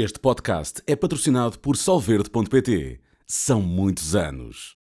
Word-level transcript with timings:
Este 0.00 0.20
podcast 0.20 0.80
é 0.86 0.94
patrocinado 0.94 1.58
por 1.58 1.76
Solverde.pt. 1.76 3.00
São 3.26 3.60
muitos 3.60 4.14
anos. 4.14 4.76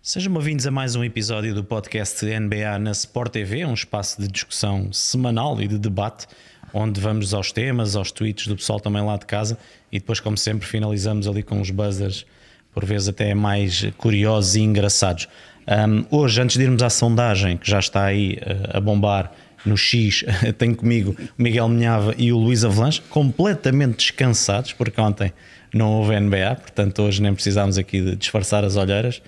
Sejam 0.00 0.32
bem-vindos 0.32 0.66
a 0.66 0.70
mais 0.70 0.96
um 0.96 1.04
episódio 1.04 1.54
do 1.54 1.62
podcast 1.62 2.24
NBA 2.24 2.78
na 2.78 2.92
Sport 2.92 3.30
TV, 3.30 3.66
um 3.66 3.74
espaço 3.74 4.22
de 4.22 4.26
discussão 4.26 4.90
semanal 4.90 5.60
e 5.60 5.68
de 5.68 5.78
debate, 5.78 6.26
onde 6.72 6.98
vamos 6.98 7.34
aos 7.34 7.52
temas, 7.52 7.94
aos 7.94 8.10
tweets 8.10 8.46
do 8.46 8.56
pessoal 8.56 8.80
também 8.80 9.04
lá 9.04 9.18
de 9.18 9.26
casa 9.26 9.58
e 9.92 9.98
depois, 9.98 10.18
como 10.18 10.38
sempre, 10.38 10.66
finalizamos 10.66 11.28
ali 11.28 11.42
com 11.42 11.60
os 11.60 11.70
buzzers, 11.70 12.24
por 12.72 12.84
vezes 12.84 13.08
até 13.08 13.34
mais 13.34 13.86
curiosos 13.96 14.56
e 14.56 14.60
engraçados. 14.60 15.28
Um, 15.68 16.04
hoje, 16.10 16.40
antes 16.40 16.56
de 16.56 16.62
irmos 16.62 16.82
à 16.82 16.88
sondagem, 16.88 17.56
que 17.56 17.70
já 17.70 17.78
está 17.78 18.04
aí 18.04 18.38
uh, 18.40 18.76
a 18.78 18.80
bombar 18.80 19.30
no 19.66 19.76
X, 19.76 20.24
tenho 20.56 20.74
comigo 20.74 21.14
o 21.38 21.42
Miguel 21.42 21.68
Minhava 21.68 22.14
e 22.16 22.32
o 22.32 22.38
Luís 22.38 22.64
Avalanche, 22.64 23.02
completamente 23.10 23.96
descansados, 23.96 24.72
porque 24.72 24.98
ontem 25.00 25.32
não 25.74 25.92
houve 25.92 26.18
NBA, 26.18 26.56
portanto 26.56 27.02
hoje 27.02 27.20
nem 27.20 27.34
precisámos 27.34 27.76
aqui 27.76 28.00
de 28.00 28.16
disfarçar 28.16 28.64
as 28.64 28.76
olheiras. 28.76 29.20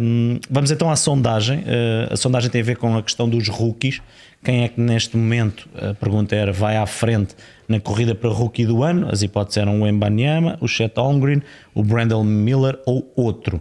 Um, 0.00 0.38
vamos 0.50 0.70
então 0.70 0.90
à 0.90 0.96
sondagem. 0.96 1.60
Uh, 1.60 2.12
a 2.12 2.16
sondagem 2.16 2.50
tem 2.50 2.60
a 2.60 2.64
ver 2.64 2.76
com 2.76 2.96
a 2.96 3.02
questão 3.02 3.28
dos 3.28 3.48
rookies. 3.48 4.02
Quem 4.44 4.64
é 4.64 4.68
que 4.68 4.80
neste 4.80 5.16
momento, 5.16 5.68
a 5.74 5.94
pergunta 5.94 6.36
era, 6.36 6.52
vai 6.52 6.76
à 6.76 6.86
frente 6.86 7.34
na 7.68 7.78
corrida 7.78 8.14
para 8.14 8.30
rookie 8.30 8.64
do 8.64 8.82
ano? 8.82 9.08
As 9.10 9.22
hipóteses 9.22 9.58
eram 9.58 9.82
o 9.82 9.86
Embanyama, 9.86 10.56
o 10.60 10.66
Chet 10.66 10.94
Holmgren, 10.96 11.42
o 11.74 11.84
Brandon 11.84 12.24
Miller 12.24 12.78
ou 12.86 13.12
outro. 13.14 13.58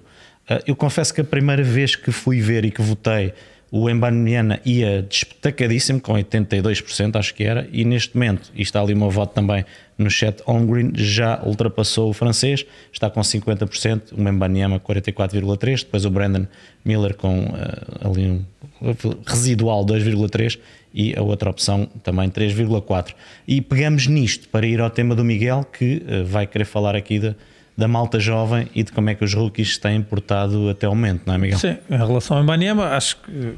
Uh, 0.50 0.64
eu 0.66 0.76
confesso 0.76 1.14
que 1.14 1.22
a 1.22 1.26
primeira 1.26 1.62
vez 1.62 1.96
que 1.96 2.12
fui 2.12 2.40
ver 2.40 2.64
e 2.64 2.72
que 2.72 2.82
votei 2.82 3.34
o 3.72 3.90
Embanyama 3.90 4.60
ia 4.66 5.02
destacadíssimo, 5.02 6.00
com 6.00 6.14
82%, 6.14 7.18
acho 7.18 7.34
que 7.34 7.44
era, 7.44 7.68
e 7.72 7.84
neste 7.84 8.16
momento, 8.16 8.52
e 8.56 8.62
está 8.62 8.82
ali 8.82 8.94
o 8.94 8.98
meu 8.98 9.10
voto 9.10 9.34
também 9.34 9.66
no 9.98 10.10
chat, 10.10 10.42
Green 10.66 10.92
já 10.96 11.42
ultrapassou 11.44 12.10
o 12.10 12.14
francês, 12.14 12.66
está 12.94 13.10
com 13.10 13.20
50%, 13.20 14.14
o 14.18 14.30
Embanyama 14.30 14.80
44,3%, 14.80 15.80
depois 15.80 16.06
o 16.06 16.10
Brandon 16.10 16.48
Miller 16.86 17.16
com 17.16 17.40
uh, 17.40 18.10
ali 18.10 18.30
um 18.30 18.46
residual 19.26 19.86
2,3% 19.86 20.60
e 20.94 21.16
a 21.18 21.22
outra 21.22 21.50
opção 21.50 21.90
também 22.04 22.30
3,4%. 22.30 23.14
E 23.48 23.60
pegamos 23.60 24.08
nisto 24.08 24.48
para 24.50 24.66
ir 24.66 24.80
ao 24.80 24.90
tema 24.90 25.14
do 25.16 25.26
Miguel, 25.26 25.66
que 25.66 26.04
uh, 26.08 26.26
vai 26.26 26.48
querer 26.48 26.66
falar 26.66 26.96
aqui 26.96 27.20
de 27.20 27.36
da 27.78 27.88
malta 27.88 28.20
jovem 28.20 28.68
e 28.74 28.82
de 28.82 28.92
como 28.92 29.10
é 29.12 29.16
que 29.16 29.24
os 29.24 29.34
rookies 29.36 29.78
têm 29.78 30.02
portado 30.02 30.68
até 30.68 30.88
o 30.88 30.96
momento, 30.96 31.22
não 31.28 31.36
é, 31.36 31.38
Miguel? 31.38 31.60
Sim, 31.60 31.78
em 31.88 31.96
relação 31.96 32.38
ao 32.38 32.44
Embanyama, 32.44 32.86
acho 32.88 33.18
que 33.18 33.54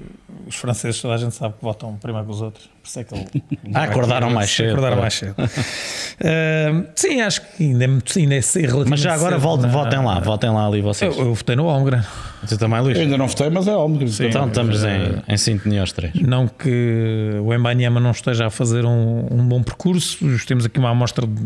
os 0.46 0.56
franceses, 0.56 1.02
toda 1.02 1.14
a 1.14 1.18
gente 1.18 1.34
sabe 1.34 1.56
que 1.56 1.64
votam 1.64 1.96
primeiro 1.96 2.28
que 2.28 2.34
os 2.34 2.42
outros. 2.42 2.66
Por 2.66 2.88
isso 2.88 3.00
é 3.00 3.04
que 3.06 3.16
ele 3.16 3.30
ah, 3.74 3.84
acordaram 3.84 4.30
mais 4.30 4.50
cedo. 4.50 4.72
Acordaram 4.72 4.98
mais 4.98 5.14
cedo. 5.14 5.36
uh, 5.40 6.88
sim, 6.96 7.22
acho 7.22 7.42
que 7.42 7.64
ainda 7.64 7.86
é 7.86 7.88
muito 7.88 8.20
ainda 8.20 8.36
é 8.36 8.40
relativamente 8.40 8.90
Mas 8.90 9.00
já 9.00 9.14
agora 9.14 9.36
cedo, 9.36 9.42
votem, 9.42 9.70
votem 9.70 10.00
lá, 10.04 10.20
votem 10.20 10.50
lá 10.50 10.68
ali 10.68 10.82
vocês. 10.82 11.16
Eu, 11.16 11.28
eu 11.28 11.34
votei 11.34 11.56
no 11.56 11.64
Holmgren. 11.64 12.02
Você 12.44 12.58
também, 12.58 12.82
Luís? 12.82 12.98
Eu 12.98 13.04
ainda 13.04 13.18
não 13.18 13.28
votei, 13.28 13.50
mas 13.50 13.68
é 13.68 13.72
Holmgren. 13.74 14.10
Então 14.20 14.48
estamos 14.48 14.84
em, 14.84 15.24
em 15.30 15.38
sintonia 15.38 15.80
aos 15.80 15.94
três. 15.94 16.14
Não 16.16 16.46
que 16.46 17.40
o 17.42 17.54
Embanyama 17.54 18.02
não 18.02 18.12
esteja 18.12 18.48
a 18.48 18.50
fazer 18.50 18.86
um, 18.86 19.28
um 19.32 19.48
bom 19.48 19.64
percurso, 19.64 20.18
temos 20.46 20.66
aqui 20.66 20.78
uma 20.78 20.90
amostra 20.90 21.26
de 21.26 21.42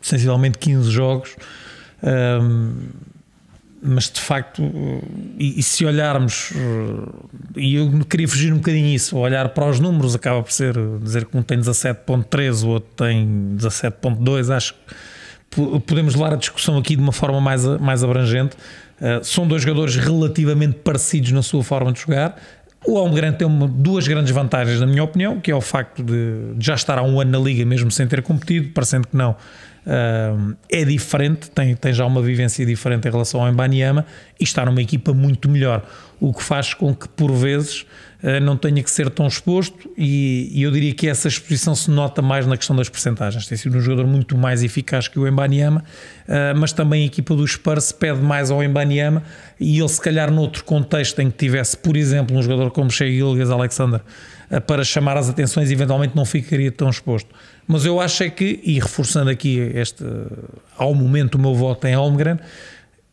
sensivelmente 0.00 0.56
15 0.58 0.88
jogos. 0.88 1.34
Um, 2.02 2.74
mas 3.82 4.10
de 4.10 4.20
facto, 4.20 4.62
e, 5.38 5.58
e, 5.58 5.62
se 5.62 5.86
olharmos, 5.86 6.52
e 7.56 7.76
eu 7.76 7.90
queria 8.04 8.28
fugir 8.28 8.52
um 8.52 8.56
bocadinho 8.56 8.88
isso, 8.88 9.16
olhar 9.16 9.48
para 9.48 9.64
os 9.64 9.80
números 9.80 10.14
acaba 10.14 10.42
por 10.42 10.52
ser 10.52 10.74
dizer 11.02 11.24
que 11.24 11.34
um 11.36 11.42
tem 11.42 11.58
17.3, 11.58 12.62
o 12.62 12.68
outro 12.68 12.90
tem 12.94 13.56
17.2, 13.56 14.54
acho 14.54 14.74
que 14.74 15.80
podemos 15.86 16.14
levar 16.14 16.34
a 16.34 16.36
discussão 16.36 16.76
aqui 16.76 16.94
de 16.94 17.02
uma 17.02 17.12
forma 17.12 17.40
mais, 17.40 17.64
mais 17.80 18.04
abrangente. 18.04 18.54
Uh, 19.00 19.24
são 19.24 19.48
dois 19.48 19.62
jogadores 19.62 19.96
relativamente 19.96 20.74
parecidos 20.74 21.32
na 21.32 21.42
sua 21.42 21.64
forma 21.64 21.90
de 21.90 22.00
jogar. 22.00 22.36
O 22.86 22.98
Almgrande 22.98 23.38
tem 23.38 23.46
uma, 23.46 23.66
duas 23.66 24.06
grandes 24.06 24.30
vantagens, 24.30 24.78
na 24.78 24.86
minha 24.86 25.02
opinião, 25.02 25.40
que 25.40 25.50
é 25.50 25.54
o 25.54 25.60
facto 25.60 26.02
de, 26.02 26.54
de 26.54 26.64
já 26.64 26.74
estar 26.74 26.98
há 26.98 27.02
um 27.02 27.18
ano 27.18 27.30
na 27.30 27.38
liga, 27.38 27.64
mesmo 27.64 27.90
sem 27.90 28.06
ter 28.06 28.22
competido, 28.22 28.68
parecendo 28.72 29.08
que 29.08 29.16
não 29.16 29.34
Uh, 29.86 30.54
é 30.68 30.84
diferente, 30.84 31.50
tem, 31.50 31.74
tem 31.74 31.92
já 31.92 32.04
uma 32.04 32.20
vivência 32.20 32.66
diferente 32.66 33.08
em 33.08 33.10
relação 33.10 33.40
ao 33.40 33.48
Embanyama 33.48 34.04
e 34.38 34.44
está 34.44 34.64
numa 34.66 34.82
equipa 34.82 35.14
muito 35.14 35.48
melhor, 35.48 35.82
o 36.20 36.34
que 36.34 36.42
faz 36.42 36.74
com 36.74 36.94
que 36.94 37.08
por 37.08 37.32
vezes 37.32 37.86
uh, 38.22 38.38
não 38.42 38.58
tenha 38.58 38.82
que 38.82 38.90
ser 38.90 39.08
tão 39.08 39.26
exposto 39.26 39.90
e, 39.96 40.50
e, 40.52 40.62
eu 40.62 40.70
diria 40.70 40.92
que 40.92 41.08
essa 41.08 41.28
exposição 41.28 41.74
se 41.74 41.90
nota 41.90 42.20
mais 42.20 42.46
na 42.46 42.58
questão 42.58 42.76
das 42.76 42.90
percentagens. 42.90 43.46
Tem 43.46 43.56
sido 43.56 43.78
um 43.78 43.80
jogador 43.80 44.06
muito 44.06 44.36
mais 44.36 44.62
eficaz 44.62 45.08
que 45.08 45.18
o 45.18 45.26
Embanyama, 45.26 45.82
uh, 46.28 46.58
mas 46.58 46.74
também 46.74 47.04
a 47.04 47.06
equipa 47.06 47.34
do 47.34 47.46
Spurs 47.48 47.90
pede 47.90 48.20
mais 48.20 48.50
ao 48.50 48.62
Embanyama 48.62 49.22
e 49.58 49.78
ele 49.78 49.88
se 49.88 50.00
calhar 50.00 50.30
noutro 50.30 50.62
contexto 50.62 51.20
em 51.20 51.30
que 51.30 51.38
tivesse, 51.38 51.74
por 51.78 51.96
exemplo, 51.96 52.36
um 52.36 52.42
jogador 52.42 52.70
como 52.70 52.90
Shea 52.90 53.10
Gilgas 53.10 53.50
Alexander 53.50 54.02
para 54.66 54.82
chamar 54.82 55.16
as 55.16 55.28
atenções, 55.28 55.70
eventualmente 55.70 56.16
não 56.16 56.24
ficaria 56.24 56.72
tão 56.72 56.90
exposto. 56.90 57.32
Mas 57.66 57.84
eu 57.84 58.00
acho 58.00 58.22
é 58.22 58.30
que, 58.30 58.60
e 58.64 58.78
reforçando 58.80 59.30
aqui 59.30 59.58
este, 59.74 60.04
ao 60.76 60.94
momento 60.94 61.36
o 61.36 61.38
meu 61.38 61.54
voto 61.54 61.86
em 61.86 61.94
Holmgren, 61.94 62.38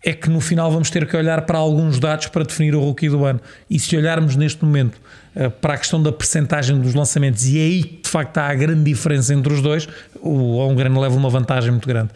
é 0.04 0.14
que 0.14 0.30
no 0.30 0.40
final 0.40 0.72
vamos 0.72 0.90
ter 0.90 1.08
que 1.08 1.16
olhar 1.18 1.42
para 1.42 1.58
alguns 1.58 2.00
dados 2.00 2.28
para 2.28 2.44
definir 2.44 2.76
o 2.76 2.80
rookie 2.80 3.10
do 3.10 3.26
ano. 3.26 3.42
E 3.70 3.80
se 3.80 3.96
olharmos 3.96 4.36
neste 4.36 4.64
momento 4.64 5.00
eh, 5.36 5.50
para 5.50 5.74
a 5.74 5.78
questão 5.78 6.02
da 6.02 6.12
percentagem 6.12 6.80
dos 6.80 6.94
lançamentos, 6.94 7.46
e 7.46 7.60
é 7.60 7.62
aí 7.62 7.84
que 7.84 8.04
de 8.04 8.10
facto 8.10 8.38
há 8.38 8.48
a 8.48 8.56
grande 8.56 8.84
diferença 8.84 9.34
entre 9.34 9.52
os 9.52 9.62
dois, 9.62 9.88
o 10.22 10.58
Holmgren 10.58 10.98
leva 10.98 11.16
uma 11.16 11.30
vantagem 11.30 11.72
muito 11.72 11.88
grande 11.88 12.12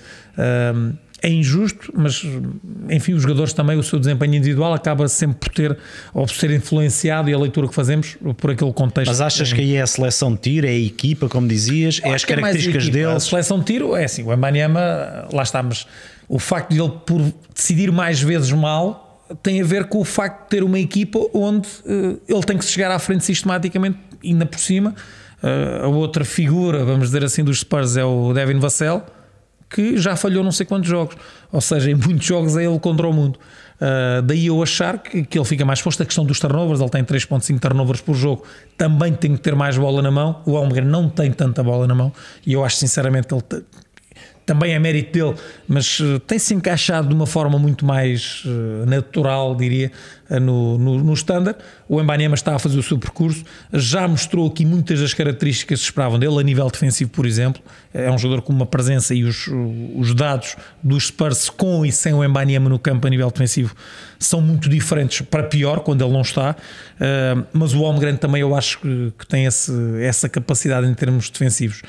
é 1.21 1.29
injusto, 1.29 1.93
mas 1.95 2.25
enfim, 2.89 3.13
os 3.13 3.21
jogadores 3.21 3.53
também, 3.53 3.77
o 3.77 3.83
seu 3.83 3.99
desempenho 3.99 4.33
individual 4.33 4.73
acaba 4.73 5.07
sempre 5.07 5.37
por 5.37 5.49
ter 5.49 5.77
ou 6.13 6.25
por 6.25 6.33
ser 6.33 6.49
influenciado 6.49 7.29
e 7.29 7.33
a 7.33 7.37
leitura 7.37 7.67
que 7.67 7.75
fazemos 7.75 8.17
por 8.37 8.49
aquele 8.49 8.73
contexto. 8.73 9.09
Mas 9.09 9.21
achas 9.21 9.53
que 9.53 9.61
aí 9.61 9.75
é 9.75 9.81
a 9.81 9.87
seleção 9.87 10.33
de 10.33 10.39
tiro, 10.39 10.65
é 10.65 10.71
a 10.71 10.79
equipa, 10.79 11.29
como 11.29 11.47
dizias, 11.47 12.01
é 12.03 12.11
as 12.11 12.23
é 12.23 12.27
características 12.27 12.87
é 12.87 12.91
dele? 12.91 13.11
A 13.11 13.19
seleção 13.19 13.59
de 13.59 13.65
tiro 13.65 13.95
é 13.95 14.05
assim, 14.05 14.23
o 14.23 14.33
Embanyama, 14.33 15.27
lá 15.31 15.43
está, 15.43 15.61
mas 15.61 15.85
o 16.27 16.39
facto 16.39 16.71
de 16.71 16.81
ele 16.81 16.91
por 17.05 17.21
decidir 17.53 17.91
mais 17.91 18.19
vezes 18.19 18.51
mal 18.51 19.07
tem 19.43 19.61
a 19.61 19.63
ver 19.63 19.85
com 19.85 19.99
o 19.99 20.03
facto 20.05 20.43
de 20.45 20.49
ter 20.49 20.63
uma 20.63 20.79
equipa 20.79 21.19
onde 21.33 21.67
uh, 21.85 22.19
ele 22.27 22.43
tem 22.43 22.57
que 22.57 22.65
chegar 22.65 22.89
à 22.91 22.97
frente 22.97 23.23
sistematicamente, 23.23 23.97
ainda 24.23 24.45
por 24.45 24.59
cima. 24.59 24.95
Uh, 25.43 25.85
a 25.85 25.88
outra 25.88 26.25
figura, 26.25 26.83
vamos 26.83 27.07
dizer 27.07 27.23
assim, 27.23 27.43
dos 27.43 27.59
Spurs 27.59 27.95
é 27.95 28.03
o 28.03 28.33
Devin 28.33 28.59
Vassell 28.59 29.03
que 29.73 29.97
já 29.97 30.15
falhou 30.15 30.43
não 30.43 30.51
sei 30.51 30.65
quantos 30.65 30.89
jogos. 30.89 31.15
Ou 31.51 31.61
seja, 31.61 31.89
em 31.89 31.95
muitos 31.95 32.25
jogos 32.25 32.57
é 32.57 32.65
ele 32.65 32.79
contra 32.79 33.07
o 33.07 33.13
mundo. 33.13 33.39
Uh, 33.81 34.21
daí 34.21 34.45
eu 34.45 34.61
achar 34.61 34.99
que, 34.99 35.23
que 35.23 35.39
ele 35.39 35.45
fica 35.45 35.65
mais 35.65 35.79
exposto. 35.79 36.03
A 36.03 36.05
questão 36.05 36.23
dos 36.23 36.39
turnovers, 36.39 36.79
ele 36.79 36.89
tem 36.89 37.03
3,5 37.03 37.59
turnovers 37.59 38.01
por 38.01 38.13
jogo, 38.13 38.43
também 38.77 39.13
tem 39.13 39.35
que 39.35 39.41
ter 39.41 39.55
mais 39.55 39.77
bola 39.77 40.01
na 40.01 40.11
mão. 40.11 40.41
O 40.45 40.55
Almgren 40.55 40.85
não 40.85 41.09
tem 41.09 41.31
tanta 41.31 41.63
bola 41.63 41.87
na 41.87 41.95
mão 41.95 42.11
e 42.45 42.53
eu 42.53 42.63
acho 42.63 42.77
sinceramente 42.77 43.27
que 43.27 43.33
ele 43.33 43.43
também 44.51 44.73
é 44.73 44.79
mérito 44.79 45.13
dele, 45.13 45.35
mas 45.66 45.97
uh, 46.01 46.19
tem-se 46.19 46.53
encaixado 46.53 47.07
de 47.07 47.13
uma 47.13 47.25
forma 47.25 47.57
muito 47.57 47.85
mais 47.85 48.44
uh, 48.44 48.85
natural, 48.85 49.56
diria, 49.56 49.89
uh, 50.29 50.41
no, 50.41 50.78
no, 50.78 50.97
no 51.01 51.13
standard. 51.13 51.57
O 51.88 52.01
Embanyama 52.01 52.35
está 52.35 52.53
a 52.53 52.59
fazer 52.59 52.78
o 52.78 52.84
seu 52.84 52.97
percurso, 52.97 53.45
já 53.72 54.06
mostrou 54.09 54.47
aqui 54.47 54.66
muitas 54.66 55.00
das 55.00 55.13
características 55.13 55.79
que 55.79 55.84
se 55.85 55.89
esperavam 55.89 56.19
dele, 56.19 56.38
a 56.38 56.44
nível 56.44 56.69
defensivo, 56.69 57.12
por 57.12 57.25
exemplo. 57.25 57.62
É 57.94 58.12
um 58.12 58.17
jogador 58.17 58.41
com 58.41 58.51
uma 58.51 58.66
presença 58.66 59.13
e 59.13 59.23
os, 59.23 59.47
os 59.95 60.13
dados 60.13 60.57
dos 60.83 61.07
Spurs 61.07 61.50
com 61.50 61.85
e 61.85 61.91
sem 61.91 62.13
o 62.13 62.22
Embanyama 62.22 62.69
no 62.69 62.78
campo 62.78 63.07
a 63.07 63.09
nível 63.09 63.31
defensivo 63.31 63.73
são 64.19 64.41
muito 64.41 64.69
diferentes 64.69 65.22
para 65.22 65.44
pior 65.44 65.79
quando 65.79 66.03
ele 66.03 66.13
não 66.13 66.22
está, 66.22 66.56
mas 67.51 67.73
o 67.73 67.79
Holmgren 67.79 68.16
também 68.16 68.41
eu 68.41 68.56
acho 68.56 68.79
que, 68.79 69.12
que 69.18 69.25
tem 69.25 69.45
esse, 69.45 69.74
essa 70.03 70.30
capacidade 70.30 70.86
em 70.88 70.94
termos 70.94 71.30
defensivos. 71.30 71.81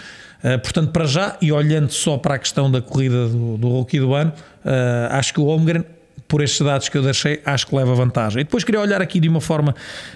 Uh, 0.42 0.58
portanto, 0.58 0.90
para 0.90 1.04
já, 1.06 1.36
e 1.40 1.52
olhando 1.52 1.90
só 1.90 2.18
para 2.18 2.34
a 2.34 2.38
questão 2.38 2.70
da 2.70 2.82
corrida 2.82 3.28
do, 3.28 3.56
do 3.56 3.68
rookie 3.68 4.00
do 4.00 4.12
ano, 4.12 4.32
uh, 4.64 5.12
acho 5.12 5.32
que 5.32 5.40
o 5.40 5.44
Holmgren, 5.44 5.84
por 6.26 6.42
estes 6.42 6.64
dados 6.66 6.88
que 6.88 6.98
eu 6.98 7.02
deixei, 7.02 7.40
acho 7.44 7.66
que 7.66 7.76
leva 7.76 7.94
vantagem. 7.94 8.40
E 8.40 8.44
depois 8.44 8.64
queria 8.64 8.80
olhar 8.80 9.00
aqui 9.00 9.20
de 9.20 9.28
uma 9.28 9.40
forma 9.40 9.72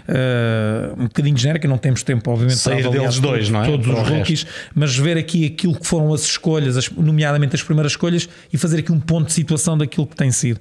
uh, 0.08 1.00
um 1.00 1.04
bocadinho 1.04 1.36
genérica, 1.36 1.68
não 1.68 1.78
temos 1.78 2.02
tempo, 2.02 2.28
obviamente, 2.30 2.56
Sair 2.56 2.82
para 2.82 2.90
deles 2.90 3.20
dois, 3.20 3.50
não 3.50 3.62
é? 3.62 3.66
todos 3.66 3.86
os 3.86 4.08
rookies, 4.08 4.42
resto. 4.42 4.70
mas 4.74 4.96
ver 4.96 5.16
aqui 5.16 5.46
aquilo 5.46 5.78
que 5.78 5.86
foram 5.86 6.12
as 6.12 6.22
escolhas, 6.22 6.76
as, 6.76 6.90
nomeadamente 6.90 7.54
as 7.54 7.62
primeiras 7.62 7.92
escolhas, 7.92 8.28
e 8.52 8.58
fazer 8.58 8.78
aqui 8.78 8.90
um 8.90 8.98
ponto 8.98 9.26
de 9.26 9.32
situação 9.32 9.78
daquilo 9.78 10.06
que 10.06 10.16
tem 10.16 10.32
sido. 10.32 10.58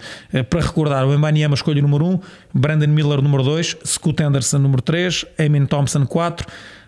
para 0.49 0.61
recordar, 0.61 1.07
o 1.07 1.13
Embanyama 1.13 1.55
escolha 1.55 1.81
número 1.81 2.05
1, 2.05 2.09
um, 2.09 2.19
Brandon 2.53 2.87
Miller 2.87 3.21
número 3.21 3.41
2, 3.41 3.77
Scoot 3.83 4.21
Anderson 4.21 4.59
número 4.59 4.81
3, 4.81 5.25
Eamon 5.39 5.65
Thompson 5.65 6.05
4, 6.05 6.45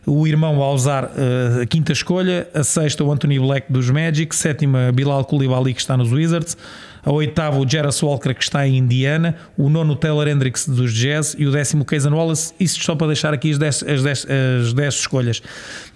o 0.07 0.25
irmão 0.25 0.63
a 0.63 0.71
usar 0.71 1.03
uh, 1.03 1.61
a 1.61 1.65
quinta 1.65 1.91
escolha, 1.91 2.47
a 2.53 2.63
sexta 2.63 3.03
o 3.03 3.11
Anthony 3.11 3.37
Black 3.37 3.71
dos 3.71 3.89
Magic, 3.89 4.33
sétima 4.33 4.89
Bilal 4.93 5.25
Koulibaly 5.25 5.73
que 5.73 5.81
está 5.81 5.97
nos 5.97 6.13
Wizards, 6.13 6.55
a 7.03 7.11
oitava 7.11 7.59
o 7.59 7.69
Jarvis 7.69 8.01
Walker 8.01 8.33
que 8.33 8.41
está 8.41 8.65
em 8.65 8.77
Indiana, 8.77 9.35
o 9.57 9.69
nono 9.69 9.97
Taylor 9.97 10.25
Hendricks 10.25 10.65
dos 10.65 10.93
Jazz 10.93 11.35
e 11.37 11.45
o 11.45 11.51
décimo 11.51 11.83
Kaysen 11.83 12.13
Wallace. 12.13 12.53
Isso 12.57 12.81
só 12.81 12.95
para 12.95 13.07
deixar 13.07 13.33
aqui 13.33 13.51
as 13.51 13.57
10 13.57 13.83
as 13.83 14.03
dez, 14.03 14.25
as 14.61 14.73
dez 14.73 14.93
escolhas. 14.93 15.41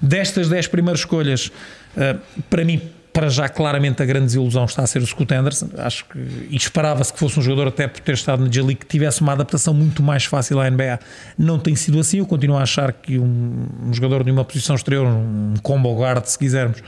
Destas 0.02 0.50
10 0.50 0.68
primeiras 0.68 1.00
escolhas, 1.00 1.50
uh, 1.96 2.19
para 2.50 2.66
mim 2.66 2.81
para 3.13 3.30
já 3.30 3.50
claramente 3.50 4.02
a 4.02 4.06
grande 4.06 4.28
desilusão 4.28 4.66
está 4.66 4.84
a 4.84 4.88
ser 4.88 5.02
o 5.02 5.06
Scott 5.06 5.34
Anderson. 5.34 5.69
Acho 5.78 6.06
que 6.06 6.19
esperava-se 6.56 7.12
que 7.12 7.19
fosse 7.19 7.40
um 7.40 7.42
jogador 7.42 7.68
até 7.68 7.88
por 7.88 8.00
ter 8.00 8.13
estado 8.13 8.44
na 8.44 8.50
J-League 8.50 8.81
que 8.81 8.86
tivesse 8.86 9.22
uma 9.22 9.34
adaptação 9.34 9.74
muito 9.74 10.02
mais 10.02 10.25
fácil 10.25 10.60
à 10.60 10.69
NBA. 10.69 11.00
Não 11.38 11.60
tem 11.60 11.75
sido 11.75 12.00
assim. 12.00 12.19
Eu 12.19 12.25
continuo 12.25 12.58
a 12.58 12.62
achar 12.62 12.94
que 12.94 13.19
um, 13.19 13.68
um 13.86 13.94
jogador 13.94 14.24
de 14.24 14.31
uma 14.31 14.46
posição 14.46 14.75
exterior, 14.75 15.06
um 15.06 15.56
combo 15.62 15.94
guard, 15.94 16.25
se 16.25 16.38
quisermos, 16.38 16.81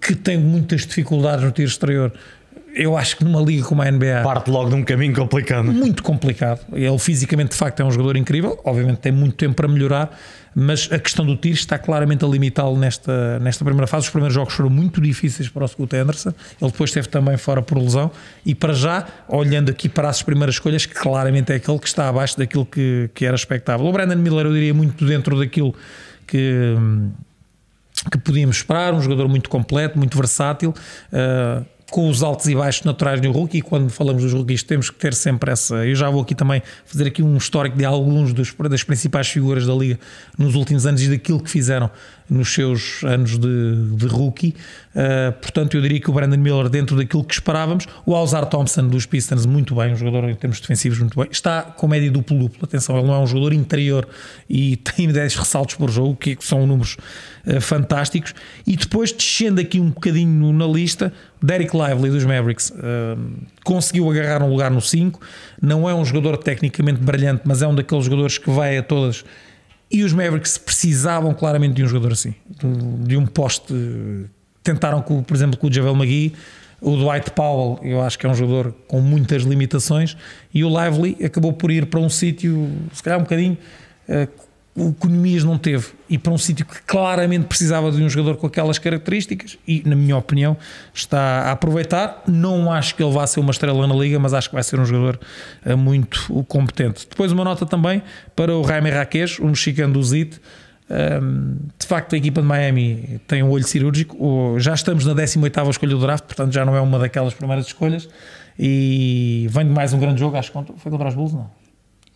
que 0.00 0.14
tem 0.14 0.38
muitas 0.38 0.86
dificuldades 0.86 1.44
no 1.44 1.50
tiro 1.50 1.68
exterior, 1.68 2.12
eu 2.76 2.96
acho 2.96 3.16
que 3.16 3.24
numa 3.24 3.40
liga 3.40 3.64
como 3.64 3.80
a 3.80 3.90
NBA. 3.90 4.20
Parte 4.22 4.50
logo 4.50 4.68
de 4.68 4.74
um 4.74 4.84
caminho 4.84 5.14
complicado. 5.14 5.72
Muito 5.72 6.02
complicado. 6.02 6.60
Ele 6.72 6.98
fisicamente, 6.98 7.52
de 7.52 7.56
facto, 7.56 7.80
é 7.80 7.84
um 7.84 7.90
jogador 7.90 8.16
incrível. 8.16 8.60
Obviamente 8.64 8.98
tem 8.98 9.10
muito 9.10 9.34
tempo 9.34 9.54
para 9.54 9.66
melhorar, 9.66 10.16
mas 10.54 10.86
a 10.92 10.98
questão 10.98 11.24
do 11.24 11.34
tiro 11.36 11.54
está 11.54 11.78
claramente 11.78 12.22
a 12.22 12.28
limitá-lo 12.28 12.78
nesta, 12.78 13.38
nesta 13.38 13.64
primeira 13.64 13.86
fase. 13.86 14.04
Os 14.04 14.10
primeiros 14.10 14.34
jogos 14.34 14.52
foram 14.52 14.68
muito 14.68 15.00
difíceis 15.00 15.48
para 15.48 15.64
o 15.64 15.68
Scott 15.68 15.96
Anderson. 15.96 16.34
Ele 16.60 16.70
depois 16.70 16.90
esteve 16.90 17.08
também 17.08 17.38
fora 17.38 17.62
por 17.62 17.78
lesão. 17.78 18.10
E 18.44 18.54
para 18.54 18.74
já, 18.74 19.06
olhando 19.26 19.70
aqui 19.70 19.88
para 19.88 20.10
as 20.10 20.22
primeiras 20.22 20.56
escolhas, 20.56 20.84
claramente 20.84 21.52
é 21.52 21.56
aquele 21.56 21.78
que 21.78 21.88
está 21.88 22.10
abaixo 22.10 22.36
daquilo 22.36 22.66
que, 22.66 23.08
que 23.14 23.24
era 23.24 23.34
expectável. 23.34 23.86
O 23.86 23.92
Brandon 23.92 24.16
Miller, 24.16 24.44
eu 24.44 24.52
diria, 24.52 24.74
muito 24.74 25.02
dentro 25.06 25.38
daquilo 25.38 25.74
que 26.26 26.74
que 28.10 28.18
podíamos 28.18 28.58
esperar, 28.58 28.94
um 28.94 29.00
jogador 29.00 29.26
muito 29.26 29.48
completo, 29.50 29.98
muito 29.98 30.16
versátil. 30.16 30.72
Uh, 31.10 31.64
com 31.90 32.08
os 32.08 32.22
altos 32.22 32.46
e 32.46 32.54
baixos 32.54 32.84
naturais 32.84 33.20
do 33.20 33.30
rookie, 33.30 33.58
e 33.58 33.62
quando 33.62 33.88
falamos 33.90 34.22
dos 34.22 34.32
rookies 34.32 34.62
temos 34.62 34.90
que 34.90 34.98
ter 34.98 35.14
sempre 35.14 35.52
essa. 35.52 35.86
Eu 35.86 35.94
já 35.94 36.10
vou 36.10 36.22
aqui 36.22 36.34
também 36.34 36.62
fazer 36.84 37.06
aqui 37.06 37.22
um 37.22 37.36
histórico 37.36 37.76
de 37.76 37.84
alguns 37.84 38.32
dos, 38.32 38.52
das 38.68 38.82
principais 38.82 39.28
figuras 39.28 39.66
da 39.66 39.74
liga 39.74 39.98
nos 40.36 40.54
últimos 40.54 40.84
anos 40.84 41.02
e 41.02 41.08
daquilo 41.08 41.40
que 41.40 41.50
fizeram 41.50 41.90
nos 42.28 42.52
seus 42.52 43.02
anos 43.04 43.38
de, 43.38 43.96
de 43.96 44.06
rookie. 44.06 44.54
Uh, 44.94 45.32
portanto, 45.40 45.76
eu 45.76 45.82
diria 45.82 46.00
que 46.00 46.10
o 46.10 46.12
Brandon 46.12 46.38
Miller, 46.38 46.68
dentro 46.68 46.96
daquilo 46.96 47.22
que 47.22 47.34
esperávamos, 47.34 47.86
o 48.04 48.14
Alzar 48.14 48.46
Thompson 48.46 48.88
dos 48.88 49.06
Pistons, 49.06 49.46
muito 49.46 49.74
bem, 49.74 49.92
um 49.92 49.96
jogador 49.96 50.28
em 50.28 50.34
termos 50.34 50.60
defensivos, 50.60 50.98
muito 50.98 51.18
bem. 51.18 51.28
Está 51.30 51.62
com 51.62 51.86
média 51.86 52.10
duplo-duplo. 52.10 52.64
Atenção, 52.64 52.98
ele 52.98 53.06
não 53.06 53.14
é 53.14 53.18
um 53.18 53.26
jogador 53.26 53.52
interior 53.52 54.08
e 54.48 54.76
tem 54.96 55.08
10 55.08 55.36
ressaltos 55.36 55.74
por 55.74 55.90
jogo, 55.90 56.16
que 56.16 56.36
são 56.40 56.66
números 56.66 56.96
uh, 57.46 57.60
fantásticos. 57.60 58.34
E 58.66 58.76
depois, 58.76 59.12
descendo 59.12 59.60
aqui 59.60 59.78
um 59.78 59.90
bocadinho 59.90 60.52
na 60.52 60.66
lista, 60.66 61.12
Derek 61.42 61.76
Lively 61.76 62.10
dos 62.10 62.24
Mavericks 62.24 62.70
uh, 62.70 63.20
conseguiu 63.64 64.10
agarrar 64.10 64.42
um 64.42 64.50
lugar 64.50 64.70
no 64.70 64.80
5. 64.80 65.20
Não 65.60 65.88
é 65.88 65.94
um 65.94 66.04
jogador 66.04 66.36
tecnicamente 66.38 67.00
brilhante, 67.00 67.42
mas 67.44 67.62
é 67.62 67.68
um 67.68 67.74
daqueles 67.74 68.04
jogadores 68.04 68.38
que 68.38 68.50
vai 68.50 68.78
a 68.78 68.82
todas 68.82 69.24
e 69.90 70.02
os 70.02 70.12
Mavericks 70.12 70.58
precisavam 70.58 71.32
claramente 71.32 71.74
de 71.74 71.84
um 71.84 71.86
jogador 71.86 72.12
assim, 72.12 72.34
de, 73.04 73.16
um 73.16 73.26
poste. 73.26 73.74
Tentaram, 74.62 75.00
com, 75.00 75.22
por 75.22 75.34
exemplo, 75.34 75.56
com 75.56 75.68
o 75.68 75.72
Javel 75.72 75.94
McGee, 75.94 76.32
o 76.80 76.96
Dwight 76.96 77.30
Powell, 77.30 77.78
eu 77.82 78.02
acho 78.02 78.18
que 78.18 78.26
é 78.26 78.28
um 78.28 78.34
jogador 78.34 78.74
com 78.88 79.00
muitas 79.00 79.44
limitações, 79.44 80.16
e 80.52 80.64
o 80.64 80.68
Lively 80.68 81.24
acabou 81.24 81.52
por 81.52 81.70
ir 81.70 81.86
para 81.86 82.00
um 82.00 82.08
sítio, 82.08 82.70
se 82.92 83.02
calhar 83.02 83.18
um 83.18 83.22
bocadinho, 83.22 83.56
eh, 84.08 84.28
o 84.76 84.90
Economias 84.90 85.42
não 85.42 85.56
teve 85.56 85.88
e 86.08 86.18
para 86.18 86.30
um 86.30 86.36
sítio 86.36 86.66
que 86.66 86.82
claramente 86.82 87.46
precisava 87.46 87.90
de 87.90 88.02
um 88.02 88.08
jogador 88.10 88.36
com 88.36 88.46
aquelas 88.46 88.78
características 88.78 89.56
e, 89.66 89.82
na 89.86 89.96
minha 89.96 90.16
opinião, 90.16 90.54
está 90.92 91.18
a 91.44 91.52
aproveitar. 91.52 92.22
Não 92.28 92.70
acho 92.70 92.94
que 92.94 93.02
ele 93.02 93.12
vá 93.12 93.26
ser 93.26 93.40
uma 93.40 93.52
estrela 93.52 93.86
na 93.86 93.94
liga, 93.94 94.18
mas 94.18 94.34
acho 94.34 94.50
que 94.50 94.54
vai 94.54 94.62
ser 94.62 94.78
um 94.78 94.84
jogador 94.84 95.18
eh, 95.64 95.74
muito 95.74 96.44
competente. 96.46 97.06
Depois, 97.08 97.32
uma 97.32 97.42
nota 97.42 97.64
também 97.64 98.02
para 98.36 98.54
o 98.54 98.62
Jaime 98.64 98.90
Raquez, 98.90 99.38
o 99.38 99.46
mexicano 99.46 99.94
do 99.94 100.02
ZIT. 100.02 100.38
Ehm, 100.90 101.56
de 101.78 101.86
facto, 101.86 102.14
a 102.14 102.18
equipa 102.18 102.42
de 102.42 102.46
Miami 102.46 103.20
tem 103.26 103.42
um 103.42 103.50
olho 103.50 103.64
cirúrgico. 103.64 104.56
Já 104.58 104.74
estamos 104.74 105.06
na 105.06 105.14
18 105.14 105.70
escolha 105.70 105.94
do 105.94 106.00
draft, 106.00 106.24
portanto, 106.24 106.52
já 106.52 106.66
não 106.66 106.76
é 106.76 106.80
uma 106.82 106.98
daquelas 106.98 107.32
primeiras 107.32 107.66
escolhas. 107.66 108.08
E 108.58 109.46
vem 109.50 109.66
de 109.66 109.72
mais 109.72 109.94
um 109.94 109.98
grande 109.98 110.20
jogo, 110.20 110.36
acho 110.36 110.52
que 110.52 110.72
foi 110.76 110.92
contra 110.92 111.08
os 111.08 111.14
Bulls, 111.14 111.32
não? 111.32 111.50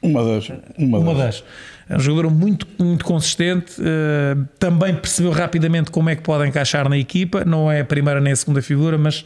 Uma 0.03 0.25
das. 0.25 0.51
Uma, 0.79 0.99
uma 0.99 1.15
das. 1.15 1.41
das. 1.41 1.45
É 1.89 1.97
um 1.97 2.01
jogador 2.01 2.31
muito, 2.31 2.67
muito 2.79 3.05
consistente. 3.05 3.81
Uh, 3.81 4.47
também 4.59 4.95
percebeu 4.95 5.33
rapidamente 5.33 5.91
como 5.91 6.09
é 6.09 6.17
que 6.17 6.23
pode 6.23 6.49
encaixar 6.49 6.89
na 6.89 6.97
equipa. 6.97 7.45
Não 7.45 7.71
é 7.71 7.81
a 7.81 7.85
primeira 7.85 8.21
nem 8.21 8.33
a 8.33 8.37
segunda 8.37 8.63
figura, 8.63 8.97
mas 8.97 9.25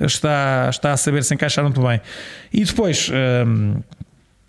está, 0.00 0.68
está 0.70 0.92
a 0.92 0.96
saber 0.96 1.24
se 1.24 1.34
encaixar 1.34 1.64
muito 1.64 1.80
bem. 1.80 2.00
E 2.52 2.64
depois. 2.64 3.10
Um, 3.10 3.74
eh, 3.74 4.04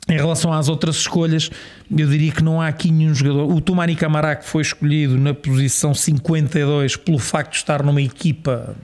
em 0.08 0.18
relação 0.18 0.54
às 0.54 0.70
outras 0.70 0.98
escolhas, 0.98 1.50
eu 1.90 2.08
diria 2.08 2.32
que 2.32 2.44
não 2.44 2.62
há 2.62 2.68
aqui 2.68 2.92
nenhum 2.92 3.14
jogador. 3.14 3.52
O 3.52 3.60
Tumani 3.60 3.96
Camará, 3.96 4.36
que 4.36 4.46
foi 4.46 4.62
escolhido 4.62 5.18
na 5.18 5.34
posição 5.34 5.96
52 5.96 6.96
pelo 6.96 7.18
facto 7.18 7.54
de 7.54 7.58
estar 7.58 7.82
numa 7.82 8.02
equipa 8.02 8.76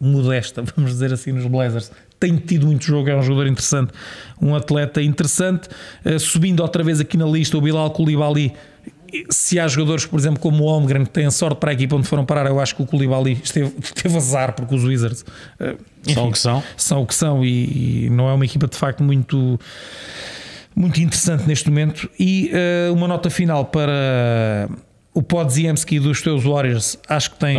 modesta, 0.00 0.62
vamos 0.76 0.92
dizer 0.92 1.12
assim, 1.12 1.32
nos 1.32 1.46
Blazers, 1.46 1.90
tem 2.18 2.36
tido 2.36 2.66
muito 2.66 2.84
jogo, 2.84 3.08
é 3.08 3.16
um 3.16 3.22
jogador 3.22 3.46
interessante, 3.46 3.92
um 4.40 4.54
atleta 4.54 5.02
interessante. 5.02 5.68
Uh, 6.04 6.18
subindo 6.18 6.60
outra 6.60 6.82
vez 6.82 7.00
aqui 7.00 7.16
na 7.16 7.26
lista, 7.26 7.56
o 7.56 7.60
Bilal 7.60 7.90
Koulibaly. 7.90 8.52
Se 9.30 9.58
há 9.58 9.68
jogadores, 9.68 10.04
por 10.04 10.18
exemplo, 10.18 10.40
como 10.40 10.64
o 10.64 10.66
Holmgren, 10.66 11.04
que 11.04 11.10
têm 11.10 11.30
sorte 11.30 11.58
para 11.58 11.70
a 11.70 11.74
equipa 11.74 11.94
onde 11.96 12.08
foram 12.08 12.24
parar, 12.24 12.46
eu 12.46 12.60
acho 12.60 12.74
que 12.74 12.82
o 12.82 12.86
Koulibaly 12.86 13.40
esteve, 13.42 13.70
teve 13.94 14.16
azar, 14.16 14.52
porque 14.54 14.74
os 14.74 14.84
Wizards 14.84 15.22
uh, 15.60 15.78
enfim, 16.02 16.14
são 16.14 16.28
o 16.28 16.32
que 16.32 16.38
são. 16.38 16.62
São 16.76 17.02
o 17.02 17.06
que 17.06 17.14
são 17.14 17.44
e, 17.44 18.06
e, 18.06 18.10
não 18.10 18.28
é 18.28 18.34
uma 18.34 18.44
equipa 18.44 18.66
de 18.66 18.76
facto 18.76 19.02
muito. 19.02 19.58
Muito 20.74 21.00
interessante 21.00 21.44
neste 21.46 21.70
momento. 21.70 22.10
E 22.20 22.50
uh, 22.52 22.92
uma 22.92 23.08
nota 23.08 23.30
final 23.30 23.64
para 23.64 24.68
o 25.16 25.22
Podziemski 25.22 25.98
dos 25.98 26.20
teus 26.20 26.44
Warriors 26.44 26.98
acho 27.08 27.30
que 27.30 27.38
tem, 27.38 27.56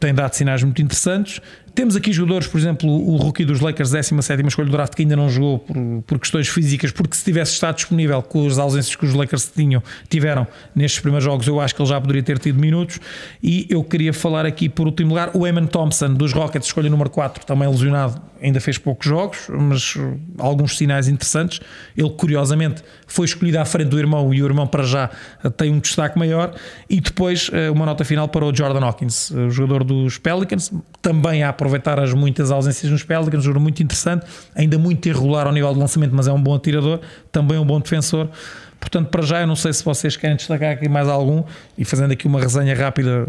tem 0.00 0.12
dado 0.12 0.34
sinais 0.34 0.60
muito 0.64 0.82
interessantes. 0.82 1.40
Temos 1.74 1.96
aqui 1.96 2.12
jogadores, 2.12 2.46
por 2.46 2.58
exemplo, 2.58 2.88
o 2.90 3.16
rookie 3.16 3.44
dos 3.44 3.60
Lakers, 3.60 3.90
17 3.90 4.46
escolha 4.46 4.66
do 4.66 4.72
draft, 4.72 4.94
que 4.94 5.02
ainda 5.02 5.16
não 5.16 5.28
jogou 5.28 5.60
por, 5.60 5.76
por, 6.06 6.18
questões 6.18 6.48
físicas, 6.48 6.90
porque 6.90 7.16
se 7.16 7.24
tivesse 7.24 7.52
estado 7.52 7.76
disponível 7.76 8.20
com 8.22 8.46
as 8.46 8.58
ausências 8.58 8.96
que 8.96 9.04
os 9.04 9.14
Lakers 9.14 9.50
tinham, 9.54 9.82
tiveram 10.08 10.46
nestes 10.74 11.00
primeiros 11.00 11.24
jogos, 11.24 11.46
eu 11.46 11.60
acho 11.60 11.74
que 11.74 11.80
ele 11.80 11.88
já 11.88 12.00
poderia 12.00 12.22
ter 12.22 12.38
tido 12.38 12.58
minutos. 12.58 12.98
E 13.42 13.66
eu 13.70 13.84
queria 13.84 14.12
falar 14.12 14.44
aqui, 14.46 14.68
por 14.68 14.86
último 14.86 15.10
lugar, 15.10 15.30
o 15.34 15.46
Eman 15.46 15.66
Thompson 15.66 16.12
dos 16.14 16.32
Rockets, 16.32 16.66
escolha 16.66 16.90
número 16.90 17.10
4, 17.10 17.46
também 17.46 17.68
lesionado, 17.68 18.20
ainda 18.42 18.60
fez 18.60 18.78
poucos 18.78 19.06
jogos, 19.06 19.48
mas 19.48 19.94
alguns 20.38 20.76
sinais 20.76 21.08
interessantes. 21.08 21.60
Ele, 21.96 22.10
curiosamente, 22.10 22.82
foi 23.06 23.26
escolhido 23.26 23.58
à 23.58 23.64
frente 23.64 23.88
do 23.88 23.98
irmão 23.98 24.32
e 24.32 24.42
o 24.42 24.46
irmão, 24.46 24.66
para 24.66 24.82
já, 24.82 25.10
tem 25.56 25.70
um 25.70 25.78
destaque 25.78 26.18
maior. 26.18 26.54
E 26.88 27.00
depois, 27.00 27.50
eh, 27.52 27.70
uma 27.70 27.86
nota 27.86 28.04
final 28.04 28.28
para 28.28 28.44
o 28.44 28.54
Jordan 28.54 28.84
Hawkins, 28.84 29.30
o 29.30 29.50
jogador 29.50 29.84
dos 29.84 30.18
Pelicans, 30.18 30.72
também 31.02 31.42
a 31.42 31.52
aproveitar 31.60 32.00
as 32.00 32.14
muitas 32.14 32.50
ausências 32.50 32.90
nos 32.90 33.02
Pelicans, 33.02 33.40
um 33.40 33.42
jogador 33.42 33.60
muito 33.60 33.82
interessante, 33.82 34.24
ainda 34.54 34.78
muito 34.78 35.06
irregular 35.06 35.46
ao 35.46 35.52
nível 35.52 35.70
de 35.74 35.78
lançamento, 35.78 36.14
mas 36.14 36.26
é 36.26 36.32
um 36.32 36.42
bom 36.42 36.54
atirador, 36.54 37.00
também 37.30 37.58
um 37.58 37.66
bom 37.66 37.78
defensor. 37.78 38.30
Portanto, 38.80 39.08
para 39.08 39.20
já, 39.20 39.42
eu 39.42 39.46
não 39.46 39.54
sei 39.54 39.74
se 39.74 39.84
vocês 39.84 40.16
querem 40.16 40.36
destacar 40.36 40.72
aqui 40.72 40.88
mais 40.88 41.06
algum 41.06 41.44
e 41.76 41.84
fazendo 41.84 42.12
aqui 42.12 42.26
uma 42.26 42.40
resenha 42.40 42.74
rápida, 42.74 43.28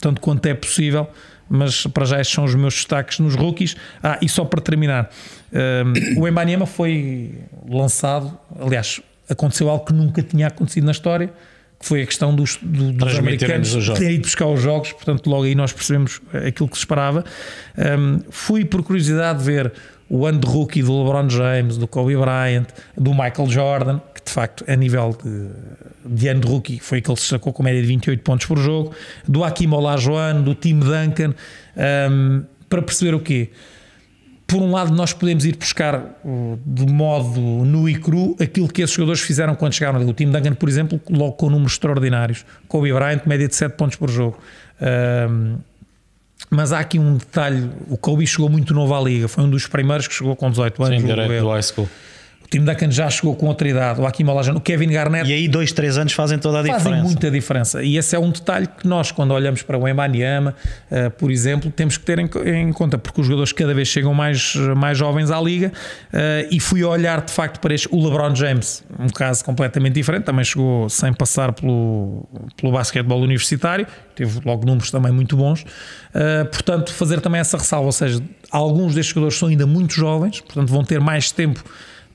tanto 0.00 0.22
quanto 0.22 0.46
é 0.46 0.54
possível, 0.54 1.06
mas 1.50 1.86
para 1.86 2.06
já 2.06 2.18
estes 2.18 2.34
são 2.34 2.44
os 2.44 2.54
meus 2.54 2.74
destaques 2.74 3.18
nos 3.18 3.34
rookies. 3.34 3.76
Ah, 4.02 4.18
e 4.22 4.28
só 4.28 4.46
para 4.46 4.62
terminar, 4.62 5.10
um, 6.16 6.22
o 6.22 6.26
Embanyama 6.26 6.64
foi 6.64 7.34
lançado, 7.68 8.38
aliás, 8.58 9.02
aconteceu 9.28 9.68
algo 9.68 9.84
que 9.84 9.92
nunca 9.92 10.22
tinha 10.22 10.46
acontecido 10.46 10.84
na 10.84 10.92
história 10.92 11.30
foi 11.86 12.02
a 12.02 12.06
questão 12.06 12.34
dos, 12.34 12.58
do, 12.60 12.92
dos 12.92 13.16
americanos 13.16 13.72
terem 13.98 14.16
ido 14.16 14.22
buscar 14.22 14.46
os 14.46 14.60
jogos, 14.60 14.92
portanto, 14.92 15.30
logo 15.30 15.44
aí 15.44 15.54
nós 15.54 15.72
percebemos 15.72 16.20
aquilo 16.46 16.68
que 16.68 16.76
se 16.76 16.80
esperava. 16.80 17.24
Um, 17.76 18.20
fui 18.28 18.64
por 18.64 18.82
curiosidade 18.82 19.42
ver 19.42 19.72
o 20.08 20.26
ano 20.26 20.40
de 20.40 20.46
rookie 20.46 20.82
do 20.82 21.02
LeBron 21.02 21.28
James, 21.28 21.76
do 21.76 21.86
Kobe 21.86 22.16
Bryant, 22.16 22.66
do 22.96 23.10
Michael 23.10 23.48
Jordan, 23.48 24.00
que 24.14 24.24
de 24.24 24.30
facto, 24.30 24.64
a 24.66 24.74
nível 24.74 25.16
de, 25.22 26.14
de 26.14 26.28
ano 26.28 26.40
de 26.40 26.48
rookie, 26.48 26.80
foi 26.80 26.98
aquele 26.98 27.16
que 27.16 27.22
se 27.22 27.28
sacou 27.28 27.52
com 27.52 27.62
média 27.62 27.80
de 27.80 27.88
28 27.88 28.22
pontos 28.22 28.46
por 28.46 28.58
jogo, 28.58 28.92
do 29.26 29.44
Akim 29.44 29.72
Olajuwon, 29.72 30.42
do 30.42 30.54
Tim 30.54 30.80
Duncan, 30.80 31.34
um, 32.10 32.42
para 32.68 32.82
perceber 32.82 33.14
o 33.14 33.20
quê? 33.20 33.50
Por 34.46 34.62
um 34.62 34.70
lado, 34.70 34.94
nós 34.94 35.12
podemos 35.12 35.44
ir 35.44 35.56
buscar 35.56 36.20
de 36.64 36.86
modo 36.86 37.40
nu 37.40 37.88
e 37.88 37.96
cru 37.96 38.36
aquilo 38.40 38.68
que 38.68 38.80
esses 38.80 38.94
jogadores 38.94 39.20
fizeram 39.20 39.56
quando 39.56 39.72
chegaram 39.72 39.98
ali. 39.98 40.08
O 40.08 40.12
time 40.12 40.30
Duncan, 40.30 40.54
por 40.54 40.68
exemplo, 40.68 41.00
logo 41.10 41.32
com 41.32 41.50
números 41.50 41.72
extraordinários. 41.72 42.44
Kobe 42.68 42.92
Bryant, 42.92 43.22
média 43.26 43.48
de 43.48 43.56
7 43.56 43.72
pontos 43.72 43.96
por 43.96 44.08
jogo. 44.08 44.38
Um, 44.80 45.56
mas 46.48 46.72
há 46.72 46.78
aqui 46.78 46.98
um 46.98 47.16
detalhe: 47.16 47.68
o 47.88 47.96
Kobe 47.96 48.24
chegou 48.26 48.48
muito 48.48 48.72
novo 48.72 48.94
à 48.94 49.00
liga, 49.00 49.26
foi 49.26 49.42
um 49.42 49.50
dos 49.50 49.66
primeiros 49.66 50.06
que 50.06 50.14
chegou 50.14 50.36
com 50.36 50.48
18 50.48 50.84
anos. 50.84 51.00
Sim, 51.00 51.06
direto 51.06 51.40
do 51.40 51.48
high 51.48 51.62
school. 51.62 51.88
O 52.46 52.48
Tim 52.48 52.64
Duncan 52.64 52.92
já 52.92 53.10
chegou 53.10 53.34
com 53.34 53.46
outra 53.46 53.68
idade, 53.68 54.00
o 54.00 54.06
Hakim 54.06 54.24
Olajuwon, 54.24 54.58
o 54.58 54.60
Kevin 54.60 54.88
Garnett 54.88 55.28
E 55.28 55.32
aí, 55.32 55.48
dois, 55.48 55.72
três 55.72 55.98
anos 55.98 56.12
fazem 56.12 56.38
toda 56.38 56.60
a 56.60 56.64
fazem 56.64 56.78
diferença. 56.78 57.02
muita 57.02 57.30
diferença. 57.30 57.82
E 57.82 57.96
esse 57.96 58.14
é 58.14 58.18
um 58.20 58.30
detalhe 58.30 58.68
que 58.68 58.86
nós, 58.86 59.10
quando 59.10 59.32
olhamos 59.32 59.62
para 59.62 59.76
o 59.76 59.88
Embanyama, 59.88 60.54
uh, 60.88 61.10
por 61.10 61.32
exemplo, 61.32 61.72
temos 61.72 61.98
que 61.98 62.04
ter 62.04 62.20
em, 62.20 62.30
em, 62.46 62.72
conta, 62.72 62.96
porque 62.98 63.20
os 63.20 63.26
jogadores 63.26 63.52
cada 63.52 63.74
vez 63.74 63.88
chegam 63.88 64.14
mais, 64.14 64.54
mais 64.76 64.96
jovens 64.96 65.32
à 65.32 65.40
liga. 65.40 65.72
Uh, 66.12 66.46
e 66.48 66.60
fui 66.60 66.84
olhar 66.84 67.20
de 67.20 67.32
facto 67.32 67.58
para 67.58 67.74
este, 67.74 67.88
o 67.90 68.00
LeBron 68.04 68.32
James, 68.32 68.84
um 68.96 69.08
caso 69.08 69.44
completamente 69.44 69.94
diferente, 69.94 70.22
também 70.22 70.44
chegou 70.44 70.88
sem 70.88 71.12
passar 71.12 71.52
pelo, 71.52 72.28
pelo 72.56 72.72
basquetebol 72.72 73.20
universitário, 73.22 73.88
teve 74.14 74.40
logo 74.44 74.64
números 74.64 74.92
também 74.92 75.10
muito 75.10 75.36
bons. 75.36 75.62
Uh, 75.62 76.46
portanto, 76.46 76.94
fazer 76.94 77.20
também 77.20 77.40
essa 77.40 77.58
ressalva, 77.58 77.86
ou 77.86 77.92
seja, 77.92 78.22
alguns 78.52 78.94
destes 78.94 79.12
jogadores 79.12 79.36
são 79.36 79.48
ainda 79.48 79.66
muito 79.66 79.94
jovens, 79.94 80.40
portanto, 80.40 80.68
vão 80.68 80.84
ter 80.84 81.00
mais 81.00 81.32
tempo 81.32 81.64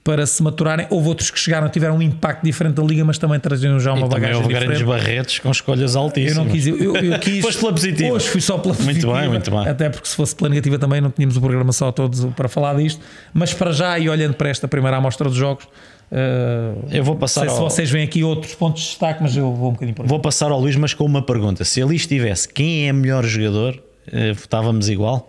para 0.03 0.25
se 0.25 0.41
maturarem. 0.41 0.87
Houve 0.89 1.09
outros 1.09 1.29
que 1.29 1.37
chegaram, 1.39 1.69
tiveram 1.69 1.95
um 1.97 2.01
impacto 2.01 2.43
diferente 2.43 2.73
da 2.75 2.83
liga, 2.83 3.05
mas 3.05 3.17
também 3.19 3.39
traziam 3.39 3.79
já 3.79 3.93
uma 3.93 4.07
E 4.07 4.09
bagagem 4.09 4.35
houve 4.37 4.47
diferente. 4.47 4.67
grandes 4.69 4.87
barretes 4.87 5.39
com 5.39 5.51
escolhas 5.51 5.93
Eu 5.95 6.01
altíssimas. 6.01 6.37
não 6.45 6.51
quis, 6.51 6.65
eu, 6.67 6.95
eu 6.95 7.19
quis. 7.21 7.41
Foste 7.43 7.59
pela 7.59 7.71
positiva. 7.73 8.13
Hoje 8.15 8.27
fui 8.27 8.41
só 8.41 8.57
pela 8.57 8.73
Muito 8.73 8.85
positiva. 8.87 9.19
bem, 9.19 9.29
muito 9.29 9.51
bem. 9.51 9.67
Até 9.67 9.89
porque 9.89 10.07
se 10.07 10.15
fosse 10.15 10.35
pela 10.35 10.49
negativa 10.49 10.79
também 10.79 10.99
não 11.01 11.11
tínhamos 11.11 11.37
o 11.37 11.41
programa 11.41 11.71
só 11.71 11.91
todos 11.91 12.25
para 12.35 12.49
falar 12.49 12.75
disto. 12.75 12.99
Mas 13.33 13.53
para 13.53 13.71
já, 13.71 13.99
e 13.99 14.09
olhando 14.09 14.33
para 14.33 14.49
esta 14.49 14.67
primeira 14.67 14.97
amostra 14.97 15.27
dos 15.29 15.37
jogos, 15.37 15.67
eh, 16.11 16.73
Eu 16.91 17.03
vou 17.03 17.13
não 17.13 17.19
passar 17.19 17.41
sei 17.41 17.49
se 17.49 17.55
ao, 17.57 17.69
vocês 17.69 17.89
veem 17.91 18.03
aqui 18.05 18.23
outros 18.23 18.55
pontos 18.55 18.81
de 18.81 18.87
destaque, 18.89 19.21
mas 19.21 19.37
eu 19.37 19.53
vou 19.53 19.69
um 19.69 19.73
bocadinho 19.73 19.95
por 19.95 20.03
aí. 20.03 20.09
vou 20.09 20.19
passar 20.19 20.51
ao 20.51 20.59
Luís, 20.59 20.75
mas 20.75 20.93
com 20.95 21.05
uma 21.05 21.21
pergunta. 21.21 21.63
Se 21.63 21.81
ali 21.81 21.95
estivesse 21.95 22.49
quem 22.49 22.87
é 22.87 22.93
melhor 22.93 23.23
jogador, 23.23 23.79
eh, 24.11 24.33
votávamos 24.33 24.89
igual? 24.89 25.27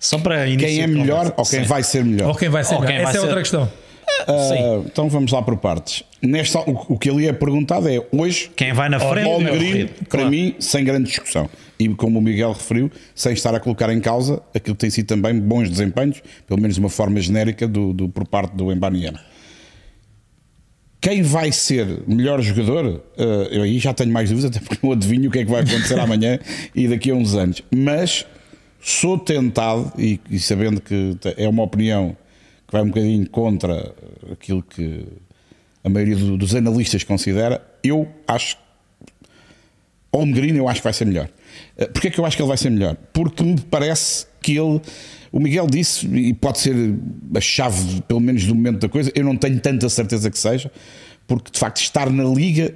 Só 0.00 0.18
para 0.18 0.44
Quem 0.44 0.80
é 0.80 0.86
melhor 0.86 1.32
ou 1.36 1.44
quem 1.44 1.60
Sim. 1.60 1.66
vai 1.66 1.82
ser 1.82 2.04
melhor? 2.04 2.28
Ou 2.28 2.34
quem 2.34 2.48
vai 2.48 2.62
ser 2.64 2.74
Ou 2.74 2.80
melhor? 2.80 2.92
quem 2.94 3.02
vai 3.02 3.10
Essa 3.10 3.18
é 3.18 3.20
ser- 3.20 3.26
outra 3.26 3.40
questão. 3.42 3.68
Ah, 4.26 4.82
então 4.84 5.08
vamos 5.08 5.32
lá 5.32 5.40
por 5.42 5.56
partes. 5.56 6.02
Nesta, 6.20 6.60
o, 6.60 6.94
o 6.94 6.98
que 6.98 7.08
ali 7.08 7.26
é 7.28 7.32
perguntado 7.32 7.88
é 7.88 8.04
hoje. 8.12 8.50
Quem 8.56 8.72
vai 8.72 8.88
na 8.88 8.98
frente 9.00 9.26
All 9.26 9.40
é 9.40 9.50
o 9.52 9.58
Green, 9.58 9.86
para 9.86 10.06
Claro. 10.08 10.30
mim, 10.30 10.54
sem 10.58 10.84
grande 10.84 11.08
discussão. 11.08 11.48
E 11.78 11.88
como 11.90 12.18
o 12.18 12.22
Miguel 12.22 12.52
referiu, 12.52 12.90
sem 13.14 13.32
estar 13.32 13.54
a 13.54 13.60
colocar 13.60 13.90
em 13.92 14.00
causa 14.00 14.42
aquilo 14.54 14.74
que 14.74 14.80
tem 14.80 14.90
sido 14.90 15.06
também 15.06 15.38
bons 15.38 15.70
desempenhos, 15.70 16.20
pelo 16.46 16.60
menos 16.60 16.74
de 16.74 16.80
uma 16.80 16.90
forma 16.90 17.20
genérica, 17.20 17.66
do, 17.68 17.92
do- 17.92 18.08
por 18.08 18.26
parte 18.26 18.54
do 18.56 18.70
Embaniama. 18.72 19.20
Quem 21.00 21.22
vai 21.22 21.52
ser 21.52 22.02
melhor 22.08 22.42
jogador, 22.42 23.00
eh, 23.16 23.48
eu 23.52 23.62
aí 23.62 23.78
já 23.78 23.94
tenho 23.94 24.12
mais 24.12 24.28
dúvidas, 24.30 24.50
até 24.56 24.58
porque 24.64 24.84
não 24.84 24.92
adivinho 24.92 25.28
o 25.28 25.32
que 25.32 25.38
é 25.38 25.44
que 25.44 25.50
vai 25.50 25.60
acontecer 25.62 25.98
amanhã 25.98 26.38
e 26.74 26.88
daqui 26.88 27.10
a 27.10 27.14
uns 27.14 27.34
anos. 27.34 27.62
Mas 27.74 28.26
sou 28.80 29.16
tentado, 29.16 29.92
e, 29.96 30.18
e 30.28 30.38
sabendo 30.40 30.80
que 30.80 31.16
é 31.36 31.48
uma 31.48 31.62
opinião 31.62 32.16
que 32.68 32.72
vai 32.72 32.82
um 32.82 32.88
bocadinho 32.88 33.28
contra 33.30 33.94
aquilo 34.30 34.62
que 34.62 35.04
a 35.82 35.88
maioria 35.88 36.14
do- 36.16 36.36
dos 36.36 36.54
analistas 36.54 37.02
considera, 37.02 37.66
eu 37.82 38.06
acho 38.28 38.56
Holmgren 40.14 40.56
eu 40.56 40.68
acho 40.68 40.80
que 40.80 40.84
vai 40.84 40.92
ser 40.92 41.04
melhor. 41.04 41.28
Eh, 41.76 41.86
Porquê 41.86 42.08
é 42.08 42.10
que 42.10 42.18
eu 42.18 42.24
acho 42.24 42.36
que 42.36 42.42
ele 42.42 42.48
vai 42.48 42.56
ser 42.56 42.70
melhor? 42.70 42.96
Porque 43.12 43.42
me 43.42 43.60
parece 43.60 44.26
que 44.40 44.52
ele, 44.56 44.80
o 45.30 45.38
Miguel 45.38 45.66
disse, 45.66 46.06
e 46.06 46.32
pode 46.32 46.58
ser 46.58 46.74
a 47.34 47.40
chave, 47.40 48.00
pelo 48.02 48.20
menos 48.20 48.44
do 48.44 48.54
momento 48.54 48.80
da 48.80 48.88
coisa, 48.88 49.12
eu 49.14 49.24
não 49.24 49.36
tenho 49.36 49.60
tanta 49.60 49.88
certeza 49.88 50.30
que 50.30 50.38
seja, 50.38 50.70
porque 51.26 51.50
de 51.50 51.58
facto 51.58 51.78
estar 51.78 52.10
na 52.10 52.24
liga 52.24 52.74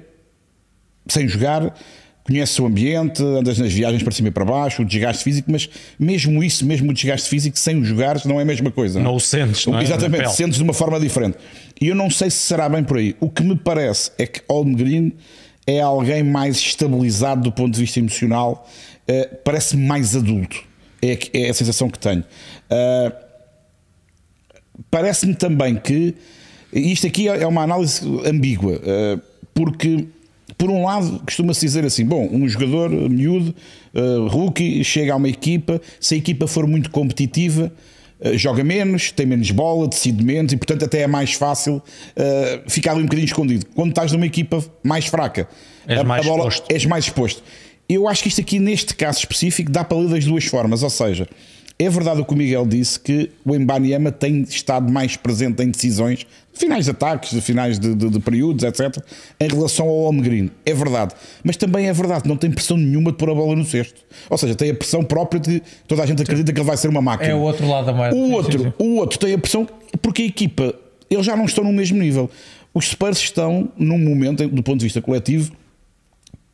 sem 1.07 1.27
jogar, 1.27 1.75
conheces 2.23 2.57
o 2.59 2.65
ambiente, 2.65 3.21
andas 3.21 3.57
nas 3.57 3.71
viagens 3.71 4.01
para 4.01 4.11
cima 4.11 4.29
e 4.29 4.31
para 4.31 4.45
baixo, 4.45 4.81
o 4.81 4.85
desgaste 4.85 5.23
físico, 5.23 5.51
mas 5.51 5.69
mesmo 5.99 6.43
isso, 6.43 6.65
mesmo 6.65 6.91
o 6.91 6.93
desgaste 6.93 7.29
físico, 7.29 7.57
sem 7.59 7.77
o 7.79 7.83
jogares, 7.83 8.25
não 8.25 8.39
é 8.39 8.43
a 8.43 8.45
mesma 8.45 8.71
coisa. 8.71 8.99
Não 8.99 9.15
o 9.15 9.19
sentes, 9.19 9.65
não 9.65 9.77
é? 9.77 9.83
Exatamente, 9.83 10.31
sentes 10.33 10.57
de 10.57 10.63
uma 10.63 10.73
forma 10.73 10.99
diferente. 10.99 11.37
E 11.81 11.87
eu 11.87 11.95
não 11.95 12.09
sei 12.09 12.29
se 12.29 12.37
será 12.37 12.69
bem 12.69 12.83
por 12.83 12.97
aí. 12.97 13.15
O 13.19 13.29
que 13.29 13.43
me 13.43 13.55
parece 13.55 14.11
é 14.17 14.25
que 14.25 14.41
Holmgren 14.49 15.13
é 15.67 15.81
alguém 15.81 16.23
mais 16.23 16.57
estabilizado 16.57 17.41
do 17.41 17.51
ponto 17.51 17.73
de 17.73 17.81
vista 17.81 17.99
emocional, 17.99 18.69
eh, 19.07 19.29
parece 19.43 19.75
mais 19.75 20.15
adulto. 20.15 20.63
É, 21.01 21.17
é 21.33 21.49
a 21.49 21.53
sensação 21.53 21.89
que 21.89 21.99
tenho. 21.99 22.23
Ah, 22.69 23.11
Parece-me 24.89 25.35
também 25.35 25.75
que 25.75 26.15
isto 26.71 27.05
aqui 27.05 27.27
é 27.27 27.45
uma 27.45 27.61
análise 27.61 28.01
ambígua, 28.25 28.79
eh, 28.83 29.19
porque 29.53 30.07
por 30.57 30.69
um 30.69 30.85
lado 30.85 31.21
costuma-se 31.25 31.61
dizer 31.65 31.85
assim: 31.85 32.05
bom, 32.05 32.27
um 32.31 32.47
jogador 32.47 32.89
miúdo, 32.89 33.53
eh, 33.93 34.01
rookie, 34.29 34.83
chega 34.83 35.13
a 35.13 35.15
uma 35.15 35.29
equipa, 35.29 35.81
se 35.99 36.15
a 36.15 36.17
equipa 36.17 36.47
for 36.47 36.67
muito 36.67 36.89
competitiva, 36.91 37.71
eh, 38.21 38.37
joga 38.37 38.63
menos, 38.63 39.11
tem 39.11 39.25
menos 39.25 39.49
bola, 39.51 39.87
decide 39.87 40.23
menos 40.23 40.53
e, 40.53 40.57
portanto, 40.57 40.85
até 40.85 41.01
é 41.01 41.07
mais 41.07 41.33
fácil 41.33 41.81
eh, 42.15 42.61
ficar 42.67 42.91
ali 42.91 43.01
um 43.01 43.05
bocadinho 43.05 43.25
escondido. 43.25 43.65
Quando 43.75 43.89
estás 43.89 44.11
numa 44.11 44.25
equipa 44.25 44.63
mais 44.83 45.05
fraca, 45.05 45.47
És 45.87 46.03
mais 46.03 46.25
exposto. 46.25 46.65
és 46.71 46.85
mais 46.85 47.05
exposto. 47.05 47.43
Eu 47.89 48.07
acho 48.07 48.23
que 48.23 48.29
isto 48.29 48.39
aqui, 48.39 48.59
neste 48.59 48.95
caso 48.95 49.19
específico, 49.19 49.69
dá 49.71 49.83
para 49.83 49.97
ler 49.97 50.09
das 50.09 50.25
duas 50.25 50.45
formas. 50.45 50.83
Ou 50.83 50.89
seja, 50.89 51.27
é 51.85 51.89
verdade 51.89 52.21
o 52.21 52.25
que 52.25 52.33
o 52.33 52.37
Miguel 52.37 52.65
disse 52.65 52.99
que 52.99 53.29
o 53.45 53.55
Embaniama 53.55 54.11
tem 54.11 54.41
estado 54.41 54.91
mais 54.91 55.15
presente 55.17 55.61
em 55.63 55.69
decisões, 55.69 56.25
finais 56.53 56.85
de 56.85 56.91
ataques, 56.91 57.31
finais 57.43 57.79
de, 57.79 57.95
de- 57.95 58.09
de 58.09 58.19
períodos, 58.19 58.63
etc., 58.63 58.97
em 59.39 59.47
relação 59.47 59.87
ao 59.87 59.95
Holmgren. 60.03 60.51
É 60.65 60.73
verdade. 60.73 61.13
Mas 61.43 61.57
também 61.57 61.87
é 61.87 61.93
verdade, 61.93 62.27
não 62.27 62.37
tem 62.37 62.51
pressão 62.51 62.77
nenhuma 62.77 63.11
de 63.11 63.17
pôr 63.17 63.29
a 63.29 63.33
bola 63.35 63.55
no 63.55 63.65
cesto. 63.65 64.01
Ou 64.29 64.37
seja, 64.37 64.53
tem 64.55 64.71
a 64.71 64.75
pressão 64.75 65.03
própria 65.03 65.39
de 65.39 65.61
toda 65.87 66.03
a 66.03 66.05
gente 66.05 66.21
acredita 66.21 66.51
que 66.53 66.59
ele 66.59 66.67
vai 66.67 66.77
ser 66.77 66.87
uma 66.89 67.01
máquina. 67.01 67.31
É 67.31 67.35
o 67.35 67.39
outro 67.39 67.67
lado 67.67 67.85
da 67.85 67.93
moeda. 67.93 68.15
O 68.15 68.31
outro, 68.31 68.73
o 68.77 68.95
outro 68.97 69.17
tem 69.19 69.33
a 69.33 69.37
pressão 69.37 69.67
porque 70.01 70.21
a 70.21 70.25
equipa, 70.25 70.75
eles 71.09 71.25
já 71.25 71.35
não 71.35 71.45
estão 71.45 71.63
no 71.63 71.73
mesmo 71.73 71.97
nível. 71.99 72.29
Os 72.73 72.87
Spurs 72.89 73.17
estão 73.19 73.69
num 73.77 73.97
momento, 73.99 74.47
do 74.47 74.63
ponto 74.63 74.79
de 74.79 74.85
vista 74.85 75.01
coletivo, 75.01 75.51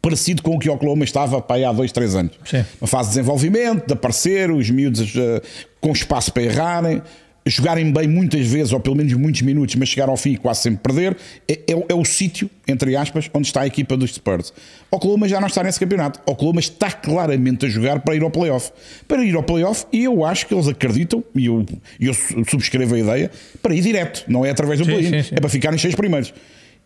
parecido 0.02 0.42
com 0.42 0.56
o 0.56 0.60
que 0.60 0.70
o 0.70 0.74
Oklahoma 0.74 1.04
estava 1.04 1.42
para 1.42 1.58
aí 1.58 1.66
há 1.66 1.72
dois, 1.72 1.92
três 1.92 2.16
anos. 2.16 2.34
Sim. 2.46 2.64
Uma 2.80 2.88
fase 2.88 3.10
de 3.10 3.16
desenvolvimento, 3.16 3.86
de 3.88 3.94
aparecer, 3.94 4.50
os 4.52 4.70
miúdos 4.70 5.14
eh, 5.16 5.42
com 5.82 5.92
espaço 5.92 6.32
para 6.32 6.44
errarem, 6.44 7.02
jogarem 7.46 7.92
bem 7.92 8.08
muitas 8.08 8.46
vezes, 8.46 8.72
ou 8.74 8.80
pelo 8.80 8.96
menos 8.96 9.12
muitos 9.14 9.42
minutos, 9.42 9.74
mas 9.76 9.90
chegar 9.90 10.08
ao 10.08 10.16
fim 10.16 10.32
e 10.34 10.38
quase 10.38 10.62
sempre 10.62 10.82
perder. 10.84 11.18
É, 11.48 11.60
é 11.70 11.76
o- 11.76 11.86
é 11.90 11.94
o 11.96 12.06
sítio, 12.06 12.50
entre 12.68 12.96
aspas, 12.96 13.30
onde 13.34 13.48
está 13.48 13.62
a 13.62 13.68
equipa 13.68 13.98
dos 13.98 14.14
Spurs. 14.14 14.54
Oklahoma 14.92 15.28
já 15.28 15.40
não 15.42 15.48
está 15.48 15.64
nesse 15.64 15.80
campeonato. 15.80 16.20
Oklahoma 16.30 16.60
está 16.60 16.92
claramente 16.92 17.66
a 17.66 17.70
jogar 17.70 18.02
para 18.02 18.16
ir 18.16 18.22
ao 18.22 18.30
playoff. 18.30 18.72
Para 19.08 19.24
ir 19.26 19.36
ao 19.36 19.42
playoff, 19.44 19.86
e 19.92 20.04
eu 20.04 20.24
acho 20.24 20.46
que 20.48 20.54
eles 20.54 20.68
acreditam, 20.68 21.24
e 21.36 21.48
eu, 21.48 21.66
eu 22.00 22.14
subscrevo 22.48 22.94
a 22.96 23.00
ideia, 23.00 23.32
para 23.62 23.74
ir 23.74 23.82
direto, 23.82 24.24
não 24.28 24.46
é 24.46 24.52
através 24.52 24.80
do 24.80 24.86
play-in, 24.86 25.16
é 25.32 25.40
para 25.40 25.50
ficarem 25.50 25.78
seis 25.80 25.96
primeiros. 25.96 26.34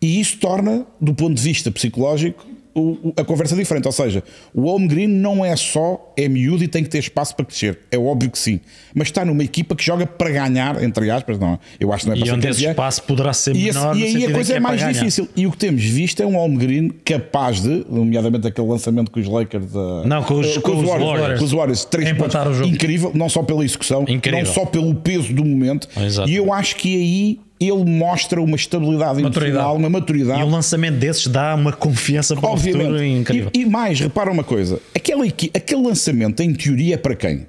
E 0.00 0.18
isso 0.20 0.38
torna, 0.38 0.86
do 1.00 1.14
ponto 1.14 1.34
de 1.34 1.42
vista 1.42 1.70
psicológico, 1.70 2.46
o- 2.74 3.12
a 3.16 3.24
conversa 3.24 3.54
diferente. 3.54 3.86
Ou 3.86 3.92
seja, 3.92 4.22
o 4.54 4.62
Holmgren 4.62 5.06
não 5.08 5.44
é 5.44 5.54
só 5.56 6.12
é 6.16 6.28
miúdo 6.28 6.64
e 6.64 6.68
tem 6.68 6.82
que 6.82 6.88
ter 6.90 6.98
espaço 6.98 7.34
para 7.36 7.44
crescer. 7.44 7.78
É 7.90 7.98
óbvio 7.98 8.30
que 8.30 8.38
sim. 8.38 8.60
Mas 8.94 9.08
está 9.08 9.24
numa 9.24 9.42
equipa 9.44 9.74
que 9.76 9.84
joga 9.84 10.06
para 10.06 10.30
ganhar, 10.30 10.82
entre 10.82 11.10
aspas, 11.10 11.38
não. 11.38 11.58
Eu 11.78 11.92
acho 11.92 12.04
que 12.04 12.10
não 12.10 12.14
é 12.14 12.18
E 12.18 12.20
para 12.20 12.26
ser 12.28 12.34
onde 12.34 12.48
esse 12.48 12.66
espaço 12.66 13.02
poderá 13.04 13.32
ser 13.32 13.56
E, 13.56 13.68
esse- 13.68 13.78
e 13.78 14.02
aí 14.04 14.26
a 14.26 14.30
coisa 14.32 14.52
que 14.52 14.56
é 14.56 14.60
mais 14.60 14.86
difícil. 14.88 15.28
E 15.36 15.46
o 15.46 15.50
que 15.50 15.56
temos 15.58 15.82
visto 15.84 16.22
é 16.22 16.26
um 16.26 16.36
Holmgren 16.36 16.90
capaz 17.04 17.60
de, 17.62 17.84
nomeadamente 17.88 18.46
aquele 18.46 18.66
lançamento 18.68 19.10
com 19.10 19.20
os 19.20 19.26
Lakers. 19.28 19.74
ah, 19.74 20.02
Não, 20.06 20.22
com 20.22 20.34
os- 20.40 20.56
ah, 20.56 20.60
com 20.60 20.76
os 20.76 20.84
Warriors. 20.88 21.38
Com 21.38 21.44
os 21.44 21.52
Warriors, 21.52 21.84
três 21.84 22.12
pontos. 22.12 22.60
Incrível, 22.66 23.10
não 23.14 23.28
só 23.28 23.42
pela 23.42 23.64
execução, 23.64 24.04
Incrível. 24.08 24.40
não 24.44 24.46
só 24.52 24.64
pelo 24.64 24.94
peso 24.94 25.32
do 25.32 25.44
momento. 25.44 25.88
Exato. 25.96 26.28
E 26.28 26.36
eu 26.36 26.52
acho 26.52 26.76
que 26.76 26.94
aí 26.96 27.40
ele 27.68 27.84
mostra 27.84 28.40
uma 28.40 28.56
estabilidade 28.56 29.22
Maturidade. 29.22 29.46
emocional, 29.50 29.76
uma 29.76 29.90
maturidade. 29.90 30.40
E 30.40 30.44
um 30.44 30.50
lançamento 30.50 30.96
desses 30.96 31.26
dá 31.26 31.54
uma 31.54 31.72
confiança 31.72 32.34
para 32.36 32.50
o 32.50 32.56
futuro 32.56 32.84
Obviamente. 32.86 33.20
incrível. 33.20 33.50
E, 33.54 33.60
e 33.60 33.66
mais, 33.66 34.00
repara 34.00 34.30
uma 34.30 34.44
coisa: 34.44 34.80
aquela, 34.94 35.26
equi- 35.26 35.50
aquele 35.54 35.82
lançamento, 35.86 36.40
em 36.42 36.52
teoria, 36.54 36.94
é 36.94 36.98
para 36.98 37.14
quem? 37.14 37.46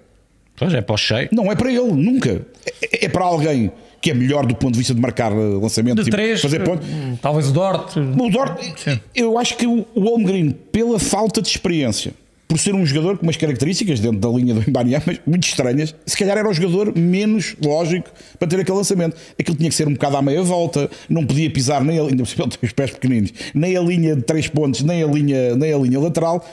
Pois 0.58 0.74
é, 0.74 0.82
para 0.82 0.94
o 0.96 0.98
cheio. 0.98 1.30
Não 1.32 1.52
é 1.52 1.56
para 1.56 1.70
ele, 1.72 1.92
nunca. 1.92 2.46
É, 2.82 3.06
é 3.06 3.10
para 3.10 3.26
alguém 3.26 3.72
que 4.02 4.12
é 4.12 4.14
melhor 4.14 4.46
do 4.46 4.54
ponto 4.56 4.74
de 4.74 4.78
vista 4.78 4.94
de 4.94 5.02
marcar 5.02 5.32
eh, 5.32 5.36
lançamento, 5.36 5.98
De 5.98 6.04
tipo, 6.06 6.16
três, 6.16 6.40
fazer 6.40 6.60
ponto. 6.64 6.86
hum, 6.86 7.18
talvez 7.20 7.50
o 7.50 7.52
Dort. 7.52 7.98
O 7.98 8.30
Dort, 8.30 8.62
eu 9.16 9.38
acho 9.40 9.58
que 9.58 9.66
o 9.66 9.86
o 9.96 10.00
Holmgren, 10.02 10.52
pela 10.72 11.00
falta 11.00 11.42
de 11.42 11.48
experiência, 11.50 12.14
por 12.48 12.60
ser 12.60 12.76
um 12.76 12.86
jogador 12.86 13.18
com 13.18 13.24
umas 13.24 13.38
características 13.38 14.00
dentro 14.00 14.20
da 14.20 14.30
linha 14.30 14.54
do 14.54 14.68
Embaniama 14.68 15.18
muito 15.26 15.48
estranhas, 15.48 15.96
se 16.06 16.18
calhar 16.18 16.38
era 16.38 16.48
o 16.48 16.54
jogador 16.54 16.96
menos 16.96 17.56
lógico 17.64 18.10
para 18.38 18.48
ter 18.48 18.60
aquele 18.60 18.78
lançamento. 18.78 19.16
Aquilo 19.40 19.58
tinha 19.58 19.70
que 19.70 19.76
ser 19.76 19.88
um 19.88 19.94
bocado 19.94 20.18
à 20.18 20.22
meia 20.22 20.44
volta, 20.44 20.90
não 21.10 21.26
podia 21.26 21.50
pisar 21.50 21.84
nem 21.84 22.00
a 22.00 22.04
ainda 22.06 22.24
os 22.24 22.34
pés 22.74 22.92
pequeninos, 22.92 23.34
nem 23.54 23.76
a 23.76 23.82
linha 23.82 24.16
de 24.16 24.22
três 24.22 24.48
pontos, 24.48 24.82
nem 24.82 25.04
a 25.04 25.08
linha, 25.08 25.56
nem 25.56 25.74
a 25.74 25.78
linha 25.78 26.00
lateral. 26.00 26.46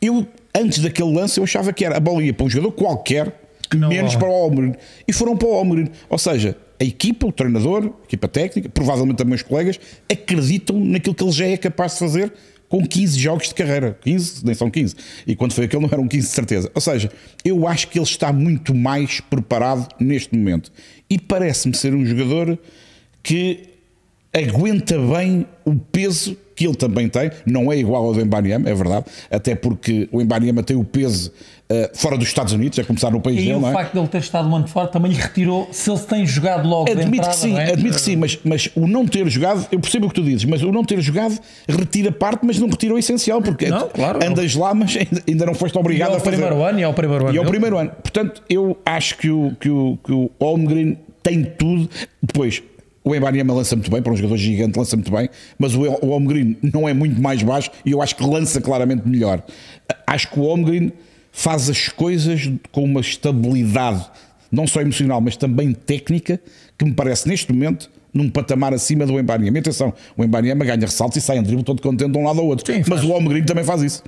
Eu, 0.00 0.26
antes 0.54 0.78
daquele 0.78 1.12
lance, 1.12 1.38
eu 1.38 1.44
achava 1.44 1.72
que 1.72 1.84
era 1.84 1.96
a 1.96 2.00
bola 2.00 2.22
ia 2.22 2.32
para 2.32 2.46
um 2.46 2.50
jogador 2.50 2.72
qualquer, 2.72 3.40
não 3.74 3.88
menos 3.88 4.14
para 4.16 4.28
o 4.28 4.32
Holmgren. 4.32 4.74
E 5.06 5.12
foram 5.12 5.36
para 5.36 5.48
o 5.48 5.52
Holmgren. 5.52 5.88
Ou 6.08 6.18
seja, 6.18 6.56
a 6.80 6.84
equipa, 6.84 7.26
o 7.26 7.32
treinador, 7.32 7.84
a 7.84 8.04
equipa 8.04 8.28
técnica, 8.28 8.68
provavelmente 8.68 9.16
também 9.16 9.34
os 9.34 9.42
colegas, 9.42 9.78
acreditam 10.10 10.78
naquilo 10.80 11.14
que 11.14 11.22
ele 11.22 11.32
já 11.32 11.46
é 11.46 11.56
capaz 11.56 11.92
de 11.92 11.98
fazer 12.00 12.32
com 12.72 12.86
15 12.86 13.18
jogos 13.18 13.48
de 13.48 13.54
carreira. 13.54 13.98
15, 14.00 14.46
nem 14.46 14.54
são 14.54 14.70
15. 14.70 14.96
E 15.26 15.36
quando 15.36 15.52
foi 15.52 15.66
aquele 15.66 15.82
não 15.82 15.90
eram 15.92 16.08
15 16.08 16.26
de 16.26 16.32
certeza. 16.32 16.70
Ou 16.74 16.80
seja, 16.80 17.12
eu 17.44 17.68
acho 17.68 17.86
que 17.88 17.98
ele 17.98 18.06
está 18.06 18.32
muito 18.32 18.74
mais 18.74 19.20
preparado 19.20 19.94
neste 20.00 20.34
momento. 20.34 20.72
E 21.10 21.18
parece-me 21.18 21.74
ser 21.76 21.94
um 21.94 22.02
jogador 22.06 22.58
que 23.22 23.68
aguenta 24.32 24.96
bem 24.98 25.44
o 25.66 25.74
peso 25.74 26.34
que 26.54 26.66
ele 26.66 26.74
também 26.74 27.08
tem, 27.08 27.30
não 27.46 27.72
é 27.72 27.76
igual 27.78 28.04
ao 28.04 28.12
do 28.12 28.20
Embanyama, 28.20 28.68
é 28.68 28.74
verdade, 28.74 29.06
até 29.30 29.54
porque 29.54 30.08
o 30.12 30.20
Embanyama 30.20 30.62
tem 30.62 30.76
o 30.76 30.84
peso 30.84 31.30
uh, 31.70 31.96
fora 31.96 32.16
dos 32.18 32.28
Estados 32.28 32.52
Unidos, 32.52 32.78
a 32.78 32.84
começar 32.84 33.10
no 33.10 33.20
país 33.20 33.38
e 33.38 33.44
dele, 33.44 33.54
o 33.54 33.60
não 33.60 33.68
é? 33.68 33.72
facto 33.72 33.92
de 33.92 33.98
ele 33.98 34.08
ter 34.08 34.18
estado 34.18 34.48
um 34.48 34.56
ano 34.56 34.68
fora 34.68 34.88
também 34.88 35.12
lhe 35.12 35.18
retirou, 35.18 35.68
se 35.72 35.90
ele 35.90 36.00
tem 36.00 36.26
jogado 36.26 36.68
logo 36.68 36.90
Admito 36.90 37.14
entrada, 37.14 37.30
que 37.30 37.36
sim, 37.36 37.52
não 37.52 37.60
é? 37.60 37.72
admito 37.72 37.94
que 37.96 38.00
sim, 38.00 38.16
mas, 38.16 38.38
mas 38.44 38.70
o 38.74 38.86
não 38.86 39.06
ter 39.06 39.28
jogado, 39.28 39.66
eu 39.72 39.80
percebo 39.80 40.06
o 40.06 40.08
que 40.08 40.14
tu 40.16 40.22
dizes, 40.22 40.44
mas 40.44 40.62
o 40.62 40.70
não 40.70 40.84
ter 40.84 41.00
jogado 41.00 41.38
retira 41.68 42.12
parte, 42.12 42.44
mas 42.44 42.58
não 42.58 42.68
retira 42.68 42.94
o 42.94 42.98
essencial, 42.98 43.40
porque 43.40 43.68
Não, 43.68 43.88
claro. 43.88 44.18
andas 44.24 44.54
lá, 44.54 44.74
mas 44.74 44.96
ainda, 45.26 45.46
não 45.46 45.54
foste 45.54 45.74
E 45.76 45.78
obrigado 45.78 46.12
é 46.12 46.16
a 46.16 46.20
fazer. 46.20 46.36
primeiro 46.36 46.62
ano, 46.62 46.80
e 46.80 46.82
é 46.82 46.88
o 46.88 46.94
primeiro 46.94 47.26
ano. 47.26 47.34
E 47.34 47.36
é 47.36 47.40
o 47.40 47.44
dele. 47.44 47.50
primeiro 47.50 47.78
ano. 47.78 47.90
Portanto, 48.02 48.42
eu 48.48 48.76
acho 48.84 49.16
que 49.18 49.30
o, 49.30 49.52
que 49.58 49.70
o, 49.70 49.98
que 50.04 50.12
o 50.12 50.30
Holmgren 50.40 50.98
tem 51.22 51.44
tudo. 51.44 51.88
Depois, 52.22 52.62
o 53.04 53.14
Embanyama 53.14 53.52
lança 53.54 53.74
muito 53.76 53.90
bem, 53.90 54.00
para 54.02 54.12
um 54.12 54.16
jogador 54.16 54.36
gigante 54.36 54.78
lança 54.78 54.96
muito 54.96 55.10
bem, 55.10 55.28
mas 55.58 55.74
o, 55.74 55.80
o 55.82 56.06
Holmgren 56.06 56.56
não 56.62 56.88
é 56.88 56.94
muito 56.94 57.20
mais 57.20 57.42
baixo 57.42 57.70
e 57.84 57.90
eu 57.90 58.00
acho 58.00 58.14
que 58.16 58.22
lança 58.24 58.60
claramente 58.60 59.06
melhor. 59.08 59.42
Acho 60.06 60.30
que 60.30 60.38
o 60.38 60.42
Holmgren 60.44 60.92
faz 61.32 61.68
as 61.70 61.88
coisas 61.88 62.50
com 62.70 62.84
uma 62.84 63.00
estabilidade, 63.00 64.04
não 64.50 64.66
só 64.66 64.80
emocional, 64.80 65.20
mas 65.20 65.36
também 65.36 65.72
técnica, 65.72 66.38
que 66.78 66.84
me 66.84 66.92
parece 66.92 67.26
neste 67.28 67.52
momento 67.52 67.90
num 68.14 68.28
patamar 68.28 68.74
acima 68.74 69.06
do 69.06 69.18
Embanyama. 69.18 69.56
E 69.56 69.60
atenção, 69.60 69.92
o 70.16 70.22
Embanyama 70.22 70.64
ganha 70.66 70.80
ressaltos 70.82 71.16
e 71.16 71.20
sai 71.22 71.38
em 71.38 71.42
drible 71.42 71.64
todo 71.64 71.80
contente 71.80 72.12
de 72.12 72.18
um 72.18 72.24
lado 72.24 72.40
ao 72.40 72.46
outro. 72.46 72.70
Sim, 72.70 72.82
mas 72.86 73.02
o 73.02 73.08
Holmgren 73.08 73.42
também 73.44 73.64
faz 73.64 73.80
isso. 73.82 74.02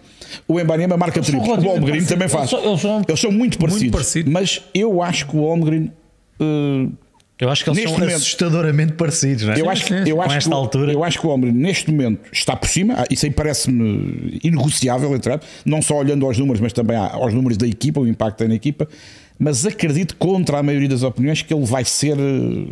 O 0.47 0.61
Embanyama 0.61 0.95
marca 0.99 1.23
triplos, 1.23 1.49
o 1.49 1.55
Holmgren 1.69 2.05
também 2.05 2.29
faz. 2.29 2.53
Eles 2.53 2.81
são- 2.83 3.03
Eles 3.09 3.21
são 3.21 3.33
muito 3.33 3.59
parecidos, 3.59 3.91
parecidos. 3.93 4.31
mas 4.31 4.63
eu 4.75 5.03
acho 5.03 5.27
que 5.27 5.35
o 5.37 5.41
Holmgren 5.41 5.91
eh, 6.39 6.89
Eu 7.39 7.51
acho 7.51 7.65
que 7.65 7.71
eles 7.71 7.79
Neste 7.79 7.91
são 7.91 7.99
momento- 7.99 8.17
assustadoramente 8.17 8.93
parecidos, 8.93 9.43
não 9.45 9.55
é? 9.55 9.61
eu, 9.61 9.69
acho, 9.69 9.87
sim, 9.89 9.95
eu, 10.07 10.17
com 10.17 10.23
acho 10.23 10.37
esta 10.37 10.51
que, 10.51 10.55
o- 10.55 10.59
altura. 10.59 10.93
eu 10.93 11.03
acho 11.03 11.19
que 11.19 11.27
o 11.27 11.31
Holmgren 11.31 11.53
neste 11.53 11.91
momento 11.91 12.21
está 12.33 12.55
por 12.55 12.69
cima, 12.69 12.95
Ah, 12.99 13.05
isso 13.11 13.27
aí 13.27 13.33
parece-me 13.33 14.39
inegociável, 14.45 15.13
entre 15.17 15.41
não 15.65 15.83
só 15.83 15.97
olhando 15.99 16.25
aos 16.27 16.39
números, 16.39 16.61
mas 16.61 16.73
também 16.73 16.97
aos 16.97 17.35
números 17.35 17.57
da 17.59 17.67
equipa, 17.67 17.99
o 18.01 18.07
impacto 18.07 18.35
que 18.37 18.39
tem 18.39 18.49
na 18.49 18.55
equipa, 18.55 18.89
mas 19.37 19.67
acredito 19.67 20.15
contra 20.17 20.59
a 20.59 20.63
maioria 20.63 20.89
das 20.89 21.03
opiniões 21.03 21.43
que 21.43 21.53
ele 21.53 21.67
vai 21.67 21.85
ser 21.85 22.17
eh, 22.17 22.67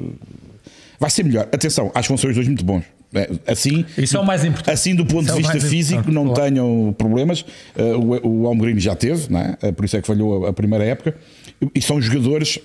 vai 0.99 1.11
ser 1.11 1.25
melhor. 1.25 1.49
Atenção, 1.52 1.90
acho 1.92 2.07
que 2.07 2.09
vão 2.12 2.16
ser 2.19 2.28
os 2.28 2.35
dois 2.37 2.47
muito 2.47 2.64
bons. 2.64 2.85
É, 3.14 3.28
Assim, 3.52 3.85
Isso 3.99 4.16
é 4.16 4.21
o 4.21 4.25
mais 4.25 4.42
importante. 4.45 4.73
Assim, 4.73 4.95
do 4.95 5.04
ponto 5.04 5.25
Isso 5.25 5.33
é 5.33 5.37
de 5.37 5.42
vista 5.42 5.59
mais 5.59 5.69
físico, 5.69 6.11
não 6.11 6.26
claro. 6.28 6.42
tenham 6.50 6.95
problemas. 6.97 7.45
Uh, 7.76 8.26
o, 8.26 8.49
o 8.49 8.81
já 8.81 8.95
teve, 8.95 9.31
não 9.31 9.40
é? 9.40 9.59
Uh, 9.62 9.73
por 9.73 9.85
isso 9.85 9.97
é 9.97 10.00
que 10.00 10.07
falhou 10.07 10.47
a, 10.47 10.50
a 10.50 10.52
primeira 10.52 10.85
época. 10.85 11.14
E 11.75 11.83
são 11.83 12.00
jogadores, 12.00 12.59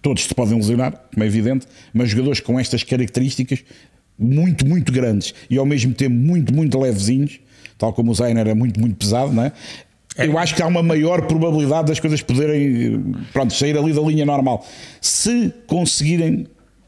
todos 0.00 0.24
se 0.24 0.34
podem 0.34 0.56
lesionar, 0.56 0.92
como 1.12 1.24
é 1.24 1.26
evidente, 1.26 1.66
mas 1.92 2.10
jogadores 2.10 2.40
com 2.40 2.58
estas 2.58 2.82
características 2.82 3.64
muito, 4.18 4.66
muito 4.66 4.92
grandes 4.92 5.34
e 5.50 5.58
ao 5.58 5.66
mesmo 5.66 5.92
tempo 5.92 6.14
muito, 6.14 6.54
muito 6.54 6.78
levezinhos, 6.78 7.40
tal 7.76 7.92
como 7.92 8.10
o 8.10 8.14
Zayn 8.14 8.36
era 8.38 8.54
muito, 8.54 8.78
muito 8.80 8.96
pesado, 8.96 9.32
não 9.32 9.44
é? 9.44 9.52
Eu 10.18 10.38
acho 10.38 10.54
que 10.54 10.62
há 10.62 10.66
uma 10.66 10.82
maior 10.82 11.22
probabilidade 11.22 11.88
das 11.88 11.98
coisas 11.98 12.20
poderem 12.20 13.14
pronto, 13.32 13.54
sair 13.54 13.76
ali 13.78 13.94
da 13.94 14.02
linha 14.02 14.26
normal. 14.26 14.66
Se 15.00 15.52
conseguirem 15.66 16.46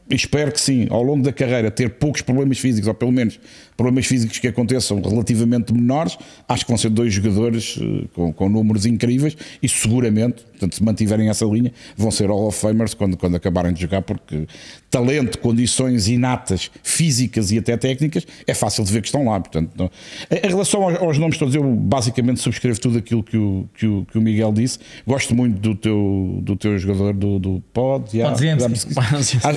espero 0.09 0.51
que 0.51 0.61
sim, 0.61 0.87
ao 0.89 1.01
longo 1.01 1.23
da 1.23 1.33
carreira, 1.33 1.71
ter 1.71 1.89
poucos 1.91 2.21
problemas 2.21 2.59
físicos, 2.59 2.87
ou 2.87 2.93
pelo 2.93 3.11
menos 3.11 3.39
problemas 3.77 4.05
físicos 4.05 4.39
que 4.39 4.47
aconteçam 4.47 5.01
relativamente 5.01 5.73
menores, 5.73 6.17
acho 6.47 6.65
que 6.65 6.71
vão 6.71 6.77
ser 6.77 6.89
dois 6.89 7.13
jogadores 7.13 7.77
eh, 7.81 8.05
com, 8.13 8.31
com 8.31 8.47
números 8.49 8.85
incríveis 8.85 9.35
e 9.61 9.67
seguramente, 9.67 10.43
portanto, 10.43 10.75
se 10.75 10.83
mantiverem 10.83 11.29
essa 11.29 11.45
linha, 11.45 11.71
vão 11.97 12.09
ser 12.11 12.27
Hall 12.29 12.47
of 12.47 12.57
Famers 12.59 12.93
quando, 12.93 13.17
quando 13.17 13.35
acabarem 13.35 13.73
de 13.73 13.81
jogar, 13.81 14.01
porque 14.01 14.47
talento, 14.89 15.39
condições 15.39 16.07
inatas, 16.07 16.71
físicas 16.81 17.51
e 17.51 17.57
até 17.57 17.75
técnicas, 17.75 18.25
é 18.47 18.53
fácil 18.53 18.83
de 18.85 18.93
ver 18.93 19.01
que 19.01 19.07
estão 19.07 19.25
lá. 19.25 19.39
Portanto, 19.39 19.71
não- 19.77 19.91
Em 20.31 20.47
relação 20.47 20.83
aos, 20.83 20.95
aos 21.01 21.17
nomes 21.17 21.37
todos, 21.37 21.53
eu 21.53 21.63
basicamente 21.63 22.39
subscrevo 22.39 22.79
tudo 22.79 22.97
aquilo 22.97 23.21
que 23.23 23.35
o, 23.35 23.67
que 23.77 23.85
o, 23.85 24.05
que 24.09 24.17
o 24.17 24.21
Miguel 24.21 24.53
disse. 24.53 24.79
Gosto 25.05 25.35
muito 25.35 25.59
do 25.59 25.75
teu, 25.75 26.39
do 26.41 26.55
teu 26.55 26.77
jogador 26.77 27.13
do, 27.13 27.39
do 27.39 27.63
Pod. 27.73 28.17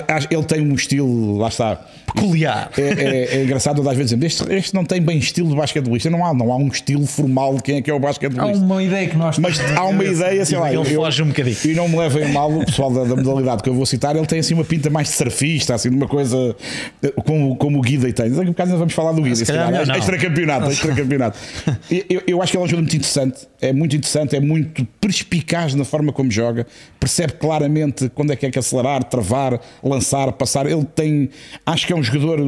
acho- 0.08 0.28
Ele 0.30 0.42
tem 0.44 0.60
um 0.60 0.74
estilo, 0.74 1.36
lá 1.38 1.48
está, 1.48 1.76
Peculiar. 2.12 2.70
é, 2.76 2.82
é- 2.82 3.36
é 3.38 3.44
engraçado, 3.44 3.88
às 3.88 3.96
vezes 3.96 4.07
dizemos, 4.08 4.24
este, 4.26 4.52
este 4.52 4.74
não 4.74 4.84
tem 4.84 5.00
bem 5.00 5.18
estilo 5.18 5.48
de 5.50 5.56
basquetebolista. 5.56 6.10
Não 6.10 6.24
há, 6.24 6.32
não 6.34 6.52
há 6.52 6.56
um 6.56 6.68
estilo 6.68 7.06
formal 7.06 7.56
de 7.56 7.62
quem 7.62 7.76
é 7.76 7.82
que 7.82 7.90
é 7.90 7.94
o 7.94 7.96
Há 7.96 8.00
basquetebolista. 8.00 8.64
uma 8.64 8.82
ideia 8.82 9.08
que 9.08 9.16
nós 9.16 9.38
Mas 9.38 9.58
há 9.60 9.84
uma 9.84 10.02
cabeça. 10.02 10.12
ideia, 10.26 10.44
sei 10.44 10.58
lá, 10.58 10.72
Ele 10.72 10.84
foge 10.84 11.22
um 11.22 11.28
bocadinho. 11.28 11.56
e 11.64 11.74
não 11.74 11.88
me 11.88 11.96
levem 11.96 12.32
mal 12.32 12.50
o 12.52 12.64
pessoal 12.64 12.90
da, 12.92 13.04
da 13.04 13.16
modalidade 13.16 13.62
que 13.62 13.68
eu 13.68 13.74
vou 13.74 13.86
citar, 13.86 14.16
ele 14.16 14.26
tem 14.26 14.38
assim 14.38 14.54
uma 14.54 14.64
pinta 14.64 14.90
mais 14.90 15.08
de 15.08 15.14
surfista, 15.14 15.74
assim, 15.74 15.90
de 15.90 15.96
uma 15.96 16.08
coisa 16.08 16.56
eh, 17.02 17.12
como, 17.24 17.56
como 17.56 17.78
o 17.78 17.82
Guida 17.82 18.12
tem. 18.12 18.30
Daqui 18.30 18.40
a 18.42 18.44
bocado 18.50 18.70
ainda 18.70 18.78
vamos 18.78 18.94
falar 18.94 19.12
do 19.12 19.22
Guida, 19.22 19.36
Se 19.36 19.46
se 19.46 19.52
calhar 19.52 19.66
calhar, 19.66 19.80
não, 19.86 19.92
não. 19.92 19.98
extra 19.98 20.18
campeonato, 20.18 20.70
extra 20.70 20.94
campeonato. 20.94 21.38
Eu, 21.90 22.22
eu 22.26 22.42
acho 22.42 22.52
que 22.52 22.56
ele 22.58 22.62
é 22.62 22.64
um 22.64 22.68
jogador 22.68 22.82
muito 22.82 22.96
interessante, 22.96 23.48
é 23.60 23.72
muito 23.72 23.96
interessante, 23.96 24.36
é 24.36 24.40
muito 24.40 24.84
perspicaz 25.00 25.74
na 25.74 25.84
forma 25.84 26.12
como 26.12 26.30
joga, 26.30 26.66
percebe 27.00 27.34
claramente 27.34 28.08
quando 28.14 28.32
é 28.32 28.36
que 28.36 28.46
é 28.46 28.50
que 28.50 28.58
acelerar, 28.58 29.04
travar, 29.04 29.60
lançar, 29.82 30.32
passar. 30.32 30.66
Ele 30.66 30.84
tem, 30.84 31.30
acho 31.66 31.86
que 31.86 31.92
é 31.92 31.96
um 31.96 32.02
jogador 32.02 32.38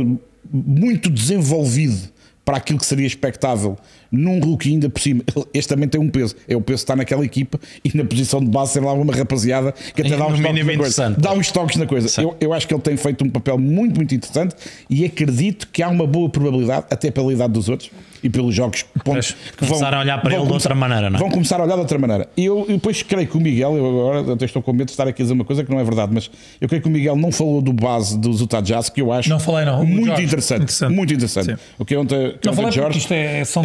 muito 0.53 1.11
desenvolvido 1.11 2.11
para 2.45 2.57
aquilo 2.57 2.79
que 2.79 2.87
seria 2.87 3.07
expectável 3.07 3.77
num 4.11 4.41
rookie 4.41 4.71
ainda 4.71 4.91
por 4.91 5.01
cima. 5.01 5.23
Este 5.55 5.69
também 5.69 5.89
tem 5.89 6.01
um 6.01 6.09
peso, 6.09 6.35
é 6.49 6.57
o 6.57 6.61
peso 6.61 6.79
de 6.79 6.83
estar 6.83 6.97
naquela 6.97 7.25
equipa 7.25 7.61
e 7.85 7.97
na 7.97 8.05
posição 8.05 8.41
de 8.41 8.51
base 8.51 8.73
ser 8.73 8.81
lá 8.81 8.93
uma 8.93 9.15
rapaziada 9.15 9.73
que 9.95 10.03
até 10.03 10.17
dá 10.17 10.27
uns 10.27 10.41
toques 10.41 10.67
na 10.67 10.77
coisa. 10.77 11.11
Dá 11.11 11.33
uns 11.33 11.53
toques 11.53 11.77
na 11.77 11.87
coisa. 11.87 12.21
Eu, 12.21 12.37
eu 12.41 12.53
acho 12.53 12.67
que 12.67 12.75
ele 12.75 12.83
tem 12.83 12.97
feito 12.97 13.25
um 13.25 13.31
papel 13.31 13.57
muito, 13.57 13.97
muito 13.97 14.15
interessante 14.15 14.57
e 14.89 15.05
acredito 15.05 15.69
que 15.73 15.83
há 15.83 15.89
uma 15.89 16.07
boa 16.07 16.29
probabilidade, 16.29 16.87
até 16.91 17.11
pela 17.11 17.33
idade 17.33 17.53
dos 17.53 17.69
outros 17.69 17.91
e 18.23 18.29
pelos 18.31 18.55
jogos 18.55 18.85
Mas 19.07 19.35
começaram 19.57 19.99
a 19.99 20.01
olhar 20.03 20.21
para 20.21 20.35
ele 20.37 20.47
de 20.47 20.53
outra 20.53 20.75
maneira, 20.75 21.09
não 21.11 21.17
é? 21.17 21.21
Vão 21.21 21.31
começar 21.31 21.61
a 21.61 21.65
olhar 21.65 21.75
de 21.75 21.81
outra 21.81 21.99
maneira. 21.99 22.29
E 22.37 22.45
eu, 22.45 22.61
eu 22.69 22.75
depois 22.77 23.03
creio 23.03 23.27
que 23.27 23.37
o 23.37 23.41
Miguel, 23.41 23.77
eu 23.77 23.87
agora 23.87 24.33
até 24.35 24.45
estou 24.45 24.63
com 24.63 24.73
medo 24.73 24.87
de 24.87 24.93
estar 24.93 25.07
aqui 25.09 25.23
a 25.23 25.25
dizer 25.25 25.33
uma 25.35 25.45
coisa 25.45 25.65
que 25.65 25.71
não 25.71 25.79
é 25.81 25.85
verdade, 25.85 26.13
mas 26.15 26.31
eu 26.61 26.69
creio 26.69 26.83
que 26.83 26.89
o 26.89 26.93
Miguel 26.93 27.17
não 27.17 27.33
falou 27.33 27.61
do 27.63 27.73
base 27.73 28.19
dos 28.19 28.41
Utah 28.41 28.61
Jazz, 28.61 28.89
que 28.89 29.01
eu 29.01 29.13
acho 29.13 29.29
Não 29.29 29.41
falei, 29.41 29.65
não. 29.65 29.85
Muito 29.85 30.07
Jorge. 30.07 30.23
interessante, 30.25 30.63
Interessante. 30.63 30.95
Muito 30.95 31.15
interessante. 31.15 31.47
Sim. 31.53 31.57
O 31.79 31.85
que 31.85 31.95
é 31.95 31.99
ontem, 31.99 32.17
que 32.41 32.47
Não 32.47 32.53
ontem 32.53 32.57
falei 32.57 32.63
porque 32.65 32.81
Jorge. 32.81 32.99
isto 32.99 33.13
é, 33.13 33.45
são, 33.45 33.63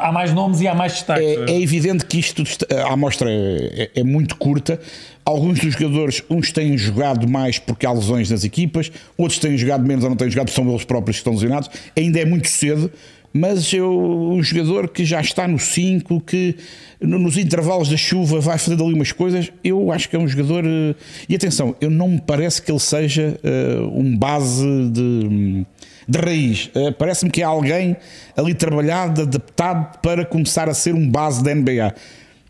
há 0.00 0.12
mais 0.12 0.32
nomes 0.32 0.60
e 0.60 0.68
há 0.68 0.74
mais 0.74 0.92
destaques. 0.92 1.24
É, 1.24 1.50
é 1.52 1.60
evidente 1.60 2.04
que 2.06 2.18
isto, 2.18 2.42
a 2.88 2.92
amostra 2.92 3.30
é, 3.30 3.90
é- 3.94 4.00
é 4.00 4.04
muito 4.04 4.36
curta. 4.36 4.80
Alguns 5.24 5.60
dos 5.60 5.74
jogadores, 5.74 6.22
uns 6.28 6.50
têm 6.50 6.76
jogado 6.76 7.28
mais 7.28 7.56
porque 7.58 7.86
há 7.86 7.92
lesões 7.92 8.28
nas 8.28 8.42
equipas, 8.42 8.90
outros 9.16 9.38
têm 9.38 9.56
jogado 9.56 9.86
menos 9.86 10.02
ou 10.02 10.10
não 10.10 10.16
têm 10.16 10.28
jogado 10.28 10.46
porque 10.46 10.60
são 10.60 10.68
eles 10.68 10.84
próprios 10.84 11.16
que 11.16 11.20
estão 11.20 11.32
lesionados. 11.34 11.70
Ainda 11.96 12.18
é 12.18 12.24
muito 12.24 12.48
cedo, 12.48 12.90
mas 13.32 13.72
eu, 13.72 13.90
um 13.98 14.42
jogador 14.42 14.88
que 14.88 15.04
já 15.04 15.20
está 15.20 15.48
no 15.48 15.58
5, 15.58 16.20
que 16.20 16.54
no- 17.00 17.18
nos 17.18 17.36
intervalos 17.38 17.88
da 17.88 17.96
chuva 17.96 18.40
vai 18.40 18.58
fazendo 18.58 18.84
ali 18.84 18.92
umas 18.94 19.12
coisas, 19.12 19.50
eu 19.64 19.90
acho 19.90 20.08
que 20.08 20.16
é 20.16 20.18
um 20.18 20.28
jogador. 20.28 20.64
eh, 20.66 20.94
E 21.28 21.34
atenção, 21.34 21.74
eu 21.80 21.90
não 21.90 22.08
me 22.08 22.20
parece 22.20 22.60
que 22.62 22.70
ele 22.70 22.78
seja 22.80 23.38
eh, 23.42 23.76
um 23.92 24.16
base 24.16 24.64
de 24.90 25.64
de 26.08 26.18
raiz. 26.18 26.68
Eh, 26.74 26.90
Parece-me 26.90 27.30
que 27.30 27.40
é 27.42 27.44
alguém 27.44 27.96
ali 28.36 28.52
trabalhado, 28.54 29.22
adaptado 29.22 29.98
para 30.00 30.24
começar 30.24 30.68
a 30.68 30.74
ser 30.74 30.92
um 30.94 31.08
base 31.08 31.42
da 31.44 31.54
NBA. 31.54 31.94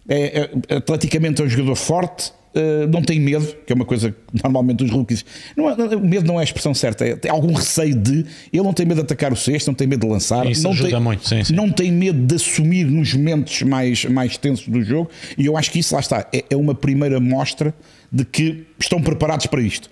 É, 0.09 0.51
é, 0.69 0.77
atleticamente 0.77 1.43
é 1.43 1.45
um 1.45 1.49
jogador 1.49 1.77
forte, 1.77 2.33
eh, 2.55 2.87
não 2.87 3.03
tem 3.03 3.19
medo, 3.21 3.47
que 3.67 3.73
é 3.73 3.75
uma 3.75 3.85
coisa 3.85 4.11
que 4.11 4.17
normalmente 4.43 4.85
os 4.85 4.91
rookies. 4.91 5.25
Não 5.57 5.71
é- 5.71 5.77
não- 5.77 5.87
o 5.99 6.01
medo 6.07 6.27
não 6.27 6.37
é 6.39 6.41
a 6.41 6.45
expressão 6.45 6.75
certa, 6.75 7.05
é, 7.05 7.17
tem 7.17 7.31
algum 7.31 7.53
receio 7.53 7.95
de. 7.95 8.25
Ele 8.53 8.63
não 8.63 8.73
tem 8.73 8.85
medo 8.87 8.97
de 8.99 9.03
atacar 9.05 9.33
o 9.33 9.37
cesto, 9.37 9.67
não 9.69 9.75
tem 9.75 9.87
medo 9.87 10.07
de 10.07 10.13
lançar. 10.13 10.47
Isso 10.51 10.63
não 10.63 10.73
ajuda 10.73 10.91
tem, 10.91 11.01
muito, 11.01 11.29
sim, 11.29 11.45
sim. 11.45 11.55
Não 11.55 11.71
tem 11.71 11.91
medo 11.91 12.27
de 12.27 12.35
assumir 12.35 12.85
nos 12.85 13.15
momentos 13.15 13.63
mais, 13.63 14.05
mais 14.05 14.37
tensos 14.37 14.69
do 14.69 14.83
jogo, 14.83 15.11
e 15.39 15.47
eu 15.47 15.57
acho 15.57 15.71
que 15.71 15.79
isso 15.79 15.95
lá 15.95 16.01
está. 16.01 16.27
É, 16.33 16.45
é 16.51 16.57
uma 16.57 16.75
primeira 16.75 17.19
mostra 17.21 17.75
de 18.11 18.25
que 18.25 18.65
estão 18.79 19.01
preparados 19.01 19.47
para 19.47 19.61
isto. 19.63 19.89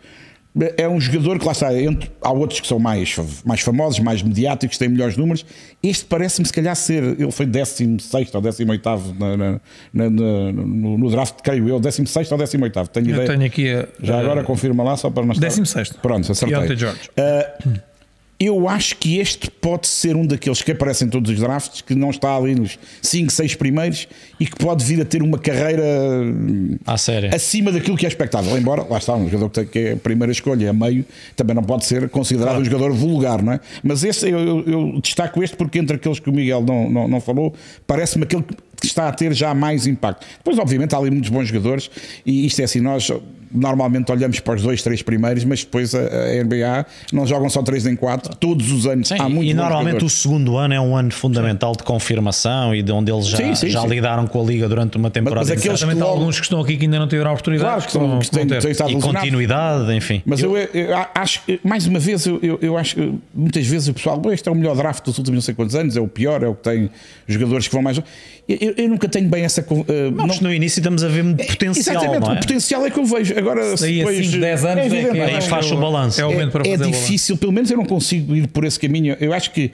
É 0.76 0.88
um 0.88 1.00
jogador 1.00 1.38
que 1.38 1.46
lá 1.46 1.52
está, 1.52 1.72
entre, 1.80 2.10
há 2.20 2.32
outros 2.32 2.58
que 2.58 2.66
são 2.66 2.80
mais, 2.80 3.14
mais 3.44 3.60
famosos, 3.60 4.00
mais 4.00 4.20
mediáticos, 4.20 4.76
têm 4.76 4.88
melhores 4.88 5.16
números. 5.16 5.46
Este 5.80 6.04
parece-me 6.04 6.44
se 6.46 6.52
calhar 6.52 6.74
ser, 6.74 7.02
ele 7.04 7.30
foi 7.30 7.46
16 7.46 8.34
ou 8.34 8.40
18 8.40 8.90
na, 9.18 9.36
na, 9.36 9.60
na, 9.92 10.10
no, 10.10 10.98
no 10.98 11.10
draft, 11.10 11.36
creio 11.42 11.68
eu, 11.68 11.78
16 11.78 12.32
ou 12.32 12.38
18, 12.38 12.88
tenho 12.88 13.06
Eu 13.10 13.14
ideia. 13.14 13.28
tenho 13.28 13.44
aqui 13.46 13.70
a, 13.70 13.86
Já 14.02 14.18
agora 14.18 14.42
confirma 14.42 14.82
lá 14.82 14.96
só 14.96 15.08
para 15.08 15.24
nós. 15.24 15.38
16º. 15.38 15.98
Pronto, 16.02 16.32
acertei. 16.32 16.58
Uh, 16.58 17.80
eu 18.42 18.66
acho 18.68 18.96
que 18.96 19.18
este 19.18 19.50
pode 19.50 19.87
ser 19.87 20.16
um 20.16 20.26
daqueles 20.26 20.62
que 20.62 20.72
aparecem 20.72 21.07
em 21.07 21.11
todos 21.11 21.31
os 21.31 21.38
drafts, 21.38 21.83
que 21.83 21.94
não 21.94 22.09
está 22.09 22.35
ali 22.35 22.55
nos 22.55 22.79
5, 23.03 23.31
6 23.31 23.55
primeiros 23.57 24.09
e 24.40 24.46
que 24.46 24.57
pode 24.57 24.83
vir 24.83 24.98
a 25.03 25.05
ter 25.05 25.22
uma 25.22 25.38
carreira 25.38 25.85
À 26.87 26.96
sério. 26.96 27.29
acima 27.35 27.70
daquilo 27.70 27.98
que 27.98 28.07
é 28.07 28.09
expectável. 28.09 28.57
Embora, 28.57 28.83
lá 28.88 28.96
está, 28.96 29.14
um 29.14 29.29
jogador 29.29 29.66
que 29.66 29.79
é 29.79 29.92
a 29.92 29.96
primeira 29.96 30.33
escolha, 30.33 30.70
a 30.70 30.72
meio, 30.72 31.05
também 31.37 31.55
não 31.55 31.62
pode 31.62 31.85
ser 31.85 32.09
considerado 32.09 32.59
um 32.61 32.64
jogador 32.64 32.92
vulgar, 32.92 33.42
não 33.42 33.53
é? 33.53 33.61
Mas 33.83 34.03
esse, 34.05 34.29
eu, 34.31 34.38
eu- 34.38 34.64
eu 34.66 35.00
destaco 35.03 35.42
este 35.42 35.55
porque 35.57 35.79
entre 35.79 35.96
aqueles 35.96 36.18
que 36.18 36.31
o 36.31 36.33
Miguel 36.33 36.62
não, 36.62 36.88
não, 36.90 37.09
não 37.09 37.20
falou, 37.20 37.55
parece-me 37.87 38.24
aquele 38.24 38.42
que 38.81 38.87
está 38.87 39.07
a 39.09 39.12
ter 39.12 39.35
já 39.35 39.53
mais 39.53 39.87
impacto. 39.87 40.26
Depois, 40.38 40.59
obviamente, 40.59 40.94
há 40.94 40.98
ali 40.98 41.11
muitos 41.11 41.29
bons 41.29 41.46
jogadores 41.48 41.90
e 42.24 42.46
isto 42.46 42.61
é 42.61 42.64
assim, 42.64 42.81
nós 42.81 43.11
normalmente 43.50 44.10
olhamos 44.12 44.38
para 44.40 44.54
os 44.56 44.62
dois, 44.62 44.82
três 44.82 45.02
primeiros, 45.02 45.44
mas 45.44 45.60
depois 45.64 45.94
a, 45.94 45.98
a 46.00 46.44
NBA 46.44 46.86
não 47.12 47.26
jogam 47.26 47.48
só 47.50 47.62
três 47.62 47.86
em 47.86 47.96
quatro, 47.96 48.34
todos 48.36 48.70
os 48.70 48.86
anos. 48.86 49.08
Sim, 49.08 49.16
há 49.18 49.28
muito 49.28 49.50
e 49.50 49.54
normalmente 49.54 49.92
jogadores. 49.92 50.14
o 50.14 50.22
segundo 50.22 50.56
ano 50.56 50.74
é 50.74 50.80
um 50.80 50.96
ano 50.96 51.10
fundamental 51.10 51.72
de 51.74 51.82
confirmação 51.82 52.74
e 52.74 52.82
de 52.82 52.92
onde 52.92 53.10
eles 53.12 53.26
já, 53.26 53.36
Sim, 53.38 53.54
sim, 53.54 53.68
já 53.70 53.82
sim. 53.82 53.88
lidaram 53.88 54.26
com 54.26 54.40
a 54.40 54.44
liga 54.44 54.68
durante 54.68 54.96
uma 54.96 55.10
temporada 55.10 55.40
mas 55.40 55.50
aqueles 55.50 55.64
inteira. 55.64 55.78
Certamente 55.78 56.02
há 56.02 56.06
logo- 56.06 56.18
alguns 56.20 56.36
que 56.38 56.44
estão 56.46 56.60
aqui 56.60 56.76
que 56.76 56.84
ainda 56.84 56.98
não 56.98 57.08
tiveram 57.08 57.30
a 57.30 57.32
oportunidade. 57.32 57.68
Claro 57.70 57.82
que, 57.86 57.92
são, 57.92 58.18
que 58.20 58.30
têm, 58.30 58.46
têm 58.60 58.70
estado 58.70 58.90
e 58.90 59.00
continuidade, 59.00 59.92
enfim. 59.94 60.22
Mas 60.24 60.40
eu, 60.42 60.56
eu 60.56 60.68
acho, 61.14 61.40
mais 61.64 61.86
uma 61.86 61.98
vez, 61.98 62.26
eu, 62.26 62.38
eu, 62.42 62.58
eu 62.62 62.76
acho 62.76 62.94
que 62.94 63.14
muitas 63.34 63.66
vezes 63.66 63.88
o 63.88 63.94
pessoal, 63.94 64.18
"Bom, 64.18 64.32
este 64.32 64.48
é 64.48 64.52
o 64.52 64.54
melhor 64.54 64.76
draft 64.76 65.04
dos 65.04 65.18
últimos 65.18 65.36
não 65.36 65.42
sei 65.42 65.54
quantos 65.54 65.74
anos, 65.74 65.96
é 65.96 66.00
o 66.00 66.08
pior, 66.08 66.42
é 66.42 66.48
o 66.48 66.54
que 66.54 66.62
tem 66.62 66.90
jogadores 67.26 67.66
que 67.66 67.72
vão 67.74 67.82
mais. 67.82 67.96
Eu, 67.98 68.04
eu- 68.60 68.74
eu 68.76 68.88
nunca 68.88 69.08
tenho 69.08 69.28
bem 69.28 69.44
essa. 69.44 69.60
eh, 69.60 70.10
Não, 70.10 70.26
mas 70.26 70.40
no 70.40 70.52
início 70.52 70.80
estamos 70.80 71.04
a 71.04 71.08
ver 71.08 71.22
muito 71.22 71.44
potencial, 71.46 71.96
Exatamente, 71.96 72.20
não 72.26 72.32
é? 72.34 72.36
o 72.36 72.40
potencial 72.40 72.86
é 72.86 72.90
que 72.90 72.98
eu 72.98 73.04
vejo. 73.04 73.34
Agora, 73.40 73.76
se 73.76 73.83
Daí 73.83 74.03
a 74.03 74.05
depois, 74.05 74.26
5, 74.26 74.38
10 74.38 74.64
anos 74.64 74.79
é 74.79 74.87
evidente, 74.87 75.11
que 75.11 75.18
não 75.18 75.24
é? 75.24 75.35
Aí 75.35 75.42
faz 75.42 75.70
o 75.70 75.76
balanço. 75.76 76.20
É 76.20 76.24
o 76.24 76.50
para 76.50 76.68
é 76.68 76.74
o 76.74 76.79
balanço. 76.79 77.00
difícil, 77.00 77.37
pelo 77.37 77.53
menos 77.53 77.70
eu 77.70 77.76
não 77.76 77.85
consigo 77.85 78.37
ir 78.37 78.46
por 78.48 78.64
esse 78.64 78.79
caminho. 78.79 79.16
Eu 79.20 79.33
acho 79.33 79.50
que 79.50 79.72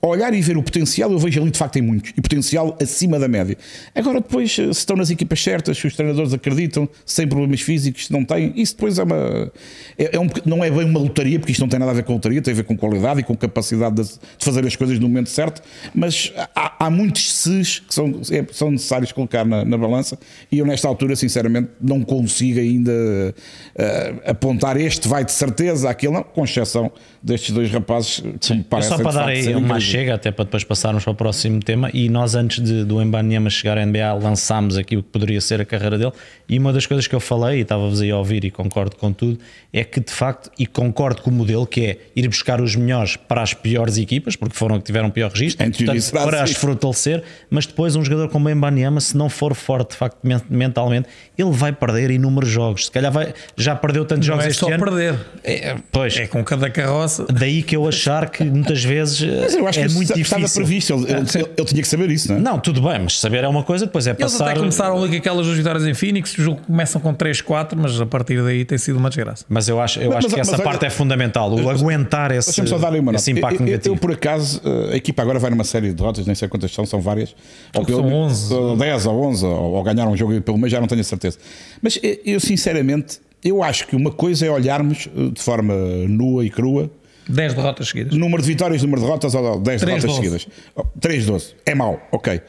olhar 0.00 0.32
e 0.32 0.40
ver 0.40 0.56
o 0.56 0.62
potencial, 0.62 1.10
eu 1.10 1.18
vejo 1.18 1.40
ali 1.40 1.50
de 1.50 1.58
facto 1.58 1.76
em 1.76 1.82
muitos, 1.82 2.12
e 2.16 2.20
potencial 2.20 2.76
acima 2.80 3.18
da 3.18 3.26
média. 3.26 3.56
Agora, 3.94 4.20
depois, 4.20 4.52
se 4.52 4.62
estão 4.68 4.96
nas 4.96 5.10
equipas 5.10 5.42
certas, 5.42 5.76
se 5.76 5.86
os 5.86 5.94
treinadores 5.96 6.32
acreditam, 6.32 6.88
sem 7.04 7.26
problemas 7.26 7.60
físicos, 7.60 8.06
se 8.06 8.12
não 8.12 8.24
têm, 8.24 8.52
isso 8.56 8.74
depois 8.74 8.98
é 8.98 9.02
uma. 9.02 9.50
É, 9.98 10.16
é 10.16 10.20
um 10.20 10.28
não 10.44 10.62
é 10.62 10.70
bem 10.70 10.84
uma 10.84 11.00
lotaria, 11.00 11.38
porque 11.38 11.52
isto 11.52 11.60
não 11.60 11.68
tem 11.68 11.78
nada 11.80 11.90
a 11.90 11.94
ver 11.94 12.04
com 12.04 12.12
lotaria, 12.12 12.40
tem 12.40 12.52
a 12.52 12.56
ver 12.56 12.62
com 12.64 12.76
qualidade 12.76 13.20
e 13.20 13.22
com 13.24 13.36
capacidade 13.36 13.96
de, 13.96 14.02
de 14.04 14.44
fazer 14.44 14.64
as 14.66 14.76
coisas 14.76 14.98
no 14.98 15.08
momento 15.08 15.30
certo, 15.30 15.62
mas 15.94 16.32
há, 16.54 16.86
há 16.86 16.90
muitos 16.90 17.32
ses 17.32 17.80
que 17.80 17.92
são, 17.94 18.20
é- 18.30 18.46
são 18.52 18.70
necessários 18.70 19.10
colocar 19.12 19.44
na, 19.44 19.64
na 19.64 19.76
balança, 19.76 20.18
e 20.52 20.58
eu, 20.58 20.66
nesta 20.66 20.86
altura, 20.86 21.16
sinceramente, 21.16 21.70
não 21.80 22.02
consigo 22.02 22.60
ainda 22.60 23.34
eh, 23.74 24.14
apontar 24.26 24.76
este 24.76 25.08
vai 25.08 25.24
de 25.24 25.32
certeza, 25.32 25.90
aquele 25.90 26.12
não, 26.12 26.22
com 26.22 26.44
exceção 26.44 26.90
destes 27.22 27.52
dois 27.54 27.70
rapazes. 27.70 28.22
que 28.40 28.52
me 28.54 28.60
É 28.60 28.64
parecem, 28.64 28.96
só 28.96 29.02
para 29.02 29.12
dar 29.12 29.28
aí 29.28 29.54
uma. 29.54 29.78
Chega, 29.90 30.14
até 30.14 30.30
para 30.30 30.44
depois 30.44 30.64
passarmos 30.64 31.04
para 31.04 31.12
o 31.12 31.14
próximo 31.14 31.60
tema. 31.60 31.90
E 31.92 32.08
nós, 32.08 32.34
antes 32.34 32.62
de, 32.62 32.84
do 32.84 33.00
Embanyama 33.02 33.50
chegar 33.50 33.78
à 33.78 33.84
NBA, 33.86 34.12
lançámos 34.14 34.76
aqui 34.76 34.96
o 34.96 35.02
que 35.02 35.08
poderia 35.10 35.40
ser 35.40 35.60
a 35.60 35.64
carreira 35.64 35.96
dele. 35.98 36.12
E 36.48 36.58
uma 36.58 36.72
das 36.72 36.86
coisas 36.86 37.06
que 37.06 37.14
eu 37.14 37.20
falei, 37.20 37.58
e 37.58 37.62
estava-vos 37.62 38.00
aí 38.00 38.10
a 38.10 38.16
ouvir 38.16 38.44
e 38.44 38.50
concordo 38.50 38.96
com 38.96 39.12
tudo, 39.12 39.38
é 39.72 39.84
que 39.84 40.00
de 40.00 40.10
facto, 40.12 40.50
e 40.58 40.66
concordo 40.66 41.20
com 41.22 41.30
o 41.30 41.32
modelo, 41.32 41.66
que 41.66 41.84
é 41.84 41.98
ir 42.16 42.26
buscar 42.28 42.60
os 42.60 42.74
melhores 42.74 43.16
para 43.16 43.42
as 43.42 43.52
piores 43.54 43.98
equipas, 43.98 44.34
porque 44.36 44.56
foram 44.56 44.78
que 44.78 44.84
tiveram 44.84 45.10
pior 45.10 45.30
registro, 45.30 45.64
portanto, 45.70 46.10
para 46.12 46.42
as 46.42 46.52
fortalecer. 46.52 47.22
Mas 47.50 47.66
depois, 47.66 47.96
um 47.96 48.04
jogador 48.04 48.28
como 48.30 48.48
o 48.48 48.50
Embanyama, 48.50 49.00
se 49.00 49.16
não 49.16 49.28
for 49.28 49.54
forte 49.54 49.90
de 49.90 49.96
facto 49.96 50.18
men- 50.22 50.40
mentalmente, 50.48 51.08
ele 51.36 51.50
vai 51.50 51.72
perder 51.72 52.10
inúmeros 52.10 52.48
jogos. 52.50 52.86
Se 52.86 52.90
calhar 52.90 53.12
vai, 53.12 53.32
já 53.56 53.74
perdeu 53.76 54.04
tantos 54.04 54.26
Não 54.26 54.34
jogos 54.34 54.46
é 54.46 54.50
este 54.50 54.60
só 54.60 54.68
ano. 54.72 54.84
perder. 54.84 55.18
É, 55.44 55.76
pois, 55.92 56.16
É 56.16 56.26
com 56.26 56.42
cada 56.42 56.70
carroça. 56.70 57.26
Daí 57.32 57.62
que 57.62 57.76
eu 57.76 57.86
achar 57.86 58.30
que 58.30 58.42
muitas 58.44 58.82
vezes 58.82 59.20
Mas 59.42 59.54
eu 59.54 59.66
acho 59.66 59.77
é 59.84 59.88
que 59.88 59.94
muito 59.94 60.12
isso 60.12 60.20
estava 60.20 60.42
difícil. 60.42 60.62
previsto, 60.62 60.92
ele, 60.94 61.02
ele- 61.04 61.20
ele- 61.34 61.50
ele 61.56 61.66
tinha 61.66 61.82
que 61.82 61.88
saber 61.88 62.10
isso, 62.10 62.28
não 62.32 62.38
é? 62.38 62.40
Não, 62.40 62.58
tudo 62.58 62.82
bem, 62.82 62.98
mas 63.02 63.18
saber 63.20 63.44
é 63.44 63.48
uma 63.48 63.62
coisa, 63.62 63.86
depois 63.86 64.06
é 64.06 64.10
Eles 64.10 64.20
passar. 64.20 64.50
até 64.50 64.58
começaram 64.58 64.96
ali 64.98 65.08
com 65.10 65.16
aquelas 65.16 65.46
duas 65.46 65.56
vitórias 65.58 65.86
em 65.86 65.94
Phoenix, 65.94 66.36
o 66.38 66.42
jogo 66.42 66.60
começam 66.66 67.00
com 67.00 67.12
3-4, 67.14 67.76
mas 67.76 68.00
a 68.00 68.06
partir 68.06 68.42
daí 68.42 68.64
tem 68.64 68.78
sido 68.78 68.96
uma 68.98 69.08
desgraça. 69.08 69.44
Mas 69.48 69.68
eu 69.68 69.80
acho, 69.80 69.98
eu 70.00 70.08
Mas- 70.10 70.18
acho 70.18 70.28
que 70.28 70.36
mas 70.38 70.48
essa 70.48 70.56
olha- 70.56 70.64
parte 70.64 70.86
é 70.86 70.90
fundamental, 70.90 71.52
o 71.52 71.68
aguentar 71.70 72.30
esse, 72.32 72.48
Deixa-me 72.48 72.68
só 72.68 72.78
dar 72.78 72.92
uma 72.92 73.02
nota. 73.02 73.16
esse 73.16 73.30
impacto 73.30 73.56
eu, 73.56 73.60
eu- 73.60 73.66
negativo. 73.66 73.94
eu, 73.94 73.98
por 74.00 74.12
acaso, 74.12 74.60
eh, 74.64 74.94
a 74.94 74.96
equipa 74.96 75.22
agora 75.22 75.38
vai 75.38 75.50
numa 75.50 75.64
série 75.64 75.88
de 75.88 75.94
derrotas, 75.94 76.26
nem 76.26 76.34
sei 76.34 76.48
quantas 76.48 76.72
são, 76.72 76.84
são 76.86 77.00
várias. 77.00 77.34
Ou 77.74 77.84
que 77.84 77.92
são 77.92 78.04
11. 78.12 78.54
ou 78.54 78.76
10 78.76 79.06
ou 79.06 79.22
11, 79.24 79.44
ou, 79.44 79.72
ou 79.74 79.82
ganhar 79.82 80.06
um 80.08 80.16
jogo 80.16 80.40
pelo 80.40 80.56
meio, 80.58 80.70
já 80.70 80.80
não 80.80 80.86
tenho 80.86 81.00
a 81.00 81.04
certeza. 81.04 81.38
Mas 81.82 81.98
eh, 82.02 82.20
eu, 82.24 82.40
sinceramente, 82.40 83.18
eu 83.44 83.62
acho 83.62 83.86
que 83.86 83.94
uma 83.94 84.10
coisa 84.10 84.44
é 84.46 84.50
olharmos 84.50 85.08
eh, 85.16 85.30
de 85.32 85.40
forma 85.40 85.72
nua 86.08 86.44
e 86.44 86.50
crua 86.50 86.90
10 87.28 87.54
derrotas 87.54 87.88
seguidas. 87.88 88.16
número 88.16 88.42
de 88.42 88.48
vitórias, 88.48 88.82
número 88.82 89.00
de 89.00 89.06
derrotas 89.06 89.34
ou 89.34 89.60
10 89.60 89.80
Três, 89.82 90.02
derrotas 90.02 90.04
doze. 90.04 90.16
seguidas. 90.40 90.48
Oh, 90.74 90.84
3-12. 91.00 91.54
É 91.66 91.74
mau, 91.74 92.00
ok. 92.12 92.40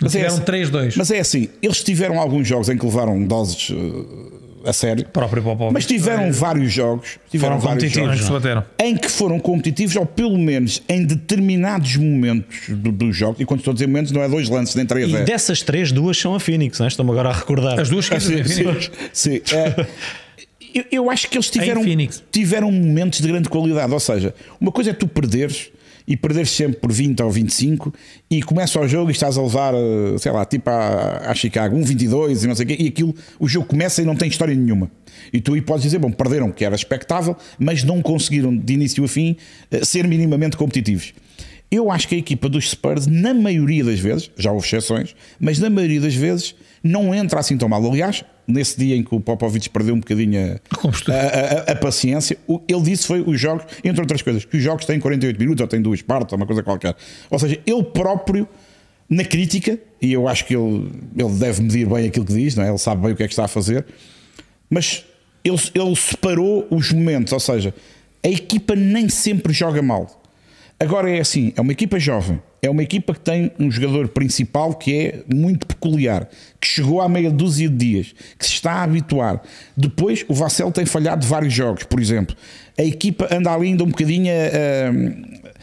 Mas 0.00 0.14
é, 0.14 0.18
Tiveram 0.28 0.34
assim, 0.36 0.44
3-2. 0.44 0.94
mas 0.96 1.10
é 1.10 1.18
assim, 1.18 1.48
eles 1.60 1.82
tiveram 1.82 2.20
alguns 2.20 2.46
jogos 2.46 2.68
em 2.68 2.78
que 2.78 2.84
levaram 2.86 3.20
doses 3.24 3.72
eh, 3.72 4.68
a 4.70 4.72
sério. 4.72 5.04
próprio 5.12 5.42
Popovich. 5.42 5.72
Mas 5.74 5.86
tiveram 5.86 6.30
vários 6.30 6.72
jogos, 6.72 7.18
tiveram 7.28 7.58
Foram 7.58 7.74
vários 7.76 7.92
competitivos, 7.92 8.18
jogos 8.20 8.26
se 8.26 8.48
bateram. 8.48 8.64
em 8.80 8.96
que 8.96 9.10
foram 9.10 9.40
competitivos, 9.40 9.96
ou 9.96 10.06
pelo 10.06 10.38
menos 10.38 10.80
em 10.88 11.04
determinados 11.04 11.96
momentos 11.96 12.68
do, 12.68 12.92
do 12.92 13.12
jogo, 13.12 13.42
e 13.42 13.44
quando 13.44 13.58
estou 13.58 13.72
a 13.72 13.74
dizer 13.74 13.88
momentos, 13.88 14.12
não 14.12 14.22
é 14.22 14.28
dois 14.28 14.48
lances, 14.48 14.76
nem 14.76 14.86
três, 14.86 15.08
E 15.10 15.16
é. 15.16 15.24
dessas 15.24 15.62
três, 15.62 15.90
duas 15.90 16.16
são 16.16 16.32
a 16.32 16.38
Phoenix, 16.38 16.78
não 16.78 16.86
é? 16.86 16.88
estou-me 16.88 17.10
agora 17.10 17.30
a 17.30 17.32
recordar. 17.32 17.80
As 17.80 17.88
duas 17.88 18.06
Sim, 18.06 18.14
em 18.14 18.20
sim, 18.20 18.44
Phoenix. 18.44 18.90
sim. 19.12 19.40
Eu, 20.74 20.84
eu 20.90 21.10
acho 21.10 21.28
que 21.28 21.36
eles 21.36 21.50
tiveram, 21.50 21.82
tiveram 22.30 22.70
momentos 22.70 23.20
de 23.20 23.28
grande 23.28 23.48
qualidade. 23.48 23.92
Ou 23.92 24.00
seja, 24.00 24.34
uma 24.60 24.72
coisa 24.72 24.90
é 24.90 24.92
tu 24.92 25.06
perderes 25.06 25.70
e 26.08 26.16
perderes 26.16 26.50
sempre 26.50 26.80
por 26.80 26.90
20 26.90 27.22
ou 27.22 27.30
25 27.30 27.92
e 28.30 28.42
começa 28.42 28.80
o 28.80 28.88
jogo 28.88 29.10
e 29.10 29.12
estás 29.12 29.36
a 29.36 29.42
levar, 29.42 29.74
eh, 29.74 30.16
sei 30.18 30.32
lá, 30.32 30.42
tipo 30.46 30.70
a, 30.70 31.30
a 31.30 31.34
Chicago, 31.34 31.76
um 31.76 31.82
22 31.82 32.44
e 32.44 32.46
não 32.46 32.54
sei 32.54 32.64
o 32.64 32.68
quê, 32.68 32.76
e 32.78 32.88
aquilo, 32.88 33.14
o 33.38 33.46
jogo 33.46 33.66
começa 33.66 34.00
e 34.00 34.06
não 34.06 34.16
tem 34.16 34.26
história 34.26 34.54
nenhuma. 34.54 34.90
E 35.30 35.38
tu 35.38 35.52
aí 35.52 35.60
podes 35.60 35.82
dizer, 35.82 35.98
bom, 35.98 36.10
perderam, 36.10 36.50
que 36.50 36.64
era 36.64 36.74
expectável, 36.74 37.36
mas 37.58 37.84
não 37.84 38.00
conseguiram 38.00 38.56
de 38.56 38.72
início 38.72 39.04
a 39.04 39.08
fim 39.08 39.36
eh, 39.70 39.84
ser 39.84 40.08
minimamente 40.08 40.56
competitivos. 40.56 41.12
Eu 41.70 41.90
acho 41.90 42.08
que 42.08 42.14
a 42.14 42.18
equipa 42.18 42.48
dos 42.48 42.70
Spurs, 42.70 43.06
na 43.06 43.34
maioria 43.34 43.84
das 43.84 44.00
vezes, 44.00 44.30
já 44.38 44.50
houve 44.50 44.66
exceções, 44.66 45.14
mas 45.38 45.58
na 45.58 45.68
maioria 45.68 46.00
das 46.00 46.14
vezes 46.14 46.54
não 46.82 47.14
entra 47.14 47.40
assim 47.40 47.58
tão 47.58 47.68
mal. 47.68 47.84
Aliás, 47.86 48.24
nesse 48.48 48.78
dia 48.78 48.96
em 48.96 49.02
que 49.04 49.14
o 49.14 49.20
Popovich 49.20 49.68
perdeu 49.68 49.94
um 49.94 50.00
bocadinho 50.00 50.40
a, 50.40 51.12
a- 51.12 51.14
a- 51.68 51.72
a 51.72 51.76
paciência, 51.76 52.36
o- 52.46 52.60
ele 52.66 52.80
disse 52.82 53.06
foi 53.06 53.20
os 53.20 53.38
jogos, 53.38 53.64
entre 53.84 54.00
outras 54.00 54.22
coisas, 54.22 54.44
que 54.44 54.56
os 54.56 54.62
jogos 54.62 54.84
têm 54.86 54.98
48 54.98 55.38
minutos 55.38 55.60
ou 55.60 55.68
têm 55.68 55.82
duas 55.82 56.00
partes, 56.02 56.32
ou 56.32 56.36
uma 56.38 56.46
coisa 56.46 56.62
qualquer. 56.62 56.96
Ou 57.30 57.38
seja, 57.38 57.60
ele 57.66 57.82
próprio, 57.84 58.48
na 59.08 59.22
crítica, 59.24 59.78
e 60.00 60.12
eu 60.12 60.26
acho 60.26 60.44
que 60.46 60.56
ele, 60.56 60.90
ele 61.16 61.34
deve 61.38 61.62
medir 61.62 61.86
bem 61.88 62.06
aquilo 62.06 62.24
que 62.24 62.32
diz, 62.32 62.54
não 62.56 62.64
é? 62.64 62.68
ele 62.70 62.78
sabe 62.78 63.02
bem 63.02 63.12
o 63.12 63.16
que 63.16 63.22
é 63.22 63.26
que 63.26 63.32
está 63.32 63.44
a 63.44 63.48
fazer, 63.48 63.84
mas 64.70 65.04
ele, 65.44 65.58
ele 65.74 65.96
separou 65.96 66.66
os 66.70 66.90
momentos, 66.92 67.32
ou 67.32 67.40
seja, 67.40 67.74
a 68.24 68.28
equipa 68.28 68.74
nem 68.74 69.08
sempre 69.08 69.52
joga 69.52 69.80
mal. 69.82 70.20
Agora 70.80 71.10
é 71.10 71.20
assim, 71.20 71.52
é 71.56 71.60
uma 71.60 71.72
equipa 71.72 71.98
jovem, 71.98 72.40
é 72.60 72.68
uma 72.68 72.82
equipa 72.82 73.14
que 73.14 73.20
tem 73.20 73.52
um 73.58 73.70
jogador 73.70 74.08
principal 74.08 74.74
que 74.74 74.94
é 74.94 75.22
muito 75.32 75.66
peculiar, 75.66 76.28
que 76.60 76.66
chegou 76.66 77.00
há 77.00 77.08
meia 77.08 77.30
dúzia 77.30 77.68
de 77.68 77.76
dias, 77.76 78.14
que 78.38 78.44
se 78.44 78.52
está 78.52 78.72
a 78.72 78.82
habituar. 78.82 79.40
Depois 79.76 80.24
o 80.28 80.34
Vassell 80.34 80.70
tem 80.72 80.84
falhado 80.84 81.26
vários 81.26 81.52
jogos, 81.52 81.84
por 81.84 82.00
exemplo. 82.00 82.36
A 82.76 82.82
equipa 82.82 83.28
anda 83.32 83.52
ali 83.52 83.68
ainda 83.68 83.84
um 83.84 83.88
bocadinho 83.88 84.32
a, 84.32 85.57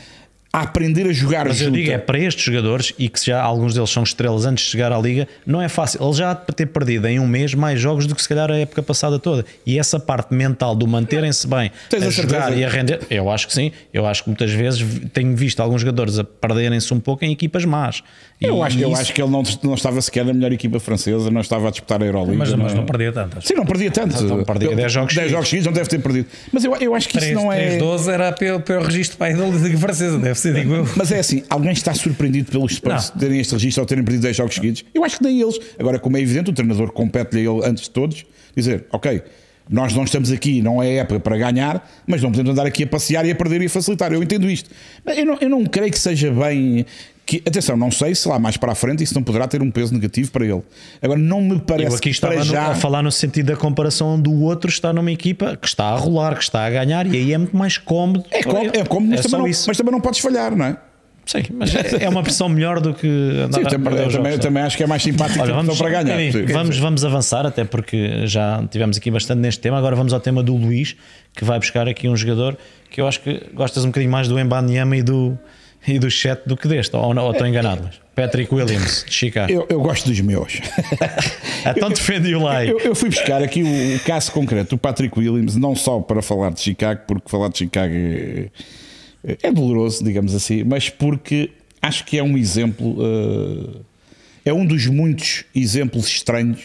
a 0.55 0.61
aprender 0.61 1.05
a 1.05 1.11
jogar 1.11 1.47
Mas 1.49 1.59
eu 1.59 1.67
junta. 1.67 1.77
digo, 1.79 1.91
é 1.91 1.97
para 1.97 2.17
estes 2.17 2.45
jogadores, 2.45 2.93
e 2.97 3.09
que 3.09 3.25
já 3.25 3.41
alguns 3.41 3.73
deles 3.73 3.89
são 3.89 4.03
estrelas 4.03 4.45
antes 4.45 4.63
de 4.63 4.71
chegar 4.71 4.89
à 4.93 4.97
Liga, 4.97 5.27
não 5.45 5.61
é 5.61 5.67
fácil. 5.67 6.01
Ele 6.01 6.13
já 6.13 6.31
há 6.31 6.33
de 6.33 6.45
ter 6.55 6.67
perdido 6.67 7.05
em 7.07 7.19
um 7.19 7.27
mês 7.27 7.53
mais 7.53 7.77
jogos 7.77 8.07
do 8.07 8.15
que 8.15 8.21
se 8.21 8.29
calhar 8.29 8.49
a 8.49 8.57
época 8.57 8.81
passada 8.81 9.19
toda. 9.19 9.45
E 9.65 9.77
essa 9.77 9.99
parte 9.99 10.33
mental 10.33 10.73
do 10.73 10.87
manterem-se 10.87 11.45
bem, 11.45 11.71
Tens 11.89 12.03
a 12.03 12.07
a 12.07 12.09
jogar 12.09 12.57
e 12.57 12.63
a 12.63 12.69
render, 12.69 13.01
eu 13.09 13.29
acho 13.29 13.47
que 13.47 13.53
sim. 13.53 13.71
Eu 13.93 14.05
acho 14.05 14.23
que 14.23 14.29
muitas 14.29 14.51
vezes 14.51 14.81
tenho 15.11 15.35
visto 15.35 15.59
alguns 15.59 15.81
jogadores 15.81 16.17
a 16.17 16.23
perderem-se 16.23 16.93
um 16.93 17.01
pouco 17.01 17.25
em 17.25 17.33
equipas 17.33 17.65
más. 17.65 18.01
Eu, 18.41 18.61
acho, 18.61 18.77
eu 18.79 18.91
isso- 18.91 19.01
acho 19.01 19.13
que 19.13 19.21
ele 19.21 19.31
não, 19.31 19.43
não 19.63 19.73
estava 19.75 20.01
sequer 20.01 20.25
na 20.25 20.33
melhor 20.33 20.51
equipa 20.51 20.77
francesa, 20.79 21.31
não 21.31 21.39
estava 21.39 21.69
a 21.69 21.71
disputar 21.71 22.01
a 22.03 22.05
Euroliga. 22.05 22.37
Mas, 22.37 22.53
mas 22.53 22.73
não 22.73 22.85
perdia 22.85 23.11
tantas. 23.13 23.45
Sim, 23.45 23.53
não 23.53 23.65
perdia 23.65 23.89
tanto. 23.89 24.21
Então 24.23 24.43
perdia 24.43 24.75
10 24.75 24.91
jogos 24.91 25.15
10 25.15 25.31
jogos 25.31 25.47
seguidos, 25.47 25.65
não 25.67 25.73
deve 25.73 25.89
ter 25.89 25.99
perdido. 25.99 26.27
Mas 26.51 26.63
eu, 26.65 26.75
eu 26.75 26.93
acho 26.93 27.07
que 27.07 27.17
isso 27.17 27.25
3, 27.27 27.35
não 27.37 27.51
é. 27.51 27.77
12 27.77 28.11
era 28.11 28.35
o 28.55 28.59
pior 28.59 28.81
registro 28.83 29.17
para 29.17 29.33
a 29.33 29.37
da 29.37 29.45
Liga 29.45 29.77
Francesa, 29.77 30.17
deve 30.19 30.37
ser, 30.37 30.53
digo 30.53 30.73
eu. 30.73 30.87
Mas 30.97 31.11
é 31.11 31.19
assim, 31.19 31.43
alguém 31.49 31.71
está 31.71 31.93
surpreendido 31.93 32.51
pelos 32.51 32.73
Spurs 32.75 33.11
Não. 33.11 33.19
terem 33.19 33.39
este 33.39 33.53
registro 33.53 33.81
ou 33.83 33.87
terem 33.87 34.03
perdido 34.03 34.23
10 34.23 34.35
jogos 34.35 34.55
seguidos? 34.55 34.83
Eu 34.93 35.05
acho 35.05 35.17
que 35.17 35.23
nem 35.23 35.39
eles. 35.39 35.57
Agora, 35.79 35.97
como 35.97 36.17
é 36.17 36.21
evidente, 36.21 36.49
o 36.49 36.53
treinador 36.53 36.91
compete-lhe 36.91 37.47
a 37.47 37.51
ele 37.51 37.65
antes 37.65 37.83
de 37.83 37.89
todos 37.91 38.25
dizer: 38.55 38.85
Ok, 38.91 39.21
nós 39.69 39.93
não 39.93 40.03
estamos 40.03 40.31
aqui, 40.31 40.61
não 40.61 40.81
é 40.81 40.97
época 40.97 41.19
para 41.19 41.37
ganhar, 41.37 41.89
mas 42.05 42.21
não 42.21 42.29
podemos 42.31 42.51
andar 42.51 42.65
aqui 42.67 42.83
a 42.83 42.87
passear 42.87 43.25
e 43.25 43.31
a 43.31 43.35
perder 43.35 43.61
e 43.61 43.65
a 43.65 43.69
facilitar. 43.69 44.11
Eu 44.13 44.21
entendo 44.21 44.49
isto. 44.49 44.69
Mas 45.03 45.17
eu 45.17 45.25
não, 45.25 45.37
eu 45.41 45.49
não 45.49 45.65
creio 45.65 45.91
que 45.91 45.99
seja 45.99 46.31
bem. 46.31 46.85
Que, 47.25 47.41
atenção, 47.43 47.75
não 47.75 47.89
sei 47.89 48.13
se 48.13 48.27
lá 48.27 48.37
mais 48.37 48.55
para 48.55 48.73
a 48.73 48.75
frente 48.75 49.03
isso 49.03 49.15
não 49.15 49.23
poderá 49.23 49.47
ter 49.47 49.59
um 49.59 49.71
peso 49.71 49.91
negativo 49.91 50.29
para 50.31 50.45
ele. 50.45 50.61
Agora, 51.01 51.19
não 51.19 51.41
me 51.41 51.59
parece 51.59 51.89
Eu 51.89 51.95
aqui 51.97 52.11
que 52.13 52.21
para 52.21 52.41
já. 52.43 52.67
a 52.67 52.75
falar 52.75 53.01
no 53.01 53.11
sentido 53.11 53.47
da 53.47 53.55
comparação 53.55 54.21
do 54.21 54.31
outro 54.43 54.69
estar 54.69 54.93
numa 54.93 55.11
equipa 55.11 55.57
que 55.59 55.67
está 55.67 55.85
a 55.85 55.95
rolar, 55.95 56.35
que 56.37 56.43
está 56.43 56.63
a 56.63 56.69
ganhar, 56.69 57.07
e 57.07 57.17
aí 57.17 57.33
é 57.33 57.37
muito 57.39 57.57
mais 57.57 57.79
cómodo. 57.79 58.23
É 58.29 58.41
ele. 58.41 58.77
é 58.77 58.85
como 58.85 59.07
mas, 59.07 59.21
É 59.21 59.23
também 59.23 59.39
não, 59.39 59.47
isso. 59.47 59.63
mas 59.67 59.75
também 59.75 59.91
não 59.91 59.99
podes 60.01 60.19
falhar, 60.19 60.55
não 60.55 60.65
é? 60.65 60.77
Sim, 61.25 61.41
mas 61.53 61.73
é 61.73 62.03
é 62.03 62.09
uma 62.09 62.21
pressão 62.21 62.47
melhor 62.47 62.79
do 62.79 62.93
que 62.93 63.07
andar 63.07 63.53
Sim, 63.53 63.61
eu 63.61 63.67
a 63.67 63.69
também, 63.69 63.93
eu 63.95 64.09
também, 64.09 64.31
eu 64.33 64.39
também 64.39 64.63
acho 64.63 64.77
que 64.77 64.83
é 64.83 64.87
mais 64.87 65.01
simpático 65.01 65.41
Olha, 65.41 65.53
a 65.53 65.55
vamos, 65.55 65.77
para 65.77 65.89
ganhar. 65.89 66.31
Sim, 66.31 66.45
vamos, 66.45 66.77
vamos 66.77 67.03
avançar, 67.03 67.45
até 67.45 67.63
porque 67.63 68.27
já 68.27 68.63
tivemos 68.69 68.97
aqui 68.97 69.09
bastante 69.09 69.39
neste 69.39 69.59
tema. 69.59 69.77
Agora 69.77 69.95
vamos 69.95 70.13
ao 70.13 70.19
tema 70.19 70.43
do 70.43 70.55
Luís, 70.55 70.95
que 71.35 71.43
vai 71.43 71.57
buscar 71.57 71.87
aqui 71.87 72.07
um 72.07 72.15
jogador 72.15 72.57
que 72.91 73.01
eu 73.01 73.07
acho 73.07 73.19
que 73.21 73.41
gostas 73.53 73.83
um 73.83 73.87
bocadinho 73.87 74.11
mais 74.11 74.27
do 74.27 74.39
Embanyama 74.39 74.95
e 74.95 75.03
do, 75.03 75.37
e 75.87 75.97
do 75.97 76.09
chat 76.09 76.41
do 76.45 76.55
que 76.55 76.67
deste, 76.67 76.95
ou, 76.95 77.17
ou 77.17 77.31
estou 77.31 77.47
enganado? 77.47 77.83
Mas 77.83 77.99
Patrick 78.15 78.53
Williams, 78.53 79.03
de 79.05 79.13
Chicago. 79.13 79.51
Eu, 79.51 79.67
eu 79.69 79.81
gosto 79.81 80.07
dos 80.07 80.21
meus. 80.21 80.61
então 81.75 81.89
defende-o 81.89 82.41
lá. 82.41 82.65
Eu, 82.65 82.79
eu 82.79 82.95
fui 82.95 83.09
buscar 83.09 83.43
aqui 83.43 83.61
o, 83.61 83.95
o 83.95 83.99
caso 83.99 84.31
concreto 84.31 84.75
do 84.75 84.77
Patrick 84.77 85.19
Williams, 85.19 85.57
não 85.57 85.75
só 85.75 85.99
para 85.99 86.21
falar 86.21 86.51
de 86.51 86.61
Chicago, 86.61 87.01
porque 87.05 87.29
falar 87.29 87.49
de 87.49 87.57
Chicago 87.57 87.93
é, 87.93 88.47
é 89.41 89.51
doloroso, 89.51 90.03
digamos 90.03 90.35
assim, 90.35 90.63
mas 90.63 90.89
porque 90.89 91.49
acho 91.81 92.05
que 92.05 92.17
é 92.17 92.23
um 92.23 92.37
exemplo, 92.37 92.95
uh, 92.99 93.85
é 94.43 94.53
um 94.53 94.65
dos 94.65 94.85
muitos 94.87 95.45
exemplos 95.53 96.07
estranhos 96.07 96.61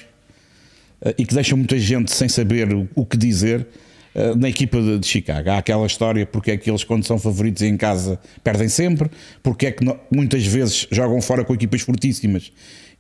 uh, 1.03 1.15
e 1.17 1.25
que 1.25 1.35
deixam 1.35 1.57
muita 1.57 1.79
gente 1.79 2.13
sem 2.13 2.29
saber 2.29 2.69
o, 2.95 3.07
que 3.07 3.17
dizer 3.17 3.67
uh, 4.15 4.35
na 4.37 4.49
equipa 4.49 4.81
de, 4.81 5.07
Chicago. 5.07 5.51
Há 5.51 5.59
aquela 5.59 5.87
história 5.87 6.27
porque 6.27 6.51
é 6.51 6.57
que 6.57 6.71
eles, 6.71 6.85
quando 6.85 7.05
são 7.05 7.19
favoritos 7.19 7.63
em 7.63 7.77
casa, 7.77 8.19
perdem 8.45 8.69
sempre, 8.69 9.11
porque 9.43 9.67
é 9.67 9.73
que 9.73 9.85
muitas 10.11 10.47
vezes 10.47 10.87
jogam 10.91 11.21
fora 11.21 11.45
com 11.45 11.55
equipas 11.55 11.81
fortíssimas 11.81 12.53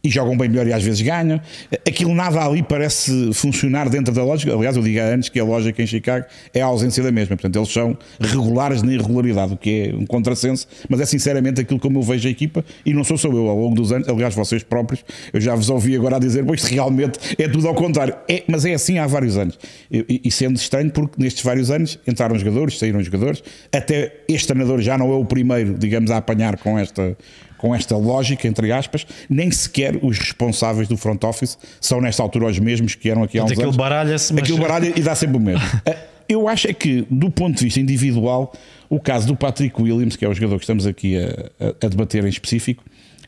e 0.02 0.08
jogam 0.08 0.36
bem 0.36 0.48
melhor 0.48 0.66
e 0.66 0.72
às 0.72 0.82
vezes 0.82 1.00
ganham. 1.00 1.40
Aquilo 1.86 2.14
nada 2.14 2.44
ali 2.44 2.62
parece 2.62 3.32
funcionar 3.34 3.88
dentro 3.88 4.14
da 4.14 4.24
lógica. 4.24 4.54
Aliás, 4.54 4.76
eu 4.76 4.82
digo 4.82 5.00
antes 5.00 5.28
que 5.28 5.38
a 5.38 5.44
lógica 5.44 5.82
em 5.82 5.86
Chicago 5.86 6.24
é 6.54 6.60
a 6.60 6.66
ausência 6.66 7.02
da 7.02 7.12
mesma. 7.12 7.36
Portanto, 7.36 7.56
eles 7.56 7.68
são 7.68 7.96
regulares 8.18 8.82
na 8.82 8.92
irregularidade, 8.92 9.54
o 9.54 9.56
que 9.56 9.90
é 9.90 9.94
um 9.94 10.06
contrassenso, 10.06 10.66
mas 10.88 11.00
é 11.00 11.06
sinceramente 11.06 11.60
aquilo 11.60 11.78
como 11.78 11.98
eu 11.98 12.02
vejo 12.02 12.26
a 12.28 12.30
equipa 12.30 12.64
e 12.84 12.94
não 12.94 13.04
sou 13.04 13.18
só 13.18 13.28
eu 13.28 13.48
ao 13.48 13.58
longo 13.58 13.74
dos 13.74 13.92
anos. 13.92 14.08
Aliás, 14.08 14.34
vocês 14.34 14.62
próprios, 14.62 15.04
eu 15.32 15.40
já 15.40 15.54
vos 15.54 15.68
ouvi 15.68 15.94
agora 15.94 16.16
a 16.16 16.18
dizer, 16.18 16.44
pois 16.44 16.64
realmente 16.64 17.18
é 17.38 17.48
tudo 17.48 17.68
ao 17.68 17.74
contrário. 17.74 18.14
É, 18.28 18.42
mas 18.46 18.64
é 18.64 18.74
assim 18.74 18.98
há 18.98 19.06
vários 19.06 19.36
anos. 19.36 19.58
E, 19.90 20.22
e 20.24 20.30
sendo 20.30 20.56
estranho, 20.56 20.90
porque 20.90 21.22
nestes 21.22 21.42
vários 21.42 21.70
anos 21.70 21.98
entraram 22.06 22.38
jogadores, 22.38 22.78
saíram 22.78 23.02
jogadores, 23.02 23.42
até 23.72 24.20
este 24.28 24.48
treinador 24.48 24.80
já 24.80 24.96
não 24.96 25.12
é 25.12 25.16
o 25.16 25.24
primeiro, 25.24 25.74
digamos, 25.74 26.10
a 26.10 26.16
apanhar 26.16 26.56
com 26.58 26.78
esta 26.78 27.16
com 27.60 27.74
esta 27.74 27.94
lógica, 27.94 28.48
entre 28.48 28.72
aspas, 28.72 29.06
nem 29.28 29.50
sequer 29.50 29.98
os 30.02 30.18
responsáveis 30.18 30.88
do 30.88 30.96
front 30.96 31.22
office 31.24 31.58
são 31.78 32.00
nesta 32.00 32.22
altura 32.22 32.46
os 32.46 32.58
mesmos 32.58 32.94
que 32.94 33.10
eram 33.10 33.22
aqui 33.22 33.38
há 33.38 33.44
uns 33.44 33.50
aquilo 33.50 33.64
anos. 33.64 33.76
baralha-se, 33.76 34.32
mas... 34.32 34.44
Aquilo 34.44 34.58
baralha 34.58 34.94
e 34.96 35.02
dá 35.02 35.14
sempre 35.14 35.36
o 35.36 35.40
mesmo. 35.40 35.62
Eh, 35.84 35.98
eu 36.26 36.48
acho 36.48 36.70
é 36.70 36.72
que, 36.72 37.06
do 37.10 37.30
ponto 37.30 37.58
de 37.58 37.64
vista 37.64 37.78
individual, 37.78 38.54
o 38.88 38.98
caso 38.98 39.26
do 39.26 39.36
Patrick 39.36 39.80
Williams, 39.80 40.16
que 40.16 40.24
é 40.24 40.28
o 40.28 40.32
jogador 40.32 40.56
que 40.56 40.62
estamos 40.62 40.86
aqui 40.86 41.18
a, 41.18 41.50
a, 41.62 41.86
a 41.86 41.88
debater 41.90 42.24
em 42.24 42.30
específico, 42.30 42.82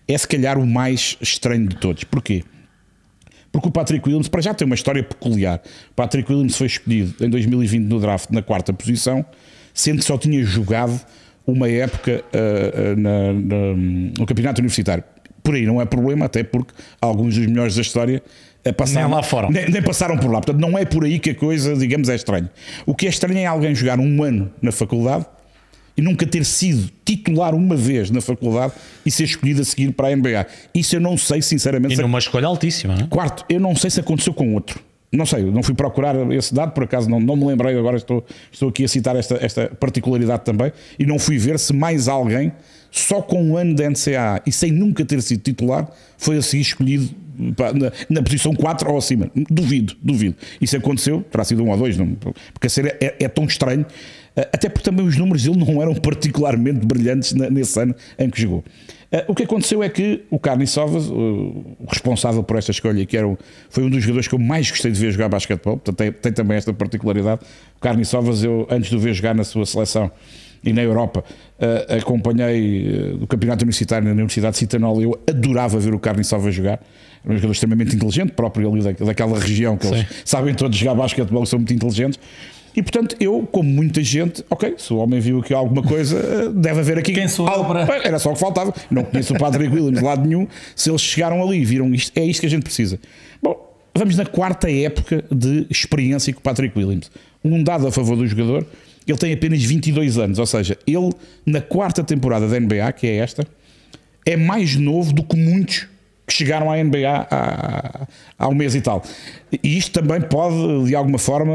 é 0.09 0.17
se 0.17 0.27
calhar 0.27 0.59
o 0.59 0.67
mais 0.67 1.19
estranho 1.21 1.69
de 1.69 1.77
todos. 1.77 2.03
Porquê? 2.05 2.43
Porque 3.53 3.69
o 3.69 3.71
Patrick 3.71 4.09
Williams, 4.09 4.29
para 4.29 4.41
já 4.41 4.55
tem 4.55 4.65
uma 4.65 4.75
história 4.75 5.03
peculiar. 5.03 5.61
O 5.91 5.95
Patrick 5.95 6.33
Williams 6.33 6.57
foi 6.57 6.69
escolhido 6.69 7.23
em 7.23 7.29
2020 7.29 7.83
no 7.83 8.01
draft 8.01 8.31
na 8.31 8.41
quarta 8.41 8.73
posição, 8.73 9.23
sendo 9.75 9.99
que 9.99 10.07
só 10.07 10.17
tinha 10.17 10.43
jogado 10.43 10.99
uma 11.47 11.69
época 11.69 12.25
uh, 12.33 13.01
na, 13.01 13.33
na, 13.33 13.75
no 14.19 14.27
campeonato 14.27 14.61
universitário. 14.61 15.05
Por 15.43 15.55
aí 15.55 15.67
não 15.67 15.81
é 15.81 15.85
problema, 15.85 16.27
até 16.27 16.45
porque 16.45 16.73
alguns 17.01 17.35
dos 17.35 17.47
melhores 17.47 17.75
da 17.75 17.83
história 17.83 18.23
passaram, 18.77 19.09
nem 19.09 19.17
lá 19.17 19.23
fora. 19.23 19.51
Nem, 19.51 19.69
nem, 19.69 19.83
passaram 19.83 20.17
por 20.17 20.31
lá. 20.31 20.41
Portanto, 20.41 20.61
não 20.61 20.79
é 20.79 20.85
por 20.85 21.05
aí 21.05 21.19
que 21.19 21.31
a 21.31 21.35
coisa, 21.35 21.75
digamos, 21.75 22.09
é 22.09 22.15
estranha. 22.15 22.49
O 22.87 22.95
que 22.95 23.07
é 23.07 23.11
estranho 23.11 23.39
é 23.39 23.47
alguém 23.47 23.75
jogar 23.75 23.99
um 23.99 24.23
ano 24.23 24.53
na 24.63 24.71
faculdade 24.71 25.27
e 25.97 26.03
nunca 26.03 26.27
ter 26.27 26.45
sido 26.45 26.91
titular 27.05 27.55
uma 27.55 27.77
vez 27.77 28.11
na 28.11 28.21
faculdade 28.21 28.73
e 29.05 29.11
ser 29.11 29.25
escolhido 29.25 29.63
a 29.63 29.65
seguir 29.65 29.93
para 29.93 30.09
a 30.09 30.17
NBA. 30.17 30.47
Isso 30.75 30.97
eu 30.97 31.01
não 31.01 31.17
sei, 31.17 31.43
sinceramente. 31.43 31.95
E 31.95 32.03
numa 32.03 32.19
escolha 32.19 32.47
altíssima, 32.47 32.95
não 32.95 33.05
é? 33.05 33.07
Quarto, 33.09 33.45
eu 33.49 33.59
não 33.59 33.75
sei 33.75 33.91
se 33.91 34.01
aconteceu 34.01 34.33
com 34.33 34.55
outro. 34.55 34.81
Não 35.13 35.27
sei, 35.27 35.43
não 35.43 35.63
fui 35.63 35.75
procurar 35.75 36.15
esse 36.33 36.55
dado, 36.55 36.73
por 36.73 36.85
acaso 36.85 37.09
não, 37.09 37.21
não 37.21 37.37
me 37.37 37.45
lembrei, 37.45 37.77
agora 37.79 37.99
estou, 37.99 38.25
estou 38.51 38.71
aqui 38.71 38.85
a 38.85 38.89
citar 38.89 39.15
esta, 39.15 39.37
esta 39.45 39.69
particularidade 39.69 40.43
também, 40.43 40.73
e 40.99 41.05
não 41.05 41.19
fui 41.19 41.37
ver 41.37 41.59
se 41.59 41.75
mais 41.75 42.09
alguém, 42.09 42.51
só 42.91 43.21
com 43.21 43.43
um 43.43 43.57
ano 43.57 43.75
de 43.75 43.87
NCAA 43.87 44.43
e 44.47 44.53
sem 44.53 44.73
nunca 44.73 45.05
ter 45.05 45.21
sido 45.21 45.43
titular, 45.43 45.91
foi 46.17 46.39
a 46.39 46.43
seguir 46.43 46.63
escolhido 46.63 47.15
na, 47.75 47.93
na, 48.09 48.23
posição 48.23 48.55
4 48.55 48.91
ou 48.91 48.99
acima. 48.99 49.31
Duvido, 49.51 49.95
duvido. 50.03 50.37
Isso 50.61 50.77
aconteceu, 50.77 51.23
terá 51.31 51.45
sido 51.45 51.63
um 51.63 51.71
ou 51.71 51.77
dois, 51.77 51.97
não, 51.97 52.15
porque 52.15 52.67
a 52.67 52.71
série 52.71 52.89
é, 53.01 53.17
é, 53.21 53.29
tão 53.29 53.45
estranho, 53.45 53.85
eh, 54.37 54.49
até 54.53 54.69
porque 54.69 54.89
também 54.89 55.07
os 55.07 55.17
números 55.17 55.43
dele 55.43 55.59
não 55.59 55.83
eram 55.83 55.95
particularmente 56.01 56.87
brilhantes 56.87 57.33
nesse 57.33 57.81
ano 57.81 57.95
em 58.19 58.31
que 58.31 58.41
jogou. 58.41 58.65
Uh, 59.13 59.25
o 59.29 59.35
que 59.35 59.43
aconteceu 59.43 59.83
é 59.83 59.91
que 59.91 60.23
o 60.31 60.39
Carni 60.39 60.67
Sovas, 60.67 61.11
o 61.11 61.77
responsável 61.87 62.43
por 62.43 62.57
esta 62.57 62.71
escolha, 62.71 63.05
que 63.05 63.15
era 63.15 63.29
o, 63.29 63.37
foi 63.69 63.85
um 63.85 63.91
dos 63.91 64.03
jogadores 64.03 64.27
que 64.27 64.35
eu 64.35 64.39
mais 64.39 64.71
gostei 64.71 64.91
de 64.91 64.99
ver 64.99 65.13
jogar 65.13 65.29
basquetebol, 65.29 65.77
portanto 65.77 65.97
tem, 65.97 66.11
tem 66.11 66.33
também 66.33 66.57
esta 66.57 66.73
particularidade. 66.73 67.43
O 67.77 67.81
Carni 67.81 68.07
Sovas, 68.07 68.43
eu 68.43 68.67
antes 68.71 68.89
de 68.89 68.97
o 68.97 68.99
ver 68.99 69.13
jogar 69.13 69.35
na 69.35 69.45
sua 69.45 69.67
seleção 69.67 70.11
e 70.65 70.73
na 70.73 70.83
Europa, 70.83 71.25
uh, 71.59 71.97
acompanhei 71.99 73.15
uh, 73.15 73.25
o 73.25 73.27
campeonato 73.27 73.65
universitário 73.65 74.07
na 74.07 74.13
Universidade 74.13 74.53
de 74.53 74.59
Citanol. 74.59 75.03
Eu 75.03 75.21
adorava 75.29 75.79
ver 75.79 75.95
o 75.95 75.99
Carni 75.99 76.25
Sovas 76.25 76.55
jogar. 76.55 76.81
Era 77.25 77.33
um 77.33 77.37
jogador 77.37 77.53
extremamente 77.53 77.95
inteligente, 77.95 78.33
próprio 78.33 78.71
ali 78.71 78.83
da, 78.83 78.93
daquela 79.05 79.39
região 79.39 79.77
que 79.77 79.87
Sim. 79.87 79.95
eles 79.95 80.07
sabem 80.25 80.55
todos 80.55 80.77
jogar 80.77 80.95
basquetebol, 80.95 81.47
são 81.47 81.59
muito 81.59 81.73
inteligentes. 81.73 82.19
E 82.75 82.83
portanto, 82.83 83.15
eu, 83.21 83.47
como 83.53 83.69
muita 83.69 84.03
gente, 84.03 84.43
ok, 84.49 84.75
se 84.79 84.93
o 84.93 84.97
homem 84.97 85.21
viu 85.21 85.41
aqui 85.41 85.53
alguma 85.53 85.83
coisa, 85.83 86.51
deve 86.51 86.81
haver 86.81 86.99
aqui. 86.99 87.13
Quem 87.13 87.29
sou 87.29 87.47
algo, 87.47 87.67
para... 87.67 87.97
Era 88.03 88.19
só 88.19 88.31
o 88.31 88.33
que 88.33 88.41
faltava. 88.41 88.73
Não 88.91 89.05
conheço 89.05 89.35
o 89.35 89.39
Patrick 89.39 89.73
Williams 89.73 89.99
de 89.99 90.05
lado 90.05 90.27
nenhum. 90.27 90.49
Se 90.75 90.91
eles 90.91 91.03
chegaram 91.03 91.43
ali 91.43 91.59
e 91.59 91.65
viram 91.65 91.93
isto, 91.95 92.19
é 92.19 92.25
isto 92.25 92.41
que 92.41 92.47
a 92.47 92.51
gente 92.51 92.63
precisa. 92.63 92.99
Bom, 93.43 93.55
vamos 93.95 94.17
na 94.17 94.25
quarta 94.25 94.71
época 94.71 95.23
de 95.31 95.67
experiência 95.69 96.33
com 96.33 96.41
o 96.41 96.43
Patrick 96.43 96.77
Williams. 96.79 97.11
Um 97.45 97.63
dado 97.63 97.87
a 97.87 97.93
favor 97.93 98.17
do 98.17 98.27
jogador, 98.27 98.65
ele 99.07 99.19
tem 99.19 99.33
apenas 99.33 99.63
22 99.63 100.19
anos, 100.19 100.39
ou 100.39 100.47
seja, 100.47 100.79
ele 100.87 101.11
na 101.45 101.61
quarta 101.61 102.03
temporada 102.05 102.47
da 102.49 102.59
NBA, 102.59 102.93
que 102.93 103.07
é 103.07 103.17
esta, 103.17 103.47
é 104.25 104.37
mais 104.37 104.77
novo 104.77 105.13
do 105.13 105.23
que 105.23 105.37
muitos 105.37 105.89
que 106.27 106.33
chegaram 106.33 106.71
à 106.71 106.83
NBA 106.83 107.27
há, 107.31 108.07
há 108.39 108.49
um 108.49 108.55
mês 108.55 108.75
e 108.75 108.81
tal. 108.81 109.03
E 109.63 109.77
isto 109.77 110.01
também 110.01 110.21
pode, 110.21 110.87
de 110.87 110.95
alguma 110.95 111.19
forma 111.19 111.53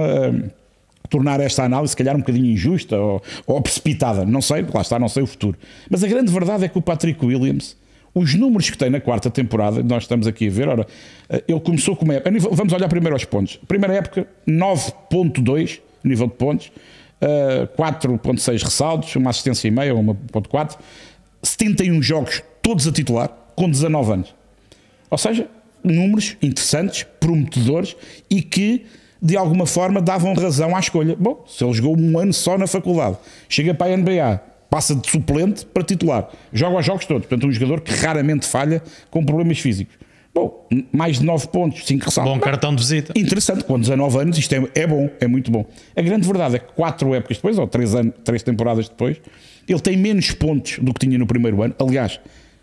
tornar 1.10 1.40
esta 1.40 1.64
análise, 1.64 1.92
se 1.92 1.98
calhar, 1.98 2.16
um 2.16 2.20
bocadinho 2.20 2.48
injusta 2.48 2.98
ou, 2.98 3.22
ou, 3.46 3.62
precipitada. 3.62 4.26
Não 4.26 4.42
sei, 4.42 4.66
lá 4.74 4.82
está, 4.82 5.00
não 5.00 5.08
sei 5.08 5.24
o 5.24 5.28
futuro. 5.28 5.58
Mas 5.90 6.04
a 6.04 6.08
grande 6.08 6.32
verdade 6.32 6.66
é 6.66 6.68
que 6.68 6.78
o 6.78 6.82
Patrick 6.82 7.26
Williams, 7.26 7.78
os 8.14 8.36
números 8.36 8.70
que 8.70 8.78
tem 8.78 8.90
na 8.90 9.00
quarta 9.00 9.30
temporada, 9.30 9.82
nós 9.82 10.04
estamos 10.04 10.28
aqui 10.28 10.48
a 10.48 10.52
ver, 10.52 10.68
ora, 10.68 10.86
eh, 11.30 11.44
ele 11.48 11.60
começou 11.62 11.96
como 11.96 12.12
é. 12.12 12.22
Vamos 12.52 12.74
olhar 12.74 12.90
primeiro 12.90 13.16
aos 13.16 13.24
pontos. 13.24 13.58
Primeira 13.68 13.96
época, 13.96 14.28
9,2 14.46 15.80
nível 16.04 16.28
de 16.28 16.34
pontos, 16.34 16.72
4,6 17.22 18.48
eh, 18.62 18.64
ressaltos, 18.64 19.16
uma 19.16 19.30
assistência 19.30 19.68
e 19.68 19.72
meia, 19.72 19.94
1,4, 19.94 20.78
71 21.42 22.02
jogos, 22.02 22.44
todos 22.62 22.88
a 22.88 22.92
titular, 22.92 23.30
com 23.56 23.70
19 23.70 24.12
anos. 24.12 24.36
Ou 25.10 25.18
seja, 25.18 25.48
números 25.84 26.38
interessantes, 26.42 27.06
prometedores 27.20 27.96
e 28.30 28.42
que 28.42 28.86
de 29.22 29.36
alguma 29.36 29.66
forma 29.66 30.02
davam 30.02 30.34
razão 30.34 30.76
à 30.76 30.80
escolha. 30.80 31.16
Bom, 31.18 31.44
se 31.48 31.64
ele 31.64 31.74
jogou 31.74 31.98
um 31.98 32.20
ano 32.20 32.34
só 32.34 32.58
na 32.58 32.68
faculdade, 32.68 33.18
chega 33.50 33.74
para 33.74 33.94
a 33.94 33.98
NBA, 33.98 34.42
passa 34.70 34.94
de 34.94 35.10
suplente 35.10 35.66
para 35.66 35.84
titular, 35.84 36.30
joga 36.54 36.78
os 36.78 36.86
jogos 36.86 37.06
todos. 37.06 37.26
Portanto, 37.26 37.48
um 37.48 37.52
jogador 37.52 37.82
que 37.82 37.94
raramente 37.94 38.46
falha 38.46 38.82
com 39.10 39.26
problemas 39.26 39.60
físicos. 39.60 39.96
Bom, 40.38 40.68
mais 40.92 41.18
de 41.18 41.26
9 41.26 41.48
pontos, 41.48 41.84
5 41.88 42.06
ressaltos. 42.06 42.32
Bom 42.32 42.40
cartão 42.40 42.76
de 42.76 42.84
visita. 42.84 43.12
Interessante, 43.16 43.64
com 43.64 43.80
19 43.80 44.20
anos, 44.20 44.38
isto 44.38 44.54
é, 44.54 44.64
é 44.76 44.86
bom, 44.86 45.10
é 45.20 45.26
muito 45.26 45.50
bom. 45.50 45.66
A 45.96 46.02
grande 46.04 46.28
verdade 46.28 46.58
é 46.58 46.60
que 46.60 46.72
4 46.74 47.16
épocas 47.16 47.38
depois, 47.38 47.58
ou 47.58 47.66
3, 47.66 47.96
anos, 47.96 48.14
3 48.24 48.44
temporadas 48.44 48.88
depois, 48.88 49.18
ele 49.68 49.80
tem 49.80 49.98
menos 49.98 50.32
pontos 50.34 50.78
do 50.78 50.94
que 50.94 51.08
tinha 51.08 51.18
no 51.18 51.26
primeiro 51.26 51.64
ano. 51.64 51.74
Aliás, 51.80 52.20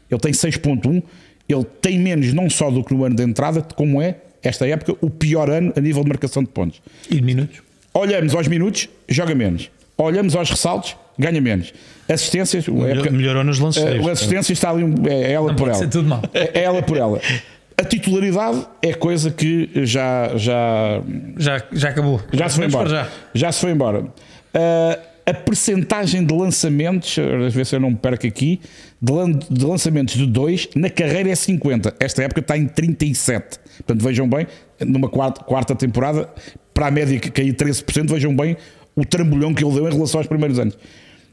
ele 0.09 0.21
tem 0.21 0.31
6.1, 0.31 1.03
ele 1.49 1.65
tem 1.83 1.99
menos 1.99 2.33
não 2.33 2.49
só 2.49 2.71
do 2.71 2.85
que 2.85 2.95
no 2.95 3.05
ano 3.05 3.17
de 3.17 3.25
entrada, 3.25 3.61
como 3.75 4.01
é 4.01 4.19
esta 4.41 4.69
época, 4.69 4.95
o 5.01 5.11
pior 5.11 5.51
ano 5.51 5.73
a 5.75 5.81
nível 5.81 6.05
de 6.05 6.11
marcação 6.11 6.45
de 6.45 6.51
pontos. 6.51 6.81
E 7.11 7.17
de 7.17 7.23
minutos? 7.23 7.61
Olhamos 7.93 8.37
aos 8.37 8.47
minutos, 8.47 8.89
joga 9.09 9.35
menos. 9.35 9.69
Olhamos 9.99 10.37
aos 10.37 10.49
ressaltos, 10.49 10.97
ganha 11.19 11.41
menos. 11.41 11.73
Assistências, 12.09 12.67
época, 12.69 13.11
melhorou 13.11 13.43
nos 13.43 13.59
lances. 13.59 13.83
Uh, 13.83 14.09
assistência 14.11 14.53
está 14.53 14.71
ali, 14.71 14.85
é, 15.09 15.31
é 15.31 15.33
ela 15.33 15.49
Não 15.49 15.57
por 15.57 15.69
ela. 15.69 15.91
É, 16.35 16.61
é 16.61 16.63
ela 16.63 16.83
por 16.83 16.97
ela. 16.97 17.21
A 17.77 17.85
titularidade 17.85 18.67
é 18.83 18.93
coisa 18.93 19.31
que 19.31 19.71
já 19.85 20.37
já 20.37 21.03
já, 21.37 21.63
já 21.73 21.89
acabou. 21.89 22.21
Já 22.33 22.49
se 22.49 22.57
foi 22.57 22.67
embora. 22.67 22.89
Já. 22.89 23.09
já 23.35 23.53
se 23.53 23.61
foi 23.61 23.71
embora. 23.73 24.01
Uh, 24.03 25.15
a 25.27 25.33
percentagem 25.33 26.25
de 26.25 26.35
lançamentos, 26.35 27.17
às 27.19 27.55
vezes 27.55 27.73
eu 27.73 27.81
não 27.81 27.91
me 27.91 27.97
perco 27.97 28.27
aqui, 28.27 28.61
de, 29.01 29.65
lançamentos 29.65 30.15
de 30.15 30.27
2 30.27 30.71
na 30.77 30.91
carreira 30.91 31.31
é 31.31 31.35
50. 31.35 31.95
Esta 31.99 32.23
época 32.23 32.41
está 32.41 32.57
em 32.57 32.67
37. 32.67 33.59
Portanto, 33.79 34.03
vejam 34.03 34.29
bem, 34.29 34.47
numa 34.81 35.09
quarta, 35.09 35.43
quarta 35.43 35.75
temporada, 35.75 36.29
para 36.75 36.89
a 36.89 36.91
média 36.91 37.19
que 37.19 37.31
caiu 37.31 37.55
13%, 37.55 38.09
vejam 38.11 38.37
bem 38.37 38.57
o 38.95 39.05
trambolhão 39.05 39.55
que 39.55 39.65
ele 39.65 39.75
deu 39.75 39.89
em 39.89 39.93
relação 39.93 40.21
aos 40.21 40.27
primeiros 40.27 40.59
anos. 40.59 40.77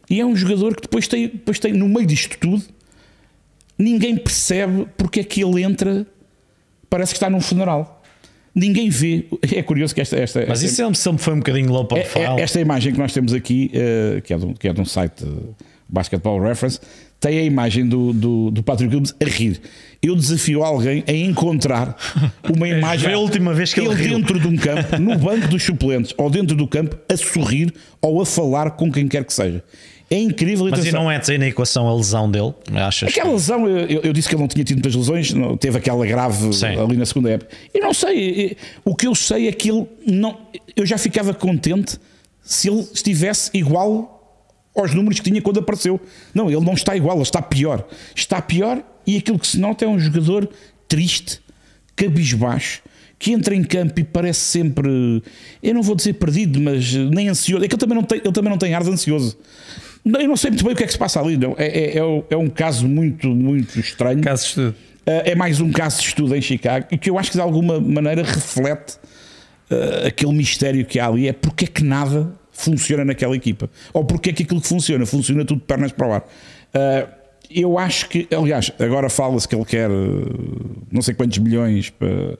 E 0.09 0.19
é 0.19 0.25
um 0.25 0.35
jogador 0.35 0.75
que 0.75 0.81
depois 0.83 1.07
tem, 1.07 1.27
depois 1.27 1.59
tem 1.59 1.73
no 1.73 1.87
meio 1.87 2.05
disto 2.05 2.37
tudo, 2.37 2.63
ninguém 3.77 4.15
percebe 4.15 4.87
porque 4.97 5.19
é 5.19 5.23
que 5.23 5.43
ele 5.43 5.63
entra, 5.63 6.05
parece 6.91 7.13
que 7.13 7.17
está 7.17 7.29
num 7.29 7.41
funeral 7.41 8.01
ninguém 8.53 8.89
vê. 8.89 9.25
É 9.55 9.63
curioso 9.63 9.95
que 9.95 10.01
esta. 10.01 10.17
esta 10.17 10.45
Mas 10.47 10.61
isso 10.61 10.75
sempre, 10.75 10.97
sempre 10.97 11.23
foi 11.23 11.33
um 11.33 11.37
bocadinho 11.37 11.71
low 11.71 11.85
profile. 11.85 12.25
É, 12.25 12.39
é, 12.39 12.41
esta 12.41 12.59
imagem 12.59 12.93
que 12.93 12.99
nós 12.99 13.13
temos 13.13 13.33
aqui, 13.33 13.71
uh, 13.73 14.21
que, 14.21 14.33
é 14.33 14.37
de 14.37 14.45
um, 14.45 14.53
que 14.53 14.67
é 14.67 14.73
de 14.73 14.81
um 14.81 14.85
site 14.85 15.25
Basketball 15.87 16.39
Reference, 16.39 16.79
tem 17.19 17.37
a 17.37 17.43
imagem 17.43 17.87
do, 17.87 18.13
do, 18.13 18.51
do 18.51 18.63
Patrick 18.63 18.93
Williams 18.93 19.15
a 19.21 19.25
rir. 19.25 19.61
Eu 20.01 20.15
desafio 20.15 20.63
alguém 20.63 21.03
a 21.07 21.11
encontrar 21.11 21.95
uma 22.49 22.67
imagem. 22.67 23.05
Foi 23.05 23.13
a 23.13 23.19
última 23.19 23.53
vez 23.53 23.73
que 23.73 23.79
ele 23.79 23.93
riu. 23.93 24.17
dentro 24.17 24.39
de 24.39 24.47
um 24.47 24.57
campo, 24.57 24.97
no 24.97 25.17
banco 25.17 25.47
dos 25.47 25.63
suplentes 25.63 26.13
ou 26.17 26.29
dentro 26.29 26.55
do 26.55 26.67
campo, 26.67 26.97
a 27.07 27.15
sorrir 27.15 27.71
ou 28.01 28.21
a 28.21 28.25
falar 28.25 28.71
com 28.71 28.91
quem 28.91 29.07
quer 29.07 29.23
que 29.23 29.33
seja. 29.33 29.63
É 30.13 30.17
incrível. 30.19 30.67
Mas 30.69 30.85
e 30.85 30.91
não 30.91 31.09
é 31.09 31.17
dizer 31.17 31.39
na 31.39 31.47
equação 31.47 31.87
a 31.87 31.95
lesão 31.95 32.29
dele? 32.29 32.53
Achas 32.75 33.09
Aquela 33.09 33.27
que- 33.29 33.33
lesão, 33.33 33.65
eu, 33.67 34.01
eu 34.01 34.11
disse 34.11 34.27
que 34.27 34.35
ele 34.35 34.41
não 34.41 34.47
tinha 34.49 34.65
tido 34.65 34.75
muitas 34.77 34.93
lesões, 34.93 35.33
não- 35.33 35.55
teve 35.55 35.77
aquela 35.77 36.05
grave 36.05 36.51
Sim. 36.53 36.65
ali 36.77 36.97
na 36.97 37.05
segunda 37.05 37.29
época. 37.31 37.49
Eu 37.73 37.81
não 37.81 37.93
sei, 37.93 38.57
o 38.83 38.93
que 38.93 39.07
eu 39.07 39.15
sei 39.15 39.47
é 39.47 39.51
que 39.53 39.69
ele 39.71 39.87
não. 40.05 40.37
Eu 40.75 40.85
já 40.85 40.97
ficava 40.97 41.33
contente 41.33 41.97
se 42.43 42.67
ele 42.69 42.85
estivesse 42.93 43.49
igual 43.53 44.17
aos 44.75 44.93
números 44.93 45.19
que 45.21 45.29
tinha 45.29 45.41
quando 45.41 45.59
apareceu. 45.61 45.97
Não, 46.33 46.51
ele 46.51 46.59
não 46.59 46.73
está 46.73 46.93
igual, 46.95 47.15
ele 47.15 47.23
está 47.23 47.41
pior. 47.41 47.87
Está 48.13 48.41
pior 48.41 48.83
e 49.07 49.15
aquilo 49.15 49.39
que 49.39 49.47
se 49.47 49.57
nota 49.59 49.85
é 49.85 49.87
um 49.87 49.97
jogador 49.97 50.49
triste, 50.89 51.39
cabisbaixo. 51.95 52.81
Que 53.17 53.31
entra 53.33 53.53
em 53.55 53.63
campo 53.63 53.99
e 53.99 54.03
parece 54.03 54.39
sempre, 54.39 54.89
eu 55.61 55.73
não 55.75 55.83
vou 55.83 55.95
dizer 55.95 56.13
perdido, 56.13 56.59
mas 56.59 56.91
nem 56.93 57.29
ansioso. 57.29 57.63
É 57.63 57.67
que 57.67 57.75
ele 57.75 57.79
também 57.79 57.95
não 57.95 58.03
tem, 58.03 58.17
ele 58.19 58.31
também 58.33 58.49
não 58.49 58.57
tem 58.57 58.73
ar 58.73 58.83
de 58.83 58.89
ansioso. 58.89 59.37
Não, 60.03 60.19
Eu 60.21 60.27
não 60.29 60.37
sei 60.37 60.51
muito 60.51 60.63
bem 60.63 60.73
o 60.73 60.75
que 60.75 60.83
é 60.83 60.85
que 60.87 60.91
se 60.93 60.97
passa 60.99 61.19
ali. 61.19 61.37
Não. 61.37 61.55
É, 61.57 61.65
é, 61.67 61.97
é 61.97 62.03
o- 62.03 62.23
é 62.29 62.37
um 62.37 62.47
caso 62.49 62.87
muito, 62.87 63.27
muito 63.29 63.79
estranho. 63.79 64.21
Caso 64.21 64.43
de 64.43 64.49
estudo. 64.49 64.75
Uh, 65.01 65.21
é 65.25 65.35
mais 65.35 65.59
um 65.59 65.71
caso 65.71 65.99
de 66.01 66.07
estudo 66.09 66.35
em 66.35 66.41
Chicago 66.41 66.85
e 66.91 66.97
que 66.97 67.09
eu 67.09 67.17
acho 67.17 67.31
que 67.31 67.37
de 67.37 67.41
alguma 67.41 67.79
maneira 67.79 68.21
reflete 68.23 68.97
uh, 69.71 70.05
aquele 70.07 70.31
mistério 70.33 70.85
que 70.85 70.99
há 70.99 71.07
ali. 71.07 71.27
É 71.27 71.33
porque 71.33 71.65
é 71.65 71.67
que 71.67 71.83
nada 71.83 72.31
funciona 72.51 73.03
naquela 73.03 73.35
equipa. 73.35 73.69
Ou 73.93 74.05
porque 74.05 74.29
é 74.29 74.33
que 74.33 74.43
aquilo 74.43 74.61
que 74.61 74.67
funciona, 74.67 75.05
funciona 75.05 75.43
tudo 75.43 75.59
de 75.59 75.65
pernas 75.65 75.91
para 75.91 76.07
o 76.07 76.13
ar. 76.13 76.21
Uh, 76.21 77.21
eu 77.53 77.77
acho 77.77 78.07
que, 78.07 78.27
aliás, 78.33 78.71
agora 78.79 79.09
fala-se 79.09 79.45
que 79.47 79.53
ele 79.55 79.65
quer 79.65 79.89
não 80.91 81.01
sei 81.01 81.13
quantos 81.13 81.37
milhões 81.39 81.89
para. 81.89 82.37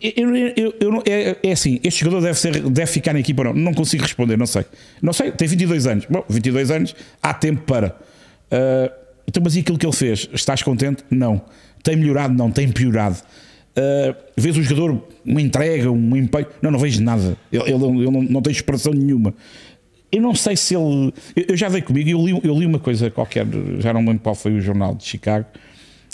Eu, 0.00 0.36
eu- 0.36 0.74
eu- 0.80 1.02
é, 1.06 1.36
é 1.42 1.52
assim, 1.52 1.80
este 1.82 2.04
jogador 2.04 2.22
deve, 2.22 2.38
ser, 2.38 2.60
deve 2.70 2.90
ficar 2.90 3.12
na 3.12 3.20
equipa 3.20 3.42
ou 3.48 3.52
não? 3.54 3.62
Não 3.62 3.74
consigo 3.74 4.02
responder, 4.02 4.36
não 4.36 4.46
sei. 4.46 4.64
Não 5.02 5.12
sei, 5.12 5.32
tem 5.32 5.48
22 5.48 5.86
anos. 5.86 6.06
Bom, 6.08 6.24
22 6.28 6.70
anos, 6.70 6.94
há 7.22 7.34
tempo 7.34 7.62
para. 7.62 7.96
Ah, 8.50 8.92
então, 9.26 9.42
mas 9.42 9.56
e 9.56 9.60
aquilo 9.60 9.76
que 9.78 9.86
ele 9.86 9.94
fez? 9.94 10.28
Estás 10.32 10.62
contente? 10.62 11.02
Não. 11.10 11.40
Tem 11.82 11.96
melhorado? 11.96 12.34
Não. 12.34 12.50
Tem 12.50 12.68
piorado. 12.70 13.16
Ah, 13.76 14.14
vês 14.36 14.56
o 14.56 14.62
jogador, 14.62 15.02
uma 15.24 15.40
entrega, 15.42 15.90
um 15.90 16.16
empenho? 16.16 16.46
Não, 16.62 16.70
não 16.70 16.78
vejo 16.78 17.02
nada. 17.02 17.36
Ele, 17.52 17.62
ele 17.64 17.78
não- 17.78 17.94
ele 18.02 18.10
não, 18.10 18.22
não 18.22 18.42
tem 18.42 18.52
expressão 18.52 18.92
nenhuma. 18.92 19.34
Eu 20.12 20.20
não 20.22 20.34
sei 20.34 20.56
se 20.56 20.74
ele. 20.74 21.12
Eu, 21.36 21.44
eu 21.50 21.56
já 21.56 21.68
dei 21.68 21.82
comigo, 21.82 22.08
eu 22.10 22.24
li, 22.24 22.40
eu 22.44 22.58
li 22.58 22.66
uma 22.66 22.78
coisa 22.80 23.10
qualquer, 23.10 23.46
já 23.78 23.92
não 23.92 24.00
lembro 24.00 24.18
qual 24.20 24.34
foi 24.34 24.52
o 24.52 24.60
jornal 24.60 24.94
de 24.94 25.04
Chicago, 25.04 25.46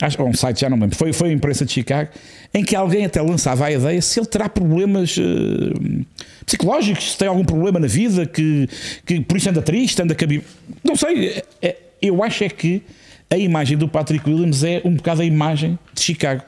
acho, 0.01 0.21
ou 0.21 0.29
um 0.29 0.35
site, 0.35 0.61
já 0.61 0.69
não 0.71 0.79
lembro, 0.79 0.97
foi, 0.97 1.13
foi 1.13 1.31
a 1.31 1.33
imprensa 1.33 1.65
de 1.65 1.73
Chicago, 1.73 2.11
em 2.53 2.65
que 2.65 2.77
alguém 2.77 3.05
até 3.05 3.21
lançava 3.23 3.67
a 3.67 3.73
ideia 3.73 4.01
se 4.03 4.19
ele 4.19 4.27
terá 4.27 4.49
problemas 4.49 5.17
eh, 5.19 6.03
psicológicos, 6.45 7.13
se 7.13 7.19
tem 7.19 7.29
algum 7.29 7.45
problema 7.45 7.79
na 7.79 7.87
vida, 7.87 8.27
que, 8.27 8.69
que 9.05 9.21
por 9.21 9.37
isso 9.37 9.49
anda 9.49 9.63
triste, 9.63 10.01
anda 10.03 10.15
cabi. 10.15 10.43
Não 10.85 10.97
sei, 10.97 11.29
é- 11.29 11.45
é- 11.63 11.77
eu 12.03 12.23
acho 12.23 12.45
é 12.45 12.49
que 12.49 12.83
a 13.31 13.37
imagem 13.39 13.77
do 13.77 13.89
Patrick 13.89 14.29
Williams 14.29 14.63
é 14.63 14.81
um 14.85 14.95
bocado 14.95 15.23
a 15.23 15.25
imagem 15.25 15.79
de 15.95 16.03
Chicago. 16.03 16.43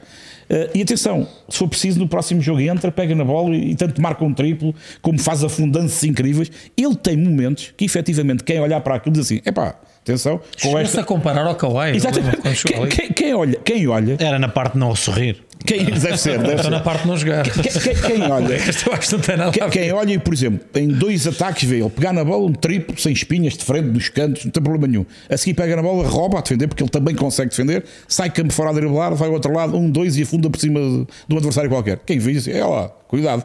Eh, 0.49 0.69
e 0.75 0.81
atenção, 0.81 1.27
se 1.49 1.57
for 1.57 1.67
preciso, 1.67 1.99
no 1.99 2.07
próximo 2.07 2.41
jogo 2.41 2.59
entra, 2.61 2.91
pega 2.91 3.13
na 3.13 3.23
bola 3.25 3.55
e, 3.55 3.71
e 3.71 3.75
tanto 3.75 4.01
marca 4.01 4.23
um 4.23 4.33
triplo, 4.33 4.73
como 5.01 5.19
faz 5.19 5.43
afundanças 5.43 6.03
incríveis. 6.03 6.51
Ele 6.77 6.95
tem 6.95 7.17
momentos 7.17 7.73
que, 7.75 7.85
efetivamente, 7.85 8.43
quem 8.43 8.59
olhar 8.59 8.79
para 8.81 8.95
aquilo 8.95 9.13
diz 9.13 9.25
assim: 9.25 9.41
epá, 9.45 9.75
atenção, 10.09 10.39
com 10.61 10.77
esta. 10.79 11.01
a 11.01 11.03
comparar 11.03 11.45
ao 11.45 11.55
Kawhi. 11.55 11.95
Exatamente. 11.95 12.37
quando 12.37 12.55
chegou 12.55 12.87
Quem, 12.87 12.97
quem- 13.07 13.13
quem 13.13 13.33
olha, 13.33 13.59
quem 13.63 13.87
olha, 13.87 14.17
Era 14.19 14.37
na 14.39 14.47
parte 14.47 14.73
de 14.73 14.79
não 14.79 14.95
sorrir. 14.95 15.43
quem, 15.65 15.85
deve 15.85 16.17
ser, 16.17 16.37
deve 16.39 16.49
Estou 16.55 16.63
ser. 16.65 16.69
na 16.71 16.79
parte 16.79 17.01
de 17.03 17.07
não 17.07 17.17
jogar. 17.17 17.43
Quem, 17.43 17.63
quem- 17.63 17.95
quem 17.95 18.21
olha, 18.31 18.53
Esta 18.55 18.89
eu 18.89 18.93
acho 18.93 19.07
que 19.09 19.13
não 19.13 19.19
tem 19.21 19.37
nada 19.37 19.49
a 19.49 19.53
quem, 19.53 19.69
quem 19.69 19.91
olha, 19.91 20.13
e, 20.13 20.19
por 20.19 20.33
exemplo, 20.33 20.59
em 20.75 20.87
dois 20.87 21.27
ataques 21.27 21.67
vê 21.69 21.79
ele 21.81 21.89
pegar 21.89 22.13
na 22.13 22.23
bola 22.23 22.45
um 22.45 22.53
triplo 22.53 22.97
sem 22.99 23.11
espinhas 23.13 23.53
de 23.57 23.63
frente, 23.63 23.89
dos 23.89 24.09
cantos, 24.09 24.45
não 24.45 24.51
tem 24.51 24.63
problema 24.63 24.87
nenhum. 24.87 25.05
A 25.29 25.37
seguir 25.37 25.53
pega 25.53 25.75
na 25.75 25.81
bola, 25.81 26.07
rouba 26.07 26.39
a 26.39 26.41
defender, 26.41 26.67
porque 26.67 26.81
ele 26.83 26.89
também 26.89 27.13
consegue 27.15 27.49
defender, 27.49 27.83
sai 28.07 28.29
campo 28.29 28.53
fora 28.53 28.69
a 28.69 28.73
driblar, 28.73 29.13
vai 29.15 29.27
ao 29.27 29.33
outro 29.33 29.53
lado, 29.53 29.77
um, 29.77 29.89
dois 29.89 30.17
e 30.17 30.23
afunda 30.23 30.49
por 30.49 30.59
cima 30.59 30.79
de, 30.79 31.05
de 31.27 31.33
um 31.33 31.37
adversário 31.37 31.69
qualquer. 31.69 31.99
Quem 32.05 32.19
vê 32.19 32.31
isso, 32.33 32.49
é 32.49 32.65
lá, 32.65 32.87
cuidado. 33.07 33.43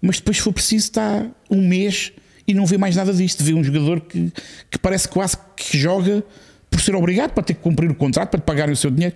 Mas 0.00 0.16
depois, 0.18 0.36
se 0.36 0.42
for 0.42 0.52
preciso, 0.52 0.84
está 0.84 1.26
um 1.50 1.66
mês 1.66 2.12
e 2.46 2.54
não 2.54 2.66
vê 2.66 2.78
mais 2.78 2.96
nada 2.96 3.12
disto. 3.12 3.42
Vê 3.42 3.54
um 3.54 3.62
jogador 3.62 4.00
que, 4.00 4.32
que 4.70 4.78
parece 4.78 5.08
quase 5.08 5.36
que 5.56 5.78
joga 5.78 6.22
por 6.70 6.80
ser 6.80 6.94
obrigado, 6.94 7.32
para 7.32 7.42
ter 7.42 7.54
que 7.54 7.60
cumprir 7.60 7.90
o 7.90 7.94
contrato, 7.94 8.30
para 8.30 8.40
te 8.40 8.44
pagarem 8.44 8.72
o 8.72 8.76
seu 8.76 8.90
dinheiro. 8.90 9.14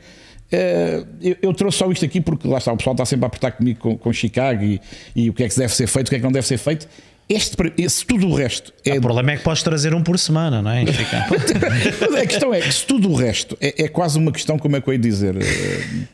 Eh, 0.52 1.04
eu, 1.22 1.36
eu 1.42 1.54
trouxe 1.54 1.78
só 1.78 1.90
isto 1.90 2.04
aqui 2.04 2.20
porque 2.20 2.48
lá 2.48 2.58
está, 2.58 2.72
o 2.72 2.76
pessoal 2.76 2.94
está 2.94 3.04
sempre 3.04 3.24
a 3.24 3.28
apertar 3.28 3.52
comigo 3.52 3.78
com, 3.78 3.96
com 3.96 4.12
Chicago 4.12 4.64
e, 4.64 4.80
e 5.14 5.30
o 5.30 5.32
que 5.32 5.44
é 5.44 5.48
que 5.48 5.56
deve 5.56 5.74
ser 5.74 5.86
feito, 5.86 6.08
o 6.08 6.10
que 6.10 6.16
é 6.16 6.18
que 6.18 6.24
não 6.24 6.32
deve 6.32 6.46
ser 6.46 6.58
feito. 6.58 6.88
Este, 7.28 7.56
esse, 7.78 8.04
tudo 8.04 8.26
o 8.26 8.34
resto 8.34 8.72
é. 8.84 8.98
O 8.98 9.00
problema 9.00 9.30
é 9.30 9.36
que 9.36 9.44
podes 9.44 9.62
trazer 9.62 9.94
um 9.94 10.02
por 10.02 10.18
semana, 10.18 10.60
não 10.60 10.70
é? 10.70 10.82
a 12.20 12.26
questão 12.26 12.52
é 12.52 12.60
que 12.60 12.72
se 12.72 12.84
tudo 12.84 13.08
o 13.08 13.14
resto 13.14 13.56
é, 13.60 13.84
é 13.84 13.88
quase 13.88 14.18
uma 14.18 14.32
questão, 14.32 14.58
como 14.58 14.74
é 14.74 14.80
que 14.80 14.88
eu 14.88 14.94
ia 14.94 14.98
dizer, 14.98 15.36
eh, 15.36 16.06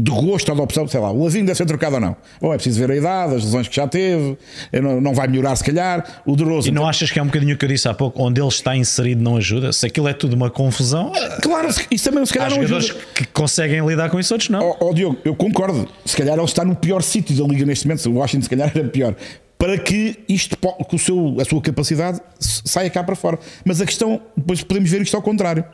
de 0.00 0.10
gosto 0.12 0.48
ou 0.50 0.54
de 0.54 0.60
opção, 0.62 0.86
sei 0.86 1.00
lá, 1.00 1.10
o 1.10 1.24
Lavinho 1.24 1.44
deve 1.44 1.56
ser 1.56 1.66
trocado 1.66 1.96
ou 1.96 2.00
não. 2.00 2.16
Bom, 2.40 2.52
é 2.52 2.56
preciso 2.56 2.78
ver 2.78 2.90
a 2.92 2.96
idade, 2.96 3.34
as 3.34 3.42
lesões 3.44 3.66
que 3.66 3.74
já 3.74 3.88
teve, 3.88 4.38
eh, 4.72 4.80
não, 4.80 5.00
não 5.00 5.12
vai 5.12 5.26
melhorar 5.26 5.56
se 5.56 5.64
calhar. 5.64 6.22
O 6.24 6.36
Doroso. 6.36 6.68
E 6.68 6.70
não 6.70 6.86
achas 6.86 7.10
que 7.10 7.18
é 7.18 7.22
um 7.22 7.26
bocadinho 7.26 7.54
o 7.56 7.58
que 7.58 7.64
eu 7.64 7.68
disse 7.68 7.88
há 7.88 7.94
pouco, 7.94 8.22
onde 8.22 8.40
ele 8.40 8.46
está 8.48 8.76
inserido 8.76 9.20
não 9.22 9.36
ajuda? 9.36 9.72
Se 9.72 9.86
aquilo 9.86 10.06
é 10.06 10.12
tudo 10.12 10.34
uma 10.34 10.50
confusão, 10.50 11.10
Claro, 11.42 11.72
se- 11.72 11.84
isso 11.90 12.04
também 12.10 12.24
se 12.24 12.32
há 12.32 12.34
calhar 12.34 12.50
não 12.50 12.56
jogadores 12.62 12.90
ajuda. 12.90 13.04
que 13.14 13.26
conseguem 13.26 13.84
lidar 13.86 14.08
com 14.08 14.20
isso, 14.20 14.32
outros 14.32 14.48
não. 14.50 14.60
Ó 14.62 14.76
ó, 14.80 14.92
Diogo, 14.92 15.18
eu 15.24 15.34
concordo. 15.34 15.88
Se 16.04 16.16
calhar 16.16 16.36
ele 16.36 16.44
está 16.44 16.64
no 16.64 16.76
pior 16.76 17.02
sítio 17.02 17.36
da 17.36 17.44
liga 17.52 17.66
neste 17.66 17.86
momento. 17.88 18.08
O 18.08 18.14
Washington, 18.14 18.42
se 18.44 18.50
calhar, 18.50 18.70
era 18.74 18.88
pior. 18.88 19.16
Para 19.58 19.76
que 19.76 20.16
isto, 20.28 20.56
que 20.88 20.94
o 20.94 20.98
seu, 20.98 21.36
a 21.40 21.44
sua 21.44 21.60
capacidade 21.60 22.20
saia 22.38 22.88
cá 22.88 23.02
para 23.02 23.16
fora. 23.16 23.36
Mas 23.64 23.80
a 23.80 23.86
questão, 23.86 24.20
depois 24.36 24.62
podemos 24.62 24.88
ver 24.88 25.02
isto 25.02 25.16
ao 25.16 25.22
contrário. 25.22 25.64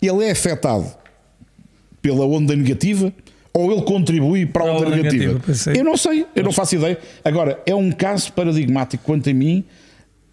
Ele 0.00 0.24
é 0.24 0.30
afetado 0.30 0.86
pela 2.00 2.24
onda 2.24 2.54
negativa 2.56 3.12
ou 3.54 3.72
ele 3.72 3.82
contribui 3.82 4.46
para 4.46 4.62
a 4.62 4.64
Para 4.64 4.72
a 4.72 4.76
onda, 4.76 4.86
onda 4.86 4.96
negativa? 4.96 5.24
negativa, 5.24 5.46
pensei. 5.46 5.80
eu 5.80 5.84
não 5.84 5.96
sei, 5.96 6.26
eu 6.34 6.44
não 6.44 6.52
faço 6.52 6.74
ideia. 6.76 6.98
Agora, 7.24 7.60
é 7.66 7.74
um 7.74 7.90
caso 7.90 8.32
paradigmático 8.32 9.02
quanto 9.04 9.28
a 9.30 9.34
mim 9.34 9.64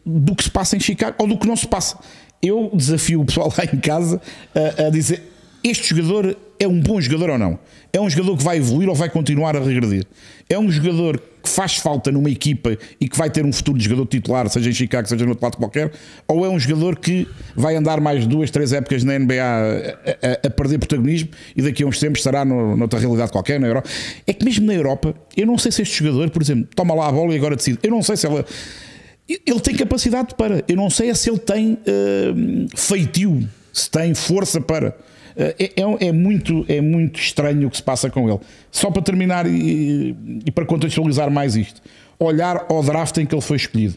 do 0.05 0.35
que 0.35 0.43
se 0.43 0.51
passa 0.51 0.75
em 0.75 0.79
Chicago 0.79 1.15
ou 1.19 1.27
do 1.27 1.37
que 1.37 1.47
não 1.47 1.55
se 1.55 1.67
passa. 1.67 1.97
Eu 2.41 2.69
desafio 2.73 3.21
o 3.21 3.25
pessoal 3.25 3.51
lá 3.57 3.63
em 3.65 3.79
casa 3.79 4.21
a, 4.53 4.87
a 4.87 4.89
dizer: 4.89 5.23
este 5.69 5.89
jogador 5.95 6.35
é 6.59 6.67
um 6.67 6.79
bom 6.79 6.99
jogador 7.01 7.31
ou 7.31 7.37
não? 7.37 7.59
É 7.91 7.99
um 7.99 8.09
jogador 8.09 8.37
que 8.37 8.43
vai 8.43 8.57
evoluir 8.57 8.89
ou 8.89 8.95
vai 8.95 9.09
continuar 9.09 9.55
a 9.55 9.59
regredir? 9.59 10.05
É 10.49 10.59
um 10.59 10.69
jogador 10.69 11.17
que 11.41 11.49
faz 11.49 11.75
falta 11.77 12.11
numa 12.11 12.29
equipa 12.29 12.77
e 12.99 13.07
que 13.07 13.17
vai 13.17 13.29
ter 13.29 13.45
um 13.45 13.53
futuro 13.53 13.77
de 13.77 13.83
jogador 13.85 14.05
titular, 14.07 14.49
seja 14.49 14.69
em 14.69 14.73
Chicago, 14.73 15.07
seja 15.07 15.23
no 15.23 15.31
outro 15.31 15.45
lado 15.45 15.57
qualquer? 15.57 15.91
Ou 16.27 16.45
é 16.45 16.49
um 16.49 16.59
jogador 16.59 16.97
que 16.97 17.27
vai 17.55 17.75
andar 17.75 18.01
mais 18.01 18.25
duas, 18.25 18.49
três 18.51 18.73
épocas 18.73 19.03
na 19.03 19.17
NBA 19.17 19.35
a, 19.41 20.43
a- 20.43 20.47
a 20.47 20.49
perder 20.49 20.79
protagonismo 20.79 21.29
e 21.55 21.61
daqui 21.61 21.83
a 21.83 21.87
uns 21.87 21.99
tempos 21.99 22.19
estará 22.19 22.43
no, 22.43 22.75
noutra 22.75 22.99
realidade 22.99 23.31
qualquer 23.31 23.59
na 23.59 23.67
Europa? 23.67 23.89
É 24.27 24.33
que 24.33 24.43
mesmo 24.43 24.65
na 24.65 24.73
Europa, 24.73 25.13
eu 25.37 25.45
não 25.45 25.57
sei 25.57 25.71
se 25.71 25.81
este 25.83 26.03
jogador, 26.03 26.29
por 26.31 26.41
exemplo, 26.41 26.67
toma 26.75 26.93
lá 26.95 27.07
a 27.07 27.11
bola 27.11 27.33
e 27.33 27.37
agora 27.37 27.55
decide. 27.55 27.79
Eu 27.83 27.91
não 27.91 28.01
sei 28.03 28.17
se 28.17 28.25
ela. 28.25 28.43
Ele 29.27 29.59
tem 29.59 29.75
capacidade 29.75 30.35
para. 30.35 30.63
Eu 30.67 30.75
não 30.75 30.89
sei 30.89 31.09
é 31.09 31.13
se 31.15 31.29
ele 31.29 31.39
tem 31.39 31.77
hum, 32.35 32.67
feitio, 32.75 33.47
se 33.73 33.89
tem 33.89 34.13
força 34.13 34.59
para. 34.61 34.95
Eh, 35.37 35.55
É, 35.59 35.81
é- 35.81 36.07
é 36.07 36.11
muito, 36.11 36.65
é 36.67 36.79
muito 36.81 37.19
estranho 37.19 37.67
o 37.67 37.71
que 37.71 37.77
se 37.77 37.83
passa 37.83 38.09
com 38.09 38.29
ele. 38.29 38.39
Só 38.71 38.89
para 38.91 39.01
terminar 39.01 39.45
e, 39.47 40.15
e 40.45 40.51
para 40.51 40.65
contextualizar 40.65 41.29
mais 41.31 41.55
isto, 41.55 41.81
olhar 42.19 42.65
ao 42.69 42.81
draft 42.83 43.17
em 43.17 43.25
que 43.25 43.35
ele 43.35 43.41
foi 43.41 43.57
escolhido. 43.57 43.95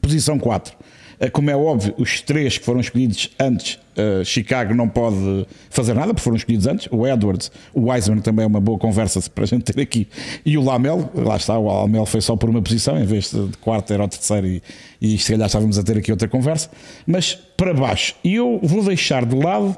Posição 0.00 0.38
4. 0.38 0.74
Eh, 1.20 1.30
Como 1.30 1.48
é 1.50 1.56
óbvio, 1.56 1.94
os 1.98 2.20
três 2.20 2.58
que 2.58 2.64
foram 2.64 2.80
escolhidos 2.80 3.30
antes, 3.38 3.78
eh, 3.96 4.22
Chicago 4.24 4.74
não 4.74 4.88
pode 4.88 5.46
fazer 5.70 5.94
nada, 5.94 6.08
porque 6.08 6.22
foram 6.24 6.36
escolhidos 6.36 6.66
antes. 6.66 6.88
O 6.90 7.06
Edwards, 7.06 7.52
o 7.72 7.90
Wiseman 7.90 8.20
também 8.20 8.44
é 8.44 8.46
uma 8.46 8.60
boa 8.60 8.78
conversa 8.78 9.20
para 9.30 9.44
a 9.44 9.46
gente 9.46 9.62
ter 9.64 9.80
aqui. 9.80 10.08
E 10.44 10.58
o 10.58 10.62
Lamel, 10.64 11.10
lá 11.14 11.36
está, 11.36 11.56
o 11.58 11.66
Lamel 11.82 12.04
foi 12.06 12.20
só 12.20 12.34
por 12.36 12.50
uma 12.50 12.60
posição, 12.60 12.98
em 12.98 13.04
vez 13.06 13.30
de 13.30 13.56
quarto 13.60 13.92
era 13.92 14.02
o 14.04 14.08
terceiro, 14.08 14.46
e, 14.46 14.62
e 15.00 15.16
se 15.18 15.30
calhar 15.32 15.46
estávamos 15.46 15.78
a 15.78 15.82
ter 15.84 15.96
aqui 15.98 16.10
outra 16.10 16.26
conversa. 16.26 16.68
Mas 17.06 17.34
para 17.56 17.72
baixo, 17.72 18.16
e 18.24 18.34
eu 18.34 18.58
vou 18.62 18.82
deixar 18.82 19.24
de 19.24 19.36
lado 19.36 19.76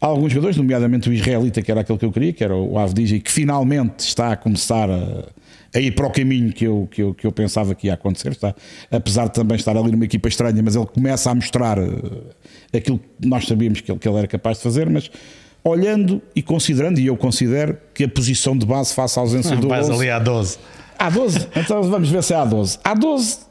alguns 0.00 0.32
jogadores, 0.32 0.56
nomeadamente 0.56 1.08
o 1.08 1.12
israelita, 1.12 1.60
que 1.60 1.70
era 1.70 1.82
aquele 1.82 1.98
que 1.98 2.04
eu 2.04 2.12
queria, 2.12 2.32
que 2.32 2.42
era 2.42 2.56
o 2.56 2.78
Avdija, 2.78 3.18
que 3.18 3.30
finalmente 3.30 4.00
está 4.00 4.32
a 4.32 4.36
começar 4.36 4.88
a, 4.90 5.26
a 5.74 5.80
ir 5.80 5.92
para 5.92 6.06
o 6.06 6.10
caminho 6.10 6.52
que 6.52 6.64
eu, 6.64 6.88
que, 6.90 7.02
eu, 7.02 7.14
que 7.14 7.26
eu 7.26 7.32
pensava 7.32 7.74
que 7.74 7.86
ia 7.86 7.94
acontecer. 7.94 8.32
Está, 8.32 8.54
apesar 8.90 9.28
de 9.28 9.34
também 9.34 9.56
estar 9.56 9.76
ali 9.76 9.90
numa 9.90 10.04
equipa 10.04 10.28
estranha, 10.28 10.62
mas 10.62 10.74
ele 10.74 10.86
começa 10.86 11.30
a 11.30 11.34
mostrar 11.34 11.78
eh, 11.78 12.78
aquilo 12.78 12.98
que 12.98 13.28
nós 13.28 13.46
sabíamos 13.46 13.80
que 13.80 13.92
ele, 13.92 13.98
que 13.98 14.08
ele 14.08 14.18
era 14.18 14.26
capaz 14.26 14.56
de 14.56 14.62
fazer. 14.62 14.88
Mas 14.88 15.10
olhando 15.62 16.22
e 16.34 16.42
considerando, 16.42 16.98
e 16.98 17.06
eu 17.06 17.16
considero 17.16 17.76
que 17.92 18.04
a 18.04 18.08
posição 18.08 18.56
de 18.56 18.64
base 18.64 18.94
face 18.94 19.18
à 19.18 19.22
ausência 19.22 19.56
do 19.56 19.68
Vais 19.68 19.88
11, 19.88 20.00
ali 20.00 20.10
à 20.10 20.18
12. 20.18 20.58
Há 20.98 21.10
12? 21.10 21.48
Então 21.56 21.82
vamos 21.82 22.10
ver 22.10 22.22
se 22.22 22.32
é 22.32 22.36
há 22.36 22.44
12. 22.44 22.78
Há 22.82 22.94
12. 22.94 23.49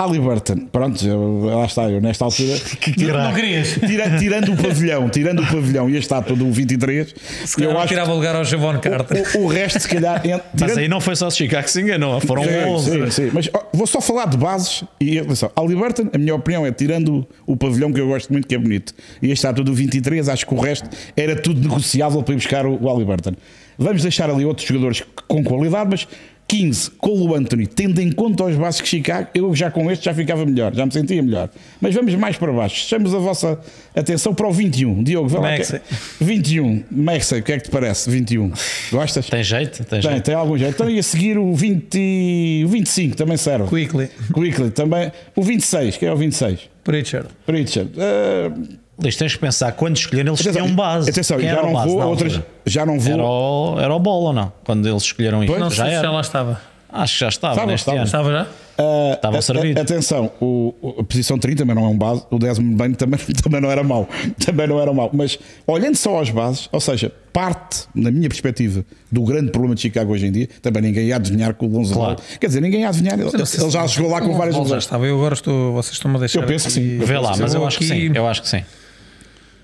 Halliburton, 0.00 0.56
pronto, 0.70 1.04
eu- 1.04 1.40
lá 1.46 1.64
está, 1.66 1.90
eu 1.90 2.00
nesta 2.00 2.24
altura. 2.24 2.54
Não 3.24 3.34
querias? 3.34 3.70
Tira- 3.84 4.16
tirando 4.16 4.52
o 4.52 4.56
pavilhão, 4.56 5.08
tirando 5.08 5.40
o 5.42 5.46
pavilhão 5.46 5.90
e 5.90 5.96
a 5.96 5.98
estátua 5.98 6.36
do 6.36 6.52
23, 6.52 7.12
Se 7.44 7.56
calhar 7.56 7.72
eu 7.72 7.78
acho 7.78 7.88
tirava 7.88 8.12
lugar 8.12 8.36
ao 8.36 8.44
Javon 8.44 8.78
Carter. 8.78 9.28
que 9.28 9.38
o, 9.38 9.42
o 9.42 9.46
resto, 9.48 9.80
se 9.80 9.88
calhar. 9.88 10.22
Mas 10.24 10.42
tirando- 10.56 10.78
aí 10.78 10.86
não 10.88 11.00
foi 11.00 11.16
só 11.16 11.28
Chicago 11.30 11.64
que 11.64 11.70
se 11.72 11.80
enganou, 11.80 12.20
foram 12.20 12.44
Sim, 12.44 12.50
11. 12.66 12.90
sim, 12.90 13.10
sim. 13.10 13.30
Mas 13.32 13.50
ó, 13.52 13.60
vou 13.72 13.86
só 13.88 14.00
falar 14.00 14.26
de 14.26 14.36
bases 14.36 14.84
e 15.00 15.18
atenção. 15.18 15.50
Halliburton, 15.56 16.08
a 16.12 16.18
minha 16.18 16.34
opinião 16.36 16.64
é 16.64 16.70
tirando 16.70 17.26
o 17.44 17.56
pavilhão 17.56 17.92
que 17.92 18.00
eu 18.00 18.06
gosto 18.06 18.32
muito, 18.32 18.46
que 18.46 18.54
é 18.54 18.58
bonito, 18.58 18.94
e 19.20 19.30
a 19.30 19.34
estátua 19.34 19.64
do 19.64 19.74
23, 19.74 20.28
acho 20.28 20.46
que 20.46 20.54
o 20.54 20.60
resto 20.60 20.88
era 21.16 21.34
tudo 21.34 21.60
negociável 21.60 22.22
para 22.22 22.34
ir 22.34 22.36
buscar 22.36 22.64
o, 22.66 22.80
o 22.80 22.88
Halliburton. 22.88 23.32
Vamos 23.76 24.02
deixar 24.02 24.30
ali 24.30 24.44
outros 24.44 24.66
jogadores 24.66 25.02
com 25.26 25.42
qualidade, 25.42 25.88
mas 25.90 26.08
15, 26.48 26.92
Colo 26.92 27.34
Anthony, 27.34 27.66
tendo 27.66 28.00
em 28.00 28.10
conta 28.10 28.44
os 28.44 28.56
bases 28.56 28.80
de 28.80 28.88
Chicago, 28.88 29.28
eu 29.34 29.54
já 29.54 29.70
com 29.70 29.90
este 29.90 30.06
já 30.06 30.14
ficava 30.14 30.46
melhor, 30.46 30.74
já 30.74 30.86
me 30.86 30.90
sentia 30.92 31.22
melhor. 31.22 31.50
Mas 31.78 31.94
vamos 31.94 32.14
mais 32.14 32.38
para 32.38 32.50
baixo. 32.50 32.86
Chamos 32.88 33.14
a 33.14 33.18
vossa 33.18 33.60
atenção 33.94 34.32
para 34.34 34.48
o 34.48 34.50
21. 34.52 35.02
Diogo, 35.02 35.28
vê 35.28 35.36
lá. 35.36 35.52
que- 35.52 35.58
Maxey. 35.58 35.80
21. 36.18 36.84
Maxey, 36.90 37.40
o 37.40 37.42
que 37.42 37.52
é 37.52 37.58
que 37.58 37.64
te 37.64 37.70
parece? 37.70 38.08
21. 38.10 38.50
Gostas? 38.90 39.28
Tem 39.28 39.42
jeito? 39.44 39.84
Tem 39.84 40.00
Tem, 40.00 40.10
jeito. 40.10 40.24
tem 40.24 40.34
algum 40.34 40.56
jeito. 40.56 40.72
Então, 40.74 40.88
e 40.88 40.98
a 40.98 41.02
seguir 41.02 41.36
o, 41.36 41.54
20, 41.54 42.62
o 42.64 42.68
25 42.68 43.14
também 43.14 43.36
serve. 43.36 43.68
Quickly. 43.68 44.08
Quickly 44.32 44.70
também. 44.70 45.12
O 45.36 45.42
26, 45.42 45.98
quem 45.98 46.08
é 46.08 46.12
o 46.12 46.16
26? 46.16 46.60
Pritchard. 46.82 47.28
Pritchard. 47.44 47.90
Uh, 47.94 48.87
Luís, 49.00 49.14
tens 49.16 49.32
que 49.34 49.38
pensar, 49.38 49.72
quando 49.72 49.96
escolheram, 49.96 50.30
eles 50.34 50.40
escolheram 50.44 50.74
base. 50.74 51.08
Atenção, 51.10 51.38
já 51.38 51.48
era 51.48 51.62
não 51.62 51.72
base 51.72 51.88
vou 51.88 52.02
outras. 52.02 52.40
Já 52.66 52.84
não 52.84 52.98
vou. 52.98 53.12
Era 53.12 53.24
o, 53.24 53.80
era 53.80 53.94
o 53.94 54.02
ou 54.08 54.32
não? 54.32 54.52
Quando 54.64 54.88
eles 54.88 55.02
escolheram 55.04 55.42
isto. 55.44 55.56
Não 55.58 55.70
já 55.70 55.84
sei 55.84 55.84
se 55.84 55.90
já 55.92 55.98
era. 55.98 56.10
lá 56.10 56.20
estava. 56.20 56.60
Acho 56.90 57.12
que 57.14 57.20
já 57.20 57.28
estava, 57.28 57.52
Estava, 57.54 57.70
neste 57.70 57.82
estava. 57.82 57.96
ano. 57.98 58.06
Estava 58.06 58.32
já? 58.32 58.42
Uh, 58.80 59.12
Estavam 59.14 59.38
a- 59.38 59.42
servidos. 59.42 59.76
a- 59.76 59.82
Atenção, 59.82 60.30
o, 60.40 60.74
o- 60.80 61.00
a 61.00 61.04
posição 61.04 61.38
30 61.38 61.58
também 61.58 61.74
não 61.76 61.84
é 61.84 61.88
um 61.88 61.98
base. 61.98 62.24
O 62.30 62.38
Desmond 62.38 62.74
Bain 62.76 62.92
também, 62.94 63.20
também 63.42 63.60
não 63.60 63.70
era 63.70 63.84
mau. 63.84 64.08
Também 64.44 64.66
não 64.66 64.80
era 64.80 64.92
mau. 64.92 65.10
Mas 65.12 65.38
olhando 65.66 65.96
só 65.96 66.18
às 66.20 66.30
bases, 66.30 66.68
ou 66.72 66.80
seja, 66.80 67.12
parte, 67.32 67.80
na 67.94 68.10
minha 68.10 68.28
perspectiva, 68.28 68.84
do 69.12 69.22
grande 69.22 69.50
problema 69.50 69.74
de 69.74 69.82
Chicago 69.82 70.12
hoje 70.12 70.26
em 70.26 70.32
dia, 70.32 70.48
também 70.62 70.80
ninguém 70.82 71.04
ia 71.08 71.16
adivinhar 71.16 71.52
que 71.54 71.64
o 71.64 71.68
Lonzo 71.68 71.92
Claro. 71.92 72.16
Quer 72.40 72.46
dizer, 72.46 72.60
ninguém 72.62 72.80
ia 72.80 72.88
adivinhar. 72.88 73.18
Ele, 73.20 73.28
ele 73.28 73.70
já 73.70 73.86
chegou 73.86 74.10
lá 74.10 74.20
com 74.22 74.34
várias 74.34 74.56
já 74.68 74.78
estava. 74.78 75.06
Eu 75.06 75.16
agora 75.16 75.34
estou. 75.34 75.74
Vocês 75.74 75.92
estão-me 75.94 76.16
a 76.16 76.20
deixar. 76.20 76.40
Eu 76.40 76.46
penso 76.46 76.66
que 76.68 76.72
sim. 76.72 76.98
Vê 76.98 77.18
lá, 77.18 77.36
mas 77.36 77.52
eu 77.54 77.66
acho 77.66 77.78
que 77.78 77.84
sim. 77.84 78.12
Eu 78.14 78.26
acho 78.26 78.40
que 78.42 78.48
sim. 78.48 78.62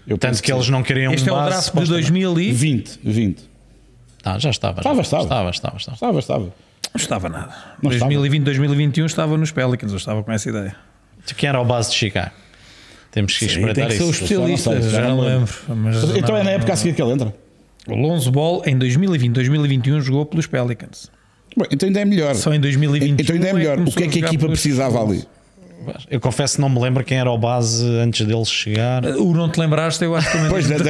Eu 0.07 0.19
Tanto 0.19 0.31
penso 0.33 0.43
que 0.43 0.53
eles 0.53 0.69
não 0.69 0.83
queriam 0.83 1.13
Este 1.13 1.29
é 1.29 1.33
um 1.33 1.37
o 1.37 1.39
base. 1.39 1.51
draft 1.51 1.65
de 1.65 1.71
supostamente. 1.71 2.03
2000 2.11 2.41
e. 2.41 2.53
20, 2.53 3.01
20. 3.03 3.43
Ah, 4.25 4.39
já 4.39 4.51
estava. 4.51 4.75
já. 4.75 4.81
Estava, 4.81 5.01
estava. 5.03 5.23
Estava, 5.25 5.51
estava, 5.51 5.77
estava. 5.77 5.95
Estava, 5.95 6.19
estava. 6.19 6.45
Não 6.45 6.53
estava 6.97 7.29
nada. 7.29 7.55
Não 7.83 7.91
estava. 7.91 8.11
2020, 8.11 8.43
2021 8.45 9.07
estava 9.07 9.37
nos 9.37 9.51
Pelicans. 9.51 9.91
Eu 9.93 9.97
estava 9.99 10.23
com 10.23 10.33
essa 10.33 10.49
ideia. 10.49 10.77
Quem 11.37 11.49
era 11.49 11.61
o 11.61 11.65
base 11.65 11.91
de 11.91 11.97
Chicago? 11.97 12.31
Temos 13.11 13.37
que 13.39 13.45
E 13.45 13.49
espreitar 13.49 13.75
tem 13.75 13.87
que 13.87 13.93
ser 13.95 14.03
o 14.03 14.11
isso. 14.11 14.25
especialista. 14.25 14.81
Já 14.83 14.91
já 15.03 15.09
não 15.09 15.21
lembro. 15.21 15.53
Então 16.17 16.35
não- 16.35 16.37
é 16.39 16.43
na 16.43 16.51
época 16.51 16.73
a 16.73 16.77
seguir 16.77 16.95
que 16.95 17.03
ele 17.03 17.13
entra. 17.13 17.35
O 17.87 17.95
Lonzo 17.95 18.31
Ball 18.31 18.63
em 18.67 18.77
2020, 18.77 19.33
2021 19.33 20.01
jogou 20.01 20.27
pelos 20.27 20.47
Pelicans. 20.47 21.11
Bom, 21.57 21.65
então 21.71 21.87
ainda 21.87 22.01
é 22.01 22.05
melhor. 22.05 22.35
Só 22.35 22.53
em 22.53 22.59
2021 22.61 23.15
Então 23.21 23.35
ainda 23.37 23.49
é 23.49 23.53
melhor. 23.53 23.75
o 23.75 23.79
começou 23.79 23.99
que 24.03 24.05
é 24.05 24.09
que 24.11 24.25
a 24.25 24.27
equipa 24.29 24.47
precisava 24.49 25.01
ali? 25.03 25.25
Eu 26.11 26.21
confesso 26.21 26.57
que 26.57 26.61
não 26.61 26.69
me 26.69 26.81
lembro 26.81 27.05
quem 27.05 27.19
era 27.19 27.31
o 27.31 27.39
base 27.39 27.85
antes 27.99 28.27
deles 28.27 28.49
chegar. 28.49 29.05
O 29.05 29.35
não 29.35 29.49
te 29.49 29.59
lembraste, 29.59 30.05
eu 30.05 30.15
acho 30.15 30.27
que 30.31 30.33
também 30.33 30.51
Pois, 30.51 30.67
deve, 30.67 30.85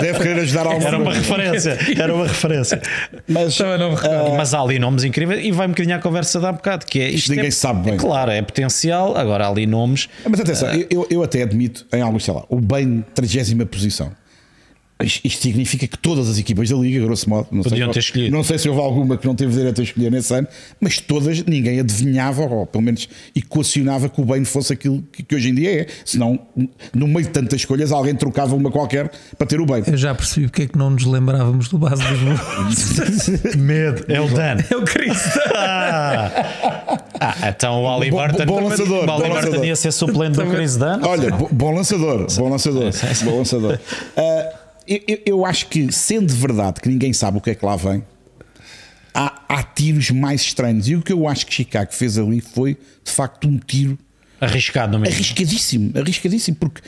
deve 0.00 0.18
querer 0.18 0.40
ajudar 0.40 0.66
alguma 0.66 0.88
Era 0.88 0.98
uma 0.98 1.12
referência. 1.12 1.78
Era 1.98 2.14
uma 2.14 2.26
referência. 2.26 2.82
Mas 3.28 3.58
recordo. 3.58 4.36
Mas 4.36 4.54
há 4.54 4.60
ali 4.60 4.78
nomes 4.78 5.04
incríveis 5.04 5.44
e 5.44 5.52
vai 5.52 5.66
um 5.66 5.70
bocadinho 5.70 5.96
à 5.96 5.98
conversa 5.98 6.40
de 6.40 6.46
há 6.46 6.52
bocado. 6.52 6.86
Que 6.86 7.00
é, 7.00 7.10
isto 7.10 7.30
ninguém 7.30 7.48
é, 7.48 7.50
sabe 7.50 7.84
bem. 7.84 7.94
É 7.94 7.96
claro, 7.96 8.30
é 8.30 8.42
potencial. 8.42 9.16
Agora 9.16 9.46
há 9.46 9.48
ali 9.48 9.66
nomes. 9.66 10.08
Mas 10.28 10.40
atenção, 10.40 10.68
eu, 10.90 11.06
eu 11.10 11.22
até 11.22 11.42
admito 11.42 11.86
em 11.92 12.00
alguns, 12.00 12.24
sei 12.24 12.34
lá, 12.34 12.44
o 12.48 12.60
bem 12.60 13.04
30 13.14 13.66
posição. 13.66 14.12
Isto 15.02 15.42
significa 15.42 15.86
que 15.86 15.96
todas 15.98 16.28
as 16.28 16.38
equipas 16.38 16.68
da 16.68 16.76
Liga, 16.76 17.04
grosso 17.04 17.28
modo, 17.28 17.48
não 17.50 17.62
Podiam 17.62 17.86
sei, 17.86 17.92
ter 17.94 17.98
escolhido. 18.00 18.36
Não 18.36 18.44
sei 18.44 18.58
se 18.58 18.68
houve 18.68 18.80
alguma 18.80 19.16
que 19.16 19.26
não 19.26 19.34
teve 19.34 19.52
direito 19.52 19.80
a 19.80 19.84
escolher 19.84 20.10
nesse 20.10 20.34
ano, 20.34 20.46
mas 20.80 20.98
todas 20.98 21.42
ninguém 21.44 21.80
adivinhava, 21.80 22.42
ou 22.42 22.66
pelo 22.66 22.84
menos 22.84 23.08
equacionava 23.34 24.08
que 24.08 24.20
o 24.20 24.24
bem 24.24 24.44
fosse 24.44 24.72
aquilo 24.72 25.02
que, 25.12 25.22
que 25.22 25.34
hoje 25.34 25.48
em 25.50 25.54
dia 25.54 25.82
é. 25.82 25.86
Senão, 26.04 26.38
no 26.94 27.06
meio 27.08 27.22
de 27.22 27.28
tantas 27.30 27.60
escolhas, 27.60 27.92
alguém 27.92 28.14
trocava 28.14 28.54
uma 28.54 28.70
qualquer 28.70 29.10
para 29.38 29.46
ter 29.46 29.60
o 29.60 29.66
bem. 29.66 29.82
Eu 29.86 29.96
já 29.96 30.14
percebi 30.14 30.46
porque 30.48 30.62
é 30.62 30.66
que 30.66 30.76
não 30.78 30.90
nos 30.90 31.04
lembrávamos 31.04 31.68
do 31.68 31.78
base 31.78 32.02
dos. 32.02 33.54
Medo. 33.56 34.04
É 34.08 34.20
o 34.20 34.28
Dan. 34.28 34.56
É 34.70 34.76
o 34.76 34.82
Cristo. 34.84 35.38
Ah, 35.54 36.96
Ah, 37.22 37.48
então 37.50 37.82
o 37.82 37.88
Ali 37.94 38.10
Bom- 38.10 38.16
Barton. 38.16 38.46
bom 38.46 38.68
lançador, 38.68 39.02
O 39.04 39.06
bom 39.06 39.12
Ali 39.14 39.22
Barton 39.28 39.34
lançador. 39.46 39.64
ia 39.66 39.76
ser 39.76 39.92
suplente 39.92 40.38
do 40.38 40.46
Chris 40.46 40.76
Dunn. 40.76 41.00
Olha, 41.02 41.30
bo- 41.30 41.48
bom 41.52 41.74
lançador, 41.74 42.26
bom 42.36 42.48
lançador, 42.48 42.90
bom 43.24 43.38
lançador. 43.38 43.78
Eu, 44.86 45.00
eu- 45.26 45.46
acho 45.46 45.66
que, 45.68 45.90
sendo 45.92 46.32
verdade 46.34 46.80
que 46.80 46.88
ninguém 46.88 47.12
sabe 47.12 47.38
o 47.38 47.40
que 47.40 47.50
é 47.50 47.54
que 47.54 47.64
lá 47.64 47.76
vem, 47.76 48.04
há, 49.14 49.42
há 49.48 49.62
tiros 49.62 50.10
mais 50.10 50.40
estranhos. 50.42 50.88
E 50.88 50.96
o 50.96 51.02
que 51.02 51.12
eu 51.12 51.26
acho 51.28 51.46
que 51.46 51.54
Chicago 51.54 51.92
fez 51.92 52.18
ali 52.18 52.40
foi, 52.40 52.76
de 53.04 53.10
facto, 53.12 53.46
um 53.48 53.58
tiro 53.58 53.98
Arriscado 54.40 54.98
mesmo. 54.98 55.14
arriscadíssimo, 55.14 55.92
arriscadíssimo, 55.98 56.56
porque 56.56 56.80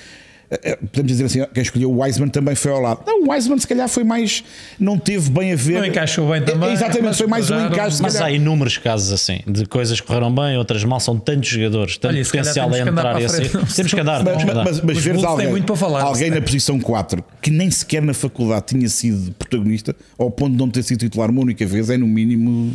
podemos 0.91 1.13
dizer 1.13 1.25
assim, 1.25 1.45
quem 1.55 1.63
escolheu 1.63 1.91
o 1.91 2.03
Wiseman 2.03 2.29
também 2.29 2.55
foi 2.55 2.73
ao 2.73 2.81
lado. 2.81 3.01
Não, 3.07 3.25
o 3.25 3.31
Wiseman 3.31 3.59
se 3.59 3.67
calhar 3.67 3.89
foi 3.89 4.05
mais, 4.05 4.45
não 4.79 4.99
teve 4.99 5.31
bem 5.31 5.53
a 5.53 5.57
ver. 5.57 5.79
Não 5.79 5.87
encaixou 5.87 6.29
bem 6.31 6.43
também, 6.43 6.69
Eh, 6.71 6.73
Exatamente, 6.73 7.03
mas 7.05 7.19
foi 7.19 7.27
mais 7.27 7.51
um 7.51 7.67
encaixe. 7.67 8.03
Mas 8.03 8.17
há 8.17 8.31
inúmeros 8.31 8.79
casos 8.79 9.13
assim, 9.13 9.41
de 9.47 9.67
coisas 9.67 10.01
que 10.01 10.07
correram 10.07 10.35
bem, 10.35 10.57
outras 10.59 10.85
mal. 10.85 11.01
São 11.01 11.19
tantos 11.19 11.49
jogadores, 11.49 11.97
tanto 11.97 12.15
Olha, 12.15 12.25
potencial 12.25 12.73
a 12.73 12.79
entrar 12.79 12.87
e 12.87 12.91
a 12.91 12.93
para 12.93 13.27
a 13.27 13.29
sair. 13.29 13.49
frente. 13.49 13.75
Temos 13.75 13.95
que 13.95 14.01
andar, 14.01 14.25
Mas, 14.25 14.45
mas, 14.45 14.81
mas 14.81 14.83
Bulls 14.83 15.03
têm 15.05 15.25
alguém, 15.25 15.49
muito 15.49 15.65
para 15.67 15.77
falar, 15.77 16.03
alguém 16.03 16.31
na 16.31 16.41
posição 16.41 16.79
4 16.81 17.25
que 17.41 17.51
nem 17.51 17.71
sequer 17.71 18.03
na 18.03 18.15
faculdade 18.15 18.67
tinha 18.67 18.89
sido 18.89 19.33
protagonista, 19.33 19.95
ao 20.19 20.31
ponto 20.31 20.53
de 20.53 20.59
não 20.59 20.69
ter 20.69 20.83
sido 20.83 20.99
titular 21.01 21.31
uma 21.31 21.41
única 21.41 21.65
vez, 21.67 21.89
é 21.91 21.97
no 21.97 22.07
mínimo 22.07 22.75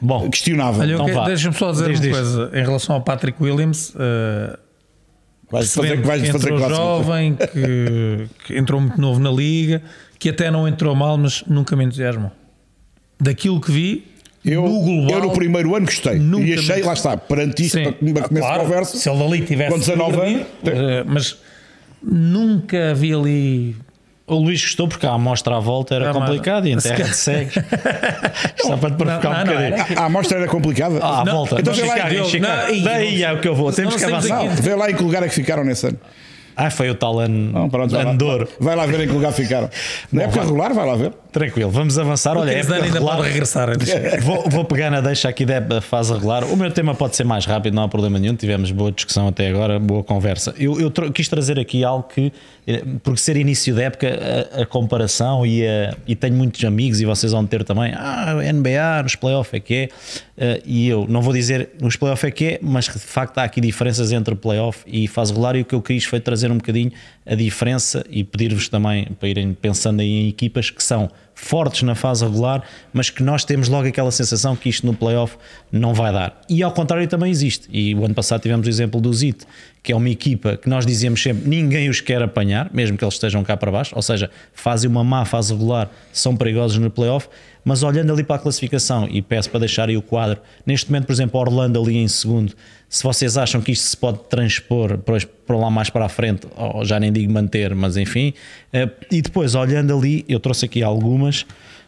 Bom, 0.00 0.30
questionável. 0.30 0.80
Olha, 0.80 0.94
Então 0.94 1.24
deixa-me 1.26 1.54
só 1.54 1.70
dizer 1.72 1.88
Diz, 1.90 1.98
uma 2.00 2.06
diz. 2.06 2.16
coisa 2.16 2.50
em 2.54 2.62
relação 2.62 2.94
ao 2.94 3.02
Patrick 3.02 3.42
Williams. 3.42 3.90
uh, 3.90 4.58
vais 5.50 5.72
fazer, 5.72 6.00
vais 6.00 6.28
fazer 6.28 6.52
entrou 6.52 6.68
jovem, 6.70 7.34
que, 7.36 8.26
que 8.46 8.58
entrou 8.58 8.80
muito 8.80 9.00
novo 9.00 9.18
na 9.20 9.30
liga, 9.30 9.82
que 10.18 10.28
até 10.28 10.50
não 10.50 10.66
entrou 10.68 10.94
mal, 10.94 11.16
mas 11.18 11.42
nunca 11.46 11.74
me 11.76 11.84
entusiasmou. 11.84 12.30
Daquilo 13.20 13.60
que 13.60 13.70
vi, 13.72 14.04
Eu, 14.44 14.62
no 14.62 14.80
global, 14.80 15.10
eu 15.18 15.20
no 15.26 15.32
primeiro 15.32 15.74
ano 15.76 15.86
gostei. 15.86 16.18
Nunca 16.18 16.44
e 16.46 16.54
achei, 16.54 16.76
me- 16.76 16.82
lá 16.82 16.92
está, 16.94 17.16
perante 17.16 17.64
isto, 17.66 17.76
Sim, 17.78 17.84
para 17.92 18.12
para 18.14 18.28
começo 18.28 18.46
claro, 18.46 18.60
de 18.62 18.66
conversa, 18.68 18.96
se 18.96 19.08
ele 19.10 19.18
dali 19.18 19.40
tivesse 19.44 19.70
com 19.72 19.78
19 19.78 20.12
progredido, 20.12 20.46
anos, 20.64 20.80
eh, 20.90 21.04
mas 21.06 21.36
nunca 22.02 22.94
vi 22.94 23.12
ali 23.14 23.76
o 24.34 24.38
Luís 24.42 24.60
gostou 24.62 24.86
porque 24.88 25.06
a 25.06 25.12
amostra 25.12 25.56
à 25.56 25.60
volta 25.60 25.94
era 25.94 26.10
Ah, 26.10 26.12
mas- 26.14 26.22
complicado 26.28 26.66
e 26.68 26.72
em 26.72 26.76
terra 26.78 27.04
de 27.04 27.14
cegos. 27.16 27.54
Só 28.62 28.76
para 28.76 28.90
te 28.90 28.96
provocar 28.96 29.30
Não, 29.30 29.42
um 29.42 29.44
não, 29.44 29.52
bocadinho. 29.70 29.98
a, 29.98 30.02
a 30.02 30.04
amostra 30.06 30.38
era 30.38 30.46
complicada. 30.48 30.98
Ah, 31.02 31.20
à 31.20 31.24
Não, 31.24 31.32
volta. 31.32 31.60
então 31.60 31.72
vê 31.74 31.82
lá, 31.84 31.94
Chicago, 32.24 32.82
Daí 32.84 33.22
é 33.22 33.32
o 33.32 33.40
que 33.40 33.48
eu 33.48 33.54
vou. 33.54 33.72
Temos 33.72 33.94
não 33.94 33.98
que 33.98 34.04
avançar. 34.14 34.46
vê 34.56 34.74
lá 34.74 34.90
em 34.90 34.94
que 34.94 35.02
lugar 35.02 35.22
é 35.22 35.28
que 35.28 35.34
ficaram 35.34 35.64
nesse 35.64 35.86
ano. 35.86 35.98
Ah, 36.56 36.68
foi 36.68 36.90
o 36.90 36.94
tal 36.94 37.18
ano, 37.18 37.52
Não, 37.52 37.70
pronto, 37.70 37.90
vai, 37.94 38.04
lá, 38.04 38.10
ano 38.10 38.18
de 38.18 38.24
ouro. 38.24 38.48
vai 38.58 38.76
lá 38.76 38.84
ver 38.84 39.00
em 39.00 39.06
que 39.06 39.14
lugar 39.14 39.32
ficaram. 39.32 39.70
Na 40.12 40.24
época 40.24 40.40
regular, 40.42 40.74
vai 40.74 40.86
lá 40.86 40.94
ver. 40.94 41.12
Tranquilo, 41.32 41.70
vamos 41.70 41.96
avançar. 41.96 42.36
Olha, 42.36 42.50
época 42.50 42.74
ainda 42.74 42.86
regular. 42.94 43.16
pode 43.18 43.28
regressar. 43.28 43.68
Vou, 44.22 44.48
vou 44.50 44.64
pegar 44.64 44.90
na 44.90 45.00
deixa 45.00 45.28
aqui 45.28 45.44
da 45.46 45.80
fase 45.80 46.12
regular. 46.12 46.42
O 46.44 46.56
meu 46.56 46.70
tema 46.72 46.92
pode 46.94 47.14
ser 47.14 47.22
mais 47.24 47.44
rápido, 47.46 47.74
não 47.74 47.84
há 47.84 47.88
problema 47.88 48.18
nenhum. 48.18 48.34
Tivemos 48.34 48.72
boa 48.72 48.90
discussão 48.90 49.28
até 49.28 49.48
agora, 49.48 49.78
boa 49.78 50.02
conversa. 50.02 50.52
Eu, 50.58 50.80
eu 50.80 50.90
quis 51.12 51.28
trazer 51.28 51.58
aqui 51.58 51.84
algo 51.84 52.04
que, 52.12 52.32
eh, 52.66 52.82
porque 53.04 53.20
ser 53.20 53.36
início 53.36 53.74
da 53.74 53.82
época, 53.84 54.08
a, 54.56 54.62
a 54.62 54.66
comparação 54.66 55.46
e, 55.46 55.64
a- 55.66 55.94
e 56.06 56.16
tenho 56.16 56.34
muitos 56.34 56.64
amigos 56.64 57.00
e 57.00 57.04
vocês 57.04 57.30
vão 57.32 57.46
ter 57.46 57.62
também. 57.62 57.92
Ah, 57.94 58.34
NBA, 58.52 59.02
nos 59.04 59.14
playoffs 59.14 59.54
é 59.54 59.60
que 59.60 59.74
é. 59.74 59.88
Eh, 60.36 60.62
e 60.66 60.88
eu 60.88 61.06
não 61.08 61.22
vou 61.22 61.32
dizer 61.32 61.70
nos 61.80 61.94
playoffs 61.96 62.24
é 62.28 62.30
que 62.32 62.44
é, 62.46 62.58
mas 62.60 62.86
de 62.86 62.98
facto 62.98 63.38
há 63.38 63.44
aqui 63.44 63.60
diferenças 63.60 64.10
entre 64.10 64.34
playoff 64.34 64.80
e 64.86 65.06
fase 65.06 65.30
regular. 65.32 65.54
E 65.54 65.60
o 65.60 65.64
que 65.64 65.74
eu 65.76 65.82
quis 65.82 66.04
foi 66.04 66.18
trazer 66.18 66.50
um 66.50 66.56
bocadinho 66.56 66.90
a 67.24 67.34
diferença 67.36 68.04
e 68.10 68.24
pedir-vos 68.24 68.68
também 68.68 69.04
para 69.18 69.28
irem 69.28 69.52
pensando 69.54 70.00
aí 70.00 70.24
em 70.24 70.28
equipas 70.28 70.70
que 70.70 70.82
são 70.82 71.08
fortes 71.40 71.82
na 71.82 71.94
fase 71.94 72.22
regular, 72.22 72.62
mas 72.92 73.08
que 73.08 73.22
nós 73.22 73.44
temos 73.44 73.66
logo 73.68 73.88
aquela 73.88 74.10
sensação 74.10 74.54
que 74.54 74.68
isto 74.68 74.86
no 74.86 74.94
playoff 74.94 75.36
não 75.72 75.94
vai 75.94 76.12
dar. 76.12 76.38
E 76.48 76.62
ao 76.62 76.70
contrário 76.70 77.08
também 77.08 77.30
existe. 77.30 77.66
E 77.72 77.94
o 77.94 78.04
ano 78.04 78.14
passado 78.14 78.42
tivemos 78.42 78.66
o 78.66 78.70
exemplo 78.70 79.00
do 79.00 79.12
Zit, 79.12 79.46
que 79.82 79.90
é 79.90 79.96
uma 79.96 80.10
equipa 80.10 80.58
que 80.58 80.68
nós 80.68 80.84
dizíamos 80.84 81.22
sempre 81.22 81.48
ninguém 81.48 81.88
os 81.88 82.00
quer 82.00 82.22
apanhar, 82.22 82.70
mesmo 82.72 82.96
que 82.98 83.02
eles 83.02 83.14
estejam 83.14 83.42
cá 83.42 83.56
para 83.56 83.72
baixo, 83.72 83.94
ou 83.96 84.02
seja, 84.02 84.30
fazem 84.52 84.88
uma 84.88 85.02
má 85.02 85.24
fase 85.24 85.52
regular, 85.52 85.90
são 86.12 86.36
perigosos 86.36 86.76
no 86.76 86.90
playoff, 86.90 87.26
mas 87.64 87.82
olhando 87.82 88.12
ali 88.12 88.22
para 88.22 88.36
a 88.36 88.38
classificação, 88.38 89.08
e 89.10 89.22
peço 89.22 89.48
para 89.48 89.60
deixar 89.60 89.88
aí 89.88 89.96
o 89.96 90.02
quadro, 90.02 90.40
neste 90.66 90.90
momento, 90.90 91.06
por 91.06 91.12
exemplo, 91.12 91.40
Orlando 91.40 91.80
ali 91.80 91.96
em 91.96 92.08
segundo, 92.08 92.54
se 92.90 93.04
vocês 93.04 93.38
acham 93.38 93.60
que 93.60 93.70
isto 93.70 93.84
se 93.84 93.96
pode 93.96 94.18
transpor 94.28 94.98
para, 94.98 95.56
lá 95.56 95.70
mais 95.70 95.88
para 95.88 96.06
a 96.06 96.08
frente, 96.08 96.48
ou 96.56 96.84
já 96.84 96.98
nem 96.98 97.12
digo 97.12 97.32
manter, 97.32 97.72
mas 97.72 97.96
enfim, 97.96 98.34
eh, 98.72 98.90
e 99.12 99.22
depois 99.22 99.54
olhando 99.54 99.96
ali, 99.96 100.24
eu 100.28 100.40
trouxe 100.40 100.64
aqui 100.64 100.82
algumas, 100.82 101.46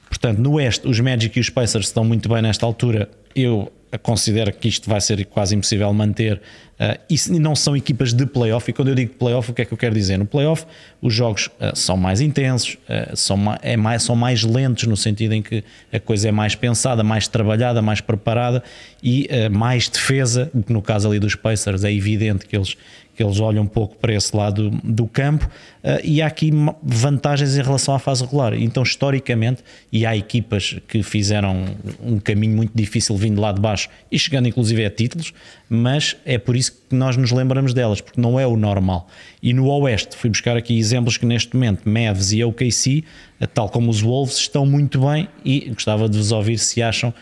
portanto, 0.08 0.38
no 0.38 0.52
Oeste, 0.52 0.86
os 0.86 1.00
Magic 1.00 1.36
e 1.36 1.40
os 1.40 1.50
Pacers 1.50 1.86
estão 1.86 2.04
muito 2.04 2.28
bem 2.28 2.40
nesta 2.40 2.64
altura, 2.64 3.10
eu 3.34 3.70
considera 4.00 4.52
que 4.52 4.68
isto 4.68 4.88
vai 4.88 5.00
ser 5.00 5.26
quase 5.26 5.56
impossível 5.56 5.92
manter. 5.92 6.40
Uh, 6.80 6.98
e 7.10 7.38
não 7.38 7.54
são 7.54 7.76
equipas 7.76 8.14
de 8.14 8.24
playoff. 8.24 8.70
E 8.70 8.72
quando 8.72 8.88
eu 8.88 8.94
digo 8.94 9.12
playoff, 9.14 9.50
o 9.50 9.54
que 9.54 9.62
é 9.62 9.64
que 9.66 9.72
eu 9.72 9.76
quero 9.76 9.94
dizer? 9.94 10.16
No 10.16 10.24
playoff, 10.24 10.64
os 11.00 11.12
jogos 11.12 11.48
uh, 11.48 11.76
são 11.76 11.96
mais 11.96 12.22
intensos, 12.22 12.78
são, 13.14 13.38
é 13.60 13.76
mais, 13.76 14.02
são 14.02 14.16
mais 14.16 14.44
lentos, 14.44 14.84
no 14.84 14.96
sentido 14.96 15.34
em 15.34 15.42
que 15.42 15.62
a 15.92 16.00
coisa 16.00 16.28
é 16.28 16.32
mais 16.32 16.54
pensada, 16.54 17.04
mais 17.04 17.28
trabalhada, 17.28 17.82
mais 17.82 18.00
preparada 18.00 18.62
e 19.02 19.28
mais 19.50 19.88
defesa. 19.88 20.50
No 20.68 20.80
caso 20.80 21.08
ali 21.08 21.18
dos 21.18 21.34
Pacers, 21.34 21.84
é 21.84 21.92
evidente 21.92 22.46
que 22.46 22.56
eles 22.56 22.76
que 23.14 23.22
eles 23.22 23.40
olham 23.40 23.64
um 23.64 23.66
pouco 23.66 23.96
para 23.96 24.14
esse 24.14 24.34
lado 24.34 24.70
do 24.82 25.06
campo 25.06 25.44
uh, 25.46 26.00
e 26.02 26.22
há 26.22 26.26
aqui 26.26 26.50
vantagens 26.82 27.56
em 27.56 27.62
relação 27.62 27.94
à 27.94 27.98
fase 27.98 28.24
regular. 28.24 28.54
Então, 28.54 28.82
historicamente, 28.82 29.62
e 29.92 30.06
há 30.06 30.16
equipas 30.16 30.76
que 30.88 31.02
fizeram 31.02 31.64
um 32.02 32.18
caminho 32.18 32.56
muito 32.56 32.72
difícil 32.74 33.16
vindo 33.16 33.40
lá 33.40 33.52
de 33.52 33.60
baixo 33.60 33.88
e 34.10 34.18
chegando 34.18 34.48
inclusive 34.48 34.84
a 34.84 34.90
títulos, 34.90 35.34
mas 35.68 36.16
é 36.24 36.38
por 36.38 36.56
isso 36.56 36.72
que 36.88 36.96
nós 36.96 37.16
nos 37.16 37.30
lembramos 37.32 37.74
delas, 37.74 38.00
porque 38.00 38.20
não 38.20 38.40
é 38.40 38.46
o 38.46 38.56
normal. 38.56 39.06
E 39.42 39.52
no 39.52 39.68
Oeste, 39.68 40.16
fui 40.16 40.30
buscar 40.30 40.56
aqui 40.56 40.78
exemplos 40.78 41.18
que 41.18 41.26
neste 41.26 41.54
momento 41.54 41.88
Mavs 41.88 42.32
e 42.32 42.42
OKC, 42.42 43.04
eh, 43.40 43.46
tal 43.46 43.68
como 43.68 43.90
os 43.90 44.00
Wolves, 44.00 44.36
estão 44.36 44.64
muito 44.64 45.00
bem 45.06 45.28
e 45.44 45.70
gostava 45.70 46.08
de 46.08 46.16
vos 46.16 46.32
ouvir 46.32 46.58
se 46.58 46.82
acham 46.82 47.12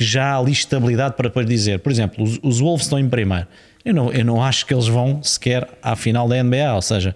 que 0.00 0.04
já 0.06 0.32
há 0.32 0.38
ali 0.38 0.52
estabilidade 0.52 1.14
para 1.14 1.28
depois 1.28 1.44
dizer, 1.44 1.78
por 1.80 1.92
exemplo, 1.92 2.24
os, 2.24 2.40
os 2.42 2.58
Wolves 2.58 2.86
estão 2.86 2.98
em 2.98 3.06
primeiro. 3.06 3.46
Eu 3.84 3.92
não, 3.92 4.10
eu 4.10 4.24
não 4.24 4.42
acho 4.42 4.64
que 4.64 4.72
eles 4.72 4.86
vão 4.86 5.22
sequer 5.22 5.68
à 5.82 5.94
final 5.94 6.26
da 6.26 6.42
NBA, 6.42 6.74
ou 6.74 6.80
seja, 6.80 7.14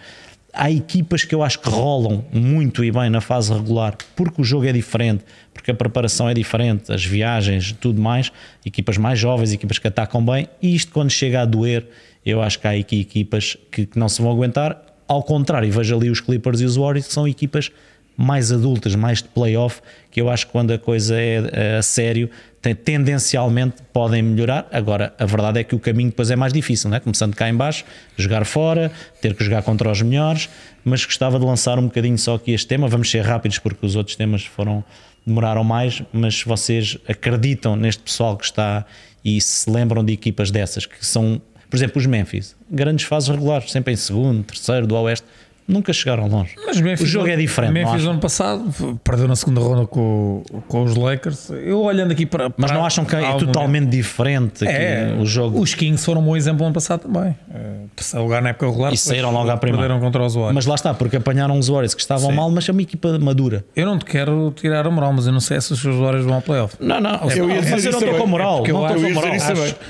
há 0.53 0.70
equipas 0.70 1.24
que 1.24 1.35
eu 1.35 1.43
acho 1.43 1.61
que 1.61 1.70
rolam 1.70 2.22
muito 2.30 2.85
e 2.85 2.93
bem 2.93 3.09
na 3.09 3.22
fase 3.22 3.51
regular, 3.51 3.97
porque 4.14 4.43
o 4.43 4.45
jogo 4.45 4.66
é 4.66 4.72
diferente, 4.72 5.24
porque 5.55 5.70
a 5.70 5.74
preparação 5.74 6.28
é 6.28 6.35
diferente, 6.35 6.93
as 6.93 7.03
viagens, 7.03 7.72
tudo 7.72 8.03
mais, 8.03 8.30
equipas 8.66 8.99
mais 8.99 9.18
jovens, 9.18 9.51
equipas 9.51 9.78
que 9.78 9.89
atacam 9.89 10.22
bem, 10.22 10.47
e 10.61 10.74
isto 10.74 10.93
quando 10.93 11.09
chega 11.09 11.41
a 11.41 11.47
doer, 11.47 11.87
eu 12.22 12.43
acho 12.43 12.61
que 12.61 12.66
há 12.66 12.72
aqui 12.72 13.01
equipas 13.01 13.57
que, 13.72 13.87
que 13.87 13.99
não 13.99 14.11
se 14.11 14.20
vão 14.20 14.30
aguentar, 14.30 14.78
ao 15.09 15.22
contrário, 15.22 15.72
vejo 15.72 15.97
ali 15.97 16.11
os 16.11 16.20
Clippers 16.20 16.61
e 16.61 16.66
os 16.66 16.76
Warriors, 16.76 17.07
que 17.07 17.14
são 17.14 17.26
equipas 17.26 17.72
mais 18.16 18.52
adultas, 18.52 18.94
mais 18.94 19.22
de 19.22 19.28
playoff, 19.28 19.80
que 20.10 20.20
eu 20.20 20.30
acho 20.30 20.46
que 20.46 20.52
quando 20.52 20.72
a 20.72 20.78
coisa 20.78 21.18
é, 21.18 21.50
é 21.52 21.76
a 21.76 21.82
sério, 21.82 22.30
tem, 22.62 22.74
tendencialmente 22.74 23.76
podem 23.92 24.22
melhorar. 24.22 24.66
Agora, 24.72 25.12
a 25.18 25.26
verdade 25.26 25.60
é 25.60 25.64
que 25.64 25.74
o 25.74 25.78
caminho 25.78 26.10
depois 26.10 26.30
é 26.30 26.36
mais 26.36 26.52
difícil, 26.52 26.88
não 26.88 26.96
é? 26.96 27.00
começando 27.00 27.34
cá 27.34 27.48
em 27.48 27.54
baixo, 27.54 27.84
jogar 28.16 28.44
fora, 28.44 28.90
ter 29.20 29.34
que 29.34 29.44
jogar 29.44 29.62
contra 29.62 29.90
os 29.90 30.00
melhores, 30.00 30.48
mas 30.84 31.04
gostava 31.04 31.38
de 31.38 31.44
lançar 31.44 31.78
um 31.78 31.84
bocadinho 31.84 32.16
só 32.16 32.36
aqui 32.36 32.52
este 32.52 32.66
tema, 32.66 32.88
vamos 32.88 33.10
ser 33.10 33.22
rápidos 33.22 33.58
porque 33.58 33.84
os 33.84 33.96
outros 33.96 34.16
temas 34.16 34.44
foram 34.44 34.84
demoraram 35.26 35.64
mais, 35.64 36.02
mas 36.12 36.42
vocês 36.42 36.98
acreditam 37.08 37.76
neste 37.76 38.02
pessoal 38.02 38.36
que 38.36 38.44
está 38.44 38.84
e 39.24 39.40
se 39.40 39.70
lembram 39.70 40.04
de 40.04 40.12
equipas 40.12 40.50
dessas, 40.50 40.84
que 40.84 41.04
são, 41.04 41.40
por 41.70 41.76
exemplo, 41.76 41.98
os 41.98 42.06
Memphis, 42.06 42.54
grandes 42.70 43.06
fases 43.06 43.30
regulares, 43.30 43.72
sempre 43.72 43.94
em 43.94 43.96
segundo, 43.96 44.44
terceiro, 44.44 44.86
do 44.86 44.94
Oeste, 44.96 45.26
nunca 45.66 45.92
chegaram 45.92 46.28
longe. 46.28 46.54
Mas 46.66 46.80
Memphis, 46.80 47.08
o 47.08 47.10
jogo 47.10 47.28
é 47.28 47.36
diferente. 47.36 47.72
Memphis 47.72 48.04
ano 48.04 48.20
passado 48.20 48.72
perdeu 49.02 49.26
na 49.26 49.36
segunda 49.36 49.60
ronda 49.60 49.86
com, 49.86 50.42
com 50.68 50.82
os 50.82 50.94
Lakers. 50.94 51.50
Eu 51.50 51.82
olhando 51.82 52.12
aqui 52.12 52.26
para. 52.26 52.50
para 52.50 52.62
Mas 52.62 52.70
não 52.70 52.84
acham 52.84 53.04
que 53.04 53.16
é 53.16 53.20
totalmente 53.34 53.84
momento. 53.84 53.90
diferente 53.90 54.66
é, 54.66 55.16
o 55.18 55.26
jogo? 55.26 55.60
Os 55.60 55.74
Kings 55.74 56.04
foram 56.04 56.20
um 56.20 56.24
bom 56.24 56.36
exemplo 56.36 56.64
ano 56.64 56.74
passado 56.74 57.00
também. 57.00 57.34
É, 57.52 57.84
terceiro 57.94 58.24
lugar 58.24 58.42
na 58.42 58.50
época 58.50 58.66
regular. 58.66 58.92
E 58.92 58.96
saíram 58.96 59.30
logo 59.30 59.50
à 59.50 59.56
primeira. 59.56 59.88
Perderam 59.88 60.04
contra 60.04 60.24
os 60.24 60.34
Warriors. 60.34 60.54
Mas 60.54 60.66
lá 60.66 60.74
está, 60.74 60.94
porque 60.94 61.16
apanharam 61.16 61.58
os 61.58 61.68
Warriors 61.68 61.94
que 61.94 62.00
estavam 62.00 62.30
Sim. 62.30 62.36
mal, 62.36 62.50
mas 62.50 62.68
é 62.68 62.72
uma 62.72 62.82
equipa 62.82 63.18
madura. 63.18 63.64
Eu 63.74 63.86
não 63.86 63.98
te 63.98 64.04
quero 64.04 64.52
tirar 64.56 64.86
a 64.86 64.90
moral, 64.90 65.12
mas 65.12 65.26
eu 65.26 65.32
não 65.32 65.40
sei 65.40 65.60
se 65.60 65.72
os 65.72 65.82
Warriors 65.82 66.24
vão 66.24 66.34
ao 66.34 66.42
playoff. 66.42 66.76
Não, 66.80 67.00
não. 67.00 67.30
É, 67.30 67.38
eu 67.38 67.48
ia 67.50 67.60
dizer 67.60 67.70
mas 67.72 67.84
eu 67.84 67.92
não 67.92 67.98
estou 68.00 68.18
com 68.18 68.26
moral. 68.26 68.64
Não 68.66 68.86
estou 68.86 69.02
com 69.02 69.14
moral. 69.14 69.32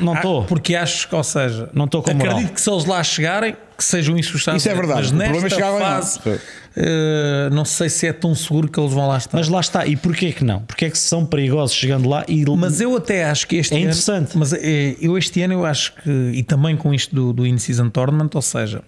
Não 0.00 0.14
estou. 0.14 0.44
Porque 0.44 0.74
acho 0.74 1.08
que, 1.08 1.14
ou 1.14 1.24
seja, 1.24 1.68
não 1.72 1.86
estou 1.86 2.02
com 2.02 2.14
moral. 2.14 2.32
Acredito 2.32 2.54
que 2.54 2.60
se 2.60 2.70
eles 2.70 2.84
lá 2.84 3.02
chegarem 3.02 3.56
que 3.76 3.84
sejam 3.84 4.16
insustados. 4.16 4.62
Isso 4.62 4.68
é 4.68 4.74
verdade. 4.74 5.02
Mas 5.02 5.12
nesta 5.12 5.36
o 5.36 5.40
problema 5.40 5.76
é 5.76 5.80
fase, 5.80 6.18
uh, 6.20 7.50
não 7.52 7.64
sei 7.64 7.88
se 7.88 8.06
é 8.06 8.12
tão 8.12 8.34
seguro 8.34 8.68
que 8.68 8.78
eles 8.78 8.92
vão 8.92 9.08
lá 9.08 9.18
estar. 9.18 9.36
Mas 9.36 9.48
lá 9.48 9.60
está. 9.60 9.86
E 9.86 9.96
porquê 9.96 10.32
que 10.32 10.44
não? 10.44 10.60
Porque 10.60 10.86
é 10.86 10.90
que 10.90 10.98
são 10.98 11.26
perigosos 11.26 11.76
chegando 11.76 12.08
lá 12.08 12.24
e... 12.28 12.44
Mas 12.56 12.80
eu 12.80 12.96
até 12.96 13.24
acho 13.24 13.46
que 13.46 13.56
este 13.56 13.74
é 13.74 13.76
ano... 13.76 13.84
interessante. 13.86 14.36
Mas 14.38 14.52
é, 14.52 14.96
eu 15.00 15.18
este 15.18 15.42
ano 15.42 15.54
eu 15.54 15.66
acho 15.66 15.94
que... 15.96 16.10
E 16.10 16.42
também 16.42 16.76
com 16.76 16.94
isto 16.94 17.14
do, 17.14 17.32
do 17.32 17.46
In-Season 17.46 17.90
Tournament, 17.90 18.30
ou 18.34 18.42
seja... 18.42 18.82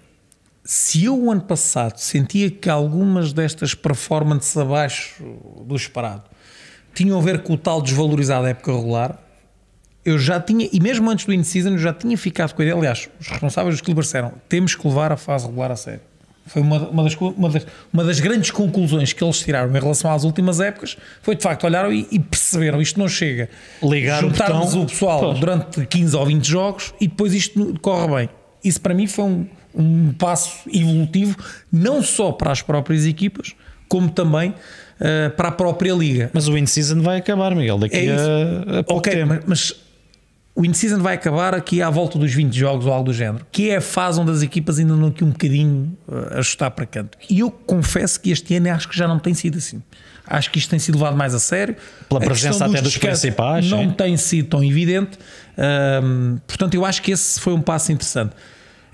Se 0.69 1.05
eu 1.05 1.17
o 1.17 1.31
ano 1.31 1.43
passado 1.43 1.97
sentia 1.99 2.51
que 2.51 2.69
algumas 2.69 3.33
destas 3.33 3.73
performances 3.73 4.57
abaixo 4.57 5.23
do 5.65 5.77
esperado 5.77 6.25
tinham 6.93 7.17
a 7.17 7.23
ver 7.23 7.43
com 7.43 7.53
o 7.53 7.57
tal 7.57 7.81
desvalorizado 7.81 8.43
da 8.43 8.49
época 8.49 8.73
regular, 8.73 9.17
eu 10.07 10.17
já 10.19 10.41
tinha, 10.41 10.69
e 10.73 10.79
mesmo 10.79 11.11
antes 11.11 11.27
do 11.27 11.33
in-season, 11.33 11.71
eu 11.71 11.79
já 11.79 11.93
tinha 11.93 12.17
ficado 12.17 12.55
com 12.55 12.63
a 12.63 12.65
ideia. 12.65 12.79
Aliás, 12.79 13.09
os 13.21 13.27
responsáveis 13.27 13.75
dos 13.75 13.83
Clippers 13.83 14.07
disseram: 14.07 14.33
temos 14.49 14.77
que 14.77 14.87
levar 14.87 15.11
a 15.11 15.17
fase 15.17 15.47
regular 15.47 15.73
a 15.73 15.77
sério. 15.77 16.01
Foi 16.47 16.63
uma, 16.63 16.79
uma, 16.89 17.03
das, 17.03 17.15
uma, 17.17 17.51
das, 17.51 17.67
uma 17.93 18.05
das 18.05 18.21
grandes 18.21 18.53
conclusões 18.53 19.13
que 19.13 19.25
eles 19.25 19.41
tiraram 19.41 19.69
em 19.69 19.81
relação 19.81 20.13
às 20.13 20.23
últimas 20.23 20.61
épocas. 20.61 20.97
Foi 21.21 21.35
de 21.35 21.43
facto, 21.43 21.65
olharam 21.65 21.93
e, 21.93 22.07
e 22.13 22.21
perceberam: 22.21 22.81
isto 22.81 23.01
não 23.01 23.09
chega. 23.09 23.51
Ligar 23.83 24.21
Juntarmos 24.21 24.75
o, 24.75 24.83
o 24.83 24.87
pessoal 24.87 25.19
Pô. 25.19 25.33
durante 25.33 25.85
15 25.85 26.17
ou 26.17 26.25
20 26.25 26.45
jogos 26.45 26.95
e 27.01 27.09
depois 27.09 27.35
isto 27.35 27.75
corre 27.83 28.15
bem. 28.15 28.29
Isso 28.63 28.81
para 28.81 28.95
mim 28.95 29.09
foi 29.09 29.25
um, 29.25 29.47
um 29.75 30.13
passo 30.13 30.71
evolutivo, 30.73 31.37
não 31.73 32.01
só 32.01 32.31
para 32.31 32.53
as 32.53 32.63
próprias 32.63 33.07
equipas, 33.07 33.55
como 33.89 34.09
também 34.09 34.51
uh, 34.51 35.31
para 35.37 35.49
a 35.49 35.53
própria 35.53 35.93
liga. 35.95 36.31
Mas 36.33 36.47
o 36.47 36.57
in-season 36.57 37.03
vai 37.03 37.19
acabar, 37.19 37.57
Miguel, 37.57 37.79
daqui 37.79 37.97
é 37.97 38.13
a, 38.13 38.79
a 38.79 38.85
pouco 38.85 39.01
okay, 39.01 39.15
tempo. 39.15 39.43
Mas 39.47 39.86
o 40.57 40.65
in-season 40.65 41.01
vai 41.03 41.15
acabar 41.15 41.55
aqui 41.55 41.83
à 41.83 41.91
volta 41.91 42.19
dos 42.19 42.33
20 42.33 42.55
jogos 42.55 42.87
ou 42.87 42.93
algo 42.93 43.05
do 43.05 43.13
género, 43.13 43.47
que 43.53 43.69
é 43.69 43.77
a 43.77 43.81
fase 43.81 44.19
onde 44.19 44.31
as 44.31 44.41
equipas 44.41 44.79
ainda 44.79 44.95
andam 44.95 45.09
aqui 45.09 45.23
um 45.23 45.29
bocadinho 45.29 45.97
uh, 46.09 46.35
a 46.35 46.39
ajustar 46.39 46.71
para 46.71 46.87
canto. 46.87 47.19
E 47.29 47.41
eu 47.41 47.51
confesso 47.51 48.19
que 48.19 48.31
este 48.31 48.57
ano 48.57 48.73
acho 48.73 48.89
que 48.89 48.97
já 48.97 49.07
não 49.07 49.19
tem 49.19 49.35
sido 49.35 49.59
assim. 49.59 49.83
Acho 50.27 50.51
que 50.51 50.59
isto 50.59 50.71
tem 50.71 50.79
sido 50.79 50.97
levado 50.97 51.15
mais 51.15 51.35
a 51.35 51.39
sério. 51.39 51.77
Pela 52.09 52.21
a 52.21 52.25
presença 52.25 52.65
até 52.65 52.81
dos, 52.81 52.95
dos 52.95 52.97
principais. 52.97 53.71
Não 53.71 53.93
tem 53.93 54.17
sido 54.17 54.49
tão 54.49 54.65
evidente. 54.65 55.19
Portanto, 56.49 56.75
eu 56.75 56.85
acho 56.85 57.03
que 57.03 57.13
esse 57.13 57.39
foi 57.39 57.53
um 57.53 57.61
passo 57.61 57.93
interessante. 57.93 58.35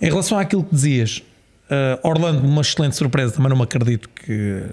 Em 0.01 0.07
relação 0.07 0.37
àquilo 0.37 0.65
que 0.65 0.75
dizias, 0.75 1.23
uh, 1.71 2.07
Orlando, 2.07 2.47
uma 2.47 2.61
excelente 2.61 2.97
surpresa, 2.97 3.33
também 3.35 3.49
não 3.49 3.57
me 3.57 3.63
acredito 3.63 4.11
que, 4.11 4.65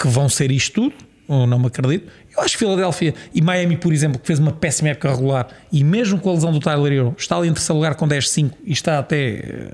que 0.00 0.08
vão 0.08 0.28
ser 0.28 0.50
isto 0.50 0.72
tudo, 0.72 0.94
ou 1.28 1.46
não 1.46 1.58
me 1.58 1.66
acredito. 1.66 2.10
Eu 2.36 2.42
acho 2.42 2.52
que 2.52 2.58
Filadélfia 2.58 3.14
e 3.34 3.40
Miami, 3.40 3.76
por 3.76 3.92
exemplo, 3.92 4.18
que 4.18 4.26
fez 4.26 4.38
uma 4.38 4.52
péssima 4.52 4.90
época 4.90 5.10
regular 5.10 5.48
e 5.72 5.82
mesmo 5.82 6.18
com 6.18 6.30
a 6.30 6.32
lesão 6.34 6.52
do 6.52 6.60
Tyler 6.60 6.92
Hero, 6.92 7.14
está 7.16 7.36
ali 7.36 7.48
em 7.48 7.52
terceiro 7.52 7.76
lugar 7.76 7.94
com 7.94 8.06
10-5 8.06 8.52
e 8.64 8.72
está 8.72 8.98
até 8.98 9.70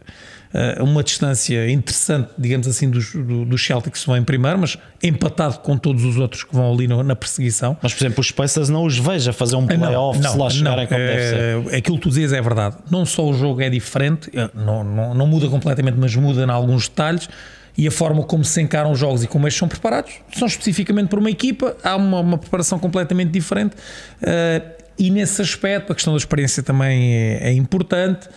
uh, 0.55 0.81
a 0.81 0.85
uma 0.85 1.03
distância 1.03 1.69
interessante, 1.69 2.31
digamos 2.39 2.69
assim, 2.69 2.89
dos, 2.89 3.13
do, 3.13 3.45
dos 3.45 3.65
Celtics 3.65 4.03
que 4.03 4.07
vão 4.07 4.17
em 4.17 4.23
primeiro, 4.23 4.59
mas 4.59 4.79
empatado 5.03 5.59
com 5.59 5.77
todos 5.77 6.05
os 6.05 6.17
outros 6.17 6.45
que 6.45 6.55
vão 6.55 6.73
ali 6.73 6.87
no, 6.87 7.03
na 7.03 7.17
perseguição. 7.17 7.77
Mas, 7.83 7.93
por 7.93 8.05
exemplo, 8.05 8.21
os 8.21 8.31
Pacers 8.31 8.69
não 8.69 8.85
os 8.85 8.97
veja 8.97 9.33
fazer 9.33 9.57
um 9.57 9.67
playoff 9.67 10.19
não, 10.19 10.25
não, 10.25 10.33
se 10.33 10.39
lá 10.39 10.51
chegarem 10.51 10.87
como 10.87 11.01
deve 11.01 11.23
ser. 11.23 11.75
Eh, 11.75 11.77
aquilo 11.79 11.97
que 11.97 12.03
tu 12.03 12.09
dizias 12.11 12.33
é 12.33 12.41
verdade. 12.41 12.77
Não 12.89 13.05
só 13.05 13.29
o 13.29 13.35
jogo 13.35 13.61
é 13.61 13.69
diferente, 13.69 14.31
eh, 14.33 14.49
não, 14.55 14.85
não, 14.85 15.15
não 15.15 15.27
muda 15.27 15.49
completamente, 15.49 15.97
mas 15.99 16.15
muda 16.15 16.45
em 16.45 16.51
alguns 16.51 16.89
detalhes 16.89 17.29
e 17.77 17.87
a 17.87 17.91
forma 17.91 18.23
como 18.23 18.45
se 18.45 18.61
encaram 18.61 18.93
os 18.93 18.99
jogos 18.99 19.25
e 19.25 19.27
como 19.27 19.47
eles 19.47 19.57
são 19.57 19.67
preparados 19.67 20.15
são 20.37 20.47
especificamente 20.47 21.09
por 21.09 21.19
uma 21.19 21.31
equipa, 21.31 21.77
há 21.83 21.97
uma, 21.97 22.21
uma 22.21 22.39
preparação 22.39 22.79
completamente 22.79 23.31
diferente 23.31 23.75
uh, 23.75 24.83
e 24.99 25.11
nesse 25.11 25.41
aspecto 25.41 25.93
a 25.93 25.95
questão 25.95 26.13
da 26.13 26.19
experiência 26.19 26.63
também 26.63 27.15
é, 27.15 27.49
é 27.49 27.53
importante. 27.53 28.29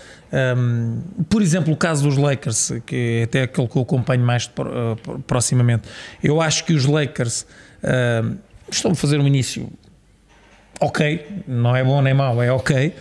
Um, 0.57 1.01
por 1.29 1.41
exemplo, 1.41 1.73
o 1.73 1.77
caso 1.77 2.03
dos 2.03 2.17
Lakers, 2.17 2.71
que 2.85 3.19
é 3.19 3.23
até 3.23 3.43
aquele 3.43 3.67
que 3.67 3.75
eu 3.75 3.81
acompanho 3.81 4.23
mais 4.23 4.45
uh, 4.45 5.19
proximamente, 5.27 5.87
eu 6.23 6.41
acho 6.41 6.63
que 6.63 6.73
os 6.73 6.85
Lakers 6.85 7.45
uh, 7.83 8.35
estão 8.71 8.91
a 8.91 8.95
fazer 8.95 9.19
um 9.19 9.27
início 9.27 9.69
ok, 10.79 11.43
não 11.47 11.75
é 11.75 11.83
bom 11.83 12.01
nem 12.01 12.13
mau, 12.13 12.41
é 12.41 12.51
ok. 12.51 12.93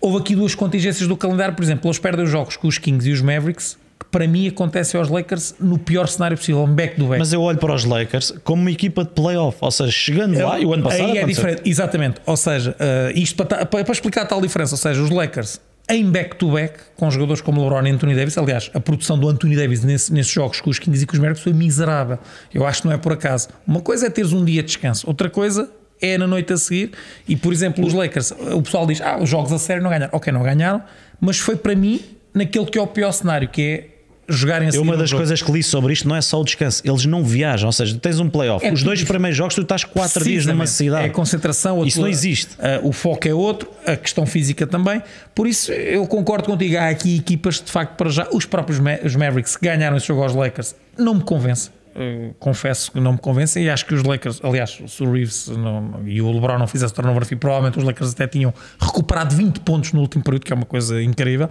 houve 0.00 0.18
aqui 0.18 0.34
duas 0.34 0.54
contingências 0.54 1.06
do 1.06 1.16
calendário, 1.16 1.54
por 1.54 1.62
exemplo, 1.62 1.86
eles 1.86 1.98
perdem 1.98 2.24
os 2.24 2.30
jogos 2.30 2.56
com 2.56 2.68
os 2.68 2.78
Kings 2.78 3.08
e 3.08 3.12
os 3.12 3.20
Mavericks 3.20 3.78
para 4.10 4.26
mim 4.26 4.48
acontece 4.48 4.96
aos 4.96 5.08
Lakers 5.08 5.54
no 5.60 5.78
pior 5.78 6.06
cenário 6.08 6.36
possível, 6.36 6.62
um 6.62 6.74
back 6.74 6.98
do 6.98 7.06
back. 7.06 7.18
Mas 7.18 7.32
eu 7.32 7.42
olho 7.42 7.58
para 7.58 7.74
os 7.74 7.84
Lakers 7.84 8.32
como 8.44 8.62
uma 8.62 8.70
equipa 8.70 9.04
de 9.04 9.10
playoff, 9.10 9.58
ou 9.60 9.70
seja, 9.70 9.90
chegando 9.90 10.34
eu, 10.34 10.46
lá, 10.46 10.58
e 10.58 10.66
o 10.66 10.72
ano 10.72 10.82
passado 10.82 11.10
aí 11.10 11.18
é 11.18 11.24
diferente, 11.24 11.62
exatamente. 11.64 12.20
Ou 12.24 12.36
seja, 12.36 12.72
uh, 12.72 13.18
isto 13.18 13.44
para, 13.44 13.66
para, 13.66 13.92
explicar 13.92 14.22
a 14.22 14.26
tal 14.26 14.40
diferença, 14.40 14.74
ou 14.74 14.78
seja, 14.78 15.02
os 15.02 15.10
Lakers 15.10 15.60
em 15.88 16.10
back-to-back, 16.10 16.78
com 16.96 17.08
jogadores 17.10 17.40
como 17.40 17.62
LeBron 17.62 17.86
e 17.86 17.90
Anthony 17.90 18.14
Davis, 18.16 18.36
aliás, 18.36 18.70
a 18.74 18.80
produção 18.80 19.16
do 19.16 19.28
Anthony 19.28 19.54
Davis 19.54 19.84
nesse, 19.84 20.12
nesses 20.12 20.32
jogos 20.32 20.60
com 20.60 20.68
os 20.68 20.80
Kings 20.80 21.04
e 21.04 21.06
com 21.06 21.12
os 21.12 21.18
Mavericks 21.18 21.44
foi 21.44 21.52
miserável. 21.52 22.18
Eu 22.52 22.66
acho 22.66 22.82
que 22.82 22.88
não 22.88 22.94
é 22.94 22.98
por 22.98 23.12
acaso. 23.12 23.48
Uma 23.66 23.80
coisa 23.80 24.06
é 24.06 24.10
teres 24.10 24.32
um 24.32 24.44
dia 24.44 24.62
de 24.62 24.68
descanso, 24.68 25.06
outra 25.06 25.30
coisa 25.30 25.70
é 26.00 26.18
na 26.18 26.26
noite 26.26 26.52
a 26.52 26.56
seguir. 26.56 26.90
E, 27.28 27.36
por 27.36 27.52
exemplo, 27.52 27.86
os 27.86 27.92
Lakers, 27.92 28.32
o 28.32 28.62
pessoal 28.62 28.86
diz: 28.86 29.00
Ah, 29.00 29.18
os 29.20 29.28
jogos 29.28 29.52
a 29.52 29.58
sério 29.58 29.82
não 29.82 29.90
ganharam. 29.90 30.10
Ok, 30.12 30.32
não 30.32 30.42
ganharam, 30.42 30.82
mas 31.20 31.38
foi 31.38 31.56
para 31.56 31.74
mim 31.74 32.00
naquele 32.34 32.66
que 32.66 32.78
é 32.78 32.82
o 32.82 32.86
pior 32.86 33.12
cenário, 33.12 33.48
que 33.48 33.62
é 33.62 33.95
jogarem 34.28 34.68
assim. 34.68 34.78
Eu, 34.78 34.82
uma 34.82 34.96
das 34.96 35.08
jogo. 35.10 35.20
coisas 35.20 35.40
que 35.42 35.50
li 35.52 35.62
sobre 35.62 35.92
isto 35.92 36.08
não 36.08 36.16
é 36.16 36.20
só 36.20 36.40
o 36.40 36.44
descanso, 36.44 36.82
eles 36.84 37.04
não 37.06 37.24
viajam, 37.24 37.68
ou 37.68 37.72
seja, 37.72 37.96
tens 37.98 38.18
um 38.20 38.28
playoff. 38.28 38.64
É 38.64 38.72
Os 38.72 38.82
dois 38.82 39.02
primeiros 39.04 39.36
jogos 39.36 39.54
tu 39.54 39.62
estás 39.62 39.84
quatro 39.84 40.24
dias 40.24 40.46
numa 40.46 40.66
cidade. 40.66 41.06
É 41.06 41.08
concentração. 41.08 41.82
a 41.82 41.86
Isso 41.86 42.00
não 42.00 42.08
existe. 42.08 42.50
ah, 42.58 42.80
o 42.82 42.92
foco 42.92 43.26
é 43.28 43.34
outro, 43.34 43.68
a 43.86 43.96
questão 43.96 44.26
física 44.26 44.66
também. 44.66 45.02
Por 45.34 45.46
isso, 45.46 45.70
eu 45.72 46.06
concordo 46.06 46.46
contigo. 46.48 46.76
Há 46.76 46.88
aqui 46.88 47.16
equipas, 47.16 47.60
de 47.60 47.70
facto, 47.70 47.96
para 47.96 48.10
já. 48.10 48.26
Os 48.32 48.44
próprios 48.46 48.78
Ma- 48.80 48.98
os 49.04 49.14
Mavericks 49.14 49.56
ganharam 49.60 49.96
esse 49.96 50.06
jogo 50.06 50.22
aos 50.22 50.34
Lakers 50.34 50.74
não 50.98 51.14
me 51.14 51.22
convencem. 51.22 51.70
Uh, 51.98 52.34
confesso 52.38 52.92
que 52.92 53.00
não 53.00 53.12
me 53.12 53.18
convencem 53.18 53.64
e 53.64 53.70
acho 53.70 53.86
que 53.86 53.94
os 53.94 54.02
Lakers, 54.02 54.40
aliás, 54.44 54.78
se 54.86 55.02
o 55.02 55.10
Reeves 55.10 55.48
não- 55.48 56.02
e 56.04 56.20
o 56.20 56.30
LeBron 56.30 56.58
não 56.58 56.66
fizesse 56.66 56.92
turnover 56.92 57.24
provavelmente 57.38 57.78
os 57.78 57.84
Lakers 57.84 58.12
até 58.12 58.26
tinham 58.26 58.52
recuperado 58.78 59.34
20 59.34 59.60
pontos 59.60 59.94
no 59.94 60.00
último 60.02 60.22
período, 60.22 60.44
que 60.44 60.52
é 60.52 60.56
uma 60.56 60.66
coisa 60.66 61.02
incrível. 61.02 61.48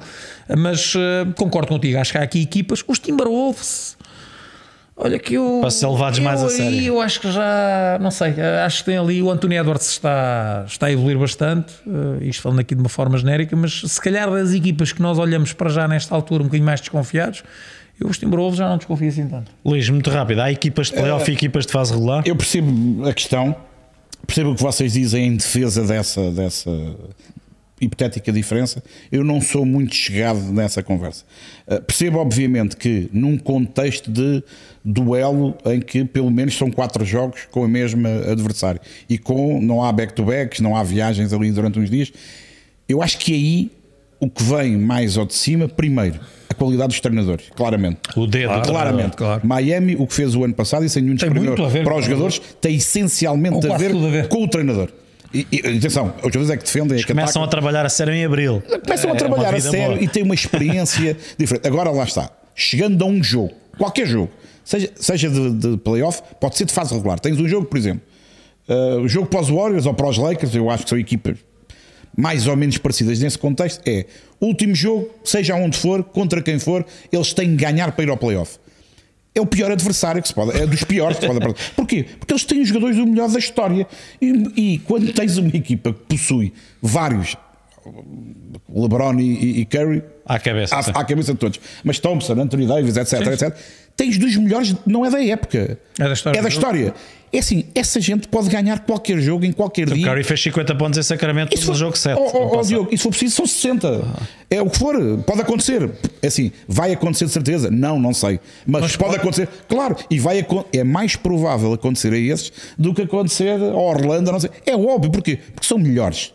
Mas 0.56 0.94
uh, 0.94 1.00
concordo 1.36 1.70
contigo, 1.70 1.98
acho 1.98 2.12
que 2.12 2.18
há 2.20 2.22
aqui 2.22 2.44
equipas, 2.44 2.84
os 2.88 3.00
Timberwolves. 3.00 3.98
Olha 4.98 5.20
que 5.20 5.34
eu. 5.34 5.58
Para 5.62 5.72
ser 5.72 5.88
levados 5.88 6.20
eu 6.20 6.24
mais 6.24 6.42
a 6.42 6.50
sério. 6.50 6.82
Eu 6.82 7.02
acho 7.02 7.20
que 7.20 7.30
já. 7.30 7.98
Não 8.00 8.10
sei. 8.12 8.34
Acho 8.66 8.78
que 8.80 8.86
tem 8.86 8.98
ali. 8.98 9.22
O 9.22 9.30
Anthony 9.30 9.56
Edwards 9.58 9.90
está, 9.90 10.64
está 10.68 10.86
a 10.86 10.92
evoluir 10.92 11.18
bastante. 11.20 11.74
eh, 11.86 12.24
isto 12.28 12.42
falando 12.44 12.60
aqui 12.60 12.74
de 12.76 12.80
uma 12.82 12.88
forma 12.88 13.18
genérica. 13.18 13.56
Mas 13.58 13.82
se 13.82 14.00
calhar 14.00 14.30
das 14.32 14.54
equipas 14.54 14.94
que 14.94 15.02
nós 15.02 15.18
olhamos 15.20 15.52
para 15.52 15.70
já 15.70 15.86
nesta 15.86 16.16
altura 16.16 16.44
um 16.44 16.46
bocadinho 16.46 16.66
mais 16.66 16.80
desconfiados, 16.80 17.44
eu 18.00 18.08
os 18.08 18.18
Timberwolves 18.18 18.58
já 18.58 18.68
não 18.68 18.78
desconfio 18.78 19.08
assim 19.08 19.28
tanto. 19.28 19.52
Luís, 19.64 19.90
muito 19.90 20.10
rápido. 20.10 20.42
Há 20.42 20.52
equipas 20.52 20.88
de 20.88 20.94
playoff 20.94 21.30
e 21.30 21.34
equipas 21.34 21.66
de 21.66 21.72
fase 21.72 21.94
regular. 21.94 22.24
Eu 22.26 22.36
percebo 22.36 23.06
a 23.08 23.14
questão, 23.14 23.56
percebo 24.26 24.52
o 24.52 24.56
que 24.56 24.62
vocês 24.62 24.94
dizem 24.94 25.28
em 25.28 25.36
defesa 25.38 25.86
dessa, 25.86 26.30
dessa 26.32 26.70
hipotética 27.80 28.32
diferença. 28.32 28.84
Eu 29.12 29.24
não 29.24 29.42
sou 29.42 29.66
muito 29.66 29.96
chegado 29.96 30.40
nessa 30.52 30.84
conversa. 30.84 31.24
Uh, 31.68 31.82
percebo, 31.82 32.20
obviamente, 32.20 32.76
que 32.76 33.10
num 33.14 33.38
contexto 33.38 34.12
de 34.12 34.44
duelo 34.84 35.58
em 35.66 35.80
que 35.80 36.04
pelo 36.04 36.30
menos 36.30 36.56
são 36.56 36.70
quatro 36.70 37.04
jogos 37.06 37.48
com 37.50 37.64
a 37.64 37.68
mesma 37.68 38.10
adversário 38.30 38.80
e 39.10 39.18
com 39.18 39.60
não 39.62 39.84
há 39.84 39.92
back-to-backs, 39.92 40.60
não 40.60 40.76
há 40.76 40.84
viagens 40.84 41.34
ali 41.34 41.52
durante 41.52 41.80
uns 41.80 41.90
dias. 41.90 42.12
Eu 42.88 43.02
acho 43.02 43.18
que 43.18 43.34
aí 43.34 43.72
o 44.20 44.30
que 44.30 44.44
vem 44.44 44.78
mais 44.78 45.18
ao 45.18 45.26
de 45.26 45.34
cima, 45.34 45.68
primeiro, 45.68 46.20
qualidade 46.56 46.90
dos 46.90 47.00
treinadores, 47.00 47.46
claramente. 47.56 48.00
O 48.16 48.26
dedo. 48.28 48.48
Claro. 48.48 48.68
Claramente. 48.68 49.18
claro. 49.18 49.42
Miami, 49.46 49.96
o 49.98 50.08
que 50.08 50.14
fez 50.14 50.36
o 50.36 50.44
ano 50.44 50.54
passado, 50.54 50.86
e 50.86 50.90
sem 50.90 51.02
nenhum 51.04 51.16
desprimor 51.16 51.62
a 51.62 51.68
ver 51.68 51.84
para 51.84 51.96
os 51.96 52.06
o 52.06 52.10
jogadores, 52.10 52.42
tem 52.60 52.76
essencialmente 52.76 53.68
a 53.68 53.78
ver, 53.78 53.92
a 53.96 54.10
ver. 54.10 54.28
com 54.28 54.44
o 54.44 54.48
treinador. 54.48 54.90
E, 55.34 55.46
e, 55.52 55.60
atenção, 55.78 56.14
os 56.24 56.34
jogadores 56.34 56.50
é 56.50 56.58
que 56.58 56.64
defendem, 56.64 56.98
é 56.98 57.02
que 57.02 57.08
Começam 57.08 57.44
a 57.44 57.48
trabalhar 57.48 57.86
a 57.86 57.90
sério 57.90 58.14
em 58.14 58.24
abril. 58.24 58.64
começam 58.84 59.12
a 59.12 59.14
É 59.14 59.18
trabalhar 59.18 59.50
uma 59.50 59.58
a 59.58 59.62
sério 59.62 59.96
boa. 59.96 60.02
e 60.04 60.08
têm 60.08 60.24
uma 60.24 60.34
experiência 60.36 61.18
diferente. 61.38 61.68
Agora 61.68 61.92
lá 61.92 62.04
está, 62.06 62.30
chegando 62.56 63.04
a 63.04 63.08
um 63.08 63.22
jogo, 63.22 63.52
qualquer 63.78 64.08
jogo, 64.08 64.32
seja, 64.64 64.90
seja 64.96 65.30
de, 65.30 65.52
de 65.52 65.78
playoff, 65.78 66.22
pode 66.40 66.56
ser 66.58 66.66
de 66.66 66.72
fase 66.74 66.94
regular. 66.94 67.20
Tens 67.20 67.38
um 67.38 67.48
jogo, 67.48 67.66
por 67.66 67.78
exemplo, 67.78 68.02
uh, 68.70 69.02
o 69.02 69.08
jogo 69.10 69.28
para 69.28 69.42
os 69.42 69.50
Warriors 69.50 69.86
ou 69.86 69.94
para 69.94 70.08
os 70.08 70.18
Lakers, 70.18 70.56
eu 70.56 70.70
acho 70.70 70.84
que 70.84 70.90
são 70.90 70.98
equipas 70.98 71.38
mais 72.16 72.48
ou 72.48 72.56
menos 72.56 72.78
parecidas 72.78 73.20
nesse 73.20 73.38
contexto, 73.38 73.82
é 73.86 74.06
último 74.40 74.74
jogo, 74.74 75.10
seja 75.24 75.56
onde 75.56 75.78
for, 75.78 76.04
contra 76.04 76.42
quem 76.42 76.60
for, 76.60 76.86
eles 77.12 77.34
têm 77.34 77.56
que 77.56 77.64
ganhar 77.64 77.92
para 77.92 78.04
ir 78.06 78.10
ao 78.10 78.18
playoff. 78.18 78.58
É 79.34 79.42
o 79.42 79.46
pior 79.46 79.70
adversário 79.70 80.22
que 80.22 80.30
se 80.30 80.34
pode, 80.34 80.58
é 80.58 80.66
dos 80.66 80.86
piores 80.86 81.18
que 81.18 81.24
se 81.24 81.28
pode 81.28 81.40
apresentar. 81.44 81.72
Porquê? 81.76 82.06
Porque 82.18 82.34
eles 82.34 82.46
têm 82.46 82.62
os 82.62 82.70
jogadores 82.70 82.96
do 82.96 83.06
melhor 83.06 83.30
da 83.30 83.38
história. 83.38 83.86
E, 84.22 84.28
e 84.56 84.80
quando 84.80 85.12
tens 85.12 85.38
uma 85.38 85.50
equipa 85.50 85.92
que 85.92 86.00
possui 86.16 86.54
vários, 86.82 87.36
LeBron 88.74 89.20
e, 89.20 89.24
e, 89.24 89.60
e 89.60 89.66
Curry, 89.66 90.02
À 90.26 90.40
cabeça, 90.40 90.76
à, 90.76 90.80
à 90.80 91.04
cabeça 91.04 91.34
de 91.34 91.40
todos, 91.40 91.60
mas 91.84 92.00
Thompson, 92.00 92.34
Anthony 92.34 92.66
Davis, 92.66 92.96
etc, 92.96 93.24
Sim, 93.24 93.30
etc, 93.30 93.58
tens 93.96 94.18
dos 94.18 94.36
melhores, 94.36 94.76
não 94.86 95.06
é 95.06 95.10
da 95.10 95.24
época, 95.24 95.78
É 96.00 96.04
da 96.04 96.14
história 96.14 96.40
É 96.40 96.42
da 96.42 96.50
história. 96.50 96.94
É 97.36 97.40
assim, 97.40 97.66
essa 97.76 98.00
gente 98.00 98.30
pode 98.30 98.48
ganhar 98.48 98.80
qualquer 98.86 99.20
jogo 99.20 99.44
em 99.44 99.52
qualquer 99.52 99.90
O 99.90 99.94
dia. 99.94 100.08
Curry 100.08 100.24
fez 100.24 100.42
50 100.42 100.74
pontos 100.76 100.98
em 100.98 101.04
Sacramento 101.04 101.54
no 101.68 101.76
jogo 101.76 101.98
7. 101.98 102.18
Oh, 102.18 102.30
oh, 102.34 102.58
oh, 102.58 102.62
Diogo, 102.62 102.90
e 102.94 102.98
se 102.98 103.04
for 103.04 103.10
preciso, 103.10 103.36
são 103.36 103.46
60. 103.46 104.06
É 104.50 104.62
o 104.62 104.70
que 104.70 104.78
for, 104.78 104.96
pode 105.26 105.42
acontecer. 105.42 105.92
É 106.22 106.28
assim, 106.28 106.52
vai 106.66 106.94
acontecer 106.94 107.26
de 107.26 107.32
certeza? 107.32 107.70
Não, 107.70 108.00
não 108.00 108.14
sei. 108.14 108.40
Mas, 108.66 108.96
pode, 108.96 109.18
acontecer, 109.18 109.50
claro, 109.68 109.98
e 110.10 110.18
vai 110.18 110.46
é 110.72 110.84
mais 110.86 111.18
provável 111.18 111.74
acontecer 111.74 112.14
a 112.14 112.18
esses 112.18 112.54
do 112.78 112.94
que 112.94 113.02
acontecer 113.02 113.60
a 113.60 113.76
Orlando, 113.76 114.32
não 114.32 114.40
sei. 114.40 114.52
É 114.66 114.76
óbvio, 114.76 115.12
porquê? 115.12 115.38
Porque 115.54 115.68
são 115.68 115.78
melhores. 115.78 116.34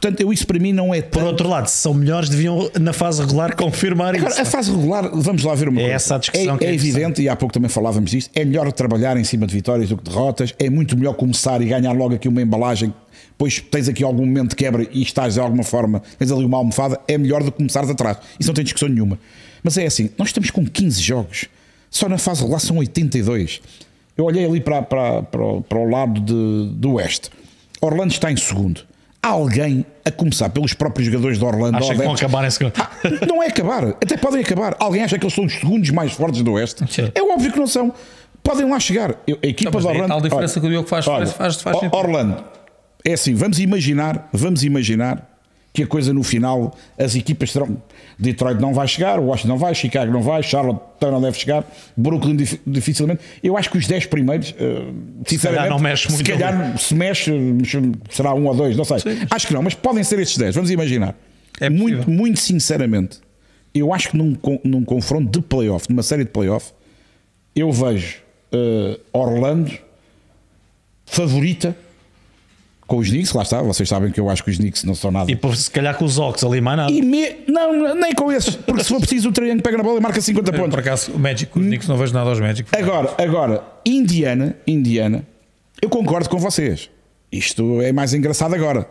Portanto, 0.00 0.20
eu, 0.20 0.32
isso 0.32 0.46
para 0.46 0.60
mim 0.60 0.72
não 0.72 0.94
é 0.94 1.02
Por 1.02 1.18
tanto. 1.18 1.26
outro 1.26 1.48
lado, 1.48 1.66
se 1.66 1.76
são 1.78 1.92
melhores, 1.92 2.28
deviam 2.28 2.70
na 2.80 2.92
fase 2.92 3.20
regular 3.20 3.56
confirmar 3.56 4.14
Agora, 4.14 4.30
isso. 4.30 4.40
a 4.40 4.44
fase 4.44 4.70
regular, 4.70 5.10
vamos 5.12 5.42
lá 5.42 5.56
ver 5.56 5.68
uma 5.68 5.80
É 5.80 5.82
coisa. 5.84 5.96
essa 5.96 6.14
a 6.14 6.18
discussão 6.18 6.54
É, 6.54 6.58
que 6.58 6.64
é 6.64 6.68
é 6.68 6.74
evidente, 6.74 7.20
e 7.20 7.28
há 7.28 7.34
pouco 7.34 7.52
também 7.52 7.68
falávamos 7.68 8.12
disto, 8.12 8.30
é 8.32 8.44
melhor 8.44 8.70
trabalhar 8.72 9.16
em 9.16 9.24
cima 9.24 9.44
de 9.44 9.52
vitórias 9.54 9.88
do 9.88 9.96
que 9.96 10.04
derrotas, 10.04 10.54
é 10.56 10.70
muito 10.70 10.96
melhor 10.96 11.14
começar 11.14 11.60
e 11.60 11.64
ganhar 11.66 11.90
logo 11.92 12.14
aqui 12.14 12.28
uma 12.28 12.40
embalagem, 12.40 12.94
depois 13.30 13.60
tens 13.60 13.88
aqui 13.88 14.04
algum 14.04 14.24
momento 14.24 14.50
de 14.50 14.56
quebra 14.56 14.86
e 14.92 15.02
estás 15.02 15.34
de 15.34 15.40
alguma 15.40 15.64
forma, 15.64 16.00
tens 16.16 16.30
ali 16.30 16.44
uma 16.44 16.58
almofada, 16.58 17.00
é 17.08 17.18
melhor 17.18 17.42
do 17.42 17.50
que 17.50 17.56
começar 17.58 17.84
de 17.84 17.90
atrás. 17.90 18.18
Isso 18.38 18.48
não 18.48 18.54
tem 18.54 18.62
discussão 18.62 18.88
nenhuma. 18.88 19.18
Mas 19.64 19.76
é 19.76 19.84
assim, 19.86 20.10
nós 20.16 20.28
estamos 20.28 20.50
com 20.52 20.64
15 20.64 21.02
jogos, 21.02 21.46
só 21.90 22.08
na 22.08 22.18
fase 22.18 22.40
regular 22.42 22.60
são 22.60 22.76
82. 22.78 23.60
Eu 24.16 24.26
olhei 24.26 24.44
ali 24.44 24.60
para, 24.60 24.80
para, 24.80 25.22
para, 25.24 25.42
o- 25.44 25.60
para 25.60 25.78
o 25.78 25.90
lado 25.90 26.20
de- 26.20 26.70
do 26.76 26.92
oeste. 26.94 27.30
Orlando 27.80 28.12
está 28.12 28.30
em 28.30 28.36
segundo. 28.36 28.82
Alguém, 29.22 29.84
a 30.04 30.10
começar 30.12 30.48
pelos 30.48 30.72
próprios 30.74 31.06
jogadores 31.06 31.38
de 31.38 31.44
Orlando, 31.44 31.76
Acha 31.78 31.92
que 31.94 32.02
vão 32.02 32.14
acabar 32.14 32.46
em 32.46 32.50
segundo. 32.50 32.72
ah, 32.78 32.90
não 33.26 33.42
é 33.42 33.48
acabar, 33.48 33.84
até 33.88 34.16
podem 34.16 34.40
acabar. 34.40 34.76
Alguém 34.78 35.02
acha 35.02 35.18
que 35.18 35.24
eles 35.24 35.34
são 35.34 35.44
os 35.44 35.52
segundos 35.54 35.90
mais 35.90 36.12
fortes 36.12 36.40
do 36.42 36.52
Oeste? 36.52 36.84
Sim. 36.92 37.10
É 37.14 37.20
óbvio 37.22 37.52
que 37.52 37.58
não 37.58 37.66
são. 37.66 37.92
Podem 38.42 38.68
lá 38.70 38.78
chegar. 38.78 39.10
A 39.10 39.46
equipa 39.46 39.70
Não, 39.70 39.72
mas 39.74 39.82
de 39.82 39.88
Orlando. 39.88 40.08
tal 40.08 40.20
diferença 40.20 40.52
olha, 40.54 40.60
que 40.60 40.66
o 40.66 40.70
Diogo 40.70 40.88
faz- 40.88 41.04
faz- 41.04 41.32
faz- 41.32 41.60
faz 41.60 41.78
sentido. 41.80 41.94
Orlando, 41.96 42.44
é 43.04 43.12
assim, 43.12 43.34
vamos 43.34 43.58
imaginar, 43.58 44.28
vamos 44.32 44.62
imaginar 44.64 45.28
que 45.74 45.82
a 45.82 45.86
coisa 45.86 46.14
no 46.14 46.22
final, 46.22 46.74
as 46.98 47.14
equipas 47.16 47.50
serão. 47.50 47.76
Detroit 48.18 48.60
não 48.60 48.74
vai 48.74 48.88
chegar, 48.88 49.20
Washington 49.20 49.48
não 49.48 49.58
vai, 49.58 49.74
Chicago 49.74 50.10
não 50.10 50.20
vai, 50.22 50.42
Charlotte 50.42 50.80
não 51.00 51.20
deve 51.20 51.38
chegar, 51.38 51.64
Brooklyn 51.96 52.34
dif- 52.34 52.60
dificilmente. 52.66 53.20
Eu 53.42 53.56
acho 53.56 53.70
que 53.70 53.78
os 53.78 53.86
10 53.86 54.06
primeiros, 54.06 54.54
eh, 54.58 54.82
sinceramente, 55.24 55.70
não 55.70 55.78
mexe 55.78 56.08
se 56.08 56.14
muito 56.14 56.28
calhar 56.30 56.78
se 56.78 56.94
mexe, 56.94 57.32
será 58.10 58.34
um 58.34 58.46
ou 58.46 58.54
dois, 58.56 58.76
não 58.76 58.84
sei. 58.84 58.96
Acho 59.30 59.46
que 59.46 59.54
não, 59.54 59.62
mas 59.62 59.74
podem 59.74 60.02
ser 60.02 60.18
estes 60.18 60.36
10, 60.36 60.54
vamos 60.56 60.70
imaginar. 60.70 61.14
É 61.60 61.70
muito, 61.70 61.98
possível. 61.98 62.14
muito 62.14 62.40
sinceramente, 62.40 63.20
eu 63.74 63.92
acho 63.94 64.10
que 64.10 64.16
num, 64.16 64.36
num 64.64 64.84
confronto 64.84 65.30
de 65.40 65.46
playoff, 65.46 65.86
numa 65.88 66.02
série 66.02 66.24
de 66.24 66.30
playoff, 66.30 66.72
eu 67.54 67.70
vejo 67.70 68.16
eh, 68.52 68.98
Orlando 69.12 69.70
favorita 71.06 71.76
com 72.88 72.96
os 72.96 73.08
Knicks, 73.10 73.32
lá 73.34 73.42
está, 73.42 73.62
vocês 73.62 73.86
sabem 73.88 74.10
que 74.10 74.18
eu 74.18 74.28
acho 74.30 74.42
que 74.42 74.50
os 74.50 74.56
Knicks 74.56 74.82
não 74.82 74.94
são 74.96 75.10
nada. 75.12 75.30
E 75.30 75.36
por- 75.36 75.54
se 75.54 75.70
calhar 75.70 75.94
com 75.96 76.04
os 76.06 76.18
Ox 76.18 76.42
ali 76.42 76.60
mais 76.60 76.76
nada. 76.78 76.90
Me- 76.90 77.36
não, 77.46 77.94
nem 77.94 78.12
com 78.14 78.32
esses, 78.32 78.56
porque 78.56 78.82
se 78.82 78.88
for 78.88 78.98
preciso 78.98 79.28
o 79.28 79.32
Triângulo 79.32 79.62
pega 79.62 79.76
na 79.76 79.84
bola 79.84 79.98
e 79.98 80.02
marca 80.02 80.20
50 80.20 80.48
Eu, 80.48 80.52
por 80.54 80.60
pontos. 80.62 80.78
acaso, 80.78 81.12
o 81.12 81.18
Magic, 81.18 81.52
os 81.56 81.62
Knicks, 81.64 81.86
não 81.86 81.96
vejo 81.98 82.12
nada 82.14 82.30
aos 82.30 82.40
Magic. 82.40 82.68
Agora, 82.74 83.14
agora, 83.18 83.62
Indiana, 83.86 84.56
Indiana, 84.66 85.22
eu 85.80 85.88
concordo 85.88 86.28
com 86.30 86.38
vocês. 86.38 86.90
Isto 87.30 87.82
é 87.82 87.92
mais 87.92 88.14
engraçado 88.14 88.54
agora. 88.54 88.88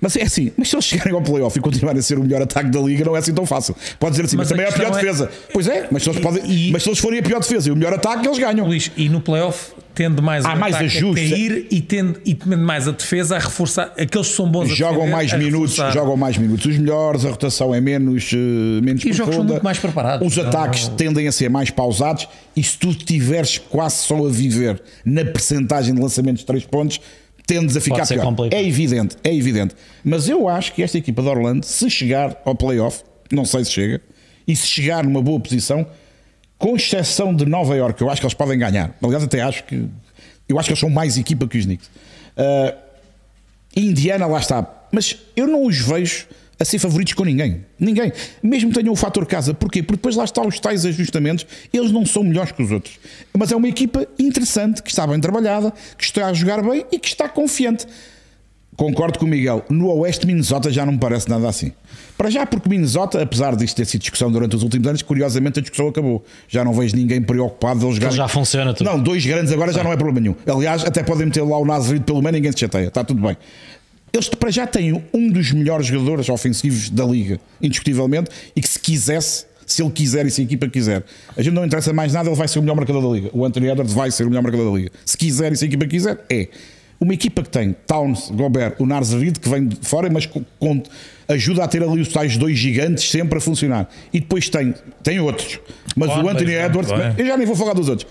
Mas 0.00 0.16
é 0.16 0.22
assim, 0.22 0.52
mas 0.56 0.68
se 0.68 0.76
eles 0.76 0.84
chegarem 0.84 1.12
ao 1.12 1.20
playoff 1.22 1.58
e 1.58 1.60
continuarem 1.60 1.98
a 1.98 2.02
ser 2.02 2.18
o 2.18 2.22
melhor 2.22 2.40
ataque 2.42 2.70
da 2.70 2.80
liga, 2.80 3.04
não 3.04 3.16
é 3.16 3.18
assim 3.18 3.34
tão 3.34 3.44
fácil. 3.44 3.74
Pode 3.98 4.12
dizer 4.12 4.26
assim, 4.26 4.36
mas, 4.36 4.50
Mas 4.50 4.52
a 4.52 4.54
também 4.54 4.66
é 4.66 4.68
a 4.68 4.72
pior 4.72 4.96
é- 4.98 5.00
defesa. 5.00 5.30
Pois 5.52 5.66
é, 5.66 5.88
mas 5.90 6.02
se, 6.04 6.08
eles 6.10 6.20
podem, 6.20 6.70
mas 6.72 6.82
se 6.82 6.88
eles 6.88 6.98
forem 6.98 7.18
a 7.18 7.22
pior 7.22 7.40
defesa 7.40 7.68
e 7.68 7.72
o 7.72 7.76
melhor 7.76 7.92
ataque, 7.92 8.26
eles 8.26 8.38
ganham. 8.38 8.66
Luís, 8.66 8.90
e 8.96 9.08
no 9.08 9.20
playoff 9.20 9.72
tende 9.94 10.22
mais 10.22 10.44
Há 10.44 10.54
o 10.54 10.58
mais 10.60 10.76
ataque 10.76 10.96
ajuste. 10.96 11.26
a 11.26 11.28
cair 11.30 11.66
e 11.72 11.80
tende, 11.80 12.20
e 12.24 12.32
tende 12.32 12.54
mais 12.56 12.86
a 12.86 12.92
defesa 12.92 13.34
a 13.34 13.38
reforçar 13.40 13.92
aqueles 13.98 14.28
que 14.28 14.36
são 14.36 14.48
bons 14.48 14.70
a 14.70 14.74
Jogam 14.74 14.92
defender, 14.98 15.10
mais 15.12 15.32
a 15.32 15.38
minutos, 15.38 15.70
reforçar. 15.76 15.92
jogam 15.98 16.16
mais 16.16 16.38
minutos 16.38 16.66
os 16.66 16.78
melhores, 16.78 17.24
a 17.24 17.30
rotação 17.30 17.74
é 17.74 17.80
menos, 17.80 18.30
eh, 18.32 18.80
menos 18.80 19.04
E 19.04 19.10
os 19.10 19.16
jogos 19.16 19.34
são 19.34 19.42
profunda. 19.44 19.52
muito 19.54 19.64
mais 19.64 19.78
preparados. 19.78 20.24
Os 20.28 20.36
Não- 20.36 20.46
ataques 20.46 20.86
tendem 20.96 21.26
a 21.26 21.32
ser 21.32 21.50
mais 21.50 21.70
pausados 21.70 22.28
e 22.54 22.62
se 22.62 22.78
tu 22.78 22.90
estiveres 22.90 23.58
quase 23.58 23.96
só 23.96 24.24
a 24.24 24.30
viver 24.30 24.80
na 25.04 25.24
percentagem 25.24 25.92
de 25.92 26.00
lançamentos 26.00 26.40
de 26.42 26.46
3 26.46 26.64
pontos, 26.64 27.00
tendes 27.48 27.76
a 27.76 27.80
ficar 27.80 28.06
pior. 28.06 28.22
complicado. 28.22 28.60
É 28.60 28.62
evidente, 28.62 29.16
é 29.24 29.34
evidente. 29.34 29.74
Mas 30.04 30.28
eu 30.28 30.46
acho 30.48 30.74
que 30.74 30.82
esta 30.82 30.98
equipa 30.98 31.22
de 31.22 31.28
Orlando, 31.28 31.64
se 31.64 31.88
chegar 31.88 32.40
ao 32.44 32.54
playoff, 32.54 33.02
não 33.32 33.44
sei 33.46 33.64
se 33.64 33.72
chega, 33.72 34.02
e 34.46 34.54
se 34.54 34.66
chegar 34.66 35.02
numa 35.02 35.22
boa 35.22 35.40
posição, 35.40 35.86
com 36.58 36.76
exceção 36.76 37.34
de 37.34 37.46
Nova 37.46 37.74
York, 37.74 38.00
eu 38.02 38.10
acho 38.10 38.20
que 38.20 38.26
eles 38.26 38.34
podem 38.34 38.58
ganhar. 38.58 38.94
Aliás, 39.02 39.24
até 39.24 39.40
acho 39.40 39.64
que 39.64 39.88
eu 40.46 40.58
acho 40.58 40.68
que 40.68 40.72
eles 40.72 40.80
são 40.80 40.90
mais 40.90 41.16
equipa 41.16 41.46
que 41.48 41.58
os 41.58 41.64
Knicks. 41.64 41.90
Ah, 42.36 42.74
Indiana, 43.74 44.26
lá 44.26 44.38
está. 44.38 44.66
Mas 44.92 45.16
eu 45.34 45.46
não 45.46 45.64
os 45.64 45.78
vejo 45.78 46.26
a 46.60 46.64
ser 46.64 46.78
favoritos 46.78 47.14
com 47.14 47.24
ninguém. 47.24 47.64
Ninguém. 47.78 48.12
Mesmo 48.42 48.72
tenham 48.72 48.92
o 48.92 48.96
fator 48.96 49.24
casa. 49.26 49.54
Porquê? 49.54 49.82
Porque 49.82 49.96
depois 49.96 50.16
lá 50.16 50.24
está 50.24 50.42
os 50.42 50.58
tais 50.58 50.84
ajustamentos. 50.84 51.46
Eles 51.72 51.92
não 51.92 52.04
são 52.04 52.22
melhores 52.24 52.52
que 52.52 52.62
os 52.62 52.70
outros. 52.72 52.98
Mas 53.36 53.52
é 53.52 53.56
uma 53.56 53.68
equipa 53.68 54.06
interessante, 54.18 54.82
que 54.82 54.90
está 54.90 55.06
bem 55.06 55.20
trabalhada, 55.20 55.72
que 55.96 56.04
está 56.04 56.26
a 56.26 56.32
jogar 56.32 56.62
bem 56.62 56.84
e 56.90 56.98
que 56.98 57.08
está 57.08 57.28
confiante. 57.28 57.86
concordo 58.76 59.18
com 59.18 59.26
o 59.26 59.28
Miguel. 59.28 59.64
No 59.68 59.88
Oeste, 59.88 60.26
Minnesota 60.26 60.70
já 60.70 60.84
não 60.84 60.92
me 60.94 60.98
parece 60.98 61.28
nada 61.28 61.48
assim. 61.48 61.72
Para 62.16 62.30
já, 62.30 62.44
porque 62.44 62.68
Minnesota, 62.68 63.22
apesar 63.22 63.54
disto 63.54 63.76
ter 63.76 63.84
sido 63.84 64.00
discussão 64.00 64.30
durante 64.30 64.56
os 64.56 64.62
últimos 64.64 64.86
anos, 64.88 65.02
curiosamente 65.02 65.60
a 65.60 65.62
discussão 65.62 65.88
acabou. 65.88 66.24
Já 66.48 66.64
não 66.64 66.72
vejo 66.72 66.96
ninguém 66.96 67.22
preocupado 67.22 67.78
deles 67.78 67.94
jogarem. 67.94 68.16
já 68.16 68.26
funciona 68.26 68.74
tudo. 68.74 68.90
Não, 68.90 69.00
dois 69.00 69.24
grandes 69.24 69.52
agora 69.52 69.72
já 69.72 69.84
não 69.84 69.92
é 69.92 69.96
problema 69.96 70.20
nenhum. 70.20 70.34
Aliás, 70.52 70.84
até 70.84 71.04
podem 71.04 71.26
meter 71.26 71.42
lá 71.42 71.56
o 71.58 71.64
Nazarito 71.64 72.04
pelo 72.04 72.20
meio, 72.20 72.32
ninguém 72.32 72.50
se 72.50 72.58
chateia. 72.58 72.88
Está 72.88 73.04
tudo 73.04 73.20
bem. 73.22 73.36
Eles 74.12 74.28
para 74.28 74.50
já 74.50 74.66
têm 74.66 75.04
um 75.12 75.28
dos 75.30 75.52
melhores 75.52 75.86
jogadores 75.86 76.28
ofensivos 76.28 76.88
da 76.90 77.04
liga, 77.04 77.38
indiscutivelmente, 77.60 78.30
e 78.56 78.60
que 78.60 78.68
se 78.68 78.78
quisesse, 78.78 79.44
se 79.66 79.82
ele 79.82 79.90
quiser 79.90 80.24
e 80.26 80.30
se 80.30 80.40
a 80.40 80.44
equipa 80.44 80.66
quiser, 80.68 81.04
a 81.36 81.42
gente 81.42 81.52
não 81.54 81.64
interessa 81.64 81.92
mais 81.92 82.12
nada, 82.12 82.28
ele 82.28 82.36
vai 82.36 82.48
ser 82.48 82.58
o 82.58 82.62
melhor 82.62 82.74
marcador 82.76 83.02
da 83.02 83.08
liga. 83.08 83.30
O 83.32 83.44
Anthony 83.44 83.68
Edwards 83.68 83.92
vai 83.92 84.10
ser 84.10 84.24
o 84.24 84.28
melhor 84.28 84.42
marcador 84.42 84.70
da 84.72 84.76
liga. 84.78 84.90
Se 85.04 85.16
quiser 85.16 85.52
e 85.52 85.56
se 85.56 85.64
a 85.64 85.68
equipa 85.68 85.86
quiser, 85.86 86.24
é. 86.30 86.48
Uma 87.00 87.14
equipa 87.14 87.42
que 87.44 87.48
tem 87.50 87.76
Towns, 87.86 88.28
Gobert, 88.30 88.74
o 88.80 88.86
Narzavide, 88.86 89.38
que 89.38 89.48
vem 89.48 89.68
de 89.68 89.76
fora, 89.82 90.10
mas 90.10 90.26
com, 90.26 90.42
com- 90.58 90.82
ajuda 91.28 91.62
a 91.62 91.68
ter 91.68 91.80
ali 91.80 92.00
os 92.00 92.08
tais 92.08 92.36
dois 92.36 92.58
gigantes 92.58 93.08
sempre 93.08 93.38
a 93.38 93.40
funcionar. 93.40 93.88
E 94.12 94.18
depois 94.18 94.48
tem, 94.48 94.74
tem 95.02 95.20
outros. 95.20 95.60
Mas 95.94 96.08
o 96.10 96.28
Anthony 96.28 96.56
mas- 96.56 96.64
Edwards, 96.66 96.90
bem. 96.90 97.14
eu 97.18 97.26
já 97.26 97.36
nem 97.36 97.46
vou 97.46 97.54
falar 97.54 97.74
dos 97.74 97.88
outros. 97.88 98.08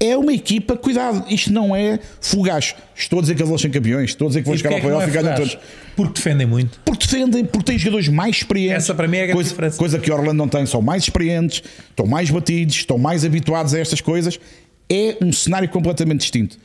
É 0.00 0.16
uma 0.16 0.32
equipa, 0.32 0.76
cuidado, 0.76 1.24
isto 1.28 1.52
não 1.52 1.74
é 1.74 1.98
fugaz. 2.20 2.74
Estou 2.94 3.18
a 3.18 3.22
dizer 3.22 3.34
que 3.34 3.42
eles 3.42 3.48
vão 3.48 3.58
ser 3.58 3.70
campeões, 3.70 4.10
estou 4.10 4.26
a 4.26 4.28
dizer 4.28 4.42
que 4.42 4.48
vão 4.48 4.56
chegar 4.56 4.74
ao 4.74 4.80
playoff 4.80 5.06
é 5.06 5.08
e 5.08 5.12
ganham 5.12 5.34
todos. 5.34 5.58
Porque 5.96 6.12
defendem 6.14 6.46
muito. 6.46 6.80
Porque 6.84 7.04
defendem, 7.04 7.44
porque 7.44 7.72
têm 7.72 7.78
jogadores 7.78 8.08
mais 8.08 8.36
experientes. 8.36 8.84
Essa 8.84 8.94
para 8.94 9.08
mim 9.08 9.16
é 9.16 9.30
a 9.30 9.32
coisa, 9.32 9.50
diferença. 9.50 9.76
coisa 9.76 9.98
que 9.98 10.12
Orlando 10.12 10.34
não 10.34 10.48
tem, 10.48 10.64
são 10.66 10.80
mais 10.80 11.02
experientes, 11.02 11.62
estão 11.90 12.06
mais 12.06 12.30
batidos, 12.30 12.76
estão 12.76 12.96
mais 12.96 13.24
habituados 13.24 13.74
a 13.74 13.80
estas 13.80 14.00
coisas. 14.00 14.38
É 14.88 15.16
um 15.20 15.32
cenário 15.32 15.68
completamente 15.68 16.20
distinto. 16.20 16.56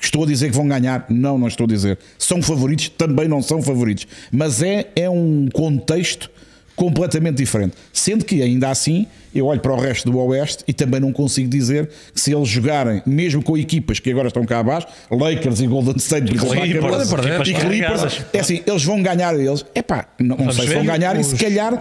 Estou 0.00 0.24
a 0.24 0.26
dizer 0.26 0.48
que 0.48 0.56
vão 0.56 0.66
ganhar? 0.66 1.04
Não, 1.10 1.36
não 1.36 1.48
estou 1.48 1.64
a 1.64 1.68
dizer. 1.68 1.98
São 2.18 2.40
favoritos? 2.40 2.88
Também 2.88 3.28
não 3.28 3.42
são 3.42 3.60
favoritos. 3.60 4.06
Mas 4.32 4.62
é, 4.62 4.86
é 4.96 5.10
um 5.10 5.48
contexto 5.52 6.30
completamente 6.78 7.36
diferente. 7.36 7.74
Sendo 7.92 8.24
que, 8.24 8.40
ainda 8.40 8.70
assim, 8.70 9.06
eu 9.34 9.46
olho 9.46 9.60
para 9.60 9.72
o 9.74 9.76
resto 9.76 10.10
do 10.10 10.16
Oeste 10.18 10.62
e 10.66 10.72
também 10.72 11.00
não 11.00 11.12
consigo 11.12 11.48
dizer 11.50 11.88
que 12.14 12.20
se 12.20 12.32
eles 12.32 12.48
jogarem, 12.48 13.02
mesmo 13.04 13.42
com 13.42 13.58
equipas 13.58 13.98
que 13.98 14.10
agora 14.10 14.28
estão 14.28 14.44
cá 14.46 14.60
abaixo, 14.60 14.86
Lakers 15.10 15.60
e 15.60 15.66
Golden 15.66 15.96
State, 15.96 16.32
exemplo, 16.32 16.48
Clippers, 16.50 17.48
e 17.48 17.54
Clippers, 17.54 18.20
é 18.32 18.40
assim, 18.40 18.62
eles 18.64 18.84
vão 18.84 19.02
ganhar 19.02 19.34
eles. 19.38 19.66
Epá, 19.74 20.06
não, 20.20 20.36
não 20.36 20.52
sei 20.52 20.68
se 20.68 20.74
vão 20.74 20.84
ganhar 20.84 21.18
e 21.18 21.24
se 21.24 21.34
Os- 21.34 21.40
calhar, 21.40 21.78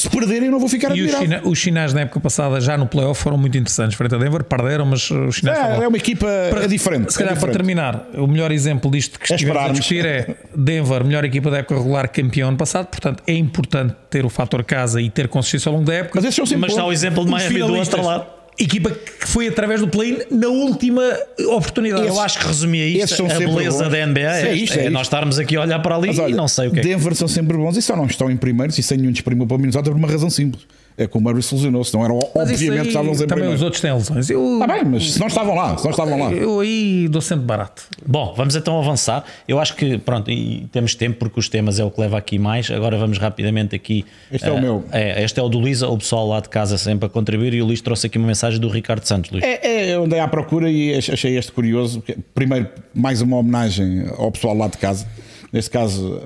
se 0.00 0.08
perderem, 0.10 0.46
eu 0.46 0.52
não 0.52 0.58
vou 0.60 0.68
ficar 0.68 0.96
E 0.96 1.02
os, 1.02 1.14
admirado. 1.14 1.24
china, 1.42 1.50
os 1.50 1.58
chinês 1.58 1.92
na 1.92 2.02
época 2.02 2.20
passada, 2.20 2.60
já 2.60 2.76
no 2.76 2.86
playoff, 2.86 3.20
foram 3.22 3.36
muito 3.36 3.56
interessantes. 3.58 3.96
Frente 3.96 4.14
a 4.14 4.18
Denver, 4.18 4.44
perderam, 4.44 4.86
mas 4.86 5.10
os 5.10 5.36
estavam 5.36 5.82
É, 5.82 5.84
é 5.84 5.88
uma 5.88 5.96
equipa 5.96 6.26
é 6.26 6.66
diferente. 6.66 7.12
Se 7.12 7.18
calhar 7.18 7.32
é 7.32 7.36
para 7.36 7.48
diferente. 7.52 7.56
terminar, 7.56 8.06
o 8.14 8.26
melhor 8.26 8.52
exemplo 8.52 8.90
disto 8.90 9.18
que 9.18 9.32
É 9.32 9.36
estivemos 9.36 9.62
a 9.62 9.68
discutir 9.68 10.04
é 10.06 10.36
Denver, 10.56 11.04
melhor 11.04 11.24
equipa 11.24 11.50
da 11.50 11.58
época 11.58 11.74
regular, 11.76 12.08
campeão 12.08 12.48
ano 12.48 12.56
passado. 12.56 12.86
Portanto, 12.86 13.22
é 13.26 13.32
importante 13.34 13.94
ter 14.10 14.24
o 14.24 14.28
fator 14.28 14.62
casa 14.64 15.00
e 15.00 15.10
ter 15.10 15.28
consistência 15.28 15.68
ao 15.68 15.74
longo 15.74 15.86
da 15.86 15.94
época. 15.94 16.12
Mas 16.16 16.24
esses 16.24 16.36
são 16.36 16.46
sempre 16.46 16.62
Mas 16.62 16.70
está 16.72 16.84
o 16.84 16.92
exemplo 16.92 17.24
de 17.24 17.30
Miami 17.30 17.58
do 17.58 17.74
outro 17.74 18.02
lado. 18.02 18.37
Equipa 18.58 18.90
que 18.90 19.28
foi 19.28 19.46
através 19.46 19.80
do 19.80 19.88
play 19.88 20.26
na 20.30 20.48
última 20.48 21.02
oportunidade. 21.46 22.06
Eu 22.06 22.20
acho 22.20 22.38
que 22.40 22.46
resumia 22.46 22.84
isto, 22.86 23.24
a 23.26 23.38
beleza 23.38 23.84
bons. 23.84 23.92
da 23.92 24.06
NBA. 24.06 24.20
É 24.20 24.48
É, 24.48 24.54
isto, 24.54 24.74
é 24.74 24.78
é 24.78 24.82
isto. 24.82 24.92
nós 24.92 25.06
estarmos 25.06 25.38
aqui 25.38 25.56
a 25.56 25.60
olhar 25.60 25.78
para 25.78 25.94
ali 25.94 26.08
Mas 26.08 26.18
e 26.18 26.20
olha, 26.20 26.36
não 26.36 26.48
sei 26.48 26.68
o 26.68 26.72
que 26.72 26.80
é. 26.80 26.82
Denver 26.82 27.14
são 27.14 27.28
sempre 27.28 27.56
bons 27.56 27.76
e 27.76 27.82
só 27.82 27.94
não 27.94 28.06
estão 28.06 28.28
em 28.30 28.36
primeiros 28.36 28.76
e 28.76 28.82
sem 28.82 28.98
nenhum 28.98 29.12
desprimo 29.12 29.46
para 29.46 29.56
o 29.56 29.60
Minnesota 29.60 29.90
por 29.90 29.96
uma 29.96 30.08
razão 30.08 30.28
simples. 30.28 30.66
É 30.98 31.06
que 31.06 31.16
o 31.16 31.20
Murray 31.20 31.40
se 31.42 31.54
lesionou, 31.54 31.84
senão 31.84 32.04
eram, 32.04 32.18
Mas 32.34 32.50
obviamente 32.50 32.80
aí 32.80 32.86
estavam 32.88 33.14
sempre 33.14 33.26
Também 33.28 33.44
os 33.44 33.48
primeiro. 33.50 33.64
outros 33.66 33.80
têm 33.80 33.92
lesões. 33.94 34.28
Eu, 34.30 34.54
Está 34.60 34.66
bem, 34.66 34.84
mas 34.84 35.12
se 35.12 35.20
não 35.20 35.28
estavam 35.28 35.54
lá, 35.54 35.78
se 35.78 35.84
não 35.84 35.90
estavam 35.92 36.18
lá. 36.18 36.32
eu 36.32 36.58
aí 36.60 37.06
dou 37.08 37.20
sempre 37.22 37.44
barato. 37.46 37.84
Bom, 38.04 38.34
vamos 38.36 38.56
então 38.56 38.76
avançar. 38.80 39.24
Eu 39.46 39.60
acho 39.60 39.76
que, 39.76 39.96
pronto, 39.98 40.28
e 40.30 40.66
temos 40.72 40.96
tempo 40.96 41.18
porque 41.20 41.38
os 41.38 41.48
temas 41.48 41.78
é 41.78 41.84
o 41.84 41.90
que 41.92 42.00
leva 42.00 42.18
aqui 42.18 42.36
mais. 42.38 42.68
Agora 42.70 42.98
vamos 42.98 43.16
rapidamente 43.18 43.76
aqui. 43.76 44.04
Este 44.32 44.48
é 44.48 44.52
o 44.52 44.56
eh, 44.56 44.60
meu. 44.60 44.84
É, 44.90 45.22
este 45.22 45.38
é 45.38 45.42
o 45.42 45.48
do 45.48 45.58
Luís, 45.60 45.82
o 45.82 45.96
pessoal 45.96 46.26
lá 46.26 46.40
de 46.40 46.48
casa 46.48 46.76
sempre 46.76 47.06
a 47.06 47.08
contribuir. 47.08 47.54
E 47.54 47.62
o 47.62 47.66
Luís 47.66 47.80
trouxe 47.80 48.08
aqui 48.08 48.18
uma 48.18 48.26
mensagem 48.26 48.58
do 48.58 48.68
Ricardo 48.68 49.04
Santos. 49.04 49.30
Luís. 49.30 49.44
É, 49.44 49.66
é, 49.66 49.94
eu 49.94 50.02
andei 50.02 50.18
à 50.18 50.26
procura 50.26 50.68
e 50.68 50.96
ach- 50.98 51.10
achei 51.10 51.36
este 51.38 51.52
curioso. 51.52 52.00
porque, 52.00 52.16
Primeiro, 52.34 52.68
mais 52.92 53.22
uma 53.22 53.36
homenagem 53.36 54.04
ao 54.16 54.32
pessoal 54.32 54.56
lá 54.56 54.66
de 54.66 54.78
casa. 54.78 55.06
Neste 55.52 55.70
caso, 55.70 56.20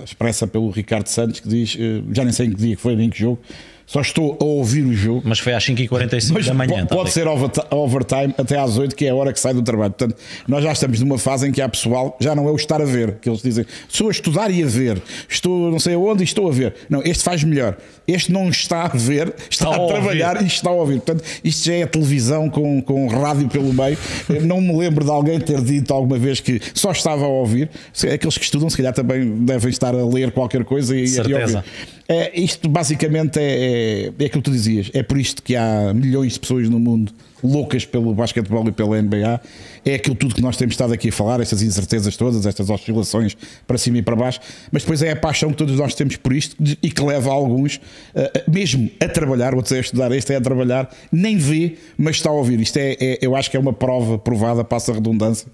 eh, 0.00 0.04
expressa 0.04 0.46
pelo 0.46 0.70
Ricardo 0.70 1.06
Santos, 1.08 1.40
que 1.40 1.48
diz: 1.48 1.76
eh, 1.78 2.02
já 2.12 2.24
nem 2.24 2.32
sei 2.32 2.46
em 2.46 2.50
que 2.50 2.56
dia 2.56 2.74
que 2.74 2.80
foi, 2.82 2.96
nem 2.96 3.06
em 3.06 3.10
que 3.10 3.18
jogo, 3.18 3.38
só 3.86 4.00
estou 4.00 4.36
a 4.40 4.44
ouvir 4.44 4.84
o 4.84 4.92
jogo. 4.94 5.22
Mas 5.24 5.38
foi 5.38 5.52
às 5.54 5.64
5h45 5.64 6.32
Mas 6.32 6.46
da 6.46 6.54
manhã. 6.54 6.86
tá 6.86 6.94
pode 6.94 7.10
ser 7.12 7.26
overti- 7.28 7.60
overtime 7.70 8.34
até 8.38 8.58
às 8.58 8.78
8, 8.78 8.94
que 8.96 9.04
é 9.06 9.10
a 9.10 9.14
hora 9.14 9.32
que 9.32 9.38
sai 9.40 9.52
do 9.54 9.62
trabalho. 9.62 9.92
Portanto, 9.92 10.16
nós 10.48 10.62
já 10.64 10.72
estamos 10.72 11.00
numa 11.00 11.18
fase 11.18 11.48
em 11.48 11.52
que 11.52 11.60
há 11.60 11.68
pessoal, 11.68 12.16
já 12.20 12.34
não 12.34 12.48
é 12.48 12.50
o 12.50 12.56
estar 12.56 12.80
a 12.80 12.84
ver, 12.84 13.16
que 13.20 13.28
eles 13.28 13.42
dizem, 13.42 13.64
estou 13.88 14.08
a 14.08 14.10
estudar 14.10 14.50
e 14.50 14.62
a 14.62 14.66
ver, 14.66 15.00
estou 15.28 15.70
não 15.70 15.78
sei 15.78 15.94
aonde 15.94 16.22
e 16.22 16.24
estou 16.24 16.48
a 16.48 16.52
ver. 16.52 16.74
Não, 16.88 17.02
este 17.02 17.22
faz 17.22 17.44
melhor. 17.44 17.76
Este 18.06 18.30
não 18.32 18.48
está 18.48 18.84
a 18.84 18.88
ver, 18.88 19.34
está, 19.50 19.70
Está 19.70 19.82
a 19.82 19.84
a, 19.84 19.88
trabalhar 19.88 20.42
e 20.42 20.46
está 20.46 20.70
a 20.70 20.72
ouvir. 20.72 21.00
Portanto, 21.00 21.22
isto 21.42 21.64
já 21.66 21.74
é 21.74 21.86
televisão 21.86 22.48
com, 22.50 22.80
com 22.82 23.06
rádio 23.08 23.48
pelo 23.48 23.72
meio. 23.72 23.96
Eu 24.28 24.42
não 24.44 24.60
me 24.60 24.76
lembro 24.76 25.04
de 25.04 25.10
alguém 25.10 25.38
ter 25.40 25.60
dito 25.62 25.92
alguma 25.92 26.18
vez 26.18 26.40
que 26.40 26.60
só 26.74 26.90
estava 26.92 27.24
a 27.24 27.28
ouvir. 27.28 27.70
Aqueles 28.12 28.36
que 28.38 28.44
estudam, 28.44 28.68
se 28.68 28.76
calhar 28.76 28.92
também 28.92 29.44
devem 29.44 29.70
estar 29.70 29.94
a 29.94 30.04
ler 30.06 30.32
qualquer 30.32 30.64
coisa 30.64 30.94
e, 30.96 31.00
e 31.00 31.04
a 31.04 31.08
Certeza. 31.08 31.56
ouvir. 31.58 31.94
É, 32.08 32.38
isto 32.38 32.68
basicamente 32.68 33.38
é, 33.38 33.42
é, 33.42 34.04
é 34.06 34.08
aquilo 34.26 34.28
que 34.30 34.40
tu 34.42 34.50
dizias. 34.50 34.90
É 34.92 35.02
por 35.02 35.18
isto 35.18 35.42
que 35.42 35.56
há 35.56 35.92
milhões 35.94 36.34
de 36.34 36.40
pessoas 36.40 36.68
no 36.68 36.78
mundo 36.78 37.12
loucas 37.42 37.84
pelo 37.84 38.14
basquetebol 38.14 38.66
e 38.68 38.72
pela 38.72 39.00
NBA. 39.00 39.40
É 39.84 39.94
aquilo 39.94 40.16
tudo 40.16 40.34
que 40.34 40.40
nós 40.40 40.56
temos 40.56 40.72
estado 40.74 40.94
aqui 40.94 41.10
a 41.10 41.12
falar, 41.12 41.40
estas 41.40 41.62
incertezas 41.62 42.16
todas, 42.16 42.46
estas 42.46 42.70
oscilações 42.70 43.36
para 43.66 43.76
cima 43.76 43.98
e 43.98 44.02
para 44.02 44.16
baixo. 44.16 44.40
Mas 44.72 44.82
depois 44.82 45.02
é 45.02 45.10
a 45.12 45.16
paixão 45.16 45.50
que 45.50 45.56
todos 45.56 45.76
nós 45.76 45.94
temos 45.94 46.16
por 46.16 46.32
isto 46.32 46.56
e 46.82 46.90
que 46.90 47.02
leva 47.02 47.30
alguns, 47.30 47.80
eh, 48.14 48.44
mesmo 48.48 48.90
a 48.98 49.08
trabalhar, 49.08 49.54
outros 49.54 49.72
é 49.72 49.76
a 49.76 49.80
estudar, 49.80 50.10
este 50.12 50.32
é 50.32 50.36
a 50.36 50.40
trabalhar, 50.40 50.90
nem 51.12 51.36
vê, 51.36 51.76
mas 51.98 52.16
está 52.16 52.30
a 52.30 52.32
ouvir. 52.32 52.58
Isto 52.60 52.78
é, 52.78 52.96
é- 52.98 53.18
eu 53.20 53.36
acho 53.36 53.50
que 53.50 53.56
é 53.58 53.60
uma 53.60 53.74
prova 53.74 54.18
provada, 54.18 54.64
passa 54.64 54.92
a 54.92 54.94
redundância 54.94 55.46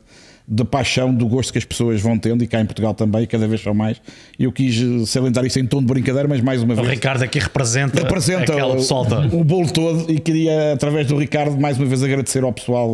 da 0.52 0.64
paixão, 0.64 1.14
do 1.14 1.28
gosto 1.28 1.52
que 1.52 1.58
as 1.58 1.64
pessoas 1.64 2.00
vão 2.00 2.18
tendo, 2.18 2.42
e 2.42 2.46
cá 2.48 2.60
em 2.60 2.66
Portugal 2.66 2.92
também, 2.92 3.24
cada 3.24 3.46
vez 3.46 3.60
são 3.60 3.72
mais. 3.72 4.02
Eu 4.36 4.50
quis 4.50 4.76
eh, 4.82 5.06
salientar 5.06 5.46
isto 5.46 5.60
em 5.60 5.64
tom 5.64 5.78
de 5.78 5.86
brincadeira, 5.86 6.26
mas 6.26 6.40
mais 6.40 6.60
uma 6.60 6.74
O 6.74 6.76
vez. 6.76 6.88
Ricardo 6.88 7.22
aqui 7.22 7.38
representa, 7.38 8.02
Representa 8.02 8.52
aquela 8.52 8.74
o, 8.74 9.40
o 9.40 9.44
bolo 9.44 9.70
todo 9.70 10.10
e 10.10 10.18
queria, 10.18 10.72
através 10.72 11.06
do 11.06 11.16
Ricardo, 11.16 11.56
mais 11.56 11.78
uma 11.78 11.86
vez 11.86 12.02
agradecer 12.02 12.42
ao 12.42 12.52
pessoal 12.52 12.90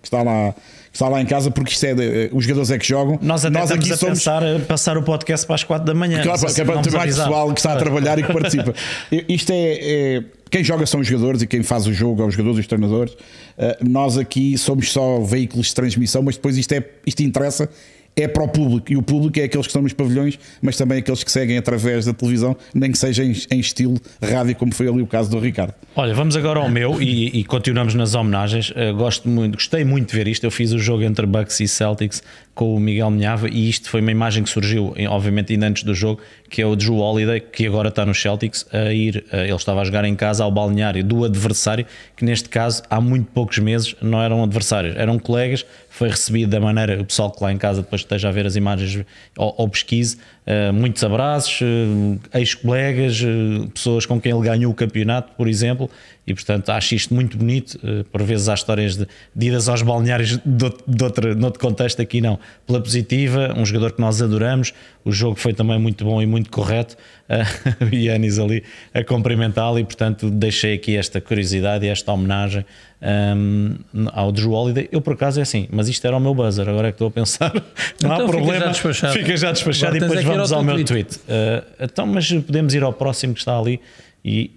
que 0.00 0.06
está 0.06 0.22
lá, 0.22 0.54
está 0.92 1.08
lá 1.08 1.20
em 1.20 1.26
casa, 1.26 1.50
porque 1.50 1.72
isto 1.72 1.84
é 1.86 1.94
de- 1.94 2.02
eh, 2.26 2.30
os 2.32 2.44
jogadores 2.44 2.70
é 2.70 2.78
que 2.78 2.86
jogam. 2.86 3.18
Nós 3.22 3.44
até 3.44 3.62
estamos 3.62 3.84
aqui 3.84 3.92
a 3.92 4.08
pensar 4.08 4.42
a 4.44 4.58
passar 4.60 4.98
o 4.98 5.02
podcast 5.02 5.46
para 5.46 5.54
as 5.54 5.64
4 5.64 5.86
da 5.86 5.94
manhã. 5.94 6.22
Claro, 6.22 6.38
se 6.38 6.60
é 6.60 6.64
para 6.64 6.74
vamos 6.74 6.86
ter 6.88 6.92
mais 6.96 7.08
avisar. 7.10 7.26
pessoal 7.26 7.52
que 7.52 7.60
está 7.60 7.72
a 7.72 7.76
trabalhar 7.76 8.18
e 8.18 8.22
que 8.22 8.32
participa. 8.32 8.74
Isto 9.28 9.52
é, 9.52 10.16
é- 10.18 10.22
Quem 10.50 10.64
joga 10.64 10.84
são 10.84 10.98
os 10.98 11.06
jogadores 11.06 11.42
e 11.42 11.46
quem 11.46 11.62
faz 11.62 11.86
o 11.86 11.92
jogo 11.92 12.22
é 12.22 12.26
os 12.26 12.34
jogadores 12.34 12.58
e 12.58 12.60
os 12.62 12.66
treinadores. 12.66 13.12
Uh, 13.12 13.88
nós 13.88 14.18
aqui 14.18 14.58
somos 14.58 14.90
só 14.90 15.20
veículos 15.20 15.68
de 15.68 15.74
transmissão, 15.76 16.22
mas 16.22 16.34
depois 16.34 16.58
isto, 16.58 16.72
é, 16.72 16.84
isto 17.06 17.22
interessa. 17.22 17.68
É 18.16 18.28
para 18.28 18.42
o 18.42 18.48
público 18.48 18.92
e 18.92 18.96
o 18.96 19.02
público 19.02 19.38
é 19.38 19.44
aqueles 19.44 19.66
que 19.66 19.70
estão 19.70 19.82
nos 19.82 19.92
pavilhões, 19.92 20.38
mas 20.60 20.76
também 20.76 20.98
aqueles 20.98 21.24
que 21.24 21.30
seguem 21.30 21.56
através 21.56 22.04
da 22.04 22.12
televisão, 22.12 22.56
nem 22.74 22.92
que 22.92 22.98
seja 22.98 23.24
em, 23.24 23.34
em 23.50 23.60
estilo 23.60 23.96
rádio, 24.22 24.54
como 24.56 24.74
foi 24.74 24.88
ali 24.88 25.00
o 25.00 25.06
caso 25.06 25.30
do 25.30 25.38
Ricardo. 25.38 25.74
Olha, 25.96 26.14
vamos 26.14 26.36
agora 26.36 26.60
ao 26.60 26.68
meu 26.68 27.00
e, 27.00 27.40
e 27.40 27.44
continuamos 27.44 27.94
nas 27.94 28.14
homenagens. 28.14 28.70
Uh, 28.70 28.94
gosto 28.96 29.28
muito, 29.28 29.54
gostei 29.54 29.84
muito 29.84 30.10
de 30.10 30.16
ver 30.16 30.28
isto. 30.28 30.44
Eu 30.44 30.50
fiz 30.50 30.72
o 30.72 30.78
jogo 30.78 31.02
entre 31.02 31.24
Bucks 31.24 31.60
e 31.60 31.68
Celtics 31.68 32.22
com 32.54 32.74
o 32.74 32.80
Miguel 32.80 33.10
Minhava 33.10 33.48
e 33.48 33.70
isto 33.70 33.88
foi 33.88 34.00
uma 34.00 34.10
imagem 34.10 34.42
que 34.42 34.50
surgiu, 34.50 34.92
obviamente, 35.08 35.52
ainda 35.52 35.66
antes 35.66 35.82
do 35.82 35.94
jogo, 35.94 36.20
que 36.50 36.60
é 36.60 36.66
o 36.66 36.76
Drew 36.76 36.96
Holiday, 36.96 37.40
que 37.40 37.66
agora 37.66 37.88
está 37.88 38.04
nos 38.04 38.20
Celtics, 38.20 38.66
a 38.72 38.92
ir, 38.92 39.24
uh, 39.32 39.36
ele 39.36 39.54
estava 39.54 39.80
a 39.80 39.84
jogar 39.84 40.04
em 40.04 40.14
casa 40.14 40.44
ao 40.44 40.50
balneário 40.50 41.02
do 41.02 41.24
adversário, 41.24 41.86
que 42.16 42.24
neste 42.24 42.48
caso, 42.48 42.82
há 42.90 43.00
muito 43.00 43.30
poucos 43.32 43.58
meses, 43.58 43.94
não 44.02 44.20
eram 44.20 44.42
adversários, 44.42 44.94
eram 44.96 45.18
colegas. 45.18 45.64
Foi 46.00 46.08
recebido 46.08 46.48
da 46.48 46.60
maneira, 46.60 46.98
o 46.98 47.04
pessoal 47.04 47.30
que 47.30 47.44
lá 47.44 47.52
em 47.52 47.58
casa 47.58 47.82
depois 47.82 48.00
esteja 48.00 48.30
a 48.30 48.32
ver 48.32 48.46
as 48.46 48.56
imagens 48.56 49.04
ou, 49.36 49.54
ou 49.58 49.68
pesquise, 49.68 50.16
uh, 50.46 50.72
muitos 50.72 51.04
abraços, 51.04 51.60
uh, 51.60 52.18
ex-colegas, 52.32 53.20
uh, 53.20 53.68
pessoas 53.68 54.06
com 54.06 54.18
quem 54.18 54.32
ele 54.32 54.40
ganhou 54.40 54.72
o 54.72 54.74
campeonato, 54.74 55.32
por 55.36 55.46
exemplo, 55.46 55.90
e 56.26 56.32
portanto 56.32 56.70
acho 56.70 56.94
isto 56.94 57.12
muito 57.12 57.36
bonito. 57.36 57.78
Por 58.10 58.22
vezes 58.22 58.48
há 58.48 58.54
histórias 58.54 58.96
de, 58.96 59.06
de 59.36 59.46
idas 59.48 59.68
aos 59.68 59.82
balneários 59.82 60.38
de, 60.42 60.64
outro- 60.64 60.84
de 60.88 61.04
outro, 61.04 61.34
de 61.34 61.44
outro 61.44 61.60
contexto, 61.60 62.00
aqui 62.00 62.22
não. 62.22 62.38
Pela 62.66 62.80
positiva, 62.80 63.52
um 63.54 63.66
jogador 63.66 63.92
que 63.92 64.00
nós 64.00 64.22
adoramos, 64.22 64.72
o 65.04 65.12
jogo 65.12 65.36
foi 65.36 65.52
também 65.52 65.78
muito 65.78 66.02
bom 66.02 66.22
e 66.22 66.24
muito 66.24 66.48
correto. 66.50 66.96
Uh, 67.30 67.84
o 67.84 67.94
Yanis 67.94 68.40
ali 68.40 68.64
a 68.92 69.04
cumprimentá-lo, 69.04 69.78
e 69.78 69.84
portanto 69.84 70.28
deixei 70.28 70.74
aqui 70.74 70.96
esta 70.96 71.20
curiosidade 71.20 71.86
e 71.86 71.88
esta 71.88 72.10
homenagem 72.10 72.64
um, 73.02 73.76
ao 74.12 74.30
Drew 74.30 74.52
Holiday. 74.52 74.88
Eu 74.92 75.00
por 75.00 75.14
acaso 75.14 75.40
é 75.40 75.42
assim, 75.42 75.68
mas 75.70 75.88
isto 75.88 76.06
era 76.06 76.16
o 76.16 76.20
meu 76.20 76.34
buzzer, 76.34 76.68
agora 76.68 76.88
é 76.88 76.90
que 76.90 76.96
estou 76.96 77.08
a 77.08 77.10
pensar. 77.10 77.52
Não 78.02 78.12
há 78.12 78.14
Então 78.14 78.26
fica 78.26 78.38
problema, 78.38 78.64
já 78.66 78.70
despachado. 78.70 79.12
fica 79.14 79.36
já 79.36 79.52
despachado 79.52 79.96
e 79.96 80.00
depois 80.00 80.20
é 80.20 80.22
vamos 80.22 80.52
ao 80.52 80.62
meu 80.62 80.84
tweet. 80.84 81.16
Uh, 81.16 81.64
então, 81.80 82.06
mas 82.06 82.30
podemos 82.30 82.74
ir 82.74 82.82
ao 82.82 82.92
próximo 82.92 83.34
que 83.34 83.40
está 83.40 83.58
ali 83.58 83.80
e, 84.24 84.50